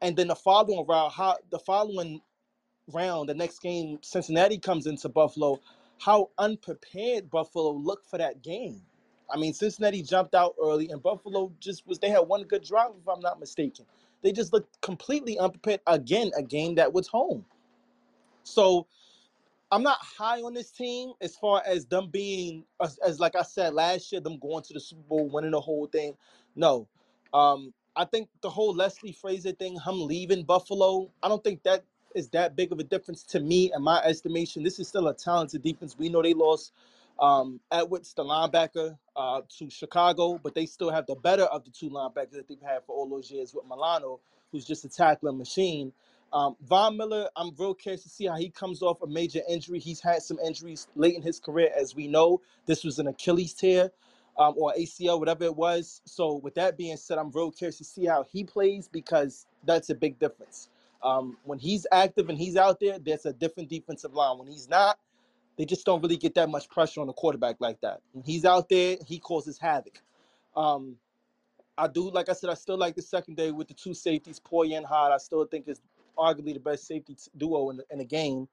And 0.00 0.16
then 0.16 0.28
the 0.28 0.34
following 0.34 0.84
round, 0.86 1.12
how 1.12 1.36
the 1.50 1.58
following 1.58 2.20
round, 2.92 3.28
the 3.28 3.34
next 3.34 3.60
game, 3.60 3.98
Cincinnati 4.02 4.58
comes 4.58 4.86
into 4.86 5.08
Buffalo. 5.08 5.60
How 5.98 6.30
unprepared 6.38 7.30
Buffalo 7.30 7.72
looked 7.72 8.08
for 8.08 8.18
that 8.18 8.42
game. 8.42 8.82
I 9.30 9.36
mean, 9.36 9.54
Cincinnati 9.54 10.02
jumped 10.02 10.34
out 10.34 10.54
early, 10.62 10.90
and 10.90 11.02
Buffalo 11.02 11.50
just 11.58 11.86
was. 11.86 11.98
They 11.98 12.10
had 12.10 12.20
one 12.20 12.44
good 12.44 12.62
drive, 12.62 12.90
if 13.00 13.08
I'm 13.08 13.20
not 13.20 13.40
mistaken. 13.40 13.86
They 14.22 14.32
just 14.32 14.52
looked 14.52 14.80
completely 14.82 15.38
unprepared. 15.38 15.80
Again, 15.86 16.30
a 16.36 16.42
game 16.42 16.74
that 16.76 16.92
was 16.92 17.08
home. 17.08 17.44
So 18.44 18.86
I'm 19.76 19.82
not 19.82 19.98
high 20.00 20.40
on 20.40 20.54
this 20.54 20.70
team 20.70 21.12
as 21.20 21.36
far 21.36 21.62
as 21.66 21.84
them 21.84 22.08
being 22.08 22.64
as, 22.82 22.98
as 23.06 23.20
like 23.20 23.36
I 23.36 23.42
said 23.42 23.74
last 23.74 24.10
year, 24.10 24.22
them 24.22 24.38
going 24.38 24.62
to 24.62 24.72
the 24.72 24.80
Super 24.80 25.02
Bowl, 25.02 25.28
winning 25.28 25.50
the 25.50 25.60
whole 25.60 25.86
thing. 25.86 26.14
No, 26.56 26.88
um, 27.34 27.74
I 27.94 28.06
think 28.06 28.30
the 28.40 28.48
whole 28.48 28.74
Leslie 28.74 29.12
Frazier 29.12 29.52
thing, 29.52 29.78
him 29.78 30.06
leaving 30.06 30.44
Buffalo, 30.44 31.10
I 31.22 31.28
don't 31.28 31.44
think 31.44 31.62
that 31.64 31.84
is 32.14 32.30
that 32.30 32.56
big 32.56 32.72
of 32.72 32.78
a 32.78 32.84
difference 32.84 33.22
to 33.24 33.40
me 33.40 33.70
in 33.76 33.82
my 33.82 33.98
estimation. 34.02 34.62
This 34.62 34.78
is 34.78 34.88
still 34.88 35.08
a 35.08 35.14
talented 35.14 35.62
defense. 35.62 35.94
We 35.98 36.08
know 36.08 36.22
they 36.22 36.32
lost 36.32 36.72
um, 37.20 37.60
Edwards, 37.70 38.14
the 38.14 38.24
linebacker, 38.24 38.96
uh, 39.14 39.42
to 39.58 39.68
Chicago, 39.68 40.40
but 40.42 40.54
they 40.54 40.64
still 40.64 40.90
have 40.90 41.04
the 41.04 41.16
better 41.16 41.44
of 41.44 41.66
the 41.66 41.70
two 41.70 41.90
linebackers 41.90 42.32
that 42.32 42.48
they've 42.48 42.62
had 42.62 42.82
for 42.86 42.96
all 42.96 43.10
those 43.10 43.30
years 43.30 43.52
with 43.52 43.66
Milano, 43.66 44.20
who's 44.52 44.64
just 44.64 44.86
a 44.86 44.88
tackling 44.88 45.36
machine. 45.36 45.92
Um, 46.32 46.56
Von 46.62 46.96
Miller, 46.96 47.28
I'm 47.36 47.52
real 47.56 47.74
curious 47.74 48.02
to 48.02 48.08
see 48.08 48.26
how 48.26 48.36
he 48.36 48.50
comes 48.50 48.82
off 48.82 49.02
a 49.02 49.06
major 49.06 49.40
injury. 49.48 49.78
He's 49.78 50.00
had 50.00 50.22
some 50.22 50.38
injuries 50.44 50.88
late 50.96 51.14
in 51.14 51.22
his 51.22 51.40
career, 51.40 51.70
as 51.76 51.94
we 51.94 52.08
know. 52.08 52.40
This 52.66 52.84
was 52.84 52.98
an 52.98 53.06
Achilles 53.06 53.54
tear 53.54 53.90
um, 54.38 54.54
or 54.56 54.74
ACL, 54.78 55.18
whatever 55.18 55.44
it 55.44 55.56
was. 55.56 56.02
So, 56.04 56.34
with 56.34 56.54
that 56.56 56.76
being 56.76 56.96
said, 56.96 57.18
I'm 57.18 57.30
real 57.30 57.50
curious 57.50 57.78
to 57.78 57.84
see 57.84 58.06
how 58.06 58.24
he 58.30 58.44
plays 58.44 58.88
because 58.88 59.46
that's 59.64 59.90
a 59.90 59.94
big 59.94 60.18
difference. 60.18 60.68
Um, 61.02 61.36
when 61.44 61.58
he's 61.58 61.86
active 61.92 62.28
and 62.28 62.38
he's 62.38 62.56
out 62.56 62.80
there, 62.80 62.98
there's 62.98 63.26
a 63.26 63.32
different 63.32 63.70
defensive 63.70 64.12
line. 64.12 64.38
When 64.38 64.48
he's 64.48 64.68
not, 64.68 64.98
they 65.56 65.64
just 65.64 65.86
don't 65.86 66.02
really 66.02 66.16
get 66.16 66.34
that 66.34 66.50
much 66.50 66.68
pressure 66.68 67.00
on 67.00 67.06
the 67.06 67.12
quarterback 67.12 67.56
like 67.60 67.80
that. 67.82 68.00
When 68.12 68.24
he's 68.24 68.44
out 68.44 68.68
there, 68.68 68.96
he 69.06 69.18
causes 69.18 69.58
havoc. 69.58 70.00
Um, 70.56 70.96
I 71.78 71.88
do, 71.88 72.10
like 72.10 72.28
I 72.28 72.32
said, 72.32 72.50
I 72.50 72.54
still 72.54 72.78
like 72.78 72.94
the 72.96 73.02
secondary 73.02 73.52
with 73.52 73.68
the 73.68 73.74
two 73.74 73.94
safeties, 73.94 74.40
Poyer 74.40 74.76
and 74.76 74.86
Hyde. 74.86 75.12
I 75.12 75.18
still 75.18 75.44
think 75.46 75.68
is 75.68 75.80
arguably 76.18 76.54
the 76.54 76.60
best 76.60 76.86
safety 76.86 77.14
t- 77.14 77.30
duo 77.36 77.70
in 77.70 77.78
the, 77.78 77.84
in 77.90 77.98
the 77.98 78.04
game. 78.04 78.48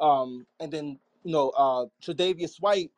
Um, 0.00 0.46
and 0.60 0.72
then 0.72 0.98
you 1.24 1.32
know, 1.32 1.50
uh, 1.50 1.86
Tre'Davious 2.02 2.60
White 2.60 2.90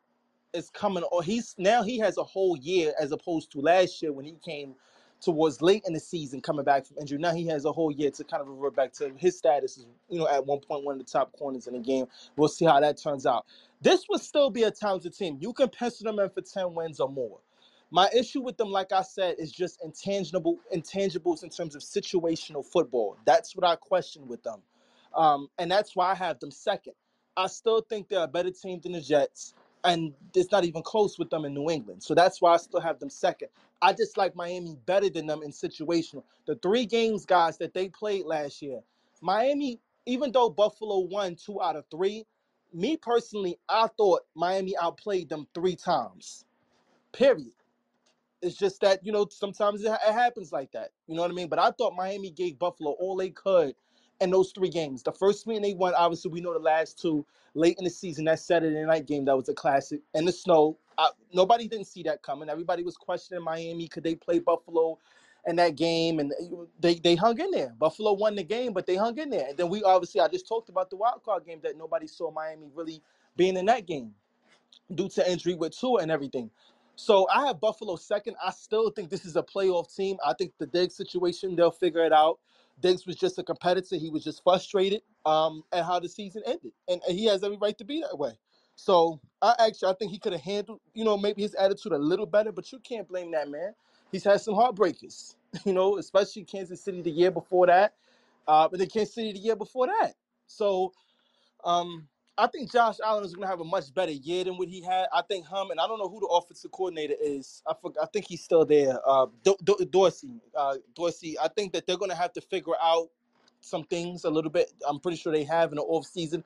is 0.53 0.71
coming 0.71 1.03
or 1.05 1.23
he's 1.23 1.55
now 1.59 1.83
he 1.83 1.99
has 1.99 2.19
a 2.19 2.23
whole 2.23 2.57
year 2.59 2.93
as 3.01 3.13
opposed 3.13 3.51
to 3.53 3.61
last 3.61 4.03
year 4.03 4.13
when 4.13 4.25
he 4.25 4.37
came 4.45 4.75
towards 5.21 5.63
late 5.63 5.83
in 5.87 5.93
the 5.95 6.01
season 6.01 6.41
coming 6.41 6.65
back 6.65 6.85
from 6.87 6.99
injury. 6.99 7.19
Now 7.19 7.33
he 7.33 7.47
has 7.47 7.65
a 7.65 7.73
whole 7.73 7.93
year 7.93 8.11
to 8.11 8.25
kind 8.25 8.43
of 8.43 8.49
revert 8.49 8.75
back 8.75 8.93
to 8.95 9.13
his 9.17 9.39
status 9.39 9.79
is 9.79 9.87
you 10.09 10.19
know 10.19 10.29
at 10.29 10.45
one 10.45 10.61
point 10.61 10.85
one 10.85 11.01
of 11.01 11.07
the 11.07 11.11
top 11.11 11.33
corners 11.33 11.67
in 11.67 11.75
the 11.75 11.81
game. 11.81 12.07
We'll 12.37 12.49
see 12.49 12.65
how 12.65 12.81
that 12.81 12.99
turns 12.99 13.27
out. 13.27 13.47
This 13.81 14.07
would 14.11 14.21
still 14.21 14.51
be 14.51 14.65
a 14.65 14.71
talented 14.71 15.17
team. 15.17 15.39
You 15.41 15.53
can 15.53 15.69
pencil 15.69 16.05
them 16.05 16.19
in 16.19 16.29
for 16.31 16.43
10 16.43 16.75
wins 16.75 17.01
or 17.01 17.09
more. 17.09 17.39
My 17.93 18.11
issue 18.17 18.43
with 18.43 18.57
them, 18.57 18.71
like 18.71 18.93
I 18.93 19.03
said, 19.03 19.37
is 19.39 19.53
just 19.53 19.85
intangible 19.85 20.59
intangibles 20.75 21.45
in 21.45 21.51
terms 21.51 21.77
of 21.77 21.83
situational 21.83 22.67
football. 22.67 23.19
That's 23.27 23.55
what 23.57 23.67
I 23.67 23.77
question 23.77 24.29
with 24.29 24.43
them. 24.43 24.61
Um, 25.15 25.49
and 25.59 25.71
that's 25.71 25.95
why 25.97 26.13
I 26.13 26.17
have 26.17 26.41
them 26.41 26.51
second. 26.51 26.95
I 27.37 27.49
still 27.49 27.83
think 27.83 28.09
they're 28.09 28.25
a 28.25 28.29
better 28.29 28.51
team 28.51 28.81
than 28.83 28.93
the 28.93 29.03
Jets 29.03 29.55
and 29.85 30.15
it's 30.35 30.53
not 30.53 30.65
even 30.65 30.83
close 30.83 31.19
with 31.19 31.31
them 31.31 31.45
in 31.45 31.55
New 31.55 31.71
England. 31.71 32.03
So 32.03 32.15
that's 32.15 32.41
why 32.41 32.55
I 32.55 32.59
still 32.59 32.81
have 32.81 33.01
them 33.01 33.11
second. 33.11 33.49
I 33.83 33.93
just 33.93 34.17
like 34.17 34.37
Miami 34.37 34.77
better 34.87 35.11
than 35.11 35.27
them 35.27 35.43
in 35.43 35.51
situational. 35.51 36.25
The 36.47 36.57
three 36.57 36.87
games, 36.87 37.27
guys, 37.27 37.59
that 37.59 37.75
they 37.75 37.89
played 37.89 38.25
last 38.25 38.63
year, 38.63 38.81
Miami, 39.21 39.81
even 40.07 40.33
though 40.33 40.51
Buffalo 40.51 41.01
won 41.01 41.37
two 41.37 41.61
out 41.63 41.77
of 41.77 41.85
three, 41.91 42.25
me 42.73 42.97
personally, 42.97 43.59
I 43.69 43.89
thought 43.97 44.23
Miami 44.35 44.77
outplayed 44.81 45.29
them 45.29 45.47
three 45.55 45.77
times. 45.77 46.45
Period. 47.13 47.53
It's 48.43 48.57
just 48.57 48.81
that 48.81 49.05
you 49.05 49.13
know 49.13 49.27
sometimes 49.31 49.85
it, 49.85 49.93
it 49.93 50.13
happens 50.13 50.53
like 50.53 50.73
that. 50.73 50.91
You 51.07 51.17
know 51.17 51.23
what 51.23 51.31
I 51.31 51.35
mean? 51.35 51.49
But 51.49 51.59
I 51.59 51.71
thought 51.71 51.95
Miami 51.97 52.31
gave 52.31 52.59
Buffalo 52.59 52.93
all 52.93 53.17
they 53.17 53.31
could 53.31 53.75
in 54.21 54.31
those 54.31 54.53
three 54.53 54.71
games. 54.71 55.03
The 55.03 55.13
first 55.13 55.45
three 55.45 55.59
they 55.59 55.75
won. 55.75 55.95
Obviously, 55.95 56.31
we 56.31 56.41
know 56.41 56.53
the 56.53 56.59
last 56.59 57.01
two 57.01 57.27
late 57.55 57.77
in 57.79 57.85
the 57.85 57.91
season. 57.91 58.27
That 58.27 58.41
Saturday 58.41 58.85
night 58.85 59.07
game 59.07 59.25
that 59.27 59.37
was 59.37 59.49
a 59.49 59.55
classic. 59.55 60.01
And 60.15 60.27
the 60.29 60.33
snow. 60.33 60.79
I, 60.99 61.09
nobody 61.33 61.69
didn't 61.69 61.87
see 61.87 62.03
that 62.03 62.23
coming. 62.23 62.51
Everybody 62.51 62.83
was 62.83 62.97
questioning 62.97 63.43
Miami. 63.43 63.89
Could 63.89 64.05
they 64.05 64.15
play 64.15 64.41
Buffalo? 64.41 64.99
in 65.47 65.57
that 65.57 65.77
game, 65.77 66.21
and 66.21 66.33
eh, 66.41 66.45
they 66.79 66.95
they 66.97 67.15
hung 67.17 67.39
in 67.41 67.51
there. 67.51 67.75
Buffalo 67.79 68.13
won 68.13 68.37
the 68.37 68.45
game, 68.45 68.73
but 68.73 68.87
they 68.87 68.97
hung 68.97 69.19
in 69.19 69.31
there. 69.31 69.49
And 69.49 69.59
then 69.59 69.69
we 69.69 69.83
obviously 69.83 70.21
I 70.21 70.29
just 70.29 70.47
talked 70.47 70.69
about 70.69 70.91
the 70.91 70.97
wild 70.97 71.23
card 71.25 71.45
game 71.47 71.61
that 71.63 71.77
nobody 71.77 72.07
saw 72.07 72.31
Miami 72.31 72.69
really 72.75 73.03
being 73.37 73.57
in 73.57 73.67
that 73.67 73.87
game 73.87 74.15
due 74.95 75.09
to 75.11 75.31
injury 75.31 75.55
with 75.55 75.79
Tua 75.79 76.03
and 76.03 76.11
everything. 76.11 76.51
So 76.97 77.27
I 77.35 77.47
have 77.47 77.61
Buffalo 77.61 77.97
second. 77.97 78.37
I 78.45 78.51
still 78.51 78.91
think 78.91 79.11
this 79.11 79.25
is 79.25 79.37
a 79.37 79.43
playoff 79.43 79.95
team. 79.95 80.17
I 80.25 80.35
think 80.35 80.53
the 80.59 80.67
Diggs 80.67 80.95
situation, 80.95 81.57
they'll 81.57 81.71
figure 81.71 82.05
it 82.05 82.13
out. 82.13 82.39
Diggs 82.81 83.07
was 83.07 83.17
just 83.17 83.39
a 83.39 83.43
competitor. 83.43 83.97
He 83.97 84.11
was 84.11 84.25
just 84.25 84.43
frustrated 84.43 85.03
um, 85.25 85.63
at 85.73 85.85
how 85.85 86.01
the 86.01 86.09
season 86.09 86.43
ended. 86.47 86.73
And, 86.89 87.01
he 87.09 87.27
has 87.27 87.45
every 87.45 87.57
right 87.57 87.77
to 87.79 87.85
be 87.85 88.01
that 88.01 88.19
way. 88.19 88.33
So 88.75 89.21
I 89.41 89.55
actually 89.61 89.91
I 89.91 89.95
think 89.95 90.11
he 90.11 90.19
could 90.19 90.33
have 90.33 90.43
handled, 90.43 90.81
you 90.95 91.05
know, 91.05 91.17
maybe 91.17 91.43
his 91.43 91.55
attitude 91.55 91.93
a 91.93 91.99
little 91.99 92.27
better, 92.27 92.53
but 92.53 92.73
you 92.73 92.79
can't 92.81 93.07
blame 93.07 93.31
that 93.33 93.49
man. 93.51 93.75
He's 94.11 94.25
had 94.25 94.41
some 94.41 94.55
heartbreakers, 94.55 95.35
you 95.65 95.73
know, 95.73 95.99
especially 95.99 96.45
Kansas 96.45 96.81
City 96.83 97.03
the 97.03 97.11
year 97.11 97.31
before 97.31 97.67
that. 97.67 97.95
Uh, 98.49 98.69
but 98.69 98.79
the 98.79 98.87
Kansas 98.87 99.15
City 99.15 99.33
the 99.33 99.39
year 99.39 99.57
before 99.57 99.87
that. 99.87 100.15
So 100.47 100.93
um, 101.65 102.09
I 102.43 102.49
think 102.49 102.73
Josh 102.73 102.97
Allen 103.05 103.25
is 103.25 103.35
going 103.35 103.45
to 103.45 103.49
have 103.51 103.61
a 103.61 103.65
much 103.65 103.95
better 103.95 104.13
year 104.13 104.45
than 104.45 104.59
what 104.59 104.69
he 104.69 104.83
had. 104.83 105.07
I 105.15 105.23
think 105.23 105.49
him, 105.49 105.71
and 105.71 105.81
I 105.81 105.89
don't 105.89 106.01
know 106.01 106.09
who 106.11 106.21
the 106.21 106.27
offensive 106.29 106.73
coordinator 106.73 107.15
is. 107.23 107.63
I 107.67 107.75
forgot, 107.81 108.05
I 108.05 108.09
think 108.13 108.27
he's 108.29 108.45
still 108.45 108.67
there. 108.67 109.01
Uh, 109.07 109.29
Do- 109.45 109.57
Do- 109.65 109.87
Dorsey. 109.91 110.43
Uh, 110.57 110.77
Dorsey. 110.97 111.39
I 111.41 111.49
think 111.49 111.73
that 111.75 111.87
they're 111.87 111.99
going 111.99 112.11
to 112.11 112.17
have 112.17 112.35
to 112.35 112.43
figure 112.43 112.75
out 112.83 113.11
some 113.61 113.85
things 113.85 114.25
a 114.25 114.31
little 114.31 114.51
bit. 114.53 114.73
I'm 114.89 115.01
pretty 115.01 115.19
sure 115.19 115.33
they 115.33 115.45
have 115.45 115.73
in 115.73 115.77
the 115.77 115.83
off 115.85 116.07
season. 116.07 116.45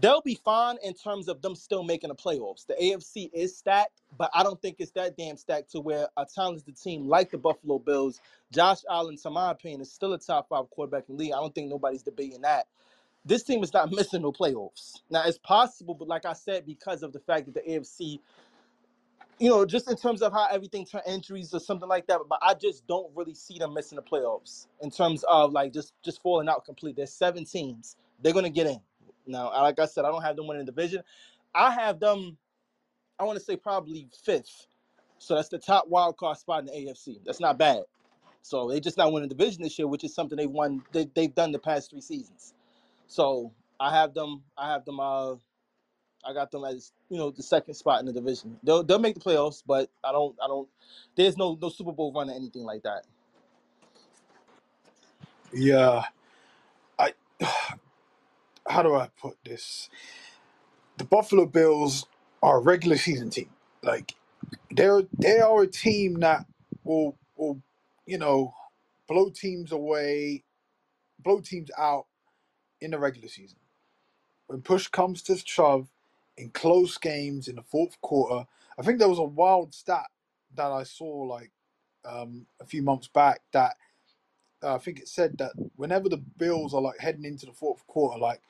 They'll 0.00 0.22
be 0.22 0.36
fine 0.44 0.78
in 0.84 0.94
terms 0.94 1.28
of 1.28 1.42
them 1.42 1.56
still 1.56 1.84
making 1.84 2.10
the 2.10 2.16
playoffs. 2.16 2.66
The 2.66 2.74
AFC 2.74 3.30
is 3.34 3.56
stacked, 3.58 4.02
but 4.18 4.30
I 4.34 4.44
don't 4.44 4.62
think 4.62 4.78
it's 4.80 4.92
that 4.92 5.16
damn 5.18 5.36
stacked 5.38 5.72
to 5.72 5.80
where 5.80 6.08
a 6.16 6.26
talented 6.26 6.80
team 6.80 7.08
like 7.08 7.30
the 7.32 7.38
Buffalo 7.38 7.78
Bills, 7.80 8.20
Josh 8.52 8.80
Allen, 8.90 9.18
to 9.18 9.30
my 9.30 9.52
opinion, 9.52 9.82
is 9.82 9.92
still 9.92 10.14
a 10.14 10.18
top 10.20 10.48
five 10.50 10.70
quarterback 10.70 11.04
in 11.10 11.16
the 11.16 11.24
league. 11.24 11.34
I 11.34 11.40
don't 11.40 11.54
think 11.54 11.70
nobody's 11.70 12.02
debating 12.04 12.42
that 12.42 12.66
this 13.24 13.42
team 13.42 13.62
is 13.62 13.72
not 13.72 13.90
missing 13.92 14.22
no 14.22 14.32
playoffs. 14.32 15.00
Now 15.10 15.24
it's 15.26 15.38
possible, 15.38 15.94
but 15.94 16.08
like 16.08 16.26
I 16.26 16.32
said, 16.34 16.66
because 16.66 17.02
of 17.02 17.12
the 17.12 17.20
fact 17.20 17.46
that 17.46 17.54
the 17.54 17.60
AFC, 17.62 18.20
you 19.38 19.50
know, 19.50 19.66
just 19.66 19.90
in 19.90 19.96
terms 19.96 20.22
of 20.22 20.32
how 20.32 20.46
everything 20.50 20.86
turned 20.86 21.04
injuries 21.08 21.54
or 21.54 21.60
something 21.60 21.88
like 21.88 22.06
that, 22.08 22.20
but 22.28 22.38
I 22.42 22.54
just 22.54 22.86
don't 22.86 23.10
really 23.14 23.34
see 23.34 23.58
them 23.58 23.74
missing 23.74 23.96
the 23.96 24.02
playoffs 24.02 24.66
in 24.82 24.90
terms 24.90 25.24
of 25.28 25.52
like 25.52 25.72
just 25.72 25.94
just 26.04 26.22
falling 26.22 26.48
out 26.48 26.64
complete. 26.64 26.96
There's 26.96 27.12
seven 27.12 27.44
teams. 27.44 27.96
They're 28.22 28.32
gonna 28.34 28.50
get 28.50 28.66
in. 28.66 28.80
Now, 29.26 29.50
like 29.62 29.78
I 29.78 29.86
said, 29.86 30.04
I 30.04 30.10
don't 30.10 30.22
have 30.22 30.36
them 30.36 30.46
winning 30.46 30.66
the 30.66 30.72
division. 30.72 31.02
I 31.54 31.70
have 31.72 32.00
them, 32.00 32.36
I 33.18 33.24
want 33.24 33.38
to 33.38 33.44
say 33.44 33.56
probably 33.56 34.08
fifth. 34.24 34.66
So 35.18 35.34
that's 35.36 35.48
the 35.48 35.58
top 35.58 35.88
wild 35.88 36.16
card 36.18 36.36
spot 36.38 36.60
in 36.60 36.66
the 36.66 36.72
AFC. 36.72 37.20
That's 37.24 37.40
not 37.40 37.58
bad. 37.58 37.82
So 38.42 38.68
they 38.68 38.80
just 38.80 38.98
not 38.98 39.12
winning 39.12 39.28
the 39.28 39.34
division 39.34 39.62
this 39.62 39.78
year, 39.78 39.88
which 39.88 40.04
is 40.04 40.14
something 40.14 40.36
they've 40.36 40.50
won 40.50 40.82
they, 40.92 41.08
they've 41.14 41.34
done 41.34 41.52
the 41.52 41.58
past 41.58 41.90
three 41.90 42.02
seasons. 42.02 42.54
So 43.08 43.52
I 43.80 43.94
have 43.94 44.14
them. 44.14 44.42
I 44.56 44.72
have 44.72 44.84
them. 44.84 45.00
Uh, 45.00 45.34
I 46.24 46.32
got 46.34 46.50
them 46.50 46.64
as 46.64 46.92
you 47.10 47.18
know 47.18 47.30
the 47.30 47.42
second 47.42 47.74
spot 47.74 48.00
in 48.00 48.06
the 48.06 48.12
division. 48.12 48.58
They'll 48.64 48.82
they'll 48.82 48.98
make 48.98 49.14
the 49.14 49.20
playoffs, 49.20 49.62
but 49.66 49.90
I 50.04 50.12
don't. 50.12 50.36
I 50.42 50.48
don't. 50.48 50.68
There's 51.16 51.36
no 51.36 51.58
no 51.60 51.68
Super 51.70 51.92
Bowl 51.92 52.12
run 52.12 52.30
or 52.30 52.34
anything 52.34 52.64
like 52.64 52.82
that. 52.84 53.04
Yeah, 55.52 56.04
I. 56.98 57.14
How 58.68 58.82
do 58.82 58.94
I 58.94 59.10
put 59.20 59.36
this? 59.44 59.90
The 60.98 61.04
Buffalo 61.04 61.46
Bills 61.46 62.06
are 62.42 62.58
a 62.58 62.62
regular 62.62 62.96
season 62.96 63.30
team. 63.30 63.50
Like 63.82 64.14
they're 64.70 65.02
they 65.18 65.40
are 65.40 65.62
a 65.62 65.66
team 65.66 66.20
that 66.20 66.46
will 66.84 67.18
will 67.36 67.62
you 68.06 68.18
know, 68.18 68.54
blow 69.08 69.30
teams 69.30 69.72
away, 69.72 70.44
blow 71.20 71.40
teams 71.40 71.70
out 71.78 72.06
in 72.80 72.90
the 72.92 72.98
regular 72.98 73.28
season. 73.28 73.58
When 74.46 74.62
push 74.62 74.88
comes 74.88 75.22
to 75.22 75.36
shove 75.38 75.88
in 76.36 76.50
close 76.50 76.98
games 76.98 77.48
in 77.48 77.56
the 77.56 77.62
fourth 77.62 78.00
quarter, 78.00 78.46
I 78.78 78.82
think 78.82 78.98
there 78.98 79.08
was 79.08 79.18
a 79.18 79.24
wild 79.24 79.74
stat 79.74 80.06
that 80.56 80.70
I 80.70 80.82
saw 80.84 81.06
like 81.06 81.50
um, 82.04 82.46
a 82.60 82.66
few 82.66 82.82
months 82.82 83.08
back 83.08 83.40
that 83.52 83.76
uh, 84.62 84.74
I 84.74 84.78
think 84.78 84.98
it 85.00 85.08
said 85.08 85.38
that 85.38 85.52
whenever 85.76 86.08
the 86.08 86.18
Bills 86.18 86.74
are 86.74 86.80
like 86.80 86.98
heading 86.98 87.24
into 87.24 87.46
the 87.46 87.52
fourth 87.52 87.86
quarter, 87.86 88.18
like 88.18 88.40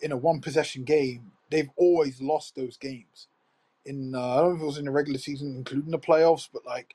in 0.00 0.12
a 0.12 0.16
one 0.16 0.40
possession 0.40 0.84
game, 0.84 1.32
they've 1.50 1.70
always 1.76 2.20
lost 2.20 2.56
those 2.56 2.76
games. 2.76 3.28
In 3.84 4.14
uh, 4.14 4.20
I 4.20 4.36
don't 4.40 4.50
know 4.50 4.56
if 4.56 4.62
it 4.62 4.66
was 4.66 4.78
in 4.78 4.84
the 4.86 4.90
regular 4.90 5.18
season, 5.18 5.56
including 5.56 5.90
the 5.92 5.98
playoffs, 5.98 6.48
but 6.52 6.66
like 6.66 6.94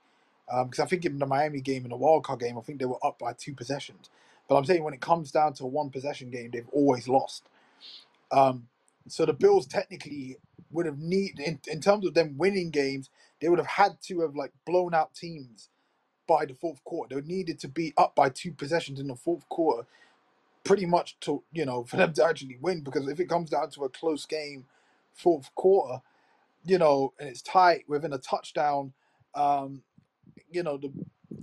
because 0.66 0.80
I 0.80 0.86
think 0.86 1.06
in 1.06 1.20
the 1.20 1.26
Miami 1.26 1.62
game 1.62 1.84
and 1.84 1.92
the 1.92 1.98
wild 1.98 2.26
card 2.26 2.42
game, 2.42 2.58
I 2.58 2.62
think 2.62 2.80
they 2.80 2.86
were 2.86 3.06
up 3.06 3.20
by 3.20 3.34
two 3.34 3.54
possessions. 3.54 4.10
But 4.52 4.58
I'm 4.58 4.66
saying 4.66 4.84
when 4.84 4.94
it 4.94 5.00
comes 5.00 5.32
down 5.32 5.54
to 5.54 5.64
a 5.64 5.68
one 5.68 5.92
possession 5.92 6.30
game, 6.30 6.50
they've 6.52 6.68
always 6.74 7.08
lost. 7.08 7.48
Um, 8.34 8.68
so 9.08 9.26
the 9.26 9.32
Bills 9.32 9.66
technically 9.66 10.36
would 10.72 10.86
have 10.88 11.00
need 11.00 11.40
in, 11.40 11.58
in 11.70 11.80
terms 11.80 12.06
of 12.06 12.16
them 12.16 12.36
winning 12.38 12.70
games, 12.70 13.10
they 13.40 13.48
would 13.48 13.60
have 13.60 13.68
had 13.68 14.02
to 14.08 14.20
have 14.20 14.36
like 14.36 14.52
blown 14.66 14.94
out 14.94 15.16
teams 15.16 15.70
by 16.28 16.46
the 16.46 16.54
fourth 16.54 16.84
quarter. 16.84 17.22
They 17.22 17.28
needed 17.28 17.60
to 17.60 17.70
be 17.70 17.94
up 17.98 18.14
by 18.14 18.28
two 18.28 18.52
possessions 18.52 19.00
in 19.00 19.08
the 19.08 19.16
fourth 19.16 19.48
quarter, 19.48 19.88
pretty 20.66 20.86
much 20.86 21.18
to 21.22 21.42
you 21.54 21.66
know 21.66 21.84
for 21.88 21.96
them 21.96 22.12
to 22.16 22.26
actually 22.26 22.58
win. 22.60 22.82
Because 22.82 23.08
if 23.08 23.22
it 23.22 23.30
comes 23.30 23.52
down 23.52 23.70
to 23.72 23.86
a 23.86 23.90
close 23.90 24.26
game, 24.26 24.66
fourth 25.14 25.56
quarter, 25.56 26.02
you 26.66 26.78
know, 26.78 27.14
and 27.22 27.30
it's 27.30 27.42
tight 27.42 27.86
within 27.88 28.12
a 28.12 28.18
touchdown, 28.18 28.92
um, 29.34 29.84
you 30.52 30.64
know 30.64 30.76
the 30.76 30.92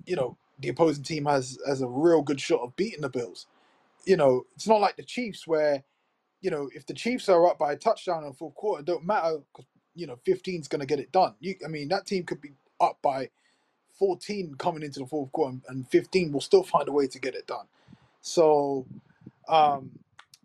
you 0.05 0.17
know 0.17 0.37
the 0.61 0.71
opposing 0.71 1.05
team 1.05 1.27
has 1.27 1.59
has 1.67 1.83
a 1.83 1.89
real 1.89 2.23
good 2.23 2.41
shot 2.41 2.63
of 2.63 2.77
beating 2.77 3.03
the 3.03 3.11
Bills. 3.11 3.47
You 4.07 4.17
know, 4.17 4.45
it's 4.57 4.69
not 4.69 4.81
like 4.81 4.97
the 4.97 5.05
Chiefs 5.05 5.47
where 5.47 5.85
you 6.43 6.51
know 6.51 6.71
if 6.75 6.87
the 6.87 6.95
Chiefs 6.95 7.29
are 7.29 7.47
up 7.49 7.59
by 7.59 7.73
a 7.73 7.77
touchdown 7.77 8.25
in 8.25 8.31
the 8.31 8.37
fourth 8.37 8.55
quarter, 8.57 8.81
it 8.81 8.87
don't 8.87 9.07
matter 9.07 9.39
because 9.53 9.67
you 9.95 10.07
know 10.07 10.19
15 10.27 10.63
is 10.63 10.69
going 10.69 10.81
to 10.81 10.87
get 10.87 11.01
it 11.01 11.13
done. 11.13 11.35
You, 11.41 11.57
I 11.65 11.69
mean, 11.69 11.89
that 11.89 12.07
team 12.07 12.25
could 12.25 12.41
be 12.43 12.53
up 12.81 12.99
by 13.03 13.31
14 13.99 14.57
coming 14.59 14.83
into 14.85 15.01
the 15.01 15.07
fourth 15.07 15.33
quarter, 15.33 15.53
and- 15.53 15.65
and 15.69 15.89
15 15.91 16.33
will 16.33 16.41
still 16.43 16.65
find 16.65 16.89
a 16.89 16.93
way 16.93 17.09
to 17.09 17.19
get 17.21 17.35
it 17.37 17.47
done. 17.49 17.69
So, 18.23 18.87
um, 19.49 19.93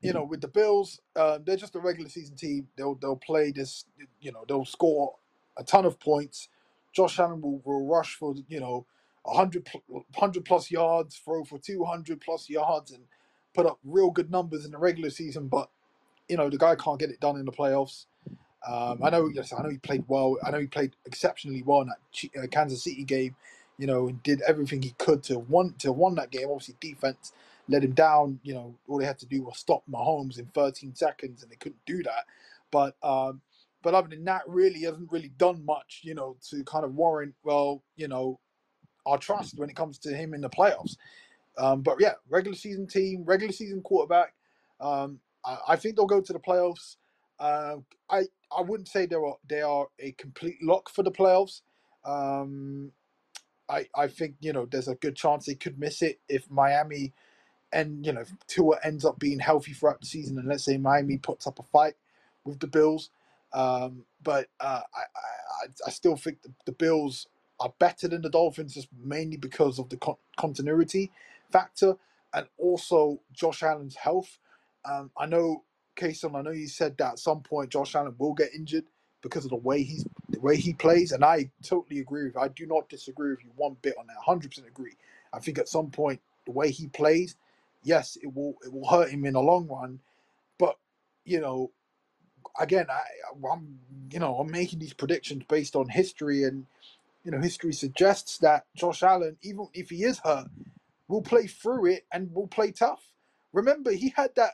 you 0.02 0.14
know, 0.14 0.24
with 0.26 0.42
the 0.42 0.50
Bills, 0.50 1.02
uh, 1.16 1.40
they're 1.44 1.58
just 1.58 1.76
a 1.76 1.80
regular 1.80 2.10
season 2.10 2.36
team. 2.38 2.70
They'll 2.78 2.96
they'll 2.96 3.18
play 3.18 3.52
this. 3.52 3.86
You 4.22 4.32
know, 4.34 4.46
they'll 4.48 4.66
score 4.66 5.16
a 5.58 5.64
ton 5.64 5.86
of 5.86 6.00
points. 6.00 6.50
Josh 6.94 7.20
Allen 7.20 7.42
will, 7.42 7.62
will 7.66 7.86
rush 7.88 8.16
for 8.16 8.36
you 8.50 8.60
know 8.62 8.86
100 9.24 9.66
pl- 9.66 9.84
100 9.88 10.46
plus 10.46 10.72
yards, 10.72 11.16
throw 11.18 11.44
for 11.44 11.60
200 11.60 12.22
plus 12.22 12.50
yards, 12.50 12.92
and 12.92 13.04
put 13.54 13.66
up 13.66 13.80
real 13.84 14.12
good 14.12 14.32
numbers 14.32 14.66
in 14.66 14.72
the 14.72 14.78
regular 14.78 15.10
season. 15.10 15.48
But 15.48 15.70
you 16.30 16.38
know, 16.38 16.50
the 16.50 16.58
guy 16.58 16.76
can't 16.76 17.00
get 17.00 17.10
it 17.10 17.20
done 17.20 17.38
in 17.38 17.46
the 17.46 17.52
playoffs. 17.52 18.06
Um, 18.68 19.02
I 19.04 19.10
know, 19.10 19.30
yes, 19.34 19.54
I 19.54 19.62
know 19.62 19.70
he 19.70 19.78
played 19.78 20.06
well. 20.08 20.38
I 20.44 20.52
know 20.52 20.60
he 20.60 20.68
played 20.68 20.96
exceptionally 21.06 21.64
well 21.64 21.82
in 21.82 21.90
that 21.90 22.44
uh, 22.44 22.48
Kansas 22.48 22.84
City 22.84 23.04
game. 23.04 23.36
You 23.78 23.88
know, 23.88 24.08
and 24.08 24.22
did 24.24 24.42
everything 24.48 24.84
he 24.84 24.92
could 25.00 25.24
to 25.24 25.40
won 25.40 25.74
to 25.80 25.92
won 25.92 26.16
that 26.16 26.32
game. 26.32 26.48
Obviously, 26.50 26.76
defense 26.80 27.34
let 27.68 27.84
him 27.84 27.94
down. 27.94 28.40
You 28.44 28.54
know, 28.54 28.76
all 28.88 29.00
they 29.00 29.06
had 29.06 29.20
to 29.20 29.26
do 29.26 29.44
was 29.44 29.58
stop 29.58 29.84
Mahomes 29.92 30.38
in 30.38 30.46
13 30.54 30.96
seconds, 30.96 31.42
and 31.42 31.52
they 31.52 31.56
couldn't 31.56 31.86
do 31.86 32.04
that. 32.04 32.26
But 32.72 32.96
um, 33.04 33.42
but 33.82 33.96
other 33.96 34.10
than 34.10 34.26
that, 34.26 34.44
really 34.48 34.82
hasn't 34.82 35.12
really 35.12 35.32
done 35.38 35.66
much. 35.66 36.02
You 36.04 36.14
know, 36.14 36.38
to 36.50 36.64
kind 36.66 36.86
of 36.86 36.94
warrant 36.94 37.34
well, 37.44 37.84
you 37.96 38.08
know, 38.08 38.40
our 39.06 39.18
trust 39.18 39.58
when 39.60 39.70
it 39.70 39.76
comes 39.76 40.00
to 40.00 40.16
him 40.16 40.34
in 40.34 40.42
the 40.42 40.50
playoffs. 40.50 40.98
Um, 41.58 41.82
but 41.82 41.98
yeah, 42.00 42.14
regular 42.30 42.56
season 42.58 42.88
team, 42.88 43.24
regular 43.26 43.54
season 43.54 43.82
quarterback. 43.82 44.34
Um, 44.80 45.20
I, 45.46 45.58
I 45.70 45.76
think 45.76 45.96
they'll 45.96 46.06
go 46.08 46.22
to 46.22 46.34
the 46.34 46.40
playoffs. 46.40 46.98
Uh, 47.40 47.78
I 48.10 48.24
I 48.58 48.62
wouldn't 48.62 48.90
say 48.90 49.06
they 49.06 49.16
are 49.16 49.38
they 49.48 49.62
are 49.62 49.88
a 50.00 50.14
complete 50.14 50.58
lock 50.64 50.90
for 50.90 51.04
the 51.04 51.12
playoffs. 51.12 51.62
Um, 52.06 52.92
I 53.70 53.88
I 53.96 54.08
think 54.08 54.36
you 54.42 54.54
know 54.54 54.66
there's 54.66 54.88
a 54.90 54.96
good 54.96 55.16
chance 55.16 55.46
they 55.46 55.56
could 55.56 55.80
miss 55.80 56.02
it 56.02 56.20
if 56.30 56.50
Miami 56.52 57.14
and 57.74 58.06
you 58.06 58.14
know 58.14 58.26
Tua 58.48 58.78
ends 58.84 59.06
up 59.06 59.20
being 59.20 59.40
healthy 59.40 59.74
throughout 59.74 60.02
the 60.02 60.08
season, 60.08 60.40
and 60.40 60.50
let's 60.50 60.66
say 60.66 60.78
Miami 60.78 61.20
puts 61.20 61.48
up 61.48 61.60
a 61.60 61.64
fight 61.64 61.96
with 62.46 62.62
the 62.62 62.68
Bills, 62.68 63.12
um, 63.54 64.06
but 64.24 64.48
uh, 64.62 64.82
I, 64.96 65.02
I 65.02 65.68
I 65.88 65.92
still 65.92 66.18
think 66.18 66.44
the, 66.44 66.54
the 66.68 66.74
Bills 66.74 67.28
are 67.64 67.74
better 67.80 68.10
than 68.10 68.24
the 68.24 68.30
Dolphins, 68.32 68.76
just 68.76 68.90
mainly 69.04 69.38
because 69.38 69.80
of 69.80 69.90
the 69.90 69.98
con- 69.98 70.18
continuity 70.38 71.12
factor 71.52 71.96
and 72.34 72.48
also 72.60 73.22
Josh 73.34 73.64
Allen's 73.64 73.96
health. 73.98 74.40
Um, 74.86 75.12
I 75.18 75.28
know, 75.28 75.66
Kason, 75.98 76.36
I 76.38 76.44
know 76.44 76.52
you 76.52 76.70
said 76.70 76.98
that 77.00 77.14
at 77.14 77.20
some 77.20 77.42
point 77.44 77.72
Josh 77.72 77.96
Allen 77.96 78.16
will 78.20 78.36
get 78.36 78.56
injured 78.56 78.86
because 79.24 79.46
of 79.46 79.52
the 79.52 79.58
way 79.58 79.84
he's 79.84 80.06
the 80.32 80.42
way 80.42 80.58
he 80.58 80.74
plays, 80.74 81.14
and 81.14 81.26
I 81.26 81.52
totally 81.64 82.02
agree 82.02 82.26
with. 82.26 82.36
You. 82.36 82.42
I 82.42 82.50
do 82.50 82.68
not 82.68 82.90
disagree 82.90 83.32
with 83.32 83.44
you 83.46 83.52
one 83.58 83.78
bit 83.82 83.96
on 84.00 84.08
that. 84.08 84.18
Hundred 84.26 84.52
percent 84.52 84.68
agree. 84.70 84.98
I 85.34 85.40
think 85.40 85.60
at 85.60 85.70
some 85.70 85.92
point 85.92 86.22
the 86.46 86.54
way 86.54 86.72
he 86.72 86.88
plays 86.90 87.28
yes, 87.84 88.18
it 88.22 88.34
will 88.36 88.56
it 88.66 88.74
will 88.74 88.88
hurt 88.88 89.10
him 89.12 89.26
in 89.26 89.34
the 89.36 89.42
long 89.42 89.68
run. 89.68 90.02
But 90.60 90.78
you 91.26 91.42
know, 91.42 91.72
again, 92.60 92.88
I 92.90 93.02
I'm 93.52 93.80
you 94.12 94.20
know 94.20 94.38
I'm 94.38 94.52
making 94.52 94.80
these 94.80 94.94
predictions 94.94 95.44
based 95.50 95.76
on 95.78 95.90
history, 95.90 96.44
and 96.44 96.68
you 97.24 97.32
know 97.32 97.40
history 97.40 97.74
suggests 97.74 98.38
that 98.40 98.66
Josh 98.76 99.04
Allen, 99.04 99.38
even 99.44 99.68
if 99.74 99.90
he 99.92 100.04
is 100.04 100.20
hurt, 100.20 100.48
will 101.08 101.22
play 101.22 101.48
through 101.48 101.88
it 101.88 102.06
and 102.14 102.34
will 102.34 102.48
play 102.48 102.72
tough. 102.72 103.04
Remember, 103.54 103.92
he 103.92 104.14
had 104.16 104.36
that 104.36 104.54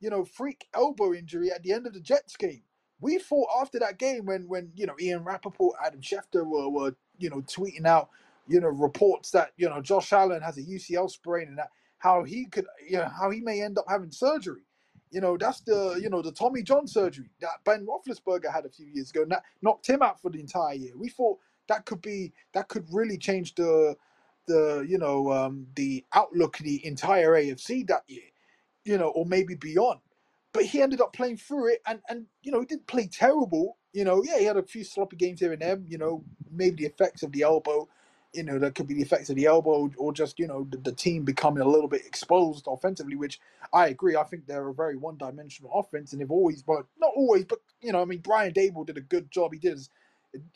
you 0.00 0.10
know 0.10 0.24
freak 0.24 0.68
elbow 0.74 1.14
injury 1.14 1.52
at 1.52 1.62
the 1.62 1.72
end 1.72 1.86
of 1.86 1.94
the 1.94 2.00
Jets 2.00 2.36
game. 2.36 2.62
We 3.00 3.18
thought 3.18 3.48
after 3.60 3.78
that 3.80 3.98
game 3.98 4.26
when 4.26 4.48
when 4.48 4.72
you 4.74 4.86
know 4.86 4.96
Ian 5.00 5.24
Rapoport, 5.24 5.76
Adam 5.84 6.00
Schefter 6.00 6.46
were, 6.46 6.68
were 6.70 6.96
you 7.18 7.30
know 7.30 7.42
tweeting 7.42 7.86
out 7.86 8.10
you 8.48 8.60
know 8.60 8.68
reports 8.68 9.30
that 9.32 9.52
you 9.58 9.68
know 9.68 9.82
Josh 9.82 10.12
Allen 10.12 10.42
has 10.42 10.58
a 10.58 10.62
UCL 10.62 11.10
sprain 11.10 11.48
and 11.48 11.58
that 11.58 11.70
how 11.98 12.24
he 12.24 12.46
could 12.46 12.66
you 12.88 12.98
know 12.98 13.10
how 13.20 13.30
he 13.30 13.40
may 13.40 13.62
end 13.62 13.78
up 13.78 13.86
having 13.88 14.10
surgery. 14.12 14.62
You 15.10 15.20
know 15.22 15.36
that's 15.38 15.60
the 15.62 16.00
you 16.02 16.10
know 16.10 16.22
the 16.22 16.32
Tommy 16.32 16.62
John 16.62 16.86
surgery 16.88 17.30
that 17.40 17.64
Ben 17.64 17.86
Roethlisberger 17.86 18.52
had 18.52 18.66
a 18.66 18.70
few 18.70 18.86
years 18.86 19.10
ago. 19.10 19.22
and 19.22 19.32
That 19.32 19.44
knocked 19.62 19.88
him 19.88 20.02
out 20.02 20.20
for 20.20 20.30
the 20.30 20.40
entire 20.40 20.74
year. 20.74 20.92
We 20.96 21.08
thought 21.10 21.38
that 21.68 21.86
could 21.86 22.02
be 22.02 22.32
that 22.54 22.68
could 22.68 22.86
really 22.92 23.18
change 23.18 23.54
the 23.56 23.96
the 24.48 24.86
you 24.88 24.98
know 24.98 25.32
um, 25.32 25.66
the 25.76 26.04
outlook 26.14 26.60
of 26.60 26.66
the 26.66 26.84
entire 26.86 27.32
AFC 27.32 27.86
that 27.88 28.04
year 28.08 28.22
you 28.84 28.98
know, 28.98 29.10
or 29.10 29.26
maybe 29.26 29.56
beyond. 29.56 30.00
But 30.54 30.64
he 30.66 30.82
ended 30.82 31.00
up 31.00 31.14
playing 31.14 31.38
through 31.38 31.68
it, 31.74 31.82
and 31.86 32.00
and 32.10 32.26
you 32.42 32.52
know, 32.52 32.60
he 32.60 32.66
didn't 32.66 32.88
play 32.88 33.08
terrible. 33.08 33.78
You 33.94 34.04
know, 34.04 34.24
yeah, 34.24 34.38
he 34.38 34.46
had 34.46 34.58
a 34.58 34.64
few 34.64 34.84
sloppy 34.84 35.16
games 35.16 35.40
here 35.40 35.54
and 35.54 35.62
there. 35.62 35.80
You 35.88 35.98
know, 35.98 36.24
maybe 36.52 36.84
the 36.84 36.90
effects 36.90 37.24
of 37.24 37.32
the 37.32 37.44
elbow. 37.44 37.88
You 38.34 38.44
know, 38.44 38.58
that 38.60 38.76
could 38.76 38.88
be 38.88 38.94
the 38.94 39.02
effects 39.02 39.30
of 39.30 39.36
the 39.36 39.46
elbow, 39.46 39.90
or 39.98 40.12
just 40.14 40.38
you 40.40 40.48
know 40.48 40.68
the, 40.70 40.78
the 40.78 40.92
team 40.92 41.24
becoming 41.24 41.62
a 41.62 41.68
little 41.68 41.88
bit 41.88 42.06
exposed 42.06 42.66
offensively. 42.68 43.16
Which 43.16 43.40
I 43.72 43.88
agree. 43.88 44.16
I 44.16 44.24
think 44.24 44.46
they're 44.46 44.68
a 44.68 44.74
very 44.74 44.98
one-dimensional 44.98 45.72
offense, 45.74 46.12
and 46.12 46.20
they've 46.22 46.30
always, 46.32 46.62
but 46.62 46.86
not 47.00 47.12
always, 47.16 47.46
but 47.46 47.60
you 47.82 47.92
know, 47.92 48.02
I 48.02 48.06
mean, 48.06 48.20
Brian 48.20 48.54
Daboll 48.54 48.86
did 48.86 48.98
a 48.98 49.02
good 49.02 49.32
job. 49.32 49.54
He 49.54 49.60
did, 49.60 49.72
his, 49.74 49.90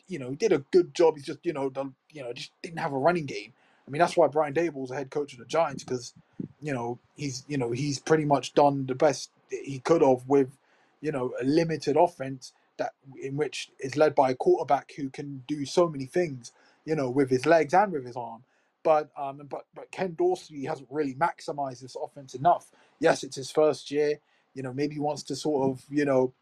you 0.07 0.19
know, 0.19 0.29
he 0.29 0.35
did 0.35 0.53
a 0.53 0.59
good 0.71 0.93
job. 0.93 1.15
He's 1.15 1.25
just 1.25 1.39
you 1.43 1.53
know, 1.53 1.69
the, 1.69 1.91
you 2.11 2.23
know, 2.23 2.33
just 2.33 2.51
didn't 2.61 2.79
have 2.79 2.93
a 2.93 2.97
running 2.97 3.25
game. 3.25 3.53
I 3.87 3.91
mean, 3.91 3.99
that's 3.99 4.15
why 4.15 4.27
Brian 4.27 4.53
Daboll 4.53 4.73
was 4.75 4.91
a 4.91 4.95
head 4.95 5.11
coach 5.11 5.33
of 5.33 5.39
the 5.39 5.45
Giants 5.45 5.83
because 5.83 6.13
you 6.61 6.73
know 6.73 6.99
he's 7.15 7.43
you 7.47 7.57
know 7.57 7.71
he's 7.71 7.99
pretty 7.99 8.25
much 8.25 8.53
done 8.53 8.85
the 8.85 8.95
best 8.95 9.29
he 9.49 9.79
could 9.79 10.01
have 10.01 10.27
with 10.27 10.57
you 11.01 11.11
know 11.11 11.33
a 11.39 11.43
limited 11.43 11.97
offense 11.97 12.53
that 12.77 12.93
in 13.21 13.35
which 13.37 13.69
is 13.79 13.95
led 13.97 14.15
by 14.15 14.31
a 14.31 14.35
quarterback 14.35 14.91
who 14.97 15.09
can 15.09 15.43
do 15.47 15.65
so 15.65 15.87
many 15.87 16.05
things 16.05 16.51
you 16.85 16.95
know 16.95 17.09
with 17.09 17.29
his 17.29 17.45
legs 17.45 17.73
and 17.73 17.91
with 17.91 18.05
his 18.05 18.15
arm 18.15 18.43
but 18.83 19.09
um 19.17 19.41
but 19.49 19.65
but 19.75 19.91
Ken 19.91 20.15
Dorsey 20.17 20.65
hasn't 20.65 20.87
really 20.89 21.13
maximized 21.13 21.81
this 21.81 21.97
offense 22.01 22.33
enough 22.33 22.67
yes 22.99 23.23
it's 23.23 23.35
his 23.35 23.51
first 23.51 23.91
year 23.91 24.19
you 24.53 24.63
know 24.63 24.73
maybe 24.73 24.95
he 24.95 24.99
wants 24.99 25.23
to 25.23 25.35
sort 25.35 25.69
of 25.69 25.83
you 25.89 26.05
know 26.05 26.33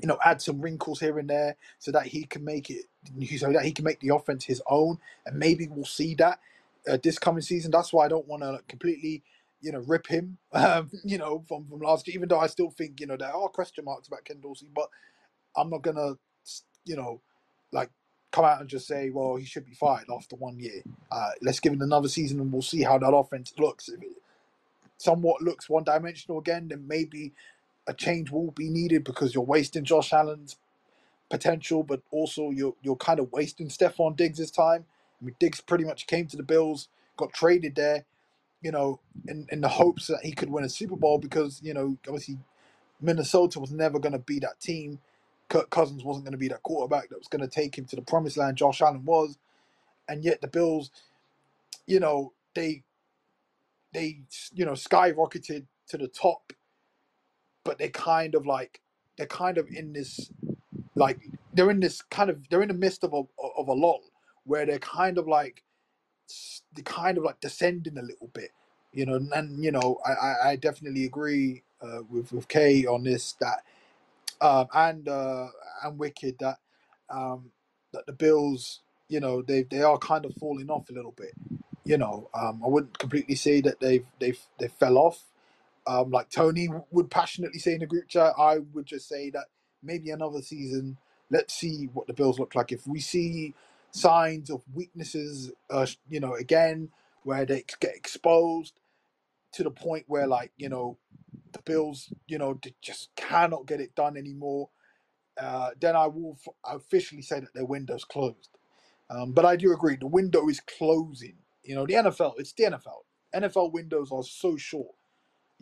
you 0.00 0.08
know, 0.08 0.18
add 0.24 0.42
some 0.42 0.60
wrinkles 0.60 1.00
here 1.00 1.18
and 1.18 1.28
there 1.30 1.56
so 1.78 1.92
that 1.92 2.06
he 2.06 2.24
can 2.24 2.44
make 2.44 2.70
it, 2.70 2.86
so 3.38 3.52
that 3.52 3.64
he 3.64 3.72
can 3.72 3.84
make 3.84 4.00
the 4.00 4.14
offense 4.14 4.44
his 4.44 4.62
own, 4.68 4.98
and 5.26 5.38
maybe 5.38 5.68
we'll 5.68 5.84
see 5.84 6.14
that 6.16 6.40
uh, 6.88 6.98
this 7.02 7.18
coming 7.18 7.42
season. 7.42 7.70
That's 7.70 7.92
why 7.92 8.06
I 8.06 8.08
don't 8.08 8.28
want 8.28 8.42
to 8.42 8.60
completely, 8.68 9.22
you 9.60 9.72
know, 9.72 9.80
rip 9.80 10.06
him, 10.06 10.38
um, 10.52 10.90
you 11.04 11.18
know, 11.18 11.44
from 11.48 11.66
from 11.68 11.80
last 11.80 12.08
year. 12.08 12.16
Even 12.16 12.28
though 12.28 12.40
I 12.40 12.48
still 12.48 12.70
think, 12.70 13.00
you 13.00 13.06
know, 13.06 13.16
there 13.16 13.34
are 13.34 13.48
question 13.48 13.84
marks 13.84 14.08
about 14.08 14.24
Ken 14.24 14.40
Dorsey, 14.40 14.68
but 14.74 14.88
I'm 15.56 15.70
not 15.70 15.82
gonna, 15.82 16.14
you 16.84 16.96
know, 16.96 17.20
like 17.72 17.90
come 18.32 18.44
out 18.46 18.60
and 18.60 18.70
just 18.70 18.86
say, 18.86 19.10
well, 19.10 19.36
he 19.36 19.44
should 19.46 19.66
be 19.66 19.74
fired 19.74 20.06
after 20.14 20.36
one 20.36 20.58
year. 20.58 20.82
Uh, 21.10 21.30
let's 21.42 21.60
give 21.60 21.72
it 21.74 21.80
another 21.82 22.08
season, 22.08 22.40
and 22.40 22.52
we'll 22.52 22.62
see 22.62 22.82
how 22.82 22.98
that 22.98 23.14
offense 23.14 23.52
looks. 23.58 23.88
If 23.88 24.02
it 24.02 24.10
somewhat 24.98 25.42
looks 25.42 25.68
one 25.70 25.84
dimensional 25.84 26.38
again, 26.40 26.68
then 26.68 26.86
maybe 26.88 27.32
a 27.88 27.94
change 27.94 28.30
will 28.30 28.52
be 28.52 28.70
needed 28.70 29.04
because 29.04 29.34
you're 29.34 29.44
wasting 29.44 29.84
Josh 29.84 30.12
Allen's 30.12 30.56
potential, 31.30 31.82
but 31.82 32.02
also 32.10 32.50
you're 32.50 32.74
you're 32.82 32.96
kind 32.96 33.20
of 33.20 33.32
wasting 33.32 33.68
Stefon 33.68 34.16
Diggs' 34.16 34.50
time. 34.50 34.84
I 35.22 35.26
mean, 35.26 35.36
Diggs 35.40 35.60
pretty 35.60 35.84
much 35.84 36.06
came 36.06 36.26
to 36.28 36.36
the 36.36 36.42
Bills, 36.44 36.88
got 37.16 37.32
traded 37.32 37.76
there, 37.76 38.04
you 38.62 38.72
know, 38.72 39.00
in, 39.28 39.46
in 39.50 39.60
the 39.62 39.68
hopes 39.68 40.08
that 40.08 40.20
he 40.24 40.32
could 40.32 40.50
win 40.50 40.64
a 40.64 40.68
Super 40.68 40.96
Bowl 40.96 41.18
because, 41.18 41.60
you 41.62 41.74
know, 41.74 41.96
obviously 42.08 42.38
Minnesota 43.00 43.60
was 43.60 43.72
never 43.72 43.98
going 43.98 44.12
to 44.14 44.18
be 44.20 44.40
that 44.40 44.60
team. 44.60 45.00
Kirk 45.48 45.70
Cousins 45.70 46.04
wasn't 46.04 46.26
going 46.26 46.32
to 46.32 46.38
be 46.38 46.48
that 46.48 46.62
quarterback 46.62 47.10
that 47.10 47.18
was 47.18 47.28
going 47.28 47.42
to 47.42 47.48
take 47.48 47.78
him 47.78 47.86
to 47.86 47.96
the 47.96 48.02
promised 48.02 48.36
land. 48.38 48.56
Josh 48.58 48.82
Allen 48.82 49.04
was. 49.04 49.38
And 50.08 50.24
yet 50.24 50.40
the 50.42 50.48
Bills, 50.48 50.90
you 51.86 52.00
know, 52.00 52.32
they 52.54 52.84
they 53.92 54.20
you 54.54 54.64
know 54.64 54.72
skyrocketed 54.72 55.66
to 55.88 55.98
the 55.98 56.08
top, 56.08 56.52
but 57.64 57.78
they're 57.78 57.90
kind 57.90 58.34
of 58.34 58.46
like 58.46 58.80
they're 59.18 59.26
kind 59.26 59.58
of 59.58 59.68
in 59.70 59.92
this 59.94 60.30
like 60.96 61.20
they're 61.54 61.70
in 61.70 61.80
this 61.80 62.02
kind 62.02 62.30
of 62.30 62.48
they're 62.50 62.62
in 62.62 62.68
the 62.68 62.74
midst 62.74 63.04
of 63.04 63.12
a 63.14 63.22
of 63.58 63.68
a 63.68 63.74
lull 63.74 64.02
where 64.44 64.66
they're 64.66 64.78
kind 64.80 65.18
of 65.18 65.28
like 65.28 65.62
s- 66.30 66.62
they 66.74 66.82
kind 66.82 67.18
of 67.18 67.24
like 67.24 67.40
descending 67.40 67.98
a 67.98 68.02
little 68.02 68.28
bit, 68.28 68.50
you 68.92 69.06
know. 69.06 69.14
And, 69.16 69.32
and, 69.34 69.64
you 69.64 69.72
know, 69.72 69.98
I 70.06 70.12
I, 70.12 70.50
I 70.52 70.56
definitely 70.56 71.04
agree 71.06 71.64
uh, 71.82 72.00
with 72.10 72.32
with 72.32 72.48
Kay 72.48 72.86
on 72.86 73.04
this 73.04 73.34
that 73.40 73.64
um, 74.42 74.68
and 74.74 75.08
uh, 75.08 75.48
and 75.84 75.98
Wicked 75.98 76.36
that 76.40 76.58
um, 77.10 77.52
that 77.94 78.06
the 78.06 78.14
Bills, 78.14 78.80
you 79.08 79.20
know, 79.20 79.42
they 79.42 79.64
they 79.64 79.82
are 79.82 79.98
kind 79.98 80.26
of 80.26 80.34
falling 80.36 80.70
off 80.70 80.90
a 80.90 80.94
little 80.94 81.12
bit. 81.16 81.34
You 81.84 81.98
know, 81.98 82.30
um, 82.34 82.62
I 82.64 82.68
wouldn't 82.68 82.98
completely 82.98 83.36
say 83.36 83.62
that 83.62 83.80
they've 83.80 84.06
they've 84.20 84.40
they 84.60 84.68
fell 84.68 84.98
off. 84.98 85.22
Um, 85.86 86.10
like 86.10 86.30
Tony 86.30 86.68
would 86.92 87.10
passionately 87.10 87.58
say 87.60 87.74
in 87.74 87.80
the 87.80 87.86
group 87.86 88.08
chat, 88.08 88.34
I 88.38 88.58
would 88.74 88.86
just 88.86 89.08
say 89.08 89.30
that 89.30 89.46
maybe 89.82 90.10
another 90.10 90.42
season. 90.42 90.98
Let's 91.30 91.54
see 91.54 91.90
what 91.94 92.06
the 92.08 92.14
Bills 92.14 92.38
look 92.38 92.54
like. 92.54 92.72
If 92.72 92.86
we 92.86 93.00
see 93.00 93.54
signs 93.92 94.50
of 94.50 94.62
weaknesses, 94.74 95.52
uh, 95.70 95.86
you 96.08 96.20
know, 96.20 96.34
again 96.34 96.90
where 97.24 97.46
they 97.46 97.64
get 97.80 97.96
exposed 97.96 98.74
to 99.52 99.62
the 99.64 99.70
point 99.70 100.04
where, 100.08 100.26
like, 100.26 100.52
you 100.56 100.68
know, 100.68 100.98
the 101.52 101.62
Bills, 101.62 102.12
you 102.28 102.38
know, 102.38 102.58
just 102.82 103.10
cannot 103.16 103.66
get 103.66 103.80
it 103.80 103.94
done 103.94 104.16
anymore, 104.16 104.70
uh, 105.40 105.70
then 105.80 105.96
I 105.96 106.06
will 106.06 106.38
f- 106.46 106.54
officially 106.76 107.22
say 107.22 107.40
that 107.40 107.54
their 107.54 107.64
window's 107.66 108.04
closed. 108.04 108.50
Um, 109.10 109.32
but 109.32 109.44
I 109.44 109.56
do 109.56 109.72
agree, 109.72 109.96
the 109.96 110.06
window 110.06 110.48
is 110.48 110.60
closing. 110.60 111.36
You 111.64 111.74
know, 111.76 111.86
the 111.86 111.94
NFL, 111.94 112.34
it's 112.38 112.52
the 112.52 112.64
NFL. 112.64 113.04
NFL 113.34 113.72
windows 113.72 114.10
are 114.12 114.22
so 114.22 114.56
short. 114.56 114.94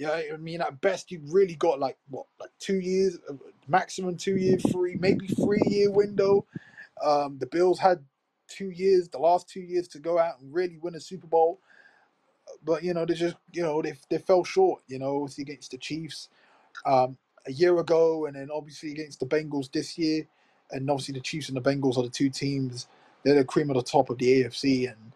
Yeah, 0.01 0.19
I 0.33 0.39
mean, 0.39 0.63
at 0.63 0.81
best, 0.81 1.11
you've 1.11 1.31
really 1.31 1.57
got 1.57 1.79
like 1.79 1.99
what, 2.09 2.25
like 2.41 2.49
two 2.59 2.81
years, 2.81 3.19
uh, 3.29 3.35
maximum 3.69 4.17
two 4.17 4.39
year, 4.39 4.57
three, 4.57 4.97
maybe 4.99 5.27
three 5.27 5.61
year 5.67 5.91
window. 5.91 6.47
Um, 7.05 7.37
the 7.39 7.45
Bills 7.45 7.79
had 7.79 8.03
two 8.49 8.71
years, 8.71 9.11
the 9.11 9.19
last 9.19 9.47
two 9.47 9.61
years, 9.61 9.89
to 9.89 9.99
go 9.99 10.19
out 10.19 10.41
and 10.41 10.55
really 10.55 10.79
win 10.79 10.95
a 10.95 11.01
Super 11.01 11.27
Bowl, 11.27 11.61
but 12.65 12.83
you 12.83 12.95
know, 12.95 13.05
they 13.05 13.13
just, 13.13 13.37
you 13.53 13.61
know, 13.63 13.83
they 13.83 13.93
they 14.09 14.17
fell 14.17 14.43
short. 14.43 14.83
You 14.89 14.99
know, 15.01 15.29
against 15.39 15.73
the 15.73 15.77
Chiefs 15.77 16.31
um, 16.87 17.19
a 17.47 17.53
year 17.53 17.79
ago, 17.79 18.25
and 18.25 18.37
then 18.37 18.49
obviously 18.51 18.93
against 18.93 19.21
the 19.21 19.27
Bengals 19.27 19.71
this 19.71 19.99
year, 19.99 20.27
and 20.71 20.91
obviously 20.91 21.13
the 21.13 21.21
Chiefs 21.21 21.49
and 21.49 21.59
the 21.59 21.71
Bengals 21.71 21.99
are 21.99 22.05
the 22.05 22.09
two 22.09 22.31
teams. 22.31 22.87
They're 23.23 23.35
the 23.35 23.45
cream 23.45 23.69
of 23.69 23.77
the 23.77 23.83
top 23.83 24.09
of 24.09 24.17
the 24.17 24.45
AFC, 24.45 24.91
and 24.91 25.13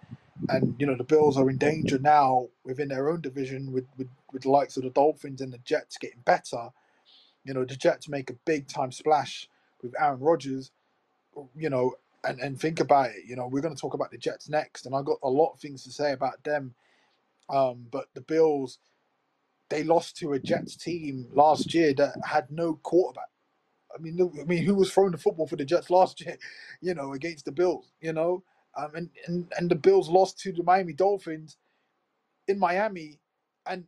and 0.49 0.74
you 0.78 0.87
know 0.87 0.97
the 0.97 1.05
Bills 1.05 1.37
are 1.37 1.49
in 1.51 1.59
danger 1.59 1.99
now 1.99 2.49
within 2.64 2.89
their 2.89 3.09
own 3.09 3.20
division 3.20 3.72
with 3.72 3.87
with, 3.97 4.09
with 4.32 4.43
the 4.43 4.51
likes 4.51 4.76
of 4.76 4.82
the 4.82 4.91
Dolphins 4.91 5.41
and 5.41 5.53
the 5.53 5.59
Jets 5.59 5.99
getting 5.99 6.20
better. 6.24 6.68
You 7.45 7.55
know 7.55 7.64
the 7.64 7.76
Jets 7.76 8.09
make 8.09 8.30
a 8.30 8.35
big 8.45 8.68
time 8.68 8.93
splash 8.93 9.49
with 9.82 9.95
Aaron 10.01 10.20
Rodgers. 10.20 10.70
You 11.57 11.70
know, 11.70 11.95
and 12.24 12.41
and 12.41 12.61
think 12.61 12.80
about 12.80 13.11
it. 13.11 13.24
You 13.26 13.37
know 13.37 13.47
we're 13.47 13.61
going 13.61 13.74
to 13.74 13.80
talk 13.80 13.95
about 13.95 14.11
the 14.11 14.18
Jets 14.18 14.49
next, 14.49 14.87
and 14.87 14.95
I 14.95 15.03
got 15.03 15.18
a 15.22 15.30
lot 15.30 15.53
of 15.53 15.61
things 15.61 15.85
to 15.85 15.91
say 15.91 16.12
about 16.12 16.43
them. 16.45 16.74
Um, 17.49 17.87
but 17.91 18.07
the 18.14 18.22
Bills, 18.22 18.78
they 19.68 19.82
lost 19.82 20.16
to 20.18 20.32
a 20.32 20.39
Jets 20.39 20.76
team 20.76 21.26
last 21.35 21.74
year 21.74 21.93
that 21.95 22.14
had 22.24 22.51
no 22.51 22.74
quarterback. 22.82 23.28
I 23.95 24.01
mean, 24.01 24.18
I 24.41 24.45
mean, 24.45 24.64
who 24.64 24.74
was 24.74 24.93
throwing 24.93 25.12
the 25.12 25.18
football 25.18 25.47
for 25.47 25.57
the 25.57 25.64
Jets 25.64 25.91
last 25.91 26.20
year? 26.24 26.39
You 26.80 26.95
know, 26.95 27.12
against 27.12 27.45
the 27.45 27.53
Bills. 27.53 27.93
You 28.01 28.12
know, 28.12 28.43
um, 28.77 28.93
and 28.95 29.11
and 29.27 29.53
and 29.59 29.70
the 29.70 29.77
Bills 29.77 30.09
lost 30.11 30.39
to 30.41 30.53
the 30.53 30.62
Miami 30.64 30.95
Dolphins 30.95 31.57
in 32.49 32.59
Miami, 32.59 33.20
and 33.66 33.85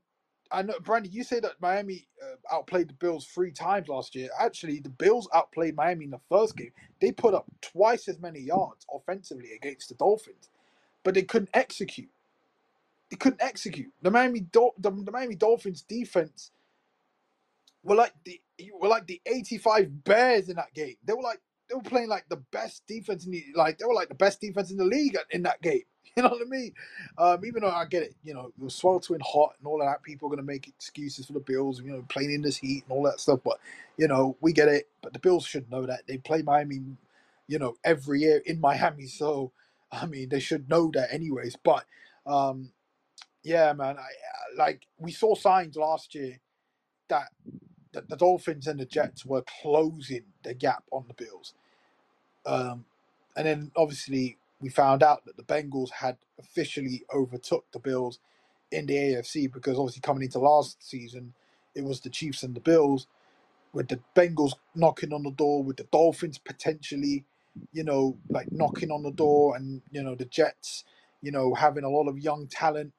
I 0.50 0.62
know 0.62 0.78
Brandy, 0.80 1.08
you 1.10 1.24
say 1.24 1.40
that 1.40 1.60
Miami 1.60 2.08
uh, 2.22 2.54
outplayed 2.54 2.88
the 2.88 2.94
Bills 2.94 3.26
three 3.26 3.52
times 3.52 3.88
last 3.88 4.14
year. 4.14 4.30
Actually, 4.40 4.80
the 4.80 4.88
Bills 4.90 5.28
outplayed 5.34 5.76
Miami 5.76 6.06
in 6.06 6.10
the 6.12 6.20
first 6.30 6.56
game. 6.56 6.72
They 7.00 7.12
put 7.12 7.34
up 7.34 7.46
twice 7.62 8.08
as 8.08 8.20
many 8.20 8.40
yards 8.40 8.86
offensively 8.92 9.52
against 9.56 9.88
the 9.88 9.96
Dolphins, 9.96 10.50
but 11.04 11.14
they 11.14 11.22
couldn't 11.22 11.50
execute. 11.54 12.10
They 13.10 13.16
couldn't 13.16 13.42
execute. 13.42 13.92
The 14.02 14.10
Miami 14.10 14.40
Dol- 14.40 14.74
the, 14.78 14.90
the 14.90 15.12
Miami 15.12 15.36
Dolphins 15.36 15.82
defense 15.82 16.52
were 17.84 17.96
like 17.96 18.14
the 18.24 18.40
were 18.80 18.88
like 18.88 19.06
the 19.08 19.22
85 19.26 20.04
Bears 20.04 20.50
in 20.50 20.56
that 20.56 20.74
game. 20.74 20.96
They 21.04 21.14
were 21.14 21.22
like 21.22 21.40
they 21.68 21.74
were 21.76 21.82
playing 21.82 22.08
like 22.08 22.28
the 22.28 22.36
best 22.52 22.86
defense 22.86 23.26
in 23.26 23.32
the 23.32 23.44
like 23.54 23.78
they 23.78 23.84
were 23.86 23.94
like 23.94 24.08
the 24.08 24.14
best 24.16 24.40
defense 24.40 24.70
in 24.70 24.76
the 24.78 24.84
league 24.84 25.16
in 25.30 25.42
that 25.44 25.62
game. 25.62 25.82
You 26.16 26.22
know 26.24 26.30
what 26.30 26.42
I 26.42 26.50
mean? 26.50 26.72
Um, 27.18 27.44
even 27.46 27.62
though 27.62 27.70
I 27.70 27.84
get 27.84 28.02
it, 28.02 28.14
you 28.24 28.34
know, 28.34 28.46
it 28.46 28.62
was 28.64 28.74
sweltering 28.74 29.20
hot 29.22 29.54
and 29.58 29.66
all 29.68 29.82
of 29.82 29.86
that. 29.88 30.02
People 30.02 30.28
are 30.28 30.30
gonna 30.30 30.42
make 30.46 30.66
excuses 30.68 31.26
for 31.26 31.34
the 31.34 31.40
Bills, 31.40 31.82
you 31.82 31.92
know, 31.92 32.04
playing 32.08 32.32
in 32.32 32.42
this 32.42 32.56
heat 32.56 32.84
and 32.84 32.92
all 32.92 33.02
that 33.04 33.20
stuff. 33.20 33.40
But 33.44 33.60
you 33.98 34.08
know, 34.08 34.36
we 34.40 34.52
get 34.54 34.68
it. 34.68 34.88
But 35.02 35.12
the 35.12 35.20
Bills 35.20 35.46
should 35.46 35.70
know 35.70 35.86
that 35.86 36.02
they 36.08 36.18
play 36.18 36.42
Miami, 36.42 36.80
you 37.48 37.58
know, 37.58 37.76
every 37.84 38.20
year 38.22 38.42
in 38.46 38.60
Miami. 38.60 39.06
So 39.08 39.52
I 39.92 40.06
mean, 40.06 40.30
they 40.30 40.40
should 40.40 40.70
know 40.70 40.90
that 40.94 41.12
anyways. 41.12 41.56
But 41.62 41.84
um, 42.26 42.72
yeah, 43.44 43.72
man, 43.74 43.98
I- 43.98 44.56
like 44.58 44.86
we 44.98 45.12
saw 45.12 45.34
signs 45.36 45.76
last 45.76 46.14
year 46.14 46.40
that 47.08 47.28
the, 48.08 48.16
Dolphins 48.16 48.66
and 48.66 48.80
the 48.80 48.86
Jets 48.86 49.24
were 49.26 49.44
closing 49.62 50.24
the 50.42 50.54
gap 50.54 50.84
on 50.92 51.04
the 51.08 51.14
Bills. 51.14 51.54
Um, 52.44 52.84
and 53.36 53.46
then 53.46 53.70
obviously 53.76 54.38
we 54.60 54.68
found 54.68 55.02
out 55.02 55.24
that 55.26 55.36
the 55.36 55.42
Bengals 55.42 55.90
had 55.90 56.16
officially 56.38 57.04
overtook 57.14 57.64
the 57.72 57.78
Bills 57.78 58.18
in 58.72 58.86
the 58.86 58.94
AFC 58.94 59.52
because 59.52 59.78
obviously 59.78 60.00
coming 60.00 60.22
into 60.24 60.38
last 60.38 60.88
season, 60.88 61.34
it 61.74 61.84
was 61.84 62.00
the 62.00 62.10
Chiefs 62.10 62.42
and 62.42 62.54
the 62.54 62.60
Bills 62.60 63.06
with 63.72 63.88
the 63.88 64.00
Bengals 64.14 64.54
knocking 64.74 65.12
on 65.12 65.22
the 65.22 65.30
door, 65.32 65.62
with 65.62 65.76
the 65.76 65.86
Dolphins 65.92 66.38
potentially, 66.38 67.24
you 67.72 67.84
know, 67.84 68.16
like 68.30 68.50
knocking 68.50 68.90
on 68.90 69.02
the 69.02 69.10
door, 69.12 69.56
and 69.56 69.82
you 69.90 70.02
know 70.02 70.14
the 70.14 70.24
Jets, 70.24 70.84
you 71.22 71.30
know, 71.30 71.54
having 71.54 71.84
a 71.84 71.88
lot 71.90 72.08
of 72.08 72.18
young 72.18 72.46
talent 72.46 72.92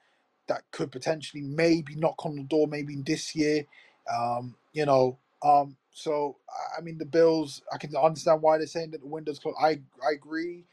that 0.47 0.61
could 0.71 0.91
potentially 0.91 1.41
maybe 1.41 1.95
knock 1.95 2.25
on 2.25 2.35
the 2.35 2.43
door 2.43 2.67
maybe 2.67 2.95
this 3.05 3.35
year. 3.35 3.65
Um, 4.13 4.55
you 4.77 4.87
know, 4.87 5.19
um, 5.43 5.77
so 5.91 6.37
I 6.77 6.81
mean 6.81 6.99
the 6.99 7.05
Bills. 7.05 7.63
I 7.73 7.79
can 7.79 7.95
understand 7.97 8.43
why 8.43 8.59
they're 8.59 8.67
saying 8.67 8.91
that 8.93 9.01
the 9.01 9.07
window's 9.07 9.39
closed. 9.39 9.57
I 9.61 9.81
I 10.07 10.13
agree 10.15 10.65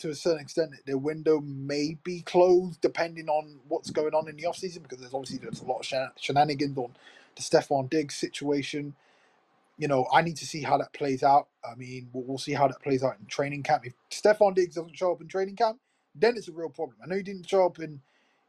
to 0.00 0.10
a 0.10 0.16
certain 0.16 0.40
extent 0.42 0.72
that 0.72 0.86
their 0.86 0.98
window 0.98 1.40
may 1.42 1.98
be 2.04 2.22
closed 2.22 2.80
depending 2.82 3.28
on 3.30 3.60
what's 3.68 3.90
going 3.90 4.14
on 4.14 4.28
in 4.28 4.36
the 4.36 4.44
offseason 4.44 4.82
because 4.84 5.00
there's 5.00 5.14
obviously 5.14 5.38
there's 5.38 5.62
a 5.62 5.66
lot 5.66 5.80
of 5.80 5.86
shen- 5.86 6.10
shenanigans 6.20 6.78
on 6.78 6.92
the 7.36 7.42
Stefon 7.42 7.90
Diggs 7.90 8.16
situation 8.16 8.92
you 9.78 9.88
know, 9.88 10.06
I 10.12 10.22
need 10.22 10.36
to 10.38 10.46
see 10.46 10.62
how 10.62 10.78
that 10.78 10.94
plays 10.94 11.24
out. 11.24 11.48
I 11.64 11.74
mean, 11.76 12.08
we'll, 12.12 12.24
we'll 12.24 12.38
see 12.38 12.52
how 12.54 12.68
that 12.68 12.82
plays 12.82 13.02
out 13.02 13.16
in 13.20 13.26
training 13.26 13.64
camp. 13.64 13.86
If 13.86 13.94
Stefon 14.12 14.54
Diggs 14.54 14.76
doesn't 14.76 14.96
show 14.96 15.12
up 15.12 15.20
in 15.20 15.28
training 15.28 15.56
camp, 15.56 15.80
then 16.14 16.36
it's 16.36 16.48
a 16.48 16.52
real 16.52 16.70
problem. 16.70 16.96
I 17.02 17.08
know 17.08 17.16
he 17.16 17.24
didn't 17.24 17.48
show 17.48 17.66
up 17.66 17.80
in 17.80 18.00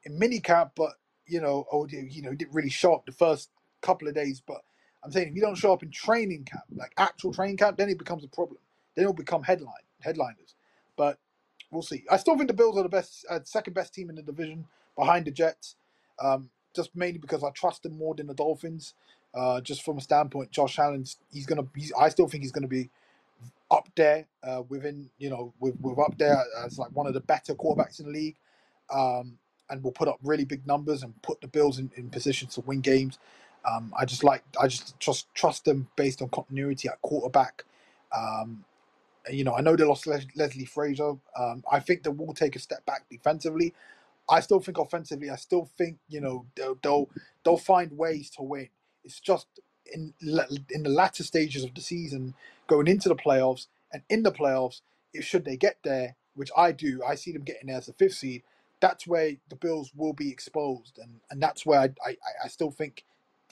in 0.03 0.19
mini 0.19 0.39
camp, 0.39 0.73
but 0.75 0.93
you 1.27 1.41
know, 1.41 1.65
oh, 1.73 1.87
you 1.87 2.21
know, 2.21 2.29
he 2.31 2.37
didn't 2.37 2.53
really 2.53 2.69
show 2.69 2.93
up 2.93 3.07
the 3.07 3.11
first 3.11 3.49
couple 3.81 4.07
of 4.07 4.13
days. 4.15 4.41
But 4.45 4.61
I'm 5.03 5.11
saying 5.11 5.29
if 5.29 5.35
you 5.35 5.41
don't 5.41 5.55
show 5.55 5.73
up 5.73 5.83
in 5.83 5.91
training 5.91 6.45
camp, 6.45 6.63
like 6.75 6.93
actual 6.97 7.33
training 7.33 7.57
camp, 7.57 7.77
then 7.77 7.89
it 7.89 7.97
becomes 7.99 8.23
a 8.23 8.27
problem. 8.27 8.59
Then 8.95 9.03
it'll 9.03 9.13
become 9.13 9.43
headline 9.43 9.73
headliners. 10.01 10.55
But 10.97 11.19
we'll 11.71 11.81
see. 11.83 12.03
I 12.09 12.17
still 12.17 12.35
think 12.37 12.47
the 12.49 12.53
Bills 12.55 12.77
are 12.77 12.83
the 12.83 12.89
best, 12.89 13.25
uh, 13.29 13.39
second 13.43 13.73
best 13.73 13.93
team 13.93 14.09
in 14.09 14.15
the 14.15 14.21
division 14.21 14.65
behind 14.97 15.25
the 15.25 15.31
Jets. 15.31 15.75
Um, 16.21 16.49
just 16.75 16.95
mainly 16.95 17.19
because 17.19 17.43
I 17.43 17.51
trust 17.51 17.83
them 17.83 17.97
more 17.97 18.15
than 18.15 18.27
the 18.27 18.33
Dolphins. 18.33 18.93
Uh, 19.33 19.61
just 19.61 19.83
from 19.83 19.97
a 19.97 20.01
standpoint, 20.01 20.51
Josh 20.51 20.79
Allen's 20.79 21.17
he's 21.31 21.45
gonna. 21.45 21.65
He's, 21.75 21.93
I 21.99 22.09
still 22.09 22.27
think 22.27 22.43
he's 22.43 22.51
gonna 22.51 22.67
be 22.67 22.89
up 23.71 23.89
there 23.95 24.25
uh, 24.43 24.63
within 24.69 25.09
you 25.17 25.29
know 25.29 25.53
with, 25.59 25.75
with 25.81 25.99
up 25.99 26.17
there 26.17 26.43
as 26.65 26.79
like 26.79 26.91
one 26.95 27.07
of 27.07 27.13
the 27.13 27.19
better 27.21 27.53
quarterbacks 27.55 27.99
in 27.99 28.05
the 28.07 28.11
league, 28.11 28.35
um, 28.93 29.37
and 29.69 29.83
will 29.83 29.91
put 29.91 30.07
up 30.07 30.17
really 30.23 30.45
big 30.45 30.65
numbers 30.67 31.03
and 31.03 31.19
put 31.21 31.41
the 31.41 31.47
Bills 31.47 31.79
in, 31.79 31.91
in 31.95 32.09
positions 32.09 32.55
to 32.55 32.61
win 32.61 32.81
games. 32.81 33.19
Um, 33.65 33.93
I 33.97 34.05
just 34.05 34.23
like 34.23 34.43
I 34.61 34.67
just 34.67 34.99
trust 34.99 35.27
trust 35.35 35.65
them 35.65 35.89
based 35.97 36.21
on 36.21 36.29
continuity 36.29 36.89
at 36.89 37.01
quarterback. 37.01 37.65
Um, 38.17 38.65
you 39.31 39.43
know, 39.43 39.55
I 39.55 39.61
know 39.61 39.75
they 39.75 39.85
lost 39.85 40.07
Les- 40.07 40.27
Leslie 40.35 40.65
Frazier. 40.65 41.13
Um, 41.37 41.63
I 41.71 41.79
think 41.81 42.03
they 42.03 42.11
will 42.11 42.33
take 42.33 42.55
a 42.55 42.59
step 42.59 42.85
back 42.85 43.05
defensively. 43.09 43.73
I 44.29 44.39
still 44.41 44.59
think 44.59 44.77
offensively, 44.77 45.29
I 45.29 45.35
still 45.35 45.69
think 45.77 45.97
you 46.09 46.21
know 46.21 46.45
they'll 46.55 46.77
they'll, 46.83 47.09
they'll 47.43 47.57
find 47.57 47.97
ways 47.97 48.29
to 48.31 48.43
win. 48.43 48.69
It's 49.03 49.19
just 49.19 49.47
in 49.93 50.13
in 50.71 50.83
the 50.83 50.89
latter 50.89 51.23
stages 51.23 51.63
of 51.63 51.75
the 51.75 51.81
season, 51.81 52.33
going 52.67 52.87
into 52.87 53.09
the 53.09 53.15
playoffs 53.15 53.67
and 53.93 54.03
in 54.09 54.23
the 54.23 54.31
playoffs, 54.31 54.81
if 55.13 55.25
should 55.25 55.45
they 55.45 55.57
get 55.57 55.77
there, 55.83 56.15
which 56.35 56.51
I 56.57 56.71
do, 56.71 57.01
I 57.07 57.15
see 57.15 57.31
them 57.33 57.43
getting 57.43 57.67
there 57.67 57.77
as 57.77 57.89
a 57.89 57.93
fifth 57.93 58.15
seed. 58.15 58.43
that's 58.81 59.07
where 59.07 59.33
the 59.49 59.55
Bills 59.57 59.91
will 59.95 60.13
be 60.13 60.31
exposed, 60.31 60.99
and, 60.99 61.21
and 61.31 61.41
that's 61.41 61.65
where 61.65 61.81
I, 61.81 61.89
I, 62.05 62.17
I 62.45 62.49
still 62.49 62.71
think 62.71 63.05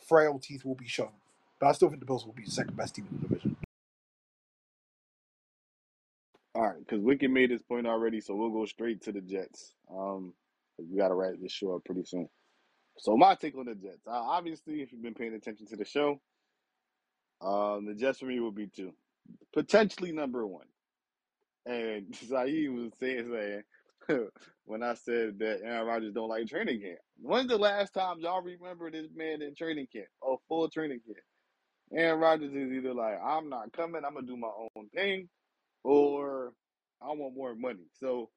frailties 0.08 0.66
will 0.66 0.76
be 0.76 0.88
shown. 0.88 1.12
But 1.60 1.68
I 1.68 1.72
still 1.74 1.90
think 1.90 2.02
the 2.02 2.06
Bills 2.06 2.26
will 2.26 2.34
be 2.34 2.44
the 2.46 2.52
second 2.52 2.78
best 2.78 2.96
team 2.96 3.08
in 3.12 3.18
the 3.20 3.28
division. 3.28 3.58
All 6.56 6.64
right, 6.64 6.80
because 6.80 7.02
Wicked 7.02 7.32
made 7.32 7.52
this 7.52 7.62
point 7.64 7.88
already, 7.88 8.22
so 8.22 8.36
we'll 8.36 8.50
go 8.52 8.66
straight 8.66 9.02
to 9.04 9.12
the 9.12 9.22
Jets. 9.22 9.74
Um, 9.92 10.34
we 10.78 10.98
got 10.98 11.10
to 11.10 11.16
wrap 11.16 11.34
this 11.42 11.52
show 11.52 11.76
up 11.76 11.86
pretty 11.86 12.04
soon. 12.06 12.30
So 12.98 13.18
my 13.18 13.36
take 13.36 13.58
on 13.58 13.66
the 13.66 13.76
Jets. 13.76 14.08
Uh, 14.08 14.12
obviously, 14.12 14.82
if 14.82 14.92
you've 14.92 15.02
been 15.04 15.14
paying 15.16 15.34
attention 15.34 15.68
to 15.68 15.76
the 15.76 15.86
show, 15.86 16.22
um, 17.42 17.86
the 17.86 17.94
Jets 17.96 18.20
for 18.20 18.26
me 18.26 18.40
will 18.40 18.52
be 18.52 18.68
two, 18.68 18.94
potentially 19.54 20.12
number 20.12 20.46
one. 20.48 20.68
And 21.66 22.16
Saeed 22.30 22.70
was 22.72 22.92
saying, 23.00 23.30
saying 23.32 23.64
when 24.66 24.84
I 24.84 24.96
said 24.96 25.40
that 25.40 25.62
Aaron 25.64 25.88
Rodgers 25.88 26.14
don't 26.14 26.30
like 26.30 26.48
training 26.48 26.82
camp. 26.82 27.00
When's 27.22 27.50
the 27.50 27.58
last 27.58 27.94
time 27.94 28.18
y'all 28.20 28.42
remember 28.42 28.92
this 28.92 29.08
man 29.16 29.42
in 29.42 29.56
training 29.56 29.88
camp? 29.94 30.08
Oh, 30.24 30.40
full 30.48 30.70
training 30.70 31.02
camp. 31.06 31.18
Aaron 31.94 32.20
Rodgers 32.20 32.54
is 32.54 32.72
either 32.74 32.94
like, 32.94 33.20
I'm 33.24 33.50
not 33.50 33.74
coming, 33.74 34.04
I'm 34.06 34.16
gonna 34.16 34.28
do 34.28 34.38
my 34.38 34.50
own 34.76 34.90
thing, 34.96 35.30
or 35.84 36.54
I 37.02 37.08
want 37.08 37.36
more 37.36 37.56
money. 37.56 37.86
So 37.94 38.30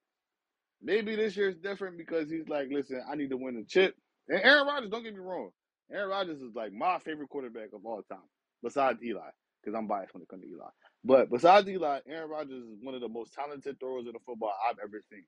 maybe 0.83 1.17
this 1.17 1.37
year's 1.37 1.57
different 1.57 1.99
because 1.99 2.31
he's 2.31 2.49
like, 2.49 2.69
listen, 2.71 3.03
I 3.11 3.17
need 3.17 3.31
to 3.31 3.37
win 3.37 3.57
a 3.57 3.65
chip. 3.65 3.97
And 4.29 4.41
Aaron 4.43 4.67
Rodgers, 4.67 4.91
don't 4.91 5.05
get 5.05 5.15
me 5.15 5.21
wrong, 5.21 5.51
Aaron 5.93 6.11
Rodgers 6.11 6.41
is 6.41 6.55
like 6.55 6.73
my 6.73 6.99
favorite 7.01 7.31
quarterback 7.31 7.71
of 7.75 7.85
all 7.87 8.03
time, 8.11 8.19
besides 8.63 9.01
Eli, 9.05 9.31
because 9.63 9.77
I'm 9.77 9.89
biased 9.89 10.15
when 10.15 10.23
it 10.23 10.29
comes 10.29 10.43
to 10.45 10.51
Eli. 10.51 10.69
But 11.05 11.31
besides 11.31 11.69
Eli, 11.69 12.01
Aaron 12.09 12.31
Rodgers 12.31 12.65
is 12.65 12.79
one 12.83 12.95
of 12.95 13.01
the 13.03 13.09
most 13.09 13.35
talented 13.35 13.81
throwers 13.81 14.07
in 14.07 14.13
the 14.13 14.21
football 14.27 14.53
I've 14.69 14.79
ever 14.83 15.03
seen. 15.11 15.25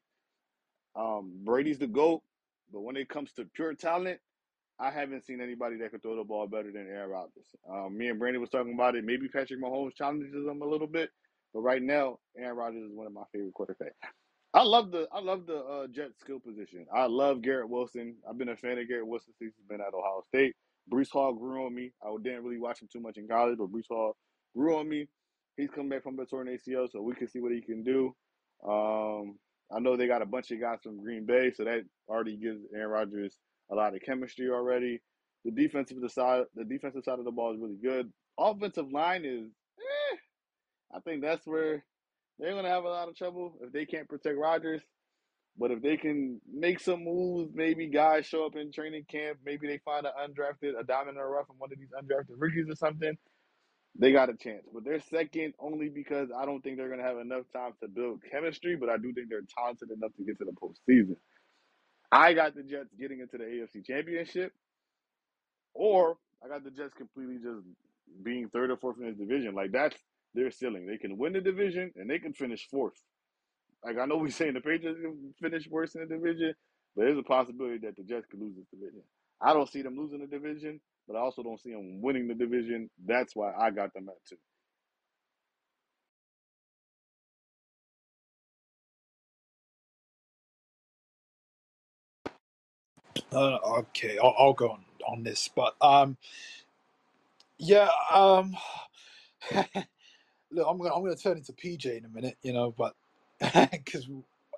Um, 0.97 1.32
Brady's 1.45 1.78
the 1.78 1.86
GOAT, 1.86 2.22
but 2.72 2.80
when 2.80 2.97
it 2.97 3.09
comes 3.09 3.32
to 3.34 3.45
pure 3.55 3.74
talent, 3.74 4.20
I 4.78 4.91
haven't 4.91 5.26
seen 5.26 5.41
anybody 5.41 5.76
that 5.76 5.91
could 5.91 6.03
throw 6.03 6.16
the 6.16 6.24
ball 6.24 6.47
better 6.47 6.72
than 6.72 6.86
Aaron 6.88 7.11
Rodgers. 7.11 7.55
Um, 7.70 7.97
me 7.97 8.09
and 8.09 8.18
Brandon 8.18 8.41
was 8.41 8.51
talking 8.51 8.72
about 8.72 8.97
it. 8.97 9.05
Maybe 9.05 9.28
Patrick 9.28 9.61
Mahomes 9.61 9.95
challenges 9.95 10.32
him 10.34 10.62
a 10.62 10.66
little 10.66 10.86
bit, 10.86 11.11
but 11.53 11.61
right 11.61 11.82
now, 11.82 12.18
Aaron 12.38 12.57
Rodgers 12.57 12.91
is 12.91 12.95
one 12.95 13.07
of 13.07 13.12
my 13.12 13.22
favorite 13.32 13.55
quarterbacks. 13.55 14.09
I 14.53 14.62
love 14.62 14.91
the 14.91 15.07
I 15.12 15.20
love 15.20 15.47
the 15.47 15.59
uh, 15.59 15.86
Jet 15.86 16.11
skill 16.18 16.41
position. 16.41 16.86
I 16.93 17.07
love 17.07 17.41
Garrett 17.43 17.68
Wilson. 17.68 18.16
I've 18.28 18.36
been 18.36 18.49
a 18.49 18.57
fan 18.57 18.78
of 18.78 18.88
Garrett 18.88 19.07
Wilson 19.07 19.32
since 19.38 19.55
he's 19.57 19.66
been 19.68 19.80
at 19.80 19.95
Ohio 19.95 20.22
State. 20.26 20.57
Breece 20.93 21.11
Hall 21.11 21.32
grew 21.32 21.66
on 21.66 21.74
me. 21.74 21.93
I 22.03 22.09
didn't 22.20 22.43
really 22.43 22.59
watch 22.59 22.82
him 22.82 22.88
too 22.93 23.01
much 23.01 23.16
in 23.16 23.28
college, 23.28 23.59
but 23.59 23.70
Breece 23.70 23.86
Hall 23.88 24.16
grew 24.57 24.78
on 24.78 24.88
me. 24.88 25.07
He's 25.57 25.70
come 25.70 25.88
back 25.88 26.03
from 26.03 26.18
a 26.18 26.26
torn 26.26 26.49
ACL, 26.49 26.91
so 26.91 27.01
we 27.01 27.14
can 27.14 27.28
see 27.28 27.38
what 27.38 27.53
he 27.53 27.61
can 27.61 27.84
do. 27.84 28.14
Um, 28.66 29.38
I 29.72 29.78
know 29.78 29.96
they 29.96 30.06
got 30.06 30.22
a 30.22 30.26
bunch 30.26 30.50
of 30.50 30.60
guys 30.60 30.78
from 30.82 31.02
Green 31.02 31.26
Bay, 31.26 31.52
so 31.54 31.64
that 31.64 31.82
already 32.08 32.36
gives 32.36 32.60
Aaron 32.74 32.90
Rodgers 32.90 33.38
a 33.70 33.74
lot 33.74 33.94
of 33.94 34.02
chemistry 34.02 34.50
already. 34.50 35.00
The 35.44 35.52
defensive 35.52 35.98
side, 36.10 36.44
the 36.54 36.64
defensive 36.64 37.04
side 37.04 37.18
of 37.18 37.24
the 37.24 37.30
ball 37.30 37.54
is 37.54 37.60
really 37.60 37.78
good. 37.82 38.12
Offensive 38.38 38.90
line 38.90 39.24
is, 39.24 39.46
eh, 39.78 40.16
I 40.94 41.00
think 41.00 41.22
that's 41.22 41.46
where 41.46 41.84
they're 42.38 42.54
gonna 42.54 42.68
have 42.68 42.84
a 42.84 42.88
lot 42.88 43.08
of 43.08 43.16
trouble 43.16 43.58
if 43.62 43.72
they 43.72 43.86
can't 43.86 44.08
protect 44.08 44.36
Rodgers. 44.36 44.82
But 45.58 45.70
if 45.72 45.82
they 45.82 45.96
can 45.96 46.40
make 46.50 46.80
some 46.80 47.04
moves, 47.04 47.50
maybe 47.54 47.88
guys 47.88 48.26
show 48.26 48.46
up 48.46 48.56
in 48.56 48.72
training 48.72 49.04
camp, 49.10 49.38
maybe 49.44 49.66
they 49.66 49.78
find 49.84 50.06
an 50.06 50.12
undrafted, 50.18 50.78
a 50.78 50.84
diamond 50.84 51.10
in 51.10 51.14
the 51.16 51.24
rough 51.24 51.46
from 51.46 51.58
one 51.58 51.70
of 51.72 51.78
these 51.78 51.90
undrafted 51.90 52.36
rookies 52.38 52.66
or 52.68 52.76
something, 52.76 53.16
they 53.99 54.12
got 54.12 54.30
a 54.30 54.34
chance. 54.36 54.64
But 54.72 54.84
they're 54.84 55.01
second 55.01 55.55
only 55.61 55.88
because 55.88 56.28
I 56.36 56.47
don't 56.47 56.62
think 56.62 56.76
they're 56.78 56.91
gonna 56.91 57.03
have 57.03 57.18
enough 57.18 57.45
time 57.55 57.72
to 57.82 57.88
build 57.88 58.22
chemistry, 58.30 58.76
but 58.76 58.88
I 58.88 58.97
do 58.97 59.12
think 59.12 59.28
they're 59.28 59.43
talented 59.57 59.91
enough 59.91 60.12
to 60.16 60.24
get 60.24 60.38
to 60.38 60.45
the 60.45 60.53
postseason. 60.53 61.16
I 62.12 62.34
got 62.34 62.55
the 62.55 62.62
Jets 62.62 62.95
getting 62.99 63.20
into 63.20 63.38
the 63.38 63.45
AFC 63.45 63.84
championship, 63.86 64.53
or 65.74 66.18
I 66.45 66.49
got 66.49 66.64
the 66.64 66.70
Jets 66.70 66.95
completely 66.95 67.36
just 67.36 67.66
being 68.24 68.49
third 68.51 68.70
or 68.70 68.78
fourth 68.78 68.99
in 69.01 69.07
this 69.07 69.16
division. 69.18 69.55
Like 69.55 69.72
that's 69.72 69.97
their 70.34 70.51
ceiling. 70.51 70.86
They 70.86 70.99
can 70.99 71.18
win 71.18 71.34
the 71.34 71.41
division 71.43 71.93
and 71.97 72.11
they 72.11 72.18
can 72.20 72.34
finish 72.34 72.68
fourth. 72.70 72.95
Like 73.84 73.99
I 73.99 74.07
know 74.07 74.18
we're 74.18 74.30
saying 74.32 74.55
the 74.55 74.61
Patriots 74.61 75.01
can 75.01 75.34
finish 75.41 75.68
worse 75.68 75.95
in 75.95 76.03
the 76.03 76.09
division, 76.16 76.55
but 76.97 77.05
there's 77.05 77.18
a 77.18 77.22
possibility 77.22 77.78
that 77.86 77.97
the 77.97 78.05
Jets 78.05 78.26
could 78.30 78.41
lose 78.41 78.57
this 78.57 78.66
division. 78.72 79.03
I 79.41 79.55
don't 79.55 79.70
see 79.70 79.82
them 79.82 79.97
losing 79.99 80.20
the 80.20 80.26
division, 80.26 80.80
but 81.11 81.18
I 81.18 81.22
also 81.22 81.42
don't 81.42 81.61
see 81.61 81.72
them 81.72 82.02
winning 82.02 82.28
the 82.28 82.36
division. 82.36 82.90
That's 83.04 83.36
why 83.36 83.52
I 83.54 83.72
got 83.72 83.94
them 83.94 84.08
at 84.11 84.16
two. 84.28 84.36
Uh, 93.32 93.58
okay, 93.80 94.18
I'll, 94.18 94.34
I'll 94.38 94.52
go 94.54 94.70
on, 94.70 94.84
on 95.08 95.24
this, 95.24 95.48
but 95.54 95.74
um, 95.82 96.16
yeah, 97.58 97.88
um, 98.12 98.56
look, 100.52 100.66
I'm 100.68 100.78
gonna 100.78 100.94
I'm 100.94 101.02
gonna 101.04 101.16
turn 101.16 101.38
into 101.38 101.52
PJ 101.54 101.98
in 101.98 102.06
a 102.06 102.08
minute, 102.11 102.38
you 102.42 102.52
know, 102.52 102.72
but 102.72 102.94
because 103.72 104.08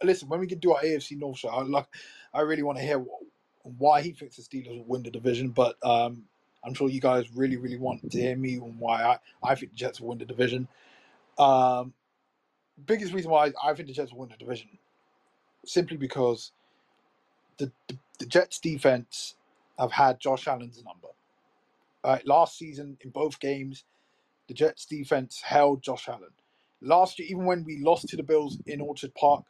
listen, 0.02 0.28
when 0.28 0.40
we 0.40 0.48
can 0.48 0.58
do 0.58 0.72
our 0.74 0.82
AFC 0.82 1.18
North 1.18 1.38
show, 1.38 1.48
I 1.50 1.62
like, 1.62 1.88
I 2.34 2.42
really 2.42 2.62
want 2.64 2.78
to 2.78 2.84
hear 2.84 3.00
wh- 3.00 3.66
why 3.80 4.02
he 4.02 4.12
thinks 4.12 4.36
the 4.36 4.42
Steelers 4.42 4.78
will 4.78 4.86
win 4.86 5.04
the 5.04 5.10
division, 5.12 5.50
but 5.50 5.76
um, 5.86 6.24
I'm 6.64 6.74
sure 6.74 6.88
you 6.88 7.00
guys 7.00 7.26
really, 7.34 7.56
really 7.56 7.78
want 7.78 8.10
to 8.10 8.20
hear 8.20 8.36
me 8.36 8.58
on 8.58 8.76
why 8.78 9.02
I, 9.02 9.18
I 9.42 9.54
think 9.54 9.72
the 9.72 9.78
Jets 9.78 10.00
will 10.00 10.08
win 10.08 10.18
the 10.18 10.24
division. 10.24 10.68
Um, 11.38 11.92
biggest 12.86 13.12
reason 13.12 13.30
why 13.30 13.52
I 13.62 13.74
think 13.74 13.88
the 13.88 13.94
Jets 13.94 14.12
will 14.12 14.20
win 14.20 14.30
the 14.30 14.36
division 14.36 14.68
simply 15.64 15.96
because 15.96 16.52
the, 17.58 17.70
the, 17.88 17.96
the 18.18 18.26
Jets 18.26 18.58
defense 18.58 19.34
have 19.78 19.92
had 19.92 20.20
Josh 20.20 20.46
Allen's 20.46 20.82
number. 20.84 21.08
Uh, 22.04 22.18
last 22.24 22.58
season 22.58 22.96
in 23.00 23.10
both 23.10 23.38
games, 23.38 23.84
the 24.48 24.54
Jets 24.54 24.86
defense 24.86 25.40
held 25.44 25.82
Josh 25.82 26.08
Allen. 26.08 26.30
Last 26.80 27.18
year, 27.18 27.28
even 27.30 27.44
when 27.44 27.64
we 27.64 27.78
lost 27.78 28.08
to 28.08 28.16
the 28.16 28.24
Bills 28.24 28.58
in 28.66 28.80
Orchard 28.80 29.14
Park, 29.14 29.44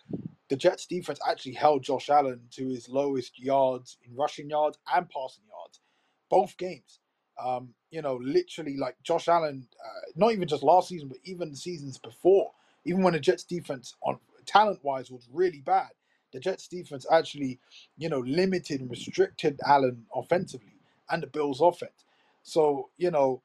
the 0.51 0.57
Jets 0.57 0.85
defense 0.87 1.19
actually 1.27 1.55
held 1.55 1.83
Josh 1.83 2.11
Allen 2.11 2.41
to 2.53 2.69
his 2.69 2.89
lowest 2.91 3.39
yards 3.39 3.97
in 4.05 4.15
rushing 4.15 4.51
yards 4.51 4.79
and 4.95 5.09
passing 5.09 5.45
yards, 5.49 5.81
both 6.29 6.57
games. 6.59 7.01
Um, 7.43 7.75
you 7.91 8.03
know, 8.03 8.17
literally 8.23 8.77
like 8.77 8.97
Josh 9.03 9.29
Allen, 9.29 9.67
uh, 9.85 10.11
not 10.17 10.33
even 10.33 10.49
just 10.49 10.63
last 10.63 10.89
season, 10.89 11.09
but 11.09 11.19
even 11.25 11.55
seasons 11.55 11.99
before, 11.99 12.53
even 12.85 13.03
when 13.03 13.15
the 13.15 13.21
Jets 13.21 13.45
defense 13.45 13.95
on 14.03 14.19
talent 14.47 14.81
wise 14.83 15.11
was 15.11 15.29
really 15.33 15.61
bad, 15.61 15.91
the 16.33 16.41
Jets 16.41 16.69
defense 16.69 17.07
actually, 17.11 17.59
you 17.97 18.09
know, 18.09 18.21
limited 18.21 18.81
and 18.81 18.91
restricted 18.91 19.61
Allen 19.67 20.07
offensively 20.15 20.81
and 21.11 21.23
the 21.23 21.27
Bills 21.27 21.61
offense. 21.61 22.05
So, 22.43 22.91
you 22.97 23.11
know, 23.11 23.43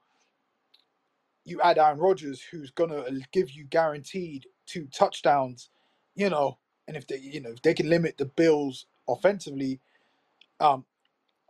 you 1.46 1.62
add 1.62 1.78
Aaron 1.78 2.00
Rodgers, 2.00 2.42
who's 2.42 2.72
gonna 2.72 3.06
give 3.32 3.52
you 3.52 3.64
guaranteed 3.66 4.48
two 4.66 4.88
touchdowns, 4.88 5.70
you 6.16 6.30
know, 6.30 6.58
and 6.88 6.98
if 6.98 7.08
they, 7.08 7.18
you 7.18 7.42
know, 7.42 7.52
if 7.52 7.62
they 7.62 7.74
can 7.74 7.90
limit 7.90 8.18
the 8.18 8.26
Bills 8.26 8.86
offensively, 9.08 9.80
um, 10.60 10.86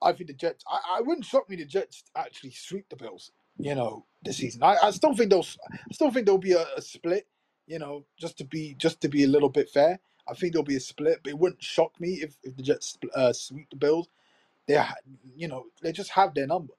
I 0.02 0.14
think 0.14 0.28
the 0.28 0.34
Jets. 0.34 0.64
I, 0.68 0.98
I 0.98 1.02
wouldn't 1.02 1.26
shock 1.26 1.50
me 1.50 1.56
the 1.56 1.66
Jets 1.66 2.04
actually 2.16 2.52
sweep 2.52 2.90
the 2.90 2.96
Bills, 2.96 3.32
you 3.58 3.76
know, 3.76 4.06
this 4.24 4.38
season. 4.38 4.64
I, 4.64 4.78
I 4.84 4.92
still 4.92 5.16
think 5.16 5.30
they'll, 5.32 5.46
I 5.72 5.94
still 5.94 6.12
think 6.12 6.26
there'll 6.26 6.40
be 6.40 6.54
a, 6.54 6.66
a 6.76 6.82
split, 6.82 7.28
you 7.66 7.80
know, 7.80 8.06
just 8.20 8.38
to 8.40 8.46
be 8.46 8.76
just 8.78 9.02
to 9.02 9.10
be 9.10 9.24
a 9.24 9.28
little 9.28 9.50
bit 9.50 9.70
fair. 9.70 10.00
I 10.30 10.34
think 10.34 10.54
there'll 10.54 10.66
be 10.66 10.76
a 10.76 10.82
split, 10.82 11.22
but 11.24 11.32
it 11.32 11.40
wouldn't 11.40 11.64
shock 11.64 12.00
me 12.00 12.16
if, 12.22 12.36
if 12.44 12.56
the 12.56 12.64
Jets 12.64 12.98
uh, 13.16 13.34
sweep 13.34 13.70
the 13.70 13.78
Bills. 13.78 14.10
They, 14.68 14.84
you 15.36 15.48
know, 15.48 15.66
they 15.82 15.94
just 15.94 16.12
have 16.12 16.34
their 16.34 16.48
number, 16.48 16.74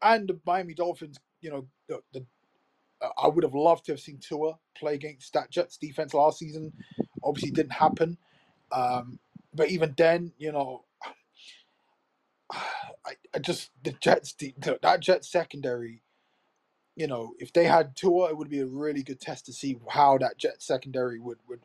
and 0.00 0.28
the 0.28 0.38
Miami 0.46 0.74
Dolphins, 0.74 1.18
you 1.40 1.50
know, 1.50 1.66
the, 1.88 2.00
the 2.12 2.24
uh, 3.02 3.08
I 3.22 3.28
would 3.28 3.44
have 3.44 3.54
loved 3.54 3.86
to 3.86 3.92
have 3.92 4.00
seen 4.00 4.18
Tua 4.18 4.58
play 4.76 4.94
against 4.94 5.32
that 5.34 5.50
Jets 5.50 5.76
defense 5.76 6.14
last 6.14 6.38
season. 6.38 6.72
Obviously, 7.22 7.50
didn't 7.50 7.72
happen. 7.72 8.18
Um, 8.72 9.18
but 9.52 9.70
even 9.70 9.94
then, 9.96 10.32
you 10.38 10.52
know, 10.52 10.83
I, 13.06 13.14
I 13.34 13.38
just 13.40 13.70
the 13.82 13.92
Jets 13.92 14.34
that 14.82 15.00
Jets 15.00 15.30
secondary. 15.30 16.02
You 16.96 17.08
know, 17.08 17.34
if 17.40 17.52
they 17.52 17.64
had 17.64 17.96
Tua, 17.96 18.30
it 18.30 18.36
would 18.36 18.50
be 18.50 18.60
a 18.60 18.66
really 18.66 19.02
good 19.02 19.20
test 19.20 19.46
to 19.46 19.52
see 19.52 19.78
how 19.90 20.18
that 20.18 20.38
Jets 20.38 20.66
secondary 20.66 21.18
would 21.20 21.38
would 21.48 21.60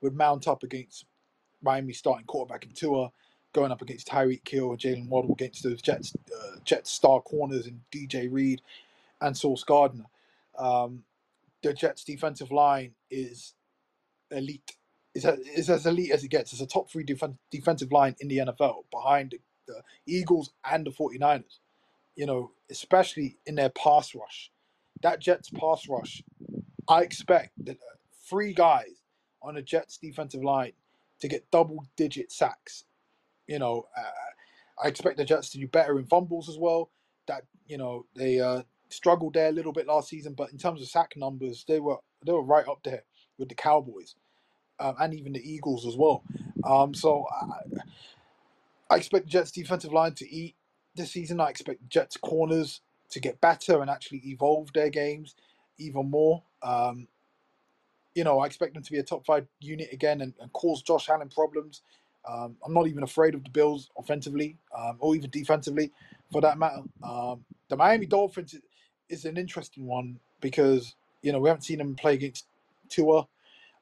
would 0.00 0.16
mount 0.16 0.48
up 0.48 0.62
against 0.62 1.06
Miami 1.62 1.92
starting 1.92 2.26
quarterback 2.26 2.64
in 2.64 2.72
Tua, 2.72 3.10
going 3.52 3.72
up 3.72 3.82
against 3.82 4.08
Tyreek 4.08 4.48
Hill 4.48 4.70
and 4.70 4.78
Jaylen 4.80 5.08
Waddle 5.08 5.32
against 5.32 5.62
those 5.64 5.82
Jets 5.82 6.14
uh, 6.34 6.56
Jets 6.64 6.90
star 6.90 7.20
corners 7.22 7.66
and 7.66 7.80
DJ 7.92 8.28
Reed 8.30 8.62
and 9.20 9.36
Sauce 9.36 9.64
Gardner. 9.64 10.06
Um, 10.58 11.04
the 11.62 11.74
Jets 11.74 12.04
defensive 12.04 12.52
line 12.52 12.92
is 13.10 13.54
elite. 14.30 14.76
Is 15.14 15.24
as, 15.24 15.38
is 15.40 15.70
as 15.70 15.86
elite 15.86 16.12
as 16.12 16.24
it 16.24 16.28
gets. 16.28 16.52
It's 16.52 16.62
a 16.62 16.66
top 16.66 16.90
three 16.90 17.04
defen- 17.04 17.38
defensive 17.50 17.92
line 17.92 18.16
in 18.20 18.28
the 18.28 18.38
NFL 18.38 18.84
behind 18.90 19.34
the, 19.74 20.12
Eagles 20.12 20.52
and 20.70 20.86
the 20.86 20.90
49ers. 20.90 21.58
You 22.16 22.26
know, 22.26 22.52
especially 22.70 23.38
in 23.46 23.56
their 23.56 23.70
pass 23.70 24.14
rush. 24.14 24.50
That 25.02 25.20
Jets 25.20 25.50
pass 25.50 25.88
rush, 25.88 26.22
I 26.88 27.02
expect 27.02 27.52
that 27.64 27.76
three 28.28 28.54
guys 28.54 29.02
on 29.42 29.54
the 29.54 29.62
Jets 29.62 29.98
defensive 29.98 30.42
line 30.42 30.72
to 31.20 31.28
get 31.28 31.50
double 31.50 31.84
digit 31.96 32.30
sacks. 32.32 32.84
You 33.46 33.58
know, 33.58 33.86
uh, 33.96 34.82
I 34.82 34.88
expect 34.88 35.16
the 35.16 35.24
Jets 35.24 35.50
to 35.50 35.58
do 35.58 35.68
better 35.68 35.98
in 35.98 36.06
fumbles 36.06 36.48
as 36.48 36.58
well. 36.58 36.90
That 37.26 37.44
you 37.66 37.78
know 37.78 38.06
they 38.16 38.40
uh, 38.40 38.62
struggled 38.90 39.34
there 39.34 39.48
a 39.48 39.52
little 39.52 39.72
bit 39.72 39.86
last 39.86 40.08
season, 40.08 40.34
but 40.34 40.52
in 40.52 40.58
terms 40.58 40.80
of 40.80 40.88
sack 40.88 41.14
numbers, 41.16 41.64
they 41.66 41.80
were 41.80 41.98
they 42.24 42.32
were 42.32 42.42
right 42.44 42.68
up 42.68 42.80
there 42.84 43.02
with 43.38 43.48
the 43.48 43.54
Cowboys 43.54 44.14
um, 44.78 44.94
and 45.00 45.14
even 45.14 45.32
the 45.32 45.40
Eagles 45.52 45.86
as 45.86 45.96
well. 45.96 46.22
Um, 46.64 46.94
so 46.94 47.26
I 48.90 48.96
expect 48.96 49.26
the 49.26 49.30
Jets 49.30 49.50
defensive 49.50 49.92
line 49.92 50.14
to 50.14 50.28
eat 50.30 50.54
this 50.94 51.12
season. 51.12 51.40
I 51.40 51.48
expect 51.48 51.88
Jets 51.88 52.16
corners 52.16 52.80
to 53.10 53.20
get 53.20 53.40
better 53.40 53.80
and 53.80 53.90
actually 53.90 54.22
evolve 54.26 54.72
their 54.74 54.90
games 54.90 55.34
even 55.78 56.10
more. 56.10 56.42
Um, 56.62 57.08
you 58.14 58.24
know, 58.24 58.40
I 58.40 58.46
expect 58.46 58.74
them 58.74 58.82
to 58.82 58.92
be 58.92 58.98
a 58.98 59.02
top 59.02 59.26
five 59.26 59.46
unit 59.60 59.88
again 59.92 60.20
and, 60.20 60.34
and 60.40 60.52
cause 60.52 60.82
Josh 60.82 61.08
Allen 61.08 61.28
problems. 61.28 61.82
Um, 62.28 62.56
I'm 62.64 62.72
not 62.72 62.86
even 62.86 63.02
afraid 63.02 63.34
of 63.34 63.44
the 63.44 63.50
Bills 63.50 63.90
offensively 63.98 64.56
um, 64.76 64.96
or 65.00 65.16
even 65.16 65.30
defensively 65.30 65.92
for 66.32 66.40
that 66.42 66.58
matter. 66.58 66.82
Um, 67.02 67.44
the 67.68 67.76
Miami 67.76 68.06
Dolphins 68.06 68.54
is 69.08 69.24
an 69.24 69.36
interesting 69.36 69.86
one 69.86 70.18
because, 70.40 70.94
you 71.22 71.32
know, 71.32 71.40
we 71.40 71.48
haven't 71.48 71.62
seen 71.62 71.78
them 71.78 71.94
play 71.94 72.14
against 72.14 72.46
Tua. 72.88 73.26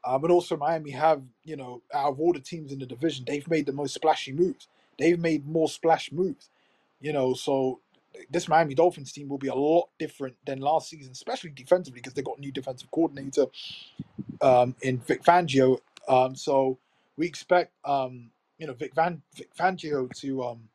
Uh, 0.05 0.18
but 0.18 0.30
also, 0.30 0.57
Miami 0.57 0.90
have, 0.90 1.22
you 1.44 1.57
know, 1.57 1.82
out 1.94 2.11
of 2.11 2.20
all 2.20 2.32
the 2.32 2.40
teams 2.40 2.72
in 2.72 2.78
the 2.80 2.86
division, 2.86 3.24
they've 3.26 3.48
made 3.48 3.66
the 3.66 3.72
most 3.72 3.94
splashy 3.94 4.32
moves. 4.32 4.68
They've 4.99 5.18
made 5.18 5.47
more 5.47 5.68
splash 5.68 6.12
moves, 6.12 6.51
you 7.01 7.12
know. 7.12 7.34
So 7.34 7.80
this 8.30 8.49
Miami 8.49 8.74
Dolphins 8.74 9.12
team 9.12 9.28
will 9.28 9.38
be 9.38 9.49
a 9.49 9.55
lot 9.55 9.88
different 9.99 10.36
than 10.47 10.61
last 10.61 10.90
season, 10.90 11.12
especially 11.12 11.51
defensively 11.51 12.01
because 12.01 12.14
they 12.14 12.22
got 12.22 12.38
a 12.38 12.40
new 12.40 12.53
defensive 12.53 12.90
coordinator 12.90 13.47
um, 14.43 14.76
in 14.82 14.99
Vic 15.01 15.22
Fangio. 15.24 15.78
Um, 16.09 16.36
so 16.36 16.78
we 17.16 17.26
expect, 17.26 17.72
um, 17.84 18.30
you 18.59 18.66
know, 18.66 18.74
Vic, 18.74 18.95
Van, 18.95 19.22
Vic 19.36 19.51
Fangio 19.59 20.11
to, 20.20 20.45
um, 20.45 20.68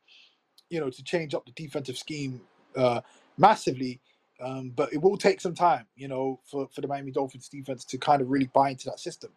you 0.70 0.80
know, 0.80 0.90
to 0.90 1.04
change 1.04 1.34
up 1.34 1.46
the 1.46 1.52
defensive 1.52 1.98
scheme 1.98 2.40
uh, 2.76 3.00
massively. 3.38 4.00
Um, 4.40 4.70
but 4.76 4.92
it 4.92 5.02
will 5.02 5.16
take 5.18 5.40
some 5.40 5.54
time, 5.54 5.86
you 5.96 6.08
know, 6.08 6.40
for, 6.50 6.68
for 6.72 6.80
the 6.82 6.88
Miami 6.88 7.12
Dolphins 7.12 7.48
defense 7.48 7.84
to 7.86 7.98
kind 7.98 8.22
of 8.22 8.30
really 8.30 8.50
buy 8.54 8.70
into 8.70 8.86
that 8.86 9.00
system. 9.00 9.30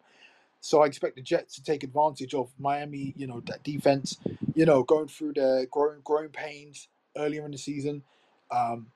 So 0.62 0.82
I 0.82 0.86
expect 0.86 1.16
the 1.16 1.22
Jets 1.22 1.56
to 1.56 1.64
take 1.64 1.84
advantage 1.84 2.34
of 2.34 2.52
Miami, 2.60 3.14
you 3.18 3.28
know, 3.28 3.42
that 3.48 3.64
defense, 3.64 4.18
you 4.54 4.66
know, 4.66 4.84
going 4.84 5.08
through 5.08 5.34
their 5.34 5.66
growing 5.66 6.02
growing 6.04 6.30
pains 6.30 6.88
earlier 7.18 7.46
in 7.46 7.52
the 7.52 7.58
season, 7.58 8.04
um, 8.52 8.88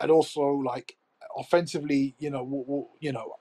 and 0.00 0.10
also 0.12 0.42
like 0.44 0.96
offensively, 1.36 2.16
you 2.20 2.30
know, 2.30 2.44
we'll, 2.44 2.64
we'll, 2.68 2.90
you 3.00 3.12
know, 3.12 3.34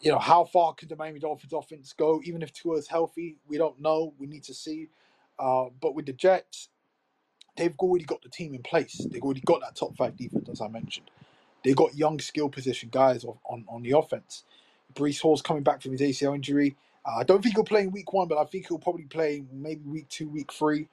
you 0.00 0.12
know, 0.12 0.20
how 0.20 0.44
far 0.44 0.74
could 0.74 0.90
the 0.90 0.96
Miami 0.96 1.20
Dolphins 1.20 1.54
offense 1.54 1.94
go? 1.94 2.20
Even 2.24 2.42
if 2.42 2.52
Tua 2.52 2.78
is 2.78 2.88
healthy, 2.88 3.38
we 3.48 3.58
don't 3.58 3.80
know. 3.80 4.14
We 4.18 4.28
need 4.28 4.44
to 4.44 4.54
see. 4.54 4.88
Uh, 5.38 5.66
but 5.80 5.94
with 5.94 6.06
the 6.06 6.14
Jets, 6.14 6.70
they've 7.56 7.74
already 7.78 8.04
got 8.06 8.22
the 8.22 8.30
team 8.30 8.54
in 8.54 8.62
place. 8.62 9.06
They've 9.10 9.22
already 9.22 9.42
got 9.42 9.60
that 9.62 9.76
top 9.76 9.96
five 9.96 10.16
defense, 10.16 10.48
as 10.50 10.60
I 10.62 10.68
mentioned. 10.68 11.10
They've 11.64 11.76
got 11.76 11.96
young 11.96 12.20
skill 12.20 12.48
position 12.50 12.90
guys 12.92 13.24
on, 13.24 13.36
on, 13.50 13.64
on 13.68 13.82
the 13.82 13.98
offense. 13.98 14.44
Breece 14.94 15.20
Hall's 15.20 15.42
coming 15.42 15.62
back 15.62 15.82
from 15.82 15.92
his 15.92 16.00
ACL 16.00 16.34
injury. 16.34 16.76
Uh, 17.04 17.18
I 17.18 17.24
don't 17.24 17.42
think 17.42 17.54
he'll 17.54 17.64
play 17.64 17.82
in 17.82 17.90
week 17.90 18.12
one, 18.12 18.28
but 18.28 18.38
I 18.38 18.44
think 18.44 18.68
he'll 18.68 18.78
probably 18.78 19.04
play 19.04 19.44
maybe 19.52 19.82
week 19.84 20.08
two, 20.08 20.28
week 20.28 20.52
three. 20.52 20.88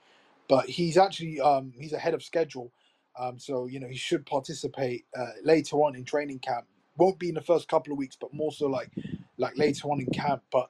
But 0.47 0.68
he's 0.68 0.97
actually 0.97 1.39
um, 1.39 1.74
he's 1.78 1.93
ahead 1.93 2.14
of 2.16 2.24
schedule, 2.24 2.72
um, 3.20 3.38
so 3.38 3.68
you 3.68 3.80
know 3.80 3.88
he 3.88 3.97
should 3.97 4.26
participate 4.26 5.06
uh, 5.18 5.34
later 5.43 5.78
on 5.78 5.95
in 5.95 6.06
training 6.06 6.39
camp. 6.39 6.66
Won't 6.97 7.20
be 7.20 7.30
in 7.30 7.36
the 7.36 7.41
first 7.41 7.68
couple 7.68 7.93
of 7.93 8.00
weeks, 8.00 8.18
but 8.20 8.34
more 8.34 8.52
so 8.52 8.68
like 8.68 8.89
like 9.38 9.58
later 9.58 9.88
on 9.89 10.00
in 10.00 10.08
camp. 10.08 10.41
But 10.52 10.70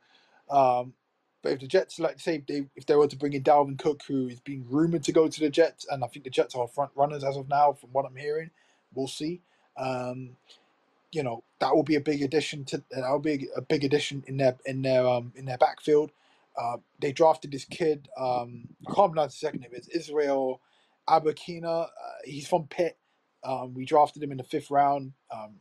um, 0.49 0.93
but 1.41 1.53
if 1.53 1.59
the 1.61 1.67
Jets, 1.67 1.99
like 1.99 2.19
say, 2.19 2.35
if 2.35 2.47
they, 2.47 2.65
if 2.75 2.85
they 2.85 2.95
were 2.95 3.07
to 3.07 3.15
bring 3.15 3.33
in 3.33 3.43
Dalvin 3.43 3.79
Cook, 3.79 4.03
who 4.07 4.27
is 4.27 4.41
being 4.41 4.65
rumored 4.69 5.03
to 5.03 5.11
go 5.13 5.27
to 5.27 5.39
the 5.39 5.49
Jets, 5.49 5.85
and 5.89 6.03
I 6.03 6.07
think 6.07 6.25
the 6.25 6.29
Jets 6.29 6.55
are 6.55 6.67
front 6.67 6.91
runners 6.95 7.23
as 7.23 7.37
of 7.37 7.47
now, 7.47 7.73
from 7.73 7.91
what 7.93 8.05
I'm 8.05 8.15
hearing, 8.15 8.49
we'll 8.93 9.07
see. 9.07 9.41
Um, 9.77 10.35
you 11.11 11.23
know 11.23 11.43
that 11.59 11.75
will 11.75 11.83
be 11.83 11.95
a 11.95 12.01
big 12.01 12.23
addition 12.23 12.65
to 12.65 12.83
that 12.91 13.09
will 13.11 13.19
be 13.19 13.47
a 13.57 13.61
big 13.61 13.83
addition 13.85 14.23
in 14.27 14.37
their 14.37 14.57
in 14.65 14.83
their 14.83 15.07
um 15.07 15.33
in 15.35 15.45
their 15.45 15.59
backfield. 15.59 16.11
Uh, 16.57 16.77
they 17.01 17.13
drafted 17.13 17.51
this 17.51 17.65
kid. 17.65 18.09
Um, 18.17 18.67
I 18.89 18.93
can't 18.93 19.13
pronounce 19.13 19.33
his 19.33 19.41
second 19.41 19.61
name. 19.61 19.71
It's 19.73 19.87
Israel 19.89 20.61
Abakina. 21.09 21.85
Uh, 21.85 21.89
he's 22.25 22.47
from 22.47 22.67
Pitt. 22.67 22.97
Um, 23.43 23.73
we 23.75 23.85
drafted 23.85 24.23
him 24.23 24.31
in 24.31 24.37
the 24.37 24.43
fifth 24.43 24.71
round. 24.71 25.13
Um, 25.33 25.55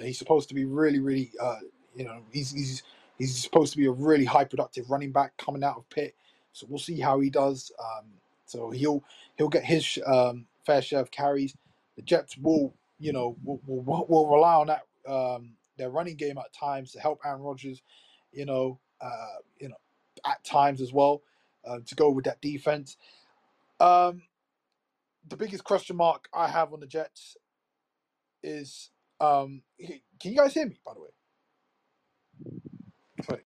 he's 0.00 0.18
supposed 0.18 0.48
to 0.50 0.56
be 0.56 0.64
really, 0.64 1.00
really. 1.00 1.32
Uh, 1.40 1.58
you 1.96 2.04
know, 2.04 2.20
he's 2.32 2.52
he's 2.52 2.82
he's 3.18 3.36
supposed 3.42 3.72
to 3.72 3.78
be 3.78 3.86
a 3.86 3.92
really 3.92 4.24
high 4.26 4.44
productive 4.44 4.90
running 4.90 5.12
back 5.12 5.36
coming 5.38 5.64
out 5.64 5.76
of 5.78 5.88
Pitt. 5.90 6.16
So 6.52 6.66
we'll 6.68 6.80
see 6.80 7.00
how 7.00 7.20
he 7.20 7.30
does. 7.30 7.72
Um, 7.80 8.06
so 8.46 8.70
he'll 8.70 9.04
he'll 9.38 9.48
get 9.48 9.64
his 9.64 9.98
um, 10.06 10.46
fair 10.66 10.82
share 10.82 11.00
of 11.00 11.12
carries. 11.12 11.54
The 11.96 12.02
Jets 12.02 12.36
will 12.38 12.74
you 13.02 13.12
know, 13.12 13.36
will, 13.42 13.60
will, 13.66 14.06
will 14.08 14.28
rely 14.28 14.54
on 14.54 14.68
that 14.68 14.82
um, 15.08 15.54
their 15.76 15.90
running 15.90 16.14
game 16.14 16.38
at 16.38 16.52
times 16.52 16.92
to 16.92 17.00
help 17.00 17.20
Aaron 17.24 17.42
Rodgers, 17.42 17.82
you 18.30 18.46
know, 18.46 18.78
uh, 19.00 19.38
you 19.58 19.68
know, 19.68 19.74
at 20.24 20.42
times 20.44 20.80
as 20.80 20.92
well 20.92 21.22
uh, 21.66 21.78
to 21.84 21.94
go 21.96 22.10
with 22.10 22.24
that 22.26 22.40
defense. 22.40 22.96
Um, 23.80 24.22
the 25.28 25.36
biggest 25.36 25.64
question 25.64 25.96
mark 25.96 26.28
I 26.32 26.46
have 26.46 26.72
on 26.72 26.78
the 26.78 26.86
Jets 26.86 27.36
is, 28.44 28.90
um, 29.20 29.62
can 30.20 30.30
you 30.30 30.36
guys 30.36 30.54
hear 30.54 30.66
me? 30.66 30.78
By 30.86 30.92
the 30.94 31.00
way, 31.00 31.08
sorry, 33.26 33.42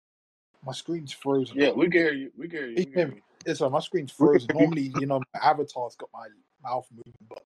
my 0.66 0.74
screen's 0.74 1.14
frozen. 1.14 1.56
Yeah, 1.58 1.72
we 1.72 1.89
can 1.89 2.01
hear 2.01 2.14
you. 2.14 2.32
We 2.38 2.49
can 2.49 2.60
hear 2.60 2.68
you. 2.68 2.76
Can 2.76 2.93
hear 2.93 3.08
me? 3.08 3.22
Yeah, 3.47 3.68
my 3.70 3.80
screen's 3.80 4.12
frozen. 4.12 4.49
Normally, 4.53 4.91
you 4.99 5.06
know, 5.06 5.22
my 5.34 5.39
avatar's 5.41 5.95
got 5.95 6.10
my 6.14 6.28
mouth 6.62 6.88
moving, 6.91 7.14
but 7.30 7.43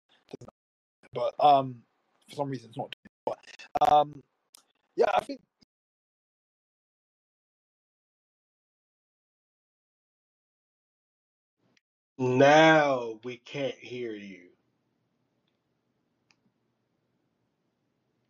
but 1.12 1.34
um, 1.44 1.82
for 2.30 2.36
some 2.36 2.50
reason 2.50 2.68
it's 2.70 2.78
not. 2.78 2.94
doing 3.26 3.36
But 3.80 3.92
um, 3.92 4.22
yeah, 4.96 5.10
I 5.14 5.22
think 5.24 5.40
Now 12.18 13.18
we 13.24 13.38
can't 13.38 13.74
hear 13.74 14.12
you. 14.12 14.48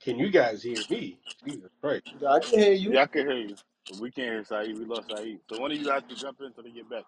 Can 0.03 0.19
you 0.19 0.31
guys 0.31 0.63
hear 0.63 0.85
me? 0.91 1.19
Jesus 1.47 1.71
Christ. 1.83 2.05
I 2.29 2.41
can 2.41 2.61
hear 2.61 2.73
you. 2.73 2.93
Yeah, 2.93 3.03
I 3.03 3.07
can 3.07 3.29
hear 3.29 3.39
you. 3.39 3.57
But 3.89 3.99
we 3.99 4.11
can't 4.13 4.29
hear 4.29 4.45
Saeed. 4.45 4.79
We 4.79 4.87
lost 4.87 5.09
Saeed. 5.11 5.41
So 5.49 5.57
one 5.57 5.73
of 5.73 5.79
you 5.79 5.87
guys 5.87 6.03
can 6.09 6.19
jump 6.21 6.39
in 6.41 6.47
until 6.49 6.65
they 6.65 6.73
get 6.73 6.91
back. 6.91 7.05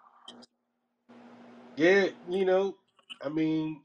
Yeah, 1.77 2.07
you 2.29 2.45
know, 2.45 2.75
I 3.23 3.29
mean, 3.29 3.81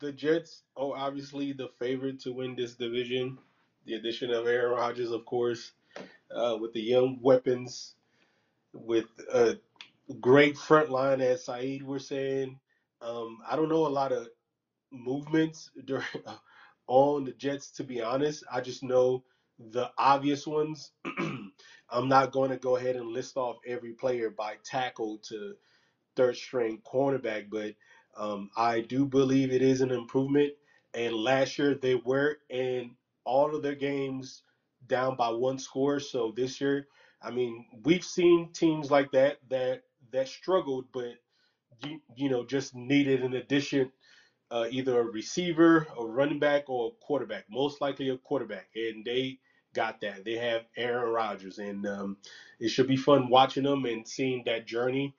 the 0.00 0.12
Jets 0.12 0.62
are 0.76 0.92
obviously 0.96 1.52
the 1.52 1.68
favorite 1.78 2.20
to 2.20 2.32
win 2.32 2.56
this 2.56 2.74
division. 2.74 3.38
The 3.86 3.94
addition 3.94 4.30
of 4.32 4.46
Aaron 4.46 4.72
Rodgers, 4.72 5.10
of 5.12 5.24
course, 5.26 5.72
uh, 6.34 6.56
with 6.60 6.72
the 6.72 6.82
young 6.82 7.20
weapons, 7.22 7.94
with 8.72 9.08
a 9.32 9.58
great 10.20 10.56
front 10.58 10.90
line, 10.90 11.20
as 11.20 11.44
Saeed 11.44 11.82
was 11.82 12.06
saying. 12.08 12.58
Um, 13.02 13.38
I 13.48 13.56
don't 13.56 13.68
know 13.70 13.86
a 13.86 13.88
lot 13.88 14.12
of 14.12 14.28
movements 14.92 15.70
during, 15.86 16.04
on 16.88 17.24
the 17.24 17.32
Jets, 17.32 17.70
to 17.72 17.84
be 17.84 18.02
honest. 18.02 18.44
I 18.52 18.60
just 18.60 18.82
know 18.82 19.24
the 19.58 19.90
obvious 19.98 20.46
ones. 20.46 20.92
I'm 21.90 22.08
not 22.08 22.32
going 22.32 22.50
to 22.50 22.56
go 22.58 22.76
ahead 22.76 22.96
and 22.96 23.08
list 23.08 23.36
off 23.36 23.58
every 23.66 23.92
player 23.92 24.30
by 24.30 24.56
tackle 24.64 25.18
to 25.28 25.54
third 26.16 26.36
string 26.36 26.82
cornerback, 26.86 27.50
but 27.50 27.74
um, 28.16 28.50
I 28.56 28.80
do 28.80 29.06
believe 29.06 29.52
it 29.52 29.62
is 29.62 29.80
an 29.80 29.90
improvement. 29.92 30.52
And 30.94 31.14
last 31.14 31.58
year 31.58 31.74
they 31.74 31.96
were 31.96 32.36
in 32.50 32.92
all 33.24 33.54
of 33.54 33.62
their 33.62 33.74
games 33.74 34.42
down 34.86 35.16
by 35.16 35.30
one 35.30 35.58
score. 35.58 36.00
So 36.00 36.32
this 36.36 36.60
year, 36.60 36.86
I 37.22 37.30
mean, 37.30 37.66
we've 37.84 38.04
seen 38.04 38.50
teams 38.52 38.90
like 38.90 39.12
that 39.12 39.38
that 39.50 39.82
that 40.12 40.28
struggled, 40.28 40.86
but 40.92 41.14
you, 41.84 42.00
you 42.16 42.30
know 42.30 42.44
just 42.44 42.74
needed 42.74 43.22
an 43.22 43.34
addition 43.34 43.88
uh, 44.52 44.66
either 44.70 45.00
a 45.00 45.04
receiver, 45.04 45.88
a 45.98 46.06
running 46.06 46.40
back, 46.40 46.70
or 46.70 46.88
a 46.88 47.06
quarterback. 47.06 47.46
Most 47.50 47.82
likely 47.82 48.10
a 48.10 48.18
quarterback, 48.18 48.68
and 48.76 49.04
they 49.06 49.38
got 49.74 50.00
that. 50.02 50.24
They 50.24 50.36
have 50.36 50.64
Aaron 50.78 51.12
Rodgers, 51.12 51.58
and 51.58 51.86
um, 51.86 52.18
it 52.60 52.70
should 52.70 52.88
be 52.88 52.96
fun 52.96 53.30
watching 53.30 53.64
them 53.64 53.86
and 53.86 54.08
seeing 54.08 54.44
that 54.46 54.66
journey. 54.66 55.14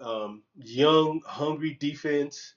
Um, 0.00 0.42
young, 0.56 1.20
hungry 1.26 1.76
defense, 1.78 2.54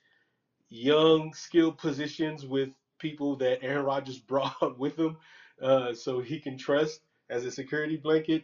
young, 0.69 1.33
skilled 1.33 1.77
positions 1.77 2.45
with 2.45 2.69
people 2.99 3.35
that 3.37 3.63
Aaron 3.63 3.85
Rodgers 3.85 4.19
brought 4.19 4.79
with 4.79 4.97
him, 4.97 5.17
uh, 5.61 5.93
so 5.93 6.21
he 6.21 6.39
can 6.39 6.57
trust 6.57 7.01
as 7.29 7.45
a 7.45 7.51
security 7.51 7.97
blanket. 7.97 8.43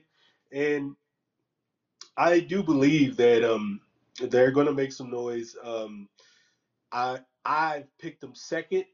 And 0.52 0.96
I 2.18 2.40
do 2.40 2.64
believe 2.64 3.18
that 3.18 3.44
um, 3.44 3.82
they're 4.22 4.52
going 4.52 4.68
to 4.68 4.74
make 4.74 4.92
some 4.92 5.12
noise. 5.12 5.56
Um, 5.64 6.10
I 6.92 7.20
I 7.46 7.86
picked 8.00 8.22
them 8.22 8.36
second 8.36 8.86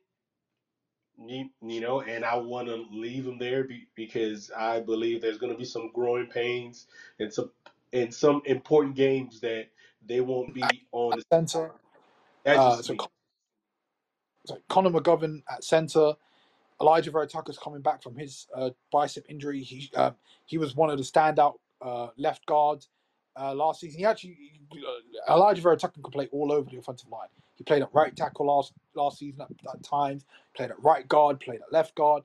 you, 1.23 1.49
you 1.61 1.81
know, 1.81 2.01
and 2.01 2.25
I 2.25 2.35
want 2.37 2.67
to 2.67 2.85
leave 2.91 3.25
them 3.25 3.37
there 3.37 3.63
be, 3.63 3.87
because 3.95 4.51
I 4.55 4.79
believe 4.79 5.21
there's 5.21 5.37
going 5.37 5.51
to 5.51 5.57
be 5.57 5.65
some 5.65 5.91
growing 5.93 6.27
pains 6.27 6.87
and 7.19 7.33
some 7.33 7.51
and 7.95 8.13
some 8.13 8.41
important 8.45 8.95
games 8.95 9.39
that 9.41 9.67
they 10.05 10.21
won't 10.21 10.53
be 10.53 10.87
on 10.91 11.15
the 11.15 11.23
center. 11.33 11.71
that's 12.43 12.59
Uh, 12.59 12.75
just 12.77 12.87
so, 12.87 12.93
me. 12.93 12.99
so 14.45 14.57
Connor 14.69 14.91
McGovern 14.91 15.41
at 15.49 15.63
center. 15.63 16.13
Alijah 16.81 17.11
Vera-Tucker's 17.11 17.57
coming 17.57 17.81
back 17.81 18.03
from 18.03 18.17
his 18.17 18.47
uh, 18.53 18.71
bicep 18.91 19.25
injury. 19.29 19.61
He 19.61 19.89
uh, 19.95 20.11
he 20.45 20.57
was 20.57 20.75
one 20.75 20.89
of 20.89 20.97
the 20.97 21.03
standout 21.03 21.55
uh, 21.81 22.09
left 22.17 22.45
guards 22.45 22.89
uh, 23.39 23.53
last 23.55 23.79
season. 23.79 23.99
He 23.99 24.05
actually 24.05 24.37
uh, 24.73 25.33
Elijah 25.33 25.61
Vera 25.61 25.77
Tucker 25.77 26.01
could 26.03 26.13
play 26.13 26.27
all 26.33 26.51
over 26.51 26.69
the 26.69 26.77
offensive 26.77 27.09
line. 27.09 27.29
He 27.55 27.63
played 27.63 27.81
at 27.81 27.93
right 27.93 28.15
tackle 28.15 28.47
last 28.47 28.73
last 28.93 29.19
season 29.19 29.41
at, 29.41 29.49
at 29.73 29.83
times. 29.83 30.25
Played 30.55 30.71
at 30.71 30.83
right 30.83 31.07
guard. 31.07 31.39
Played 31.39 31.61
at 31.61 31.71
left 31.71 31.95
guard. 31.95 32.23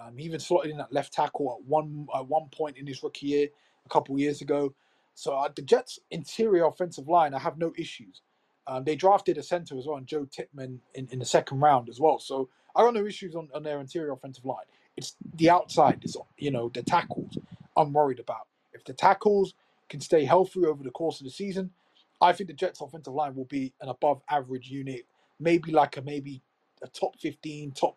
Um, 0.00 0.16
he 0.16 0.24
even 0.26 0.38
slotted 0.38 0.70
in 0.70 0.80
at 0.80 0.92
left 0.92 1.12
tackle 1.12 1.58
at 1.58 1.66
one 1.68 2.06
at 2.14 2.26
one 2.28 2.48
point 2.52 2.76
in 2.76 2.86
his 2.86 3.02
rookie 3.02 3.26
year 3.26 3.48
a 3.84 3.88
couple 3.88 4.16
years 4.18 4.42
ago. 4.42 4.72
So 5.18 5.34
uh, 5.34 5.48
the 5.54 5.62
Jets' 5.62 5.98
interior 6.12 6.66
offensive 6.66 7.08
line, 7.08 7.34
I 7.34 7.40
have 7.40 7.58
no 7.58 7.72
issues. 7.76 8.22
Um, 8.68 8.84
they 8.84 8.94
drafted 8.94 9.36
a 9.36 9.42
center 9.42 9.76
as 9.76 9.84
well, 9.84 9.96
and 9.96 10.06
Joe 10.06 10.26
Tippmann 10.30 10.78
in, 10.94 11.08
in 11.10 11.18
the 11.18 11.24
second 11.24 11.58
round 11.58 11.88
as 11.88 11.98
well. 11.98 12.20
So 12.20 12.48
I 12.76 12.82
got 12.82 12.94
no 12.94 13.04
issues 13.04 13.34
on, 13.34 13.48
on 13.52 13.64
their 13.64 13.80
interior 13.80 14.12
offensive 14.12 14.44
line. 14.44 14.66
It's 14.96 15.16
the 15.34 15.50
outside, 15.50 16.04
is 16.04 16.16
you 16.36 16.52
know, 16.52 16.70
the 16.72 16.84
tackles 16.84 17.36
I'm 17.76 17.92
worried 17.92 18.20
about. 18.20 18.46
If 18.72 18.84
the 18.84 18.92
tackles 18.92 19.54
can 19.88 20.00
stay 20.00 20.24
healthy 20.24 20.64
over 20.64 20.84
the 20.84 20.92
course 20.92 21.18
of 21.18 21.24
the 21.24 21.32
season, 21.32 21.72
I 22.20 22.32
think 22.32 22.46
the 22.46 22.54
Jets' 22.54 22.80
offensive 22.80 23.12
line 23.12 23.34
will 23.34 23.46
be 23.46 23.72
an 23.80 23.88
above 23.88 24.22
average 24.30 24.70
unit, 24.70 25.04
maybe 25.40 25.72
like 25.72 25.96
a 25.96 26.02
maybe 26.02 26.42
a 26.80 26.86
top 26.86 27.18
15, 27.18 27.72
top 27.72 27.96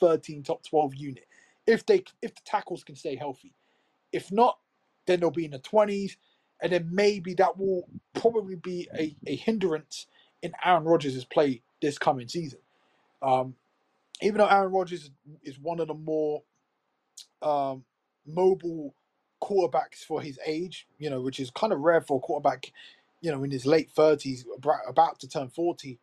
13, 0.00 0.42
top 0.42 0.62
12 0.64 0.94
unit. 0.94 1.26
If 1.66 1.84
they 1.84 2.02
if 2.22 2.34
the 2.34 2.42
tackles 2.46 2.82
can 2.82 2.96
stay 2.96 3.14
healthy. 3.14 3.52
If 4.10 4.32
not, 4.32 4.58
then 5.06 5.20
they'll 5.20 5.30
be 5.30 5.44
in 5.44 5.50
the 5.50 5.58
20s, 5.58 6.16
and 6.60 6.72
then 6.72 6.88
maybe 6.92 7.34
that 7.34 7.58
will 7.58 7.88
probably 8.14 8.56
be 8.56 8.88
a, 8.98 9.14
a 9.26 9.36
hindrance 9.36 10.06
in 10.42 10.52
Aaron 10.64 10.84
Rodgers' 10.84 11.24
play 11.24 11.62
this 11.82 11.98
coming 11.98 12.28
season. 12.28 12.60
Um, 13.22 13.54
even 14.22 14.38
though 14.38 14.46
Aaron 14.46 14.72
Rodgers 14.72 15.10
is 15.42 15.58
one 15.58 15.80
of 15.80 15.88
the 15.88 15.94
more 15.94 16.42
um, 17.42 17.84
mobile 18.26 18.94
quarterbacks 19.42 20.04
for 20.06 20.22
his 20.22 20.38
age, 20.46 20.86
you 20.98 21.10
know, 21.10 21.20
which 21.20 21.38
is 21.40 21.50
kind 21.50 21.72
of 21.72 21.80
rare 21.80 22.00
for 22.00 22.16
a 22.16 22.20
quarterback, 22.20 22.72
you 23.20 23.30
know, 23.30 23.44
in 23.44 23.50
his 23.50 23.66
late 23.66 23.90
thirties, 23.90 24.46
about 24.88 25.20
to 25.20 25.28
turn 25.28 25.48
forty 25.48 25.98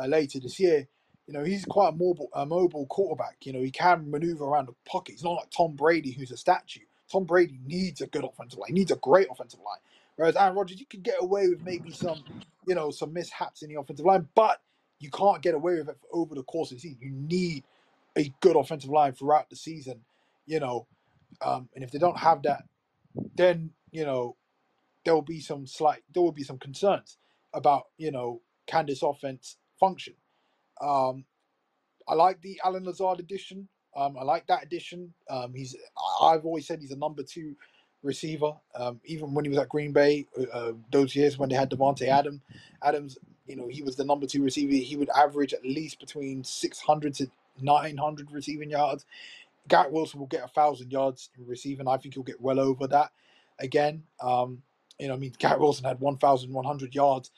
uh, 0.00 0.06
later 0.06 0.40
this 0.40 0.58
year. 0.58 0.88
You 1.26 1.34
know, 1.34 1.44
he's 1.44 1.66
quite 1.66 1.90
a 1.90 1.92
mobile, 1.92 2.30
a 2.32 2.46
mobile 2.46 2.86
quarterback. 2.86 3.36
You 3.42 3.52
know, 3.52 3.62
he 3.62 3.70
can 3.70 4.10
maneuver 4.10 4.44
around 4.44 4.68
the 4.68 4.74
pocket. 4.90 5.12
He's 5.12 5.24
not 5.24 5.32
like 5.32 5.50
Tom 5.50 5.76
Brady, 5.76 6.12
who's 6.12 6.30
a 6.30 6.38
statue. 6.38 6.80
Tom 7.12 7.24
Brady 7.24 7.58
needs 7.66 8.00
a 8.00 8.06
good 8.06 8.24
offensive 8.24 8.58
line. 8.58 8.68
He 8.68 8.74
needs 8.74 8.90
a 8.90 8.96
great 8.96 9.28
offensive 9.30 9.60
line. 9.60 9.80
Whereas 10.18 10.34
Aaron 10.34 10.56
Rodgers, 10.56 10.80
you 10.80 10.86
could 10.86 11.04
get 11.04 11.14
away 11.20 11.48
with 11.48 11.62
maybe 11.62 11.92
some, 11.92 12.24
you 12.66 12.74
know, 12.74 12.90
some 12.90 13.12
mishaps 13.12 13.62
in 13.62 13.68
the 13.72 13.78
offensive 13.78 14.04
line, 14.04 14.28
but 14.34 14.60
you 14.98 15.10
can't 15.10 15.40
get 15.42 15.54
away 15.54 15.76
with 15.76 15.90
it 15.90 15.96
over 16.12 16.34
the 16.34 16.42
course 16.42 16.72
of 16.72 16.78
the 16.78 16.80
season. 16.80 16.98
You 17.00 17.12
need 17.12 17.62
a 18.16 18.34
good 18.40 18.56
offensive 18.56 18.90
line 18.90 19.12
throughout 19.12 19.48
the 19.48 19.54
season, 19.54 20.00
you 20.44 20.58
know. 20.58 20.88
Um, 21.40 21.68
and 21.76 21.84
if 21.84 21.92
they 21.92 22.00
don't 22.00 22.18
have 22.18 22.42
that, 22.42 22.64
then 23.36 23.70
you 23.92 24.04
know 24.04 24.34
there 25.04 25.14
will 25.14 25.22
be 25.22 25.40
some 25.40 25.68
slight, 25.68 26.02
there 26.12 26.22
will 26.24 26.32
be 26.32 26.42
some 26.42 26.58
concerns 26.58 27.16
about 27.54 27.84
you 27.96 28.10
know 28.10 28.42
can 28.66 28.86
this 28.86 29.04
offense 29.04 29.56
function. 29.78 30.14
Um, 30.80 31.26
I 32.08 32.14
like 32.14 32.42
the 32.42 32.60
Allen 32.64 32.82
Lazard 32.84 33.20
addition. 33.20 33.68
Um, 33.96 34.16
I 34.18 34.24
like 34.24 34.48
that 34.48 34.64
addition. 34.64 35.14
Um, 35.30 35.54
he's 35.54 35.76
I've 36.20 36.44
always 36.44 36.66
said 36.66 36.80
he's 36.80 36.90
a 36.90 36.98
number 36.98 37.22
two 37.22 37.54
receiver. 38.02 38.52
Um, 38.74 39.00
even 39.04 39.34
when 39.34 39.44
he 39.44 39.48
was 39.48 39.58
at 39.58 39.68
Green 39.68 39.92
Bay, 39.92 40.26
uh, 40.38 40.42
uh, 40.52 40.72
those 40.90 41.14
years 41.16 41.38
when 41.38 41.48
they 41.48 41.56
had 41.56 41.70
Davante 41.70 42.08
Adam, 42.08 42.42
Adams, 42.82 43.18
you 43.46 43.56
know, 43.56 43.68
he 43.68 43.82
was 43.82 43.96
the 43.96 44.04
number 44.04 44.26
two 44.26 44.42
receiver. 44.42 44.72
He 44.72 44.96
would 44.96 45.10
average 45.10 45.54
at 45.54 45.64
least 45.64 46.00
between 46.00 46.44
six 46.44 46.80
hundred 46.80 47.14
to 47.14 47.30
nine 47.60 47.96
hundred 47.96 48.30
receiving 48.30 48.70
yards. 48.70 49.04
Garrett 49.68 49.92
Wilson 49.92 50.20
will 50.20 50.26
get 50.26 50.44
a 50.44 50.48
thousand 50.48 50.92
yards 50.92 51.30
in 51.38 51.46
receiving. 51.46 51.88
I 51.88 51.96
think 51.96 52.14
he'll 52.14 52.22
get 52.22 52.40
well 52.40 52.60
over 52.60 52.86
that 52.88 53.10
again. 53.58 54.04
Um, 54.20 54.62
you 54.98 55.08
know, 55.08 55.14
I 55.14 55.16
mean, 55.18 55.32
Garrett 55.38 55.60
Wilson 55.60 55.84
had 55.84 56.00
one 56.00 56.16
thousand 56.16 56.52
one 56.52 56.64
hundred 56.64 56.94
yards 56.94 57.30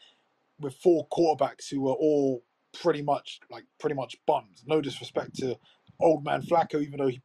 with 0.58 0.74
four 0.74 1.06
quarterbacks 1.08 1.68
who 1.70 1.80
were 1.82 1.92
all 1.92 2.42
pretty 2.80 3.02
much 3.02 3.40
like 3.50 3.64
pretty 3.78 3.94
much 3.94 4.16
bums. 4.26 4.62
No 4.66 4.80
disrespect 4.80 5.36
to 5.36 5.58
old 6.00 6.24
man 6.24 6.42
Flacco, 6.42 6.82
even 6.82 6.98
though 6.98 7.08
he 7.08 7.20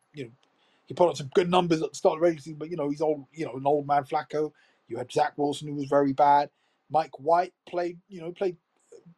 he 0.85 0.93
put 0.93 1.09
up 1.09 1.17
some 1.17 1.29
good 1.33 1.49
numbers 1.49 1.81
at 1.81 1.91
the 1.91 1.95
start 1.95 2.21
of 2.21 2.35
the 2.35 2.41
season, 2.41 2.59
but 2.59 2.69
you 2.69 2.77
know 2.77 2.89
he's 2.89 3.01
old, 3.01 3.25
you 3.31 3.45
know, 3.45 3.55
an 3.55 3.65
old 3.65 3.87
man 3.87 4.03
Flacco. 4.03 4.51
You 4.87 4.97
had 4.97 5.11
Zach 5.11 5.33
Wilson 5.37 5.67
who 5.67 5.75
was 5.75 5.89
very 5.89 6.13
bad. 6.13 6.49
Mike 6.89 7.19
White 7.19 7.53
played, 7.67 7.99
you 8.07 8.21
know, 8.21 8.31
played 8.31 8.57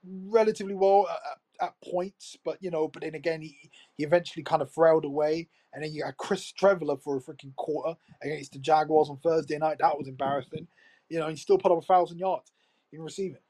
relatively 0.06 0.76
well 0.76 1.08
at, 1.10 1.68
at 1.68 1.74
points, 1.84 2.38
but 2.46 2.58
you 2.62 2.72
know, 2.72 2.88
but 2.88 3.04
then 3.04 3.16
again 3.16 3.42
he 3.42 3.70
he 3.96 4.04
eventually 4.04 4.44
kind 4.44 4.62
of 4.62 4.72
frailed 4.72 5.06
away. 5.06 5.50
And 5.74 5.84
then 5.84 5.94
you 5.94 6.04
had 6.06 6.18
Chris 6.18 6.52
Streveler 6.52 7.02
for 7.02 7.18
a 7.18 7.22
freaking 7.22 7.56
quarter 7.56 7.98
against 8.24 8.54
the 8.54 8.60
Jaguars 8.60 9.10
on 9.10 9.18
Thursday 9.18 9.58
night. 9.58 9.78
That 9.80 9.98
was 9.98 10.08
embarrassing. 10.08 10.68
You 11.10 11.20
know, 11.20 11.28
he 11.28 11.36
still 11.36 11.58
put 11.58 11.72
up 11.72 11.78
a 11.78 11.86
thousand 11.86 12.18
yards 12.18 12.52
in 12.92 13.02
receiving. 13.02 13.42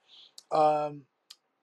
Um, 0.52 1.04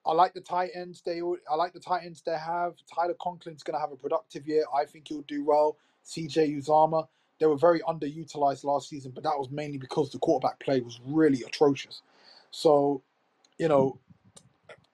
I 0.06 0.12
like 0.12 0.34
the 0.34 0.40
tight 0.40 0.70
ends. 0.74 1.02
They, 1.04 1.20
I 1.50 1.54
like 1.54 1.72
the 1.72 1.80
tight 1.80 2.04
ends 2.04 2.22
they 2.24 2.32
have. 2.32 2.74
Tyler 2.94 3.14
Conklin's 3.20 3.62
going 3.62 3.74
to 3.74 3.80
have 3.80 3.92
a 3.92 3.96
productive 3.96 4.46
year. 4.46 4.64
I 4.74 4.84
think 4.84 5.08
he'll 5.08 5.22
do 5.22 5.44
well. 5.44 5.76
CJ 6.04 6.58
Uzomah. 6.58 7.08
They 7.40 7.46
were 7.46 7.56
very 7.56 7.80
underutilized 7.80 8.64
last 8.64 8.88
season, 8.88 9.12
but 9.14 9.24
that 9.24 9.38
was 9.38 9.50
mainly 9.50 9.78
because 9.78 10.10
the 10.10 10.18
quarterback 10.18 10.60
play 10.60 10.80
was 10.80 11.00
really 11.04 11.42
atrocious. 11.42 12.02
So, 12.50 13.02
you 13.58 13.68
know, 13.68 13.98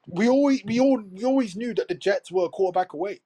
we 0.07 0.29
always 0.29 0.65
we 0.65 0.81
all 0.81 1.03
we 1.13 1.25
always 1.25 1.57
knew 1.57 1.75
that 1.75 1.89
the 1.89 1.95
Jets 1.95 2.33
were 2.33 2.47
a 2.47 2.49
quarterback 2.49 2.93
away. 2.95 3.21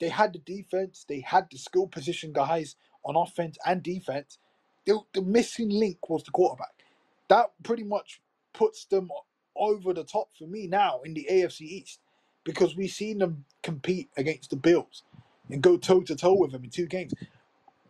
They 0.00 0.08
had 0.08 0.32
the 0.32 0.38
defense. 0.40 1.04
They 1.08 1.20
had 1.20 1.48
the 1.50 1.58
skill 1.58 1.86
position 1.86 2.32
guys 2.32 2.76
on 3.04 3.16
offense 3.16 3.58
and 3.66 3.82
defense. 3.82 4.38
The, 4.86 4.98
the 5.14 5.22
missing 5.22 5.70
link 5.70 6.08
was 6.08 6.22
the 6.24 6.30
quarterback. 6.30 6.72
That 7.28 7.52
pretty 7.62 7.84
much 7.84 8.20
puts 8.52 8.86
them 8.86 9.10
over 9.56 9.92
the 9.92 10.04
top 10.04 10.30
for 10.38 10.46
me 10.46 10.66
now 10.66 11.00
in 11.04 11.14
the 11.14 11.26
AFC 11.30 11.62
East 11.62 12.00
because 12.44 12.76
we've 12.76 12.90
seen 12.90 13.18
them 13.18 13.44
compete 13.62 14.08
against 14.16 14.50
the 14.50 14.56
Bills 14.56 15.02
and 15.52 15.62
go 15.62 15.76
toe 15.76 16.02
to 16.02 16.16
toe 16.16 16.34
with 16.34 16.52
them 16.52 16.64
in 16.64 16.70
two 16.70 16.86
games. 16.86 17.12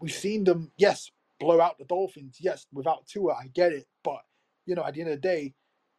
We've 0.00 0.12
seen 0.12 0.44
them, 0.44 0.72
yes, 0.78 1.10
blow 1.40 1.60
out 1.60 1.78
the 1.78 1.84
Dolphins, 1.84 2.38
yes, 2.40 2.66
without 2.72 3.06
Tua, 3.06 3.34
I 3.34 3.48
get 3.54 3.72
it, 3.72 3.86
but 4.04 4.20
you 4.66 4.74
know, 4.74 4.84
at 4.84 4.94
the 4.94 5.00
end 5.02 5.10
of 5.10 5.16
the 5.16 5.28
day, 5.28 5.54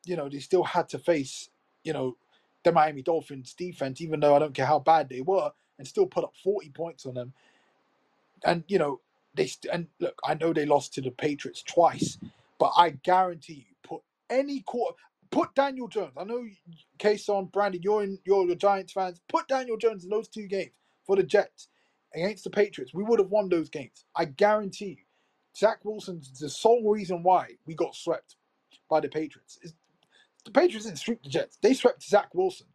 you 0.05 0.16
know, 0.16 0.30
they 0.30 0.39
still 0.39 0.64
had 0.64 0.89
to 0.89 0.99
face, 0.99 1.49
you 1.84 1.93
know, 1.93 2.18
the 2.64 2.72
Miami 2.72 3.01
Dolphins 3.01 3.54
defense, 3.54 4.01
even 4.01 4.20
though 4.20 4.36
I 4.36 4.39
don't 4.39 4.54
care 4.54 4.66
how 4.66 4.79
bad 4.79 5.09
they 5.09 5.21
were, 5.21 5.51
and 5.79 5.88
still 5.88 6.08
put 6.08 6.24
up 6.24 6.33
40 6.43 6.70
points 6.70 7.05
on 7.05 7.16
them. 7.16 7.33
And 8.46 8.63
you 8.67 8.79
know, 8.79 9.01
they 9.36 9.47
st- 9.47 9.74
and 9.74 9.88
look, 10.00 10.20
I 10.25 10.36
know 10.36 10.54
they 10.54 10.66
lost 10.66 10.93
to 10.96 11.01
the 11.01 11.12
Patriots 11.12 11.63
twice, 11.63 12.17
but 12.59 12.74
I 12.78 12.92
guarantee 12.92 13.67
you, 13.67 13.75
put 13.83 14.01
any 14.29 14.62
quarter, 14.62 14.96
put 15.32 15.55
Daniel 15.55 15.88
Jones. 15.88 16.13
I 16.17 16.24
know 16.25 16.43
Kason, 17.00 17.51
Brandon, 17.51 17.82
you're 17.83 18.04
in, 18.04 18.20
you're 18.25 18.47
the 18.47 18.55
Giants 18.55 18.93
fans. 18.93 19.21
Put 19.29 19.47
Daniel 19.47 19.78
Jones 19.78 20.04
in 20.04 20.09
those 20.12 20.28
two 20.29 20.47
games 20.47 20.71
for 21.12 21.17
the 21.17 21.24
Jets 21.24 21.67
against 22.16 22.46
the 22.46 22.50
Patriots. 22.50 22.93
We 22.93 23.04
would 23.04 23.20
have 23.20 23.29
won 23.29 23.50
those 23.50 23.67
games. 23.67 24.05
I 24.16 24.24
guarantee 24.24 24.86
you. 24.86 25.04
Zach 25.58 25.83
Wilson's 25.83 26.39
the 26.39 26.50
sole 26.50 26.89
reason 26.89 27.21
why 27.21 27.58
we 27.66 27.75
got 27.75 27.96
swept 27.96 28.38
by 28.89 29.01
the 29.01 29.09
Patriots. 29.09 29.59
Is 29.62 29.74
the 30.46 30.51
Patriots 30.51 30.86
didn't 30.86 31.00
sweep 31.00 31.21
the 31.21 31.29
Jets. 31.29 31.58
They 31.62 31.74
swept 31.74 32.01
Zach 32.01 32.33
Wilson. 32.33 32.67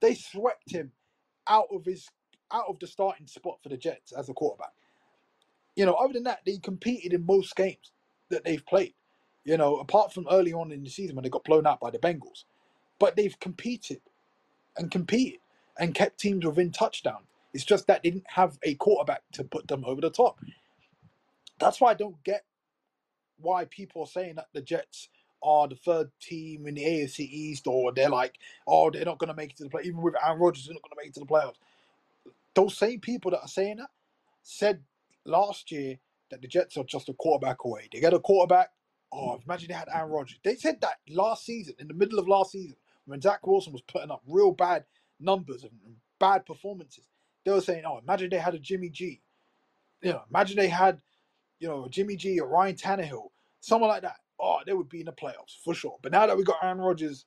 They 0.00 0.14
swept 0.14 0.70
him 0.70 0.92
out 1.48 1.66
of 1.72 1.84
his 1.84 2.08
out 2.52 2.66
of 2.68 2.78
the 2.78 2.86
starting 2.86 3.26
spot 3.26 3.58
for 3.64 3.68
the 3.68 3.76
Jets 3.76 4.12
as 4.12 4.28
a 4.28 4.32
quarterback. 4.32 4.74
You 5.74 5.84
know, 5.84 5.94
other 5.94 6.12
than 6.12 6.22
that, 6.24 6.42
they 6.46 6.58
competed 6.58 7.12
in 7.12 7.26
most 7.26 7.56
games 7.56 7.90
that 8.28 8.44
they've 8.44 8.64
played. 8.64 8.94
You 9.44 9.56
know, 9.56 9.78
apart 9.78 10.12
from 10.12 10.28
early 10.30 10.52
on 10.52 10.70
in 10.70 10.84
the 10.84 10.90
season 10.90 11.16
when 11.16 11.24
they 11.24 11.30
got 11.30 11.42
blown 11.42 11.66
out 11.66 11.80
by 11.80 11.90
the 11.90 11.98
Bengals, 11.98 12.44
but 13.00 13.16
they've 13.16 13.38
competed 13.40 14.02
and 14.76 14.88
competed 14.88 15.40
and 15.76 15.96
kept 15.96 16.20
teams 16.20 16.46
within 16.46 16.70
touchdown. 16.70 17.22
It's 17.54 17.64
just 17.64 17.86
that 17.88 18.02
they 18.02 18.10
didn't 18.10 18.30
have 18.30 18.58
a 18.64 18.74
quarterback 18.76 19.22
to 19.34 19.44
put 19.44 19.68
them 19.68 19.84
over 19.86 20.00
the 20.00 20.10
top. 20.10 20.40
That's 21.60 21.80
why 21.80 21.92
I 21.92 21.94
don't 21.94 22.22
get 22.24 22.44
why 23.38 23.66
people 23.66 24.02
are 24.02 24.08
saying 24.08 24.36
that 24.36 24.48
the 24.54 24.62
Jets 24.62 25.08
are 25.42 25.68
the 25.68 25.76
third 25.76 26.10
team 26.20 26.66
in 26.66 26.74
the 26.76 26.82
AFC 26.84 27.20
East, 27.20 27.66
or 27.66 27.92
they're 27.92 28.10
like, 28.10 28.36
oh, 28.66 28.90
they're 28.90 29.04
not 29.04 29.18
going 29.18 29.28
to 29.28 29.34
make 29.34 29.52
it 29.52 29.56
to 29.58 29.64
the 29.64 29.70
play. 29.70 29.82
Even 29.84 30.02
with 30.02 30.14
Aaron 30.24 30.40
Rodgers, 30.40 30.66
they're 30.66 30.74
not 30.74 30.82
going 30.82 30.92
to 30.92 30.96
make 30.98 31.08
it 31.08 31.14
to 31.14 31.20
the 31.20 31.26
playoffs. 31.26 31.56
Those 32.54 32.76
same 32.78 33.00
people 33.00 33.32
that 33.32 33.42
are 33.42 33.48
saying 33.48 33.78
that 33.78 33.90
said 34.42 34.82
last 35.26 35.72
year 35.72 35.98
that 36.30 36.42
the 36.42 36.48
Jets 36.48 36.76
are 36.76 36.84
just 36.84 37.08
a 37.08 37.14
quarterback 37.14 37.64
away. 37.64 37.88
They 37.92 38.00
get 38.00 38.14
a 38.14 38.20
quarterback. 38.20 38.70
Oh, 39.12 39.40
imagine 39.44 39.68
they 39.68 39.74
had 39.74 39.88
Aaron 39.92 40.10
Rodgers. 40.10 40.38
They 40.44 40.56
said 40.56 40.80
that 40.82 40.96
last 41.10 41.46
season, 41.46 41.74
in 41.80 41.88
the 41.88 41.94
middle 41.94 42.18
of 42.18 42.28
last 42.28 42.52
season, 42.52 42.76
when 43.06 43.20
Zach 43.20 43.46
Wilson 43.46 43.72
was 43.72 43.82
putting 43.82 44.10
up 44.10 44.22
real 44.26 44.52
bad 44.52 44.84
numbers 45.20 45.64
and 45.64 45.72
and 45.86 45.96
bad 46.20 46.46
performances. 46.46 47.04
They 47.44 47.52
were 47.52 47.60
saying, 47.60 47.84
oh, 47.86 47.98
imagine 47.98 48.30
they 48.30 48.38
had 48.38 48.54
a 48.54 48.58
Jimmy 48.58 48.90
G. 48.90 49.22
You 50.02 50.12
know, 50.12 50.22
imagine 50.30 50.56
they 50.56 50.68
had, 50.68 51.00
you 51.60 51.68
know, 51.68 51.88
Jimmy 51.90 52.16
G 52.16 52.40
or 52.40 52.48
Ryan 52.48 52.76
Tannehill, 52.76 53.30
someone 53.60 53.90
like 53.90 54.02
that. 54.02 54.16
oh, 54.40 54.60
they 54.66 54.72
would 54.74 54.88
be 54.88 55.00
in 55.00 55.06
the 55.06 55.12
playoffs 55.12 55.56
for 55.64 55.74
sure. 55.74 55.98
But 56.02 56.12
now 56.12 56.26
that 56.26 56.36
we 56.36 56.44
got 56.44 56.58
Aaron 56.62 56.78
Rodgers, 56.80 57.26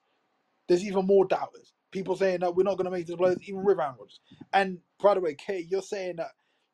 there's 0.67 0.85
even 0.85 1.05
more 1.07 1.25
doubters. 1.25 1.73
People 1.91 2.15
saying 2.15 2.41
that 2.41 2.55
we're 2.55 2.63
not 2.63 2.77
going 2.77 2.85
to 2.85 2.91
make 2.91 3.07
the 3.07 3.17
playoffs 3.17 3.41
even 3.43 3.63
with 3.63 3.79
Aaron 3.79 3.95
Rodgers. 3.99 4.19
And 4.53 4.79
by 5.01 5.15
the 5.15 5.21
way, 5.21 5.35
Kay, 5.35 5.67
you're 5.69 5.81
saying 5.81 6.17
that 6.17 6.31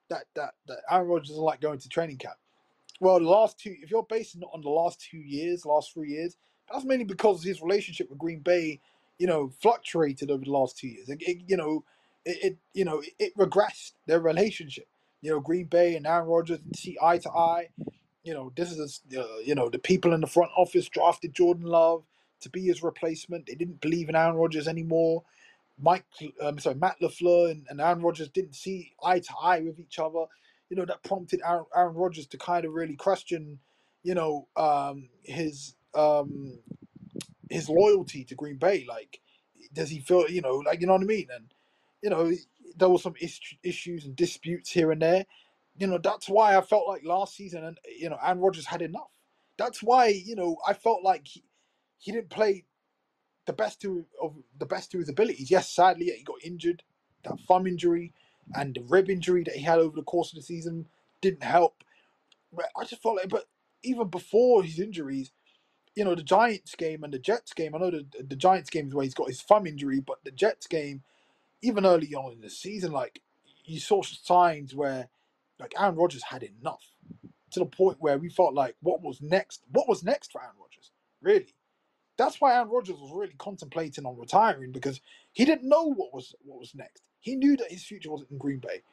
that 0.10 0.26
that 0.36 0.56
that 0.68 0.80
Aaron 0.92 1.08
Rodgers 1.08 1.30
doesn't 1.30 1.44
like 1.44 1.62
going 1.62 1.80
to 1.80 1.90
training 1.90 2.18
camp. 2.18 2.36
Well, 3.00 3.20
the 3.20 3.26
last 3.30 3.60
two, 3.60 3.76
if 3.82 3.92
you're 3.92 4.06
basing 4.10 4.42
it 4.42 4.50
on 4.54 4.62
the 4.62 4.70
last 4.70 5.02
two 5.12 5.18
years, 5.20 5.66
last 5.66 5.94
three 5.94 6.10
years, 6.12 6.38
that's 6.72 6.86
mainly 6.86 7.06
because 7.06 7.44
his 7.44 7.62
relationship 7.62 8.10
with 8.10 8.20
Green 8.20 8.40
Bay, 8.40 8.82
you 9.20 9.28
know, 9.28 9.52
fluctuated 9.62 10.32
over 10.32 10.46
the 10.46 10.52
last 10.52 10.78
two 10.78 10.88
years. 10.88 11.10
It, 11.10 11.22
it- 11.22 11.44
you 11.48 11.58
know, 11.58 11.84
it, 12.26 12.44
it 12.44 12.58
you 12.74 12.86
know 12.86 13.00
it, 13.00 13.14
it 13.20 13.38
regressed 13.38 13.94
their 14.08 14.20
relationship. 14.20 14.88
You 15.22 15.32
know, 15.32 15.40
Green 15.40 15.66
Bay 15.66 15.96
and 15.96 16.08
Aaron 16.08 16.28
Rodgers 16.28 16.60
see 16.76 16.98
eye 17.02 17.20
to 17.20 17.32
eye. 17.32 17.70
You 18.24 18.34
know, 18.34 18.52
this 18.56 18.72
is 18.72 19.02
uh, 19.18 19.38
you 19.44 19.56
know 19.56 19.70
the 19.70 19.80
people 19.80 20.14
in 20.14 20.22
the 20.22 20.28
front 20.28 20.52
office 20.56 20.90
drafted 20.90 21.34
Jordan 21.34 21.66
Love 21.66 22.04
to 22.42 22.50
be 22.50 22.62
his 22.62 22.84
replacement. 22.84 23.46
They 23.46 23.56
didn't 23.56 23.82
believe 23.82 24.10
in 24.10 24.16
Aaron 24.16 24.36
Rodgers 24.36 24.68
anymore. 24.68 25.24
Mike, 25.80 26.06
um, 26.42 26.60
sorry, 26.60 26.76
Matt 26.76 26.98
LaFleur 27.02 27.52
and, 27.52 27.66
and 27.70 27.82
Aaron 27.82 28.02
Rodgers 28.02 28.30
didn't 28.30 28.56
see 28.56 28.94
eye 29.04 29.20
to 29.20 29.34
eye 29.42 29.62
with 29.62 29.80
each 29.80 29.98
other. 30.00 30.26
You 30.70 30.78
know, 30.78 30.86
that 30.86 31.04
prompted 31.04 31.42
Aaron, 31.46 31.66
Aaron 31.76 31.96
Rodgers 31.96 32.28
to 32.28 32.38
kind 32.38 32.66
of 32.66 32.74
really 32.74 32.96
question, 32.96 33.60
you 34.04 34.14
know, 34.14 34.48
um, 34.56 35.10
his 35.24 35.76
um, 35.94 36.60
his 37.50 37.68
loyalty 37.68 38.24
to 38.26 38.36
Green 38.36 38.58
Bay. 38.58 38.86
Like, 38.88 39.20
does 39.74 39.90
he 39.90 40.00
feel, 40.00 40.30
you 40.30 40.42
know, 40.42 40.58
like 40.58 40.82
you 40.82 40.88
know 40.88 40.94
what 40.94 41.02
I 41.02 41.06
mean? 41.06 41.28
And 41.34 41.46
you 42.02 42.10
know, 42.10 42.32
there 42.78 42.90
were 42.90 43.00
some 43.00 43.16
is- 43.22 43.40
issues 43.64 44.06
and 44.06 44.16
disputes 44.16 44.72
here 44.72 44.92
and 44.92 45.02
there. 45.02 45.26
You 45.78 45.88
know, 45.88 45.98
that's 45.98 46.30
why 46.30 46.58
I 46.58 46.62
felt 46.62 46.88
like 46.88 47.04
last 47.06 47.36
season, 47.36 47.64
and 47.64 47.78
you 47.98 48.10
know, 48.10 48.18
Aaron 48.22 48.40
Rodgers 48.40 48.66
had 48.68 48.82
enough. 48.82 49.10
That's 49.58 49.82
why 49.84 50.08
you 50.08 50.36
know 50.36 50.58
I 50.68 50.74
felt 50.74 51.04
like 51.04 51.28
he, 51.28 51.44
he 52.00 52.12
didn't 52.12 52.30
play 52.30 52.66
the 53.46 53.54
best 53.54 53.82
to 53.82 54.06
of 54.22 54.36
the 54.60 54.66
best 54.66 54.92
to 54.92 55.00
his 55.00 55.10
abilities. 55.10 55.52
Yes, 55.52 55.70
sadly, 55.70 56.12
he 56.18 56.24
got 56.24 56.44
injured. 56.44 56.84
That 57.24 57.40
thumb 57.48 57.68
injury 57.68 58.14
and 58.56 58.76
the 58.76 58.84
rib 58.84 59.10
injury 59.10 59.44
that 59.46 59.56
he 59.56 59.64
had 59.64 59.80
over 59.80 59.96
the 59.96 60.04
course 60.04 60.32
of 60.32 60.38
the 60.38 60.44
season 60.44 60.88
didn't 61.22 61.44
help. 61.44 61.84
But 62.54 62.68
I 62.80 62.84
just 62.86 63.02
felt 63.04 63.18
like, 63.18 63.30
but 63.30 63.46
even 63.84 64.08
before 64.10 64.64
his 64.64 64.80
injuries, 64.80 65.32
you 65.96 66.06
know, 66.06 66.16
the 66.16 66.24
Giants 66.24 66.76
game 66.76 67.04
and 67.04 67.14
the 67.14 67.20
Jets 67.20 67.54
game. 67.54 67.76
I 67.76 67.80
know 67.80 67.92
the 67.92 68.06
the 68.24 68.36
Giants 68.36 68.70
game 68.70 68.88
is 68.88 68.94
where 68.96 69.04
he's 69.04 69.14
got 69.14 69.28
his 69.28 69.42
thumb 69.42 69.68
injury, 69.68 70.00
but 70.00 70.24
the 70.24 70.32
Jets 70.32 70.68
game, 70.68 71.04
even 71.64 71.86
early 71.86 72.14
on 72.16 72.34
in 72.34 72.42
the 72.42 72.50
season, 72.52 72.92
like 72.94 73.22
you 73.66 73.80
saw 73.80 74.04
signs 74.04 74.76
where 74.76 75.10
like 75.60 75.74
Aaron 75.80 75.96
Rodgers 75.96 76.24
had 76.24 76.44
enough 76.44 76.84
to 77.52 77.60
the 77.62 77.66
point 77.66 77.98
where 78.02 78.18
we 78.18 78.30
felt 78.30 78.54
like 78.54 78.76
what 78.82 79.02
was 79.02 79.22
next? 79.22 79.64
What 79.72 79.90
was 79.90 80.04
next 80.04 80.32
for 80.32 80.42
Aaron 80.42 80.56
Rodgers? 80.60 80.92
Really? 81.22 81.56
That's 82.18 82.40
why 82.42 82.56
Aaron 82.56 82.70
Rodgers 82.70 82.98
was 82.98 83.12
really 83.14 83.36
contemplating 83.38 84.06
on 84.06 84.18
retiring 84.18 84.72
because 84.72 85.02
he 85.34 85.46
didn't 85.46 85.68
know 85.70 85.86
what 85.94 86.14
was 86.14 86.36
what 86.44 86.60
was 86.60 86.76
next. 86.76 87.04
He 87.20 87.36
knew 87.36 87.58
that 87.58 87.72
his 87.72 87.84
future 87.84 88.12
wasn't 88.12 88.32
in 88.32 88.38
Green 88.38 88.60
Bay, 88.60 88.84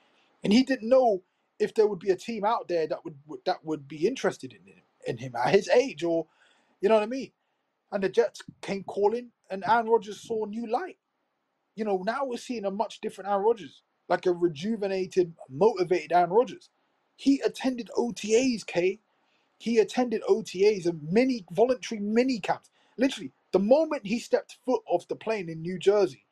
and 0.45 0.53
he 0.53 0.62
didn't 0.65 0.89
know 0.89 1.23
if 1.59 1.74
there 1.74 1.86
would 1.86 2.01
be 2.01 2.11
a 2.11 2.16
team 2.16 2.45
out 2.45 2.69
there 2.69 2.86
that 2.89 3.05
would 3.05 3.19
would- 3.27 3.45
that 3.47 3.65
would 3.65 3.89
be 3.89 4.07
interested 4.07 4.53
in 4.53 4.65
him 4.66 4.82
in 5.07 5.19
him 5.19 5.36
at 5.36 5.55
his 5.55 5.69
age 5.70 6.05
or 6.05 6.27
you 6.81 6.89
know 6.89 6.97
what 6.97 7.05
I 7.05 7.09
mean. 7.09 7.32
And 7.93 8.03
the 8.05 8.09
Jets 8.11 8.43
came 8.62 8.85
calling, 8.85 9.32
and 9.51 9.65
Aaron 9.66 9.89
Rodgers 9.89 10.23
saw 10.23 10.45
new 10.47 10.66
light. 10.66 10.99
You 11.79 11.85
know, 11.85 12.03
now 12.05 12.25
we're 12.25 12.39
seeing 12.39 12.65
a 12.65 12.71
much 12.73 13.01
different 13.01 13.31
Aaron 13.31 13.45
Rodgers, 13.45 13.83
like 14.09 14.27
a 14.27 14.33
rejuvenated, 14.33 15.35
motivated 15.49 16.13
Aaron 16.13 16.31
Rodgers. 16.31 16.71
He 17.17 17.41
attended 17.41 17.91
OTAs, 17.97 18.67
Kay 18.67 19.01
he 19.59 19.79
attended 19.79 20.23
OTAs 20.23 20.87
and 20.87 21.01
many 21.03 21.45
voluntary 21.51 22.01
mini 22.01 22.39
camps. 22.39 22.71
Literally, 22.97 23.33
the 23.53 23.59
moment 23.59 24.07
he 24.07 24.19
stepped 24.19 24.59
foot 24.65 24.83
off 24.87 25.09
the 25.09 25.17
plane 25.17 25.49
in 25.49 25.63
New 25.63 25.79
Jersey, 25.79 26.25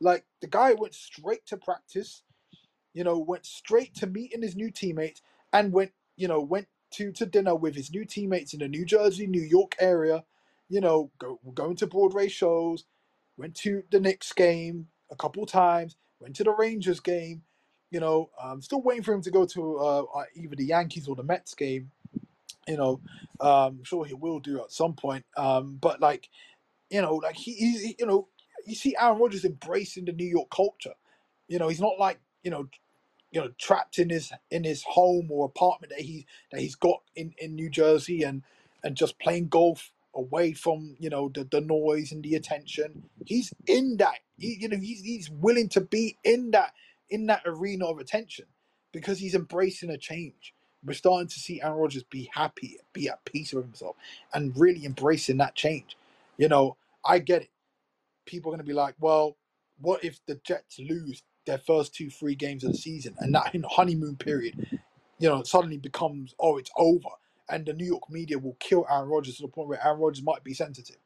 like 0.00 0.24
the 0.40 0.46
guy 0.46 0.74
went 0.74 0.94
straight 0.94 1.46
to 1.46 1.56
practice, 1.56 2.22
you 2.92 3.04
know, 3.04 3.18
went 3.18 3.46
straight 3.46 3.94
to 3.96 4.06
meeting 4.06 4.42
his 4.42 4.56
new 4.56 4.70
teammates 4.70 5.22
and 5.52 5.72
went, 5.72 5.92
you 6.16 6.28
know, 6.28 6.40
went 6.40 6.68
to, 6.92 7.10
to 7.12 7.26
dinner 7.26 7.54
with 7.54 7.74
his 7.74 7.90
new 7.90 8.04
teammates 8.04 8.52
in 8.52 8.60
the 8.60 8.68
New 8.68 8.84
Jersey, 8.84 9.26
New 9.26 9.42
York 9.42 9.74
area, 9.80 10.24
you 10.68 10.80
know, 10.80 11.10
go, 11.18 11.40
going 11.54 11.76
to 11.76 11.86
Broadway 11.86 12.28
shows, 12.28 12.84
went 13.36 13.54
to 13.56 13.82
the 13.90 14.00
Knicks 14.00 14.32
game 14.32 14.88
a 15.10 15.16
couple 15.16 15.46
times, 15.46 15.96
went 16.20 16.36
to 16.36 16.44
the 16.44 16.52
Rangers 16.52 17.00
game, 17.00 17.42
you 17.90 18.00
know, 18.00 18.30
um, 18.42 18.62
still 18.62 18.82
waiting 18.82 19.02
for 19.02 19.14
him 19.14 19.22
to 19.22 19.30
go 19.30 19.46
to 19.46 19.78
uh, 19.78 20.02
uh, 20.14 20.24
either 20.34 20.56
the 20.56 20.66
Yankees 20.66 21.08
or 21.08 21.16
the 21.16 21.24
Mets 21.24 21.54
game 21.54 21.90
you 22.68 22.76
know 22.76 23.00
um 23.40 23.78
I'm 23.78 23.84
sure 23.84 24.04
he 24.04 24.14
will 24.14 24.40
do 24.40 24.62
at 24.62 24.72
some 24.72 24.94
point 24.94 25.24
um 25.36 25.78
but 25.80 26.00
like 26.00 26.28
you 26.90 27.00
know 27.02 27.16
like 27.16 27.36
he, 27.36 27.54
he 27.54 27.96
you 27.98 28.06
know 28.06 28.28
you 28.66 28.74
see 28.74 28.96
aaron 29.00 29.18
Rodgers 29.18 29.44
embracing 29.44 30.06
the 30.06 30.12
new 30.12 30.26
york 30.26 30.50
culture. 30.50 30.94
You 31.48 31.58
know 31.58 31.68
he's 31.68 31.80
not 31.80 31.98
like 31.98 32.20
you 32.42 32.50
know 32.50 32.68
you 33.32 33.40
know 33.40 33.50
trapped 33.58 33.98
in 33.98 34.10
his 34.10 34.32
in 34.50 34.64
his 34.64 34.84
home 34.84 35.30
or 35.30 35.46
apartment 35.46 35.92
that 35.96 36.02
he 36.04 36.26
that 36.52 36.60
he's 36.60 36.76
got 36.76 37.02
in 37.16 37.34
in 37.38 37.54
new 37.54 37.70
jersey 37.70 38.22
and 38.22 38.42
and 38.82 38.96
just 38.96 39.18
playing 39.18 39.48
golf 39.48 39.92
away 40.16 40.52
from 40.52 40.96
you 40.98 41.10
know 41.10 41.30
the, 41.34 41.44
the 41.50 41.60
noise 41.60 42.12
and 42.12 42.22
the 42.22 42.34
attention 42.34 43.02
he's 43.26 43.52
in 43.66 43.96
that 43.96 44.14
he, 44.38 44.56
you 44.60 44.68
know 44.68 44.76
he's, 44.76 45.02
he's 45.02 45.30
willing 45.30 45.68
to 45.68 45.80
be 45.80 46.16
in 46.24 46.50
that 46.52 46.72
in 47.10 47.26
that 47.26 47.42
arena 47.46 47.86
of 47.86 47.98
attention 47.98 48.46
because 48.92 49.18
he's 49.18 49.34
embracing 49.34 49.90
a 49.90 49.98
change 49.98 50.54
we're 50.84 50.94
starting 50.94 51.28
to 51.28 51.40
see 51.40 51.62
Aaron 51.62 51.78
Rodgers 51.78 52.02
be 52.04 52.30
happy, 52.34 52.78
be 52.92 53.08
at 53.08 53.24
peace 53.24 53.52
with 53.52 53.64
himself, 53.64 53.96
and 54.32 54.52
really 54.56 54.84
embracing 54.84 55.38
that 55.38 55.54
change. 55.54 55.96
You 56.36 56.48
know, 56.48 56.76
I 57.04 57.18
get 57.18 57.42
it. 57.42 57.50
People 58.26 58.50
are 58.50 58.56
going 58.56 58.64
to 58.64 58.68
be 58.68 58.74
like, 58.74 58.94
well, 59.00 59.36
what 59.80 60.04
if 60.04 60.20
the 60.26 60.40
Jets 60.44 60.78
lose 60.78 61.22
their 61.46 61.58
first 61.58 61.94
two, 61.94 62.10
three 62.10 62.34
games 62.34 62.64
of 62.64 62.72
the 62.72 62.78
season 62.78 63.14
and 63.18 63.34
that 63.34 63.54
honeymoon 63.70 64.16
period, 64.16 64.66
you 65.18 65.28
know, 65.28 65.42
suddenly 65.42 65.78
becomes, 65.78 66.34
oh, 66.38 66.58
it's 66.58 66.70
over. 66.76 67.08
And 67.48 67.66
the 67.66 67.74
New 67.74 67.86
York 67.86 68.10
media 68.10 68.38
will 68.38 68.56
kill 68.60 68.86
Aaron 68.90 69.08
Rodgers 69.08 69.36
to 69.36 69.42
the 69.42 69.48
point 69.48 69.68
where 69.68 69.84
Aaron 69.84 70.00
Rodgers 70.00 70.22
might 70.24 70.44
be 70.44 70.54
sensitive. 70.54 70.96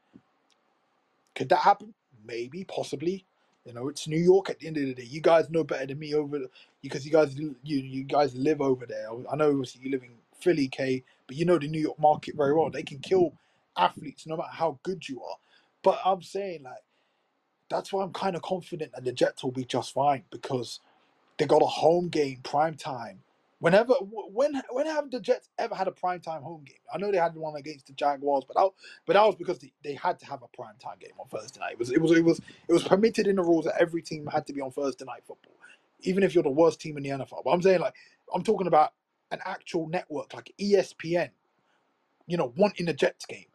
Could 1.34 1.48
that 1.50 1.60
happen? 1.60 1.94
Maybe, 2.26 2.64
possibly. 2.64 3.24
You 3.64 3.74
know, 3.74 3.88
it's 3.88 4.08
New 4.08 4.18
York 4.18 4.50
at 4.50 4.60
the 4.60 4.66
end 4.66 4.78
of 4.78 4.84
the 4.84 4.94
day. 4.94 5.04
You 5.04 5.20
guys 5.20 5.50
know 5.50 5.64
better 5.64 5.86
than 5.86 5.98
me 5.98 6.14
over 6.14 6.40
because 6.82 7.04
you 7.04 7.12
guys 7.12 7.36
you 7.36 7.54
you 7.62 8.04
guys 8.04 8.34
live 8.34 8.60
over 8.62 8.86
there. 8.86 9.08
I 9.30 9.36
know 9.36 9.50
obviously 9.50 9.82
you 9.84 9.90
live 9.90 10.02
in 10.02 10.10
Philly, 10.40 10.68
K, 10.68 11.04
but 11.26 11.36
you 11.36 11.44
know 11.44 11.58
the 11.58 11.68
New 11.68 11.80
York 11.80 11.98
market 11.98 12.36
very 12.36 12.54
well. 12.54 12.70
They 12.70 12.82
can 12.82 12.98
kill 12.98 13.34
athletes 13.76 14.26
no 14.26 14.36
matter 14.36 14.50
how 14.52 14.78
good 14.82 15.08
you 15.08 15.22
are. 15.22 15.36
But 15.82 16.00
I'm 16.04 16.22
saying 16.22 16.62
like 16.64 16.82
that's 17.68 17.92
why 17.92 18.02
I'm 18.02 18.12
kind 18.12 18.36
of 18.36 18.42
confident 18.42 18.92
that 18.92 19.04
the 19.04 19.12
Jets 19.12 19.44
will 19.44 19.52
be 19.52 19.64
just 19.64 19.92
fine 19.94 20.24
because 20.30 20.80
they 21.38 21.46
got 21.46 21.62
a 21.62 21.66
home 21.66 22.08
game, 22.08 22.40
prime 22.42 22.74
time. 22.76 23.20
Whenever, 23.60 23.94
when, 23.94 24.62
when 24.70 24.86
have 24.86 25.10
the 25.10 25.18
Jets 25.18 25.48
ever 25.58 25.74
had 25.74 25.88
a 25.88 25.92
prime 25.92 26.20
time 26.20 26.42
home 26.42 26.62
game? 26.64 26.76
I 26.94 26.98
know 26.98 27.10
they 27.10 27.18
had 27.18 27.34
one 27.34 27.56
against 27.56 27.88
the 27.88 27.92
Jaguars, 27.92 28.44
but 28.46 28.56
that, 28.56 28.70
but 29.04 29.14
that 29.14 29.26
was 29.26 29.34
because 29.34 29.58
they, 29.58 29.72
they 29.82 29.94
had 29.94 30.18
to 30.20 30.26
have 30.26 30.42
a 30.42 30.48
prime 30.56 30.76
time 30.78 30.96
game 31.00 31.10
on 31.18 31.26
Thursday 31.28 31.58
night. 31.58 31.72
It 31.72 31.78
was, 31.78 31.90
it 31.90 32.00
was, 32.00 32.12
it 32.12 32.24
was, 32.24 32.40
it 32.68 32.72
was 32.72 32.84
permitted 32.84 33.26
in 33.26 33.36
the 33.36 33.42
rules 33.42 33.64
that 33.64 33.74
every 33.80 34.00
team 34.02 34.26
had 34.26 34.46
to 34.46 34.52
be 34.52 34.60
on 34.60 34.70
Thursday 34.70 35.04
night 35.04 35.22
football, 35.26 35.56
even 36.00 36.22
if 36.22 36.34
you're 36.34 36.44
the 36.44 36.50
worst 36.50 36.80
team 36.80 36.96
in 36.96 37.02
the 37.02 37.08
NFL. 37.10 37.42
But 37.44 37.50
I'm 37.50 37.62
saying 37.62 37.80
like, 37.80 37.94
I'm 38.32 38.44
talking 38.44 38.68
about 38.68 38.92
an 39.32 39.40
actual 39.44 39.88
network 39.88 40.34
like 40.34 40.52
ESPN, 40.60 41.30
you 42.28 42.36
know, 42.36 42.52
wanting 42.56 42.88
a 42.88 42.92
Jets 42.92 43.26
game. 43.26 43.46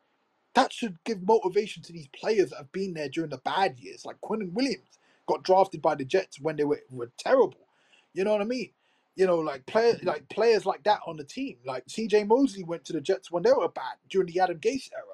That 0.54 0.74
should 0.74 0.98
give 1.06 1.26
motivation 1.26 1.82
to 1.84 1.94
these 1.94 2.08
players 2.10 2.50
that 2.50 2.58
have 2.58 2.72
been 2.74 2.94
there 2.94 3.10
during 3.10 3.30
the 3.30 3.38
bad 3.38 3.80
years, 3.80 4.06
like 4.06 4.20
Quinnen 4.22 4.52
Williams 4.52 5.00
got 5.28 5.44
drafted 5.44 5.82
by 5.82 5.96
the 5.96 6.06
Jets 6.06 6.40
when 6.42 6.58
they 6.58 6.66
were, 6.66 6.82
were 6.92 7.12
terrible. 7.18 7.68
You 8.14 8.26
know 8.26 8.34
what 8.34 8.42
I 8.42 8.46
mean? 8.46 8.72
You 9.16 9.28
know, 9.28 9.38
like 9.40 9.66
player 9.68 10.00
like 10.04 10.30
players 10.30 10.66
like 10.66 10.84
that 10.86 11.02
on 11.08 11.18
the 11.18 11.26
team. 11.26 11.58
Like 11.66 11.86
CJ 11.88 12.28
Mosley 12.28 12.64
went 12.64 12.86
to 12.86 12.94
the 12.94 13.02
Jets 13.02 13.32
when 13.32 13.44
they 13.44 13.52
were 13.54 13.70
bad 13.70 13.96
during 14.10 14.28
the 14.28 14.40
Adam 14.42 14.60
Gase 14.60 14.90
era. 14.94 15.06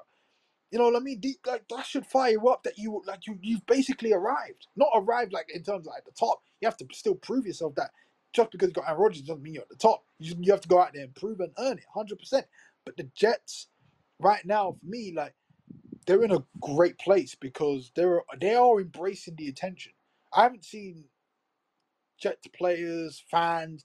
You 0.72 0.78
know 0.80 0.86
what 0.86 0.96
I 0.96 1.00
mean? 1.00 1.22
Like 1.46 1.64
that 1.70 1.86
should 1.86 2.06
fire 2.06 2.32
you 2.32 2.48
up 2.50 2.64
that 2.64 2.78
you 2.78 3.02
like 3.06 3.26
you 3.26 3.38
you've 3.42 3.66
basically 3.66 4.12
arrived. 4.12 4.68
Not 4.76 4.90
arrived 4.96 5.32
like 5.32 5.48
in 5.54 5.64
terms 5.64 5.88
of 5.88 5.94
at 5.96 6.06
the 6.06 6.12
top. 6.12 6.42
You 6.60 6.68
have 6.68 6.78
to 6.78 6.86
still 6.92 7.16
prove 7.16 7.46
yourself 7.46 7.76
that 7.76 7.92
just 8.34 8.52
because 8.52 8.68
you 8.68 8.74
got 8.74 8.88
Aaron 8.88 9.02
Rodgers 9.02 9.22
doesn't 9.22 9.42
mean 9.42 9.54
you're 9.54 9.64
at 9.64 9.70
the 9.70 9.76
top. 9.76 10.04
You, 10.20 10.36
you 10.40 10.52
have 10.52 10.62
to 10.62 10.68
go 10.68 10.80
out 10.80 10.92
there 10.94 11.04
and 11.04 11.16
prove 11.16 11.40
and 11.40 11.52
earn 11.58 11.78
it, 11.78 11.86
hundred 11.94 12.20
percent. 12.20 12.46
But 12.86 12.98
the 12.98 13.04
Jets, 13.16 13.68
right 14.20 14.44
now, 14.46 14.76
for 14.80 14.86
me, 14.86 15.14
like 15.16 15.34
they're 16.06 16.24
in 16.24 16.32
a 16.32 16.44
great 16.60 16.98
place 16.98 17.34
because 17.34 17.92
they're 17.96 18.22
they 18.40 18.54
are 18.56 18.80
embracing 18.80 19.36
the 19.36 19.48
attention. 19.48 19.92
I 20.34 20.44
haven't 20.44 20.64
seen 20.64 21.04
Jets 22.20 22.48
players, 22.56 23.24
fans, 23.30 23.84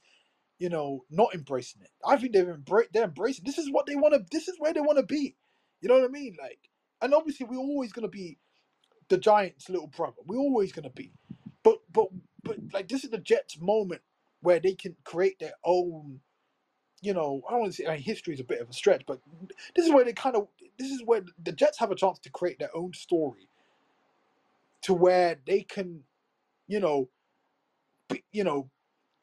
you 0.59 0.69
know, 0.69 1.05
not 1.09 1.33
embracing 1.35 1.81
it. 1.83 1.91
I 2.05 2.17
think 2.17 2.33
they've 2.33 2.47
embraced 2.47 2.93
they're 2.93 3.05
embracing. 3.05 3.45
This 3.45 3.57
is 3.57 3.69
what 3.71 3.85
they 3.87 3.95
want 3.95 4.13
to. 4.15 4.25
This 4.31 4.47
is 4.47 4.55
where 4.59 4.73
they 4.73 4.81
want 4.81 4.97
to 4.99 5.05
be. 5.05 5.35
You 5.81 5.89
know 5.89 5.95
what 5.95 6.05
I 6.05 6.09
mean? 6.09 6.37
Like, 6.41 6.59
and 7.01 7.13
obviously 7.13 7.47
we're 7.49 7.57
always 7.57 7.93
gonna 7.93 8.07
be 8.07 8.37
the 9.09 9.17
Giants' 9.17 9.69
little 9.69 9.87
brother. 9.87 10.17
We're 10.25 10.37
always 10.39 10.71
gonna 10.71 10.89
be, 10.89 11.13
but 11.63 11.79
but 11.91 12.07
but 12.43 12.57
like 12.73 12.87
this 12.89 13.03
is 13.03 13.11
the 13.11 13.17
Jets' 13.19 13.59
moment 13.59 14.01
where 14.41 14.59
they 14.59 14.75
can 14.75 14.95
create 15.03 15.39
their 15.39 15.53
own. 15.65 16.21
You 17.01 17.13
know, 17.13 17.43
I 17.47 17.51
don't 17.51 17.61
want 17.61 17.73
to 17.73 17.83
say 17.83 17.87
mean, 17.89 18.01
history 18.01 18.33
is 18.33 18.39
a 18.39 18.45
bit 18.45 18.61
of 18.61 18.69
a 18.69 18.73
stretch, 18.73 19.03
but 19.07 19.19
this 19.75 19.85
is 19.85 19.93
where 19.93 20.05
they 20.05 20.13
kind 20.13 20.35
of 20.35 20.47
this 20.79 20.91
is 20.91 21.03
where 21.05 21.21
the 21.43 21.51
Jets 21.51 21.79
have 21.79 21.91
a 21.91 21.95
chance 21.95 22.19
to 22.19 22.31
create 22.31 22.59
their 22.59 22.75
own 22.75 22.93
story 22.93 23.49
to 24.83 24.93
where 24.93 25.37
they 25.47 25.63
can, 25.63 26.03
you 26.67 26.79
know, 26.79 27.09
be, 28.09 28.23
you 28.31 28.43
know, 28.43 28.69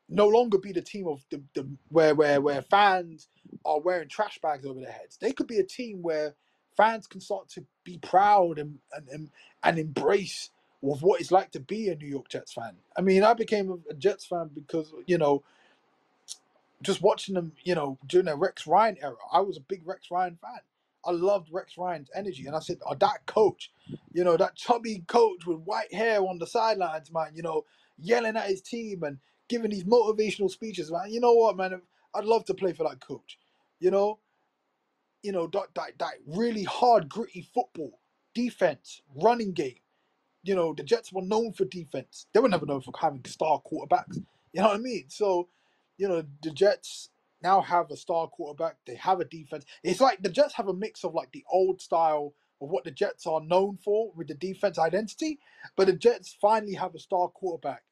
no 0.08 0.28
longer 0.28 0.58
be 0.58 0.72
the 0.72 0.82
team 0.82 1.06
of 1.08 1.24
the, 1.30 1.42
the 1.54 1.66
where 1.88 2.14
where 2.14 2.40
where 2.40 2.62
fans 2.62 3.28
are 3.64 3.80
wearing 3.80 4.08
trash 4.08 4.38
bags 4.42 4.66
over 4.66 4.80
their 4.80 4.92
heads. 4.92 5.16
They 5.16 5.32
could 5.32 5.46
be 5.46 5.58
a 5.58 5.64
team 5.64 6.02
where 6.02 6.34
fans 6.76 7.06
can 7.06 7.20
start 7.20 7.48
to 7.50 7.64
be 7.84 7.98
proud 7.98 8.58
and 8.58 8.78
and 8.92 9.08
and, 9.08 9.30
and 9.62 9.78
embrace 9.78 10.50
of 10.84 11.02
what 11.02 11.20
it's 11.20 11.30
like 11.30 11.52
to 11.52 11.60
be 11.60 11.88
a 11.88 11.94
New 11.94 12.08
York 12.08 12.28
Jets 12.28 12.52
fan. 12.52 12.76
I 12.96 13.00
mean, 13.00 13.22
I 13.22 13.34
became 13.34 13.80
a, 13.90 13.94
Jets 13.94 14.26
fan 14.26 14.50
because 14.54 14.92
you 15.06 15.18
know 15.18 15.42
just 16.82 17.00
watching 17.00 17.34
them, 17.34 17.52
you 17.62 17.74
know, 17.74 17.96
during 18.06 18.26
the 18.26 18.36
Rex 18.36 18.66
Ryan 18.66 18.98
era, 19.00 19.16
I 19.32 19.40
was 19.40 19.56
a 19.56 19.60
big 19.60 19.86
Rex 19.86 20.10
Ryan 20.10 20.36
fan. 20.42 20.60
I 21.04 21.12
loved 21.12 21.48
Rex 21.52 21.78
Ryan's 21.78 22.10
energy, 22.14 22.46
and 22.46 22.54
I 22.54 22.60
said, 22.60 22.78
"Oh, 22.86 22.94
that 22.94 23.26
coach, 23.26 23.72
you 24.12 24.22
know, 24.24 24.36
that 24.36 24.56
chubby 24.56 25.02
coach 25.06 25.46
with 25.46 25.58
white 25.60 25.92
hair 25.92 26.20
on 26.20 26.38
the 26.38 26.46
sidelines, 26.46 27.12
man, 27.12 27.32
you 27.34 27.42
know, 27.42 27.64
yelling 28.02 28.36
at 28.36 28.48
his 28.48 28.62
team 28.62 29.02
and 29.04 29.18
giving 29.48 29.70
these 29.70 29.84
motivational 29.84 30.50
speeches, 30.50 30.90
man. 30.92 31.10
You 31.12 31.20
know 31.20 31.34
what, 31.34 31.56
man? 31.56 31.80
I'd 32.14 32.24
love 32.24 32.44
to 32.46 32.54
play 32.54 32.72
for 32.72 32.88
that 32.88 33.00
coach. 33.00 33.38
You 33.80 33.90
know, 33.90 34.18
you 35.22 35.32
know 35.32 35.48
that 35.48 35.68
that, 35.74 35.98
that 35.98 36.14
really 36.26 36.64
hard, 36.64 37.08
gritty 37.08 37.48
football, 37.54 38.00
defense, 38.34 39.02
running 39.14 39.52
game 39.52 39.76
you 40.42 40.54
know, 40.54 40.74
the 40.74 40.82
Jets 40.82 41.12
were 41.12 41.22
known 41.22 41.52
for 41.52 41.64
defense. 41.64 42.26
They 42.32 42.40
were 42.40 42.48
never 42.48 42.66
known 42.66 42.80
for 42.82 42.92
having 43.00 43.24
star 43.26 43.60
quarterbacks. 43.60 44.16
You 44.52 44.62
know 44.62 44.68
what 44.68 44.76
I 44.76 44.80
mean? 44.80 45.04
So, 45.08 45.48
you 45.98 46.08
know, 46.08 46.24
the 46.42 46.50
Jets 46.50 47.10
now 47.42 47.60
have 47.60 47.90
a 47.90 47.96
star 47.96 48.28
quarterback. 48.28 48.76
They 48.86 48.96
have 48.96 49.20
a 49.20 49.24
defense. 49.24 49.64
It's 49.82 50.00
like 50.00 50.22
the 50.22 50.28
Jets 50.30 50.54
have 50.54 50.68
a 50.68 50.74
mix 50.74 51.04
of 51.04 51.14
like 51.14 51.30
the 51.32 51.44
old 51.50 51.80
style 51.80 52.34
of 52.60 52.70
what 52.70 52.84
the 52.84 52.90
Jets 52.90 53.26
are 53.26 53.40
known 53.40 53.78
for 53.84 54.12
with 54.16 54.28
the 54.28 54.34
defense 54.34 54.78
identity, 54.78 55.38
but 55.76 55.86
the 55.86 55.92
Jets 55.92 56.36
finally 56.40 56.74
have 56.74 56.94
a 56.94 56.98
star 57.00 57.28
quarterback. 57.28 57.82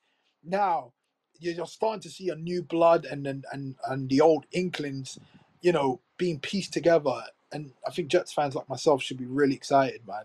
Now, 0.45 0.93
you're 1.41 1.67
starting 1.67 2.03
to 2.03 2.11
see 2.11 2.31
a 2.31 2.37
new 2.37 2.63
blood 2.63 3.07
and 3.07 3.27
and 3.27 3.45
and, 3.53 3.77
and 3.89 4.09
the 4.11 4.21
old 4.23 4.47
Inklings, 4.53 5.19
you 5.63 5.73
know, 5.73 6.01
being 6.19 6.41
pieced 6.41 6.73
together. 6.75 7.25
And 7.53 7.73
I 7.87 7.93
think 7.93 8.09
Jets 8.11 8.33
fans 8.33 8.55
like 8.57 8.69
myself 8.69 9.03
should 9.03 9.19
be 9.19 9.27
really 9.27 9.55
excited, 9.57 10.07
man 10.07 10.25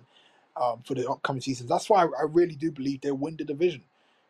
um, 0.62 0.84
for 0.86 0.96
the 0.96 1.10
upcoming 1.10 1.42
seasons. 1.42 1.70
That's 1.70 1.90
why 1.90 2.04
I, 2.04 2.08
I 2.08 2.24
really 2.30 2.56
do 2.56 2.72
believe 2.72 3.02
they'll 3.02 3.16
win 3.16 3.38
the 3.38 3.46
division. 3.46 3.84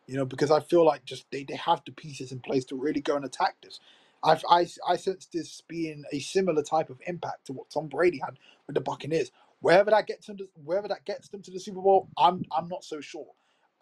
You 0.06 0.18
know, 0.18 0.26
because 0.26 0.52
I 0.52 0.60
feel 0.60 0.84
like 0.86 1.06
just 1.06 1.26
they, 1.32 1.44
they 1.44 1.56
have 1.56 1.82
the 1.86 1.92
pieces 1.92 2.32
in 2.32 2.40
place 2.40 2.66
to 2.66 2.76
really 2.76 3.00
go 3.00 3.16
and 3.16 3.24
attack 3.24 3.56
this. 3.62 3.80
I've, 4.22 4.44
I 4.50 4.68
I 4.88 4.96
sense 4.98 5.28
this 5.32 5.62
being 5.68 6.04
a 6.12 6.20
similar 6.20 6.62
type 6.62 6.90
of 6.90 7.00
impact 7.06 7.46
to 7.46 7.54
what 7.54 7.70
Tom 7.70 7.88
Brady 7.88 8.20
had 8.24 8.38
with 8.68 8.74
the 8.74 8.82
Buccaneers. 8.82 9.32
Wherever 9.62 9.90
that 9.92 10.08
gets 10.08 10.28
them, 10.28 10.38
to, 10.38 10.48
wherever 10.64 10.88
that 10.88 11.06
gets 11.06 11.30
them 11.30 11.42
to 11.42 11.52
the 11.52 11.60
Super 11.60 11.82
Bowl, 11.82 12.10
I'm 12.18 12.44
I'm 12.56 12.68
not 12.68 12.84
so 12.84 13.00
sure. 13.00 13.28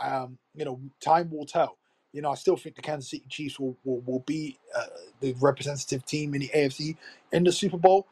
Um, 0.00 0.38
you 0.54 0.64
know, 0.64 0.80
time 1.00 1.30
will 1.32 1.46
tell. 1.46 1.78
You 2.14 2.22
know, 2.22 2.30
I 2.30 2.36
still 2.36 2.56
think 2.56 2.76
the 2.76 2.82
Kansas 2.82 3.10
City 3.10 3.26
Chiefs 3.28 3.60
will 3.60 3.76
will, 3.84 4.00
will 4.02 4.20
be 4.20 4.58
uh, 4.76 4.86
the 5.20 5.34
representative 5.40 6.06
team 6.06 6.34
in 6.34 6.42
the 6.42 6.50
AFC 6.54 6.96
in 7.32 7.44
the 7.44 7.52
Super 7.52 7.78
Bowl. 7.78 8.06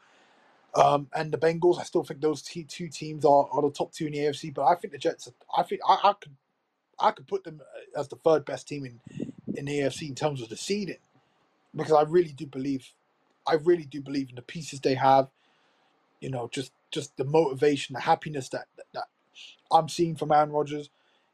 Um, 0.75 1.07
and 1.15 1.31
the 1.31 1.37
Bengals, 1.37 1.79
I 1.79 1.83
still 1.83 2.03
think 2.03 2.21
those 2.21 2.41
two, 2.41 2.63
two 2.63 2.87
teams 2.89 3.25
are, 3.25 3.47
are 3.51 3.61
the 3.61 3.71
top 3.71 3.93
two 3.93 4.07
in 4.07 4.13
the 4.13 4.19
AFC. 4.19 4.53
But 4.53 4.65
I 4.65 4.75
think 4.75 4.93
the 4.93 4.99
Jets, 4.99 5.31
I 5.55 5.63
think 5.63 5.81
I, 5.87 5.99
I 6.03 6.13
could 6.13 6.33
I 6.99 7.11
could 7.11 7.27
put 7.27 7.43
them 7.43 7.61
as 7.97 8.07
the 8.07 8.17
third 8.17 8.45
best 8.45 8.67
team 8.67 8.85
in 8.85 9.01
in 9.55 9.65
the 9.65 9.79
AFC 9.79 10.09
in 10.09 10.15
terms 10.15 10.41
of 10.41 10.49
the 10.49 10.57
seeding, 10.57 10.97
because 11.75 11.93
I 11.93 12.03
really 12.03 12.33
do 12.33 12.47
believe, 12.47 12.91
I 13.47 13.55
really 13.55 13.85
do 13.85 14.01
believe 14.01 14.29
in 14.29 14.35
the 14.35 14.41
pieces 14.41 14.79
they 14.81 14.95
have. 14.95 15.29
You 16.21 16.29
know, 16.31 16.49
just 16.51 16.71
just 16.91 17.17
the 17.17 17.25
motivation, 17.25 17.93
the 17.93 18.01
happiness 18.01 18.49
that 18.49 18.65
that, 18.77 18.85
that 18.93 19.05
I'm 19.71 19.89
seeing 19.89 20.15
from 20.15 20.31
Aaron 20.31 20.51
Rodgers. 20.51 20.89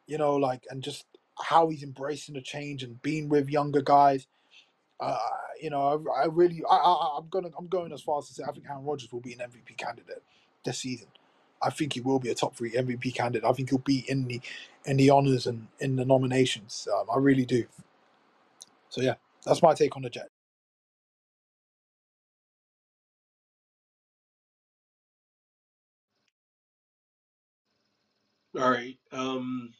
You 0.07 0.17
know, 0.17 0.35
like 0.35 0.65
and 0.69 0.83
just 0.83 1.05
how 1.41 1.69
he's 1.69 1.83
embracing 1.83 2.35
the 2.35 2.41
change 2.41 2.83
and 2.83 3.01
being 3.01 3.29
with 3.29 3.49
younger 3.49 3.81
guys. 3.81 4.27
Uh, 4.99 5.17
you 5.61 5.69
know, 5.69 6.05
I, 6.17 6.23
I 6.23 6.25
really, 6.27 6.63
I, 6.69 6.75
I, 6.75 7.17
I'm 7.19 7.29
gonna, 7.29 7.49
I'm 7.57 7.67
going 7.67 7.93
as 7.93 8.01
far 8.01 8.19
as 8.19 8.27
to 8.29 8.33
say 8.33 8.43
I 8.47 8.51
think 8.51 8.65
Aaron 8.69 8.85
Rodgers 8.85 9.11
will 9.11 9.21
be 9.21 9.33
an 9.33 9.39
MVP 9.39 9.77
candidate 9.77 10.23
this 10.65 10.79
season. 10.79 11.07
I 11.61 11.69
think 11.71 11.93
he 11.93 12.01
will 12.01 12.19
be 12.19 12.29
a 12.29 12.35
top 12.35 12.55
three 12.55 12.71
MVP 12.73 13.13
candidate. 13.15 13.45
I 13.49 13.53
think 13.53 13.69
he'll 13.69 13.79
be 13.79 14.05
in 14.07 14.25
the, 14.27 14.41
in 14.85 14.97
the 14.97 15.09
honors 15.09 15.47
and 15.47 15.67
in 15.79 15.95
the 15.97 16.05
nominations. 16.05 16.87
Um, 16.93 17.07
I 17.13 17.17
really 17.19 17.45
do. 17.45 17.65
So 18.89 19.01
yeah, 19.01 19.15
that's 19.45 19.61
my 19.63 19.73
take 19.73 19.95
on 19.97 20.03
the 20.03 20.09
Jet. 20.09 20.29
All 28.59 28.69
right. 28.71 28.97
Um, 29.11 29.73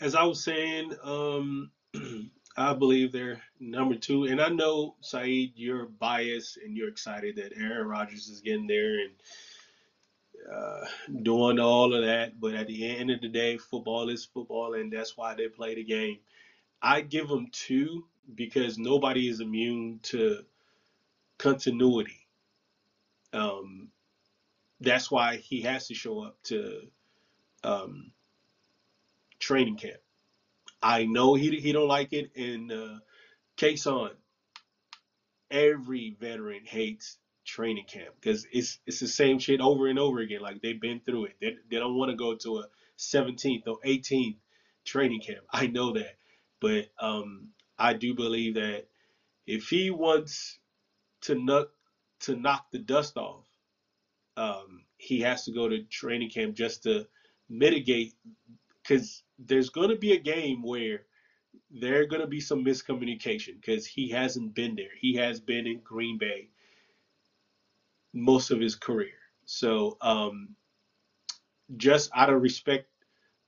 as 0.00 0.14
I 0.14 0.24
was 0.24 0.42
saying, 0.42 0.94
um, 1.02 1.70
I 2.56 2.72
believe 2.74 3.12
they're 3.12 3.40
number 3.60 3.94
two, 3.94 4.24
and 4.24 4.40
I 4.40 4.48
know 4.48 4.96
Saeed, 5.00 5.52
you're 5.56 5.86
biased 5.86 6.56
and 6.56 6.76
you're 6.76 6.88
excited 6.88 7.36
that 7.36 7.52
Aaron 7.56 7.86
Rodgers 7.86 8.28
is 8.28 8.40
getting 8.40 8.66
there 8.66 9.00
and 9.00 9.10
uh, 10.52 10.84
doing 11.22 11.60
all 11.60 11.94
of 11.94 12.04
that. 12.04 12.40
But 12.40 12.54
at 12.54 12.66
the 12.66 12.96
end 12.96 13.10
of 13.10 13.20
the 13.20 13.28
day, 13.28 13.58
football 13.58 14.08
is 14.08 14.24
football, 14.24 14.74
and 14.74 14.92
that's 14.92 15.16
why 15.16 15.34
they 15.34 15.48
play 15.48 15.74
the 15.74 15.84
game. 15.84 16.18
I 16.82 17.00
give 17.00 17.28
them 17.28 17.48
two 17.52 18.04
because 18.34 18.78
nobody 18.78 19.28
is 19.28 19.40
immune 19.40 20.00
to 20.04 20.44
continuity. 21.38 22.26
Um, 23.32 23.88
that's 24.80 25.10
why 25.10 25.36
he 25.36 25.62
has 25.62 25.88
to 25.88 25.94
show 25.94 26.20
up 26.20 26.36
to 26.44 26.82
um, 27.64 28.12
training 29.38 29.76
camp. 29.76 30.00
I 30.82 31.04
know 31.04 31.34
he 31.34 31.58
he 31.60 31.72
don't 31.72 31.88
like 31.88 32.12
it, 32.12 32.30
and 32.36 32.72
uh, 32.72 32.98
Kason 33.56 34.10
every 35.50 36.16
veteran 36.20 36.64
hates 36.64 37.18
training 37.44 37.86
camp 37.86 38.14
because 38.20 38.46
it's 38.52 38.78
it's 38.86 39.00
the 39.00 39.08
same 39.08 39.38
shit 39.38 39.60
over 39.60 39.86
and 39.86 39.98
over 39.98 40.18
again. 40.20 40.40
Like 40.40 40.60
they've 40.60 40.80
been 40.80 41.00
through 41.00 41.26
it. 41.26 41.36
They, 41.40 41.56
they 41.70 41.76
don't 41.78 41.96
want 41.96 42.10
to 42.10 42.16
go 42.16 42.36
to 42.36 42.58
a 42.58 42.66
17th 42.98 43.62
or 43.66 43.78
18th 43.86 44.36
training 44.84 45.20
camp. 45.20 45.44
I 45.50 45.66
know 45.66 45.94
that, 45.94 46.16
but 46.60 46.88
um, 47.00 47.48
I 47.78 47.94
do 47.94 48.14
believe 48.14 48.54
that 48.54 48.86
if 49.46 49.68
he 49.68 49.90
wants 49.90 50.58
to 51.22 51.34
knock 51.34 51.68
to 52.20 52.36
knock 52.36 52.66
the 52.70 52.78
dust 52.78 53.16
off, 53.16 53.46
um, 54.36 54.84
he 54.98 55.20
has 55.20 55.44
to 55.44 55.52
go 55.52 55.68
to 55.68 55.82
training 55.84 56.30
camp 56.30 56.54
just 56.54 56.82
to 56.82 57.06
mitigate 57.48 58.14
because 58.88 59.22
there's 59.38 59.70
going 59.70 59.90
to 59.90 59.96
be 59.96 60.12
a 60.12 60.18
game 60.18 60.62
where 60.62 61.02
there 61.70 62.00
are 62.00 62.06
going 62.06 62.22
to 62.22 62.28
be 62.28 62.40
some 62.40 62.64
miscommunication 62.64 63.60
because 63.60 63.86
he 63.86 64.08
hasn't 64.08 64.54
been 64.54 64.74
there. 64.74 64.90
He 64.98 65.14
has 65.16 65.40
been 65.40 65.66
in 65.66 65.80
Green 65.80 66.18
Bay 66.18 66.48
most 68.14 68.50
of 68.50 68.60
his 68.60 68.74
career. 68.74 69.12
So 69.44 69.98
um, 70.00 70.50
just 71.76 72.10
out 72.14 72.30
of 72.30 72.40
respect 72.40 72.88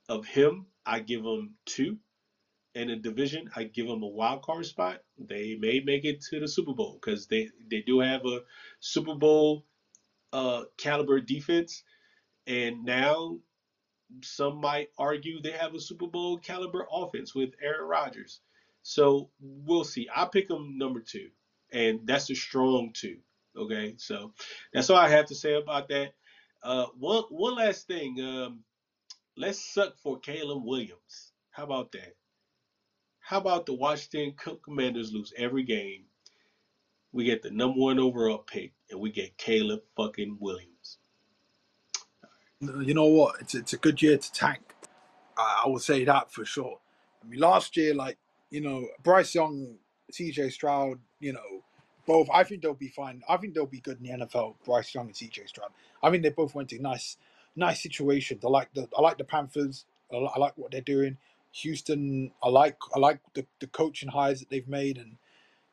of 0.09 0.27
him, 0.27 0.67
I 0.85 1.01
give 1.01 1.23
him 1.23 1.55
two. 1.65 1.97
In 2.77 2.91
a 2.91 2.97
division, 2.97 3.51
I 3.57 3.65
give 3.65 3.89
them 3.89 4.05
a 4.05 4.09
wild 4.09 4.43
card 4.43 4.65
spot. 4.65 5.01
They 5.19 5.57
may 5.57 5.81
make 5.81 6.05
it 6.05 6.21
to 6.31 6.39
the 6.39 6.47
Super 6.47 6.73
Bowl 6.73 7.01
because 7.01 7.27
they, 7.27 7.49
they 7.69 7.81
do 7.81 7.99
have 7.99 8.25
a 8.27 8.43
Super 8.79 9.17
Bowl 9.17 9.65
uh, 10.33 10.65
caliber 10.77 11.21
defense. 11.21 11.83
And 12.47 12.85
now 12.85 13.39
some 14.23 14.61
might 14.61 14.89
argue 14.99 15.41
they 15.41 15.53
have 15.53 15.75
a 15.75 15.81
Super 15.81 16.07
Bowl 16.07 16.39
caliber 16.39 16.87
offense 16.93 17.35
with 17.35 17.51
Aaron 17.63 17.89
Rodgers. 17.89 18.41
So 18.83 19.31
we'll 19.41 19.85
see. 19.85 20.09
I 20.15 20.25
pick 20.27 20.49
them 20.49 20.79
number 20.79 21.01
two, 21.01 21.29
and 21.73 22.01
that's 22.07 22.31
a 22.31 22.35
strong 22.35 22.93
two. 22.95 23.19
Okay, 23.57 23.95
so 23.99 24.33
that's 24.73 24.91
all 24.91 24.97
I 24.97 25.09
have 25.09 25.27
to 25.27 25.35
say 25.35 25.55
about 25.55 25.89
that. 25.89 26.15
Uh, 26.63 26.87
one 26.99 27.25
one 27.31 27.57
last 27.57 27.87
thing. 27.87 28.21
Um, 28.21 28.61
let's 29.37 29.73
suck 29.75 29.99
for 29.99 30.19
Caleb 30.19 30.65
Williams. 30.65 31.33
How 31.51 31.65
about 31.65 31.93
that? 31.93 32.15
How 33.21 33.39
about 33.39 33.67
the 33.67 33.75
Washington 33.75 34.35
Commanders 34.65 35.13
lose 35.13 35.33
every 35.37 35.63
game? 35.63 36.05
We 37.13 37.25
get 37.25 37.43
the 37.43 37.51
number 37.51 37.79
one 37.79 37.99
overall 37.99 38.39
pick, 38.39 38.73
and 38.91 39.01
we 39.01 39.11
get 39.11 39.37
Caleb 39.37 39.81
fucking 39.97 40.39
Williams. 40.41 40.70
You 42.61 42.93
know 42.95 43.07
what? 43.07 43.37
It's 43.41 43.55
it's 43.55 43.73
a 43.73 43.79
good 43.79 44.03
year 44.03 44.19
to 44.19 44.33
tank. 44.33 44.75
I, 45.37 45.63
I 45.65 45.69
will 45.69 45.79
say 45.79 46.05
that 46.05 46.31
for 46.31 46.45
sure. 46.45 46.79
I 47.23 47.29
mean, 47.29 47.41
last 47.41 47.77
year, 47.77 47.95
like 47.95 48.19
you 48.51 48.61
know, 48.61 48.87
Bryce 49.03 49.35
Young, 49.35 49.77
C.J. 50.11 50.51
Stroud, 50.51 50.99
you 51.21 51.33
know, 51.33 51.65
both. 52.07 52.29
I 52.33 52.45
think 52.45 52.63
they'll 52.63 52.75
be 52.75 52.89
fine. 52.89 53.23
I 53.29 53.39
think 53.39 53.55
they'll 53.55 53.67
be 53.67 53.81
good 53.81 53.99
in 53.99 54.19
the 54.19 54.27
NFL. 54.27 54.57
Bryce 54.65 54.95
Young 54.95 55.07
and 55.07 55.17
C.J. 55.17 55.47
Stroud. 55.47 55.71
I 56.03 56.11
think 56.11 56.23
they 56.23 56.31
both 56.31 56.55
went 56.55 56.69
to 56.71 56.79
nice, 56.83 57.17
nice 57.57 57.83
situations. 57.83 58.45
I 58.45 58.49
like 58.49 58.75
the 58.75 58.89
I 58.97 59.01
like 59.01 59.17
the 59.17 59.25
Panthers. 59.25 59.87
I, 60.13 60.17
I 60.17 60.39
like 60.39 60.53
what 60.57 60.71
they're 60.71 60.83
doing. 60.83 61.17
Houston. 61.53 62.31
I 62.43 62.51
like 62.51 62.77
I 62.95 62.99
like 62.99 63.21
the, 63.35 63.47
the 63.61 63.69
coaching 63.69 64.11
hires 64.11 64.41
that 64.41 64.51
they've 64.51 64.69
made, 64.69 64.99
and 64.99 65.17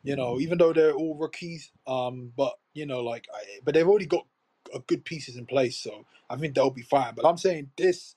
you 0.03 0.15
know, 0.15 0.39
even 0.39 0.57
though 0.57 0.71
they're 0.71 0.93
all 0.93 1.15
rookies, 1.15 1.71
um, 1.85 2.31
but 2.37 2.57
you 2.73 2.85
know, 2.85 3.01
like, 3.01 3.27
I, 3.33 3.59
but 3.65 3.73
they've 3.73 3.87
already 3.87 4.05
got 4.05 4.25
a 4.73 4.79
good 4.79 5.05
pieces 5.05 5.37
in 5.37 5.45
place, 5.47 5.77
so 5.77 6.05
I 6.29 6.37
think 6.37 6.55
they'll 6.55 6.69
be 6.71 6.83
fine. 6.83 7.15
But 7.15 7.25
I'm 7.27 7.37
saying 7.37 7.71
this 7.77 8.15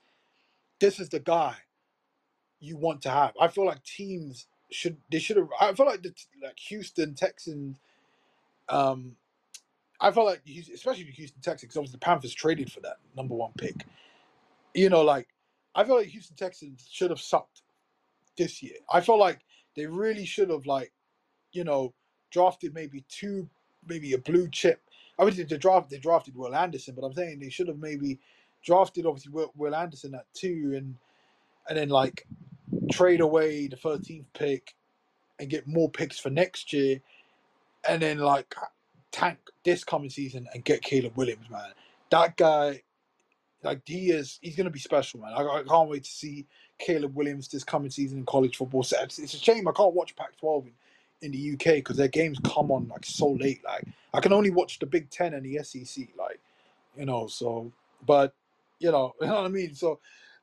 this 0.81 1.01
is 1.01 1.11
the 1.11 1.21
guy 1.21 1.57
you 2.61 2.77
want 2.77 3.03
to 3.03 3.11
have. 3.11 3.33
I 3.41 3.49
feel 3.49 3.67
like 3.67 3.85
teams 3.85 4.47
should 4.71 4.99
they 5.11 5.19
should 5.21 5.37
have. 5.39 5.49
I 5.61 5.73
feel 5.75 5.87
like 5.87 6.03
the 6.03 6.15
like 6.43 6.59
Houston 6.69 7.15
Texans. 7.15 7.79
Um, 8.69 9.17
I 10.01 10.11
felt 10.13 10.27
like 10.27 10.43
Houston- 10.47 10.75
especially 10.77 11.05
the 11.05 11.13
Houston 11.13 11.43
Texans, 11.43 11.73
'cause 11.73 11.79
obviously 11.79 11.97
the 11.99 12.05
Panthers 12.07 12.35
traded 12.35 12.73
for 12.73 12.81
that 12.83 12.99
number 13.17 13.35
one 13.35 13.53
pick. 13.59 13.87
You 14.75 14.91
know, 14.91 15.03
like 15.03 15.29
I 15.75 15.85
feel 15.85 15.97
like 15.97 16.09
Houston 16.09 16.37
Texans 16.37 16.89
should 16.91 17.11
have 17.11 17.21
sucked 17.21 17.63
this 18.37 18.63
year. 18.63 18.77
I 18.93 19.01
feel 19.01 19.19
like 19.19 19.41
they 19.77 19.87
really 19.87 20.27
should 20.27 20.51
have 20.51 20.67
like, 20.67 20.93
you 21.53 21.65
know, 21.65 21.95
drafted 22.31 22.75
maybe 22.75 23.05
two, 23.09 23.51
maybe 23.87 24.15
a 24.15 24.19
blue 24.19 24.49
chip. 24.51 24.83
Obviously, 25.21 25.45
they 25.45 25.59
draft 25.59 25.91
they 25.91 25.99
drafted 25.99 26.35
Will 26.35 26.55
Anderson, 26.55 26.95
but 26.95 27.05
I'm 27.05 27.13
saying 27.13 27.39
they 27.39 27.51
should 27.51 27.69
have 27.69 27.79
maybe 27.79 28.19
drafted 28.65 29.05
obviously 29.07 29.33
Will, 29.33 29.53
Will 29.55 29.75
Anderson 29.75 30.15
at 30.15 30.25
two, 30.33 30.73
and 30.75 30.97
and 31.69 31.79
then 31.79 31.91
like 31.91 32.27
trade 32.91 33.21
away 33.21 33.67
the 33.67 33.77
13th 33.77 34.25
pick 34.33 34.75
and 35.39 35.51
get 35.51 35.67
more 35.67 35.91
picks 35.91 36.19
for 36.19 36.31
next 36.31 36.73
year, 36.73 37.01
and 37.87 38.01
then 38.01 38.19
like 38.19 38.55
tank 39.13 39.39
this 39.63 39.85
coming 39.85 40.11
season 40.11 40.49
and 40.55 40.65
get 40.65 40.83
Caleb 40.83 41.17
Williams, 41.17 41.51
man. 41.51 41.71
That 42.11 42.39
guy, 42.39 42.83
like 43.63 43.83
he 43.85 44.11
is, 44.11 44.39
he's 44.41 44.57
gonna 44.57 44.71
be 44.71 44.79
special, 44.79 45.21
man. 45.21 45.35
I, 45.35 45.43
I 45.43 45.63
can't 45.69 45.91
wait 45.91 46.05
to 46.05 46.11
see 46.11 46.47
Caleb 46.79 47.15
Williams 47.15 47.47
this 47.49 47.63
coming 47.63 47.91
season 47.91 48.19
in 48.21 48.27
college 48.27 48.57
football. 48.57 48.83
So 48.83 48.97
it's, 49.03 49.19
it's 49.19 49.35
a 49.35 49.39
shame 49.39 49.69
I 49.69 49.73
can't 49.73 49.95
watch 49.95 50.17
Pac-12 50.17 50.65
in, 50.65 50.73
in 51.23 51.33
the 51.33 51.53
UK 51.53 51.77
because 51.77 51.97
their 51.97 52.09
games 52.09 52.39
come 52.45 52.71
on 52.71 52.89
like 52.89 53.05
so 53.05 53.31
late. 53.31 53.63
Like 53.65 53.85
I 54.15 54.21
can 54.21 54.33
only 54.33 54.51
watch 54.51 54.79
the 54.79 54.87
Big 54.87 55.11
Ten 55.11 55.35
and 55.35 55.45
the 55.45 55.63
SEC, 55.63 56.09
like 56.19 56.41
you 56.97 57.07
know. 57.07 57.27
So, 57.27 57.73
but 58.07 58.35
you 58.79 58.91
know, 58.91 59.15
you 59.21 59.27
know 59.27 59.37
what 59.37 59.45
I 59.45 59.49
mean. 59.49 59.75
So 59.75 60.01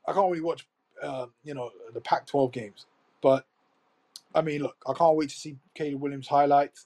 I 0.07 0.13
can't 0.13 0.29
really 0.29 0.43
watch, 0.43 0.67
uh, 1.01 1.27
you 1.43 1.53
know, 1.53 1.71
the 1.93 2.01
Pac-12 2.01 2.51
games. 2.53 2.85
But 3.21 3.45
I 4.33 4.41
mean, 4.41 4.63
look, 4.63 4.77
I 4.87 4.93
can't 4.93 5.17
wait 5.17 5.29
to 5.29 5.35
see 5.35 5.57
Caleb 5.73 6.01
Williams 6.01 6.27
highlights. 6.27 6.85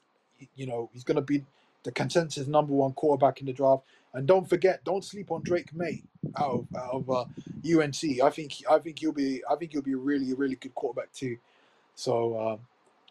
You 0.55 0.65
know, 0.65 0.89
he's 0.93 1.03
going 1.03 1.15
to 1.15 1.21
be 1.21 1.43
the 1.83 1.91
consensus 1.91 2.47
number 2.47 2.73
one 2.73 2.93
quarterback 2.93 3.41
in 3.41 3.45
the 3.47 3.53
draft. 3.53 3.83
And 4.13 4.27
don't 4.27 4.47
forget, 4.47 4.83
don't 4.83 5.03
sleep 5.03 5.31
on 5.31 5.41
Drake 5.43 5.73
Maye 5.73 6.03
out 6.37 6.51
of, 6.51 6.67
out 6.75 6.93
of 6.93 7.09
uh, 7.09 7.25
UNC. 7.65 8.21
I 8.21 8.29
think 8.29 8.53
I 8.69 8.79
think 8.79 8.99
he'll 8.99 9.13
be 9.13 9.41
I 9.49 9.55
think 9.55 9.71
he'll 9.71 9.81
be 9.81 9.93
a 9.93 9.97
really 9.97 10.33
really 10.33 10.55
good 10.55 10.75
quarterback 10.75 11.13
too. 11.13 11.37
So 11.95 12.39
um, 12.39 12.59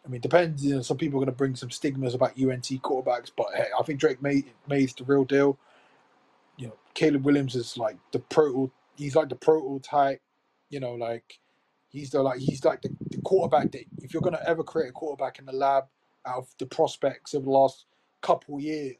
I 0.05 0.09
mean, 0.09 0.21
depends. 0.21 0.65
You 0.65 0.75
know, 0.75 0.81
some 0.81 0.97
people 0.97 1.17
are 1.19 1.25
going 1.25 1.33
to 1.33 1.37
bring 1.37 1.55
some 1.55 1.69
stigmas 1.69 2.15
about 2.15 2.31
UNT 2.31 2.63
quarterbacks, 2.81 3.31
but 3.35 3.47
hey, 3.55 3.67
I 3.77 3.83
think 3.83 3.99
Drake 3.99 4.21
Maye 4.21 4.45
Maye's 4.67 4.93
the 4.93 5.03
real 5.03 5.23
deal. 5.23 5.57
You 6.57 6.67
know, 6.67 6.75
Caleb 6.93 7.23
Williams 7.23 7.55
is 7.55 7.77
like 7.77 7.97
the 8.11 8.19
proto. 8.19 8.71
He's 8.95 9.15
like 9.15 9.29
the 9.29 9.35
prototype. 9.35 10.21
You 10.69 10.79
know, 10.79 10.93
like 10.95 11.39
he's 11.89 12.09
the 12.09 12.21
like 12.21 12.39
he's 12.39 12.65
like 12.65 12.81
the, 12.81 12.89
the 13.11 13.21
quarterback 13.21 13.71
that 13.71 13.85
if 14.01 14.13
you're 14.13 14.21
going 14.21 14.35
to 14.35 14.49
ever 14.49 14.63
create 14.63 14.89
a 14.89 14.93
quarterback 14.93 15.39
in 15.39 15.45
the 15.45 15.51
lab 15.51 15.85
out 16.25 16.37
of 16.37 16.47
the 16.57 16.65
prospects 16.65 17.33
of 17.33 17.43
the 17.43 17.49
last 17.49 17.85
couple 18.21 18.59
years, 18.59 18.97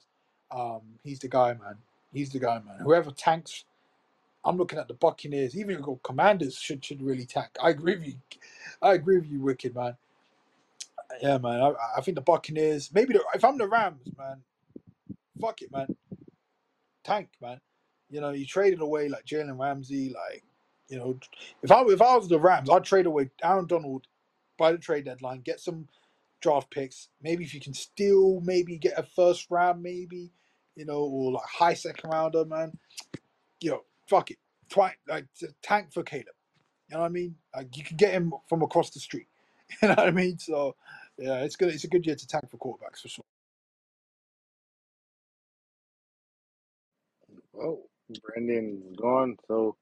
um, 0.52 0.82
he's 1.04 1.20
the 1.20 1.28
guy, 1.28 1.54
man. 1.54 1.78
He's 2.14 2.32
the 2.32 2.40
guy, 2.40 2.60
man. 2.66 2.78
Whoever 2.82 3.12
tanks, 3.12 3.66
I'm 4.44 4.58
looking 4.58 4.78
at 4.78 4.88
the 4.88 4.94
Buccaneers. 4.94 5.58
Even 5.58 5.82
the 5.82 5.98
Commanders 6.04 6.58
should 6.58 6.84
should 6.86 7.02
really 7.02 7.26
tank. 7.26 7.50
I 7.62 7.70
agree 7.70 7.96
with 7.96 8.08
you. 8.08 8.16
I 8.82 8.94
agree 8.94 9.18
with 9.18 9.30
you, 9.30 9.42
Wicked 9.42 9.76
man. 9.76 9.96
Yeah, 11.22 11.38
man. 11.38 11.62
I, 11.62 11.74
I 11.98 12.02
think 12.02 12.16
the 12.16 12.22
Buccaneers. 12.22 12.92
Maybe 12.94 13.14
the, 13.14 13.24
if 13.36 13.44
I'm 13.44 13.58
the 13.58 13.68
Rams, 13.68 14.08
man, 14.18 14.42
fuck 15.42 15.62
it, 15.62 15.72
man. 15.72 15.88
Tank, 17.04 17.30
man. 17.42 17.62
You 18.10 18.22
know, 18.22 18.32
you 18.32 18.46
traded 18.46 18.82
away 18.82 19.10
like 19.10 19.26
Jalen 19.26 19.60
Ramsey, 19.60 20.10
like 20.14 20.44
you 20.90 20.98
know, 20.98 21.20
if 21.64 21.72
I 21.72 21.84
if 21.84 22.02
I 22.02 22.18
was 22.18 22.30
the 22.30 22.40
Rams, 22.40 22.70
I'd 22.70 22.84
trade 22.86 23.08
away 23.08 23.32
Aaron 23.44 23.68
Donald 23.68 24.08
by 24.58 24.72
the 24.74 24.80
trade 24.80 25.06
deadline, 25.06 25.42
get 25.42 25.60
some 25.62 25.88
draft 26.42 26.72
picks. 26.72 27.10
Maybe 27.22 27.44
if 27.44 27.54
you 27.54 27.62
can 27.62 27.74
still 27.74 28.42
maybe 28.44 28.78
get 28.78 29.00
a 29.00 29.04
first 29.04 29.48
round, 29.52 29.84
maybe 29.84 30.32
you 30.76 30.86
know, 30.86 31.00
or 31.02 31.34
like 31.34 31.46
high 31.46 31.74
second 31.76 32.10
rounder, 32.12 32.46
man. 32.46 32.78
You 33.62 33.72
know, 33.72 33.82
fuck 34.10 34.32
it, 34.32 34.38
Twi- 34.70 34.96
like 35.08 35.28
tank 35.64 35.94
for 35.94 36.04
Caleb. 36.04 36.28
You 36.90 36.96
know 36.96 37.02
what 37.02 37.08
I 37.08 37.12
mean? 37.12 37.36
Like 37.56 37.78
you 37.78 37.84
can 37.84 37.98
get 37.98 38.14
him 38.14 38.34
from 38.50 38.62
across 38.64 38.92
the 38.92 39.00
street. 39.00 39.28
You 39.82 39.90
know 39.90 39.96
what 39.96 40.08
I 40.08 40.12
mean? 40.12 40.38
So 40.40 40.76
yeah, 41.22 41.44
it's 41.44 41.56
good. 41.56 41.70
It's 41.74 41.84
a 41.84 41.88
good 41.88 42.06
year 42.06 42.16
to 42.16 42.28
tank 42.28 42.50
for 42.50 42.58
quarterbacks 42.58 43.02
for 43.02 43.08
sure. 43.08 43.26
Well, 47.54 47.80
Brandon's 48.24 48.96
gone. 48.98 49.38
So 49.48 49.76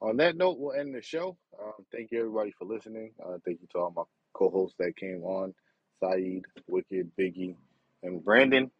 on 0.00 0.18
that 0.18 0.36
note, 0.36 0.58
we'll 0.58 0.78
end 0.78 0.94
the 0.94 1.02
show. 1.02 1.36
Um, 1.60 1.84
thank 1.92 2.12
you 2.12 2.20
everybody 2.20 2.52
for 2.58 2.66
listening. 2.66 3.12
Uh, 3.24 3.38
thank 3.44 3.60
you 3.62 3.68
to 3.72 3.78
all 3.78 3.92
my 3.96 4.02
co-hosts 4.34 4.76
that 4.78 4.96
came 4.96 5.22
on, 5.24 5.54
Saeed, 6.02 6.44
Wicked, 6.68 7.10
Biggie, 7.18 7.56
and 8.02 8.22
Brandon. 8.22 8.70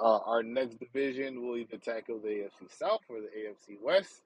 Uh, 0.00 0.18
our 0.24 0.42
next 0.42 0.78
division 0.78 1.46
will 1.46 1.58
either 1.58 1.76
tackle 1.76 2.18
the 2.18 2.28
AFC 2.28 2.70
South 2.78 3.00
or 3.10 3.18
the 3.20 3.26
AFC 3.26 3.76
West. 3.82 4.22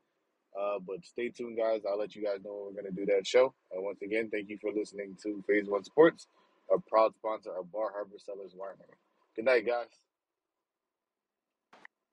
Uh, 0.58 0.78
but 0.86 1.04
stay 1.04 1.28
tuned, 1.28 1.58
guys. 1.58 1.82
I'll 1.88 1.98
let 1.98 2.14
you 2.14 2.24
guys 2.24 2.38
know 2.44 2.54
when 2.54 2.74
we're 2.74 2.82
going 2.82 2.94
to 2.94 3.00
do 3.04 3.06
that 3.12 3.26
show. 3.26 3.52
Uh, 3.76 3.82
once 3.82 4.00
again, 4.02 4.30
thank 4.30 4.48
you 4.48 4.58
for 4.60 4.72
listening 4.72 5.16
to 5.24 5.42
Phase 5.46 5.68
One 5.68 5.84
Sports, 5.84 6.28
a 6.72 6.80
proud 6.80 7.14
sponsor 7.16 7.52
of 7.58 7.72
Bar 7.72 7.90
Harbor 7.92 8.16
Cellars 8.24 8.54
Winery. 8.58 8.96
Good 9.36 9.46
night, 9.46 9.66
guys. 9.66 9.88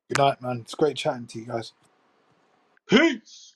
Good 0.09 0.19
night, 0.19 0.41
man. 0.41 0.59
It's 0.61 0.75
great 0.75 0.97
chatting 0.97 1.27
to 1.27 1.39
you 1.39 1.45
guys. 1.47 1.73
Peace. 2.89 3.52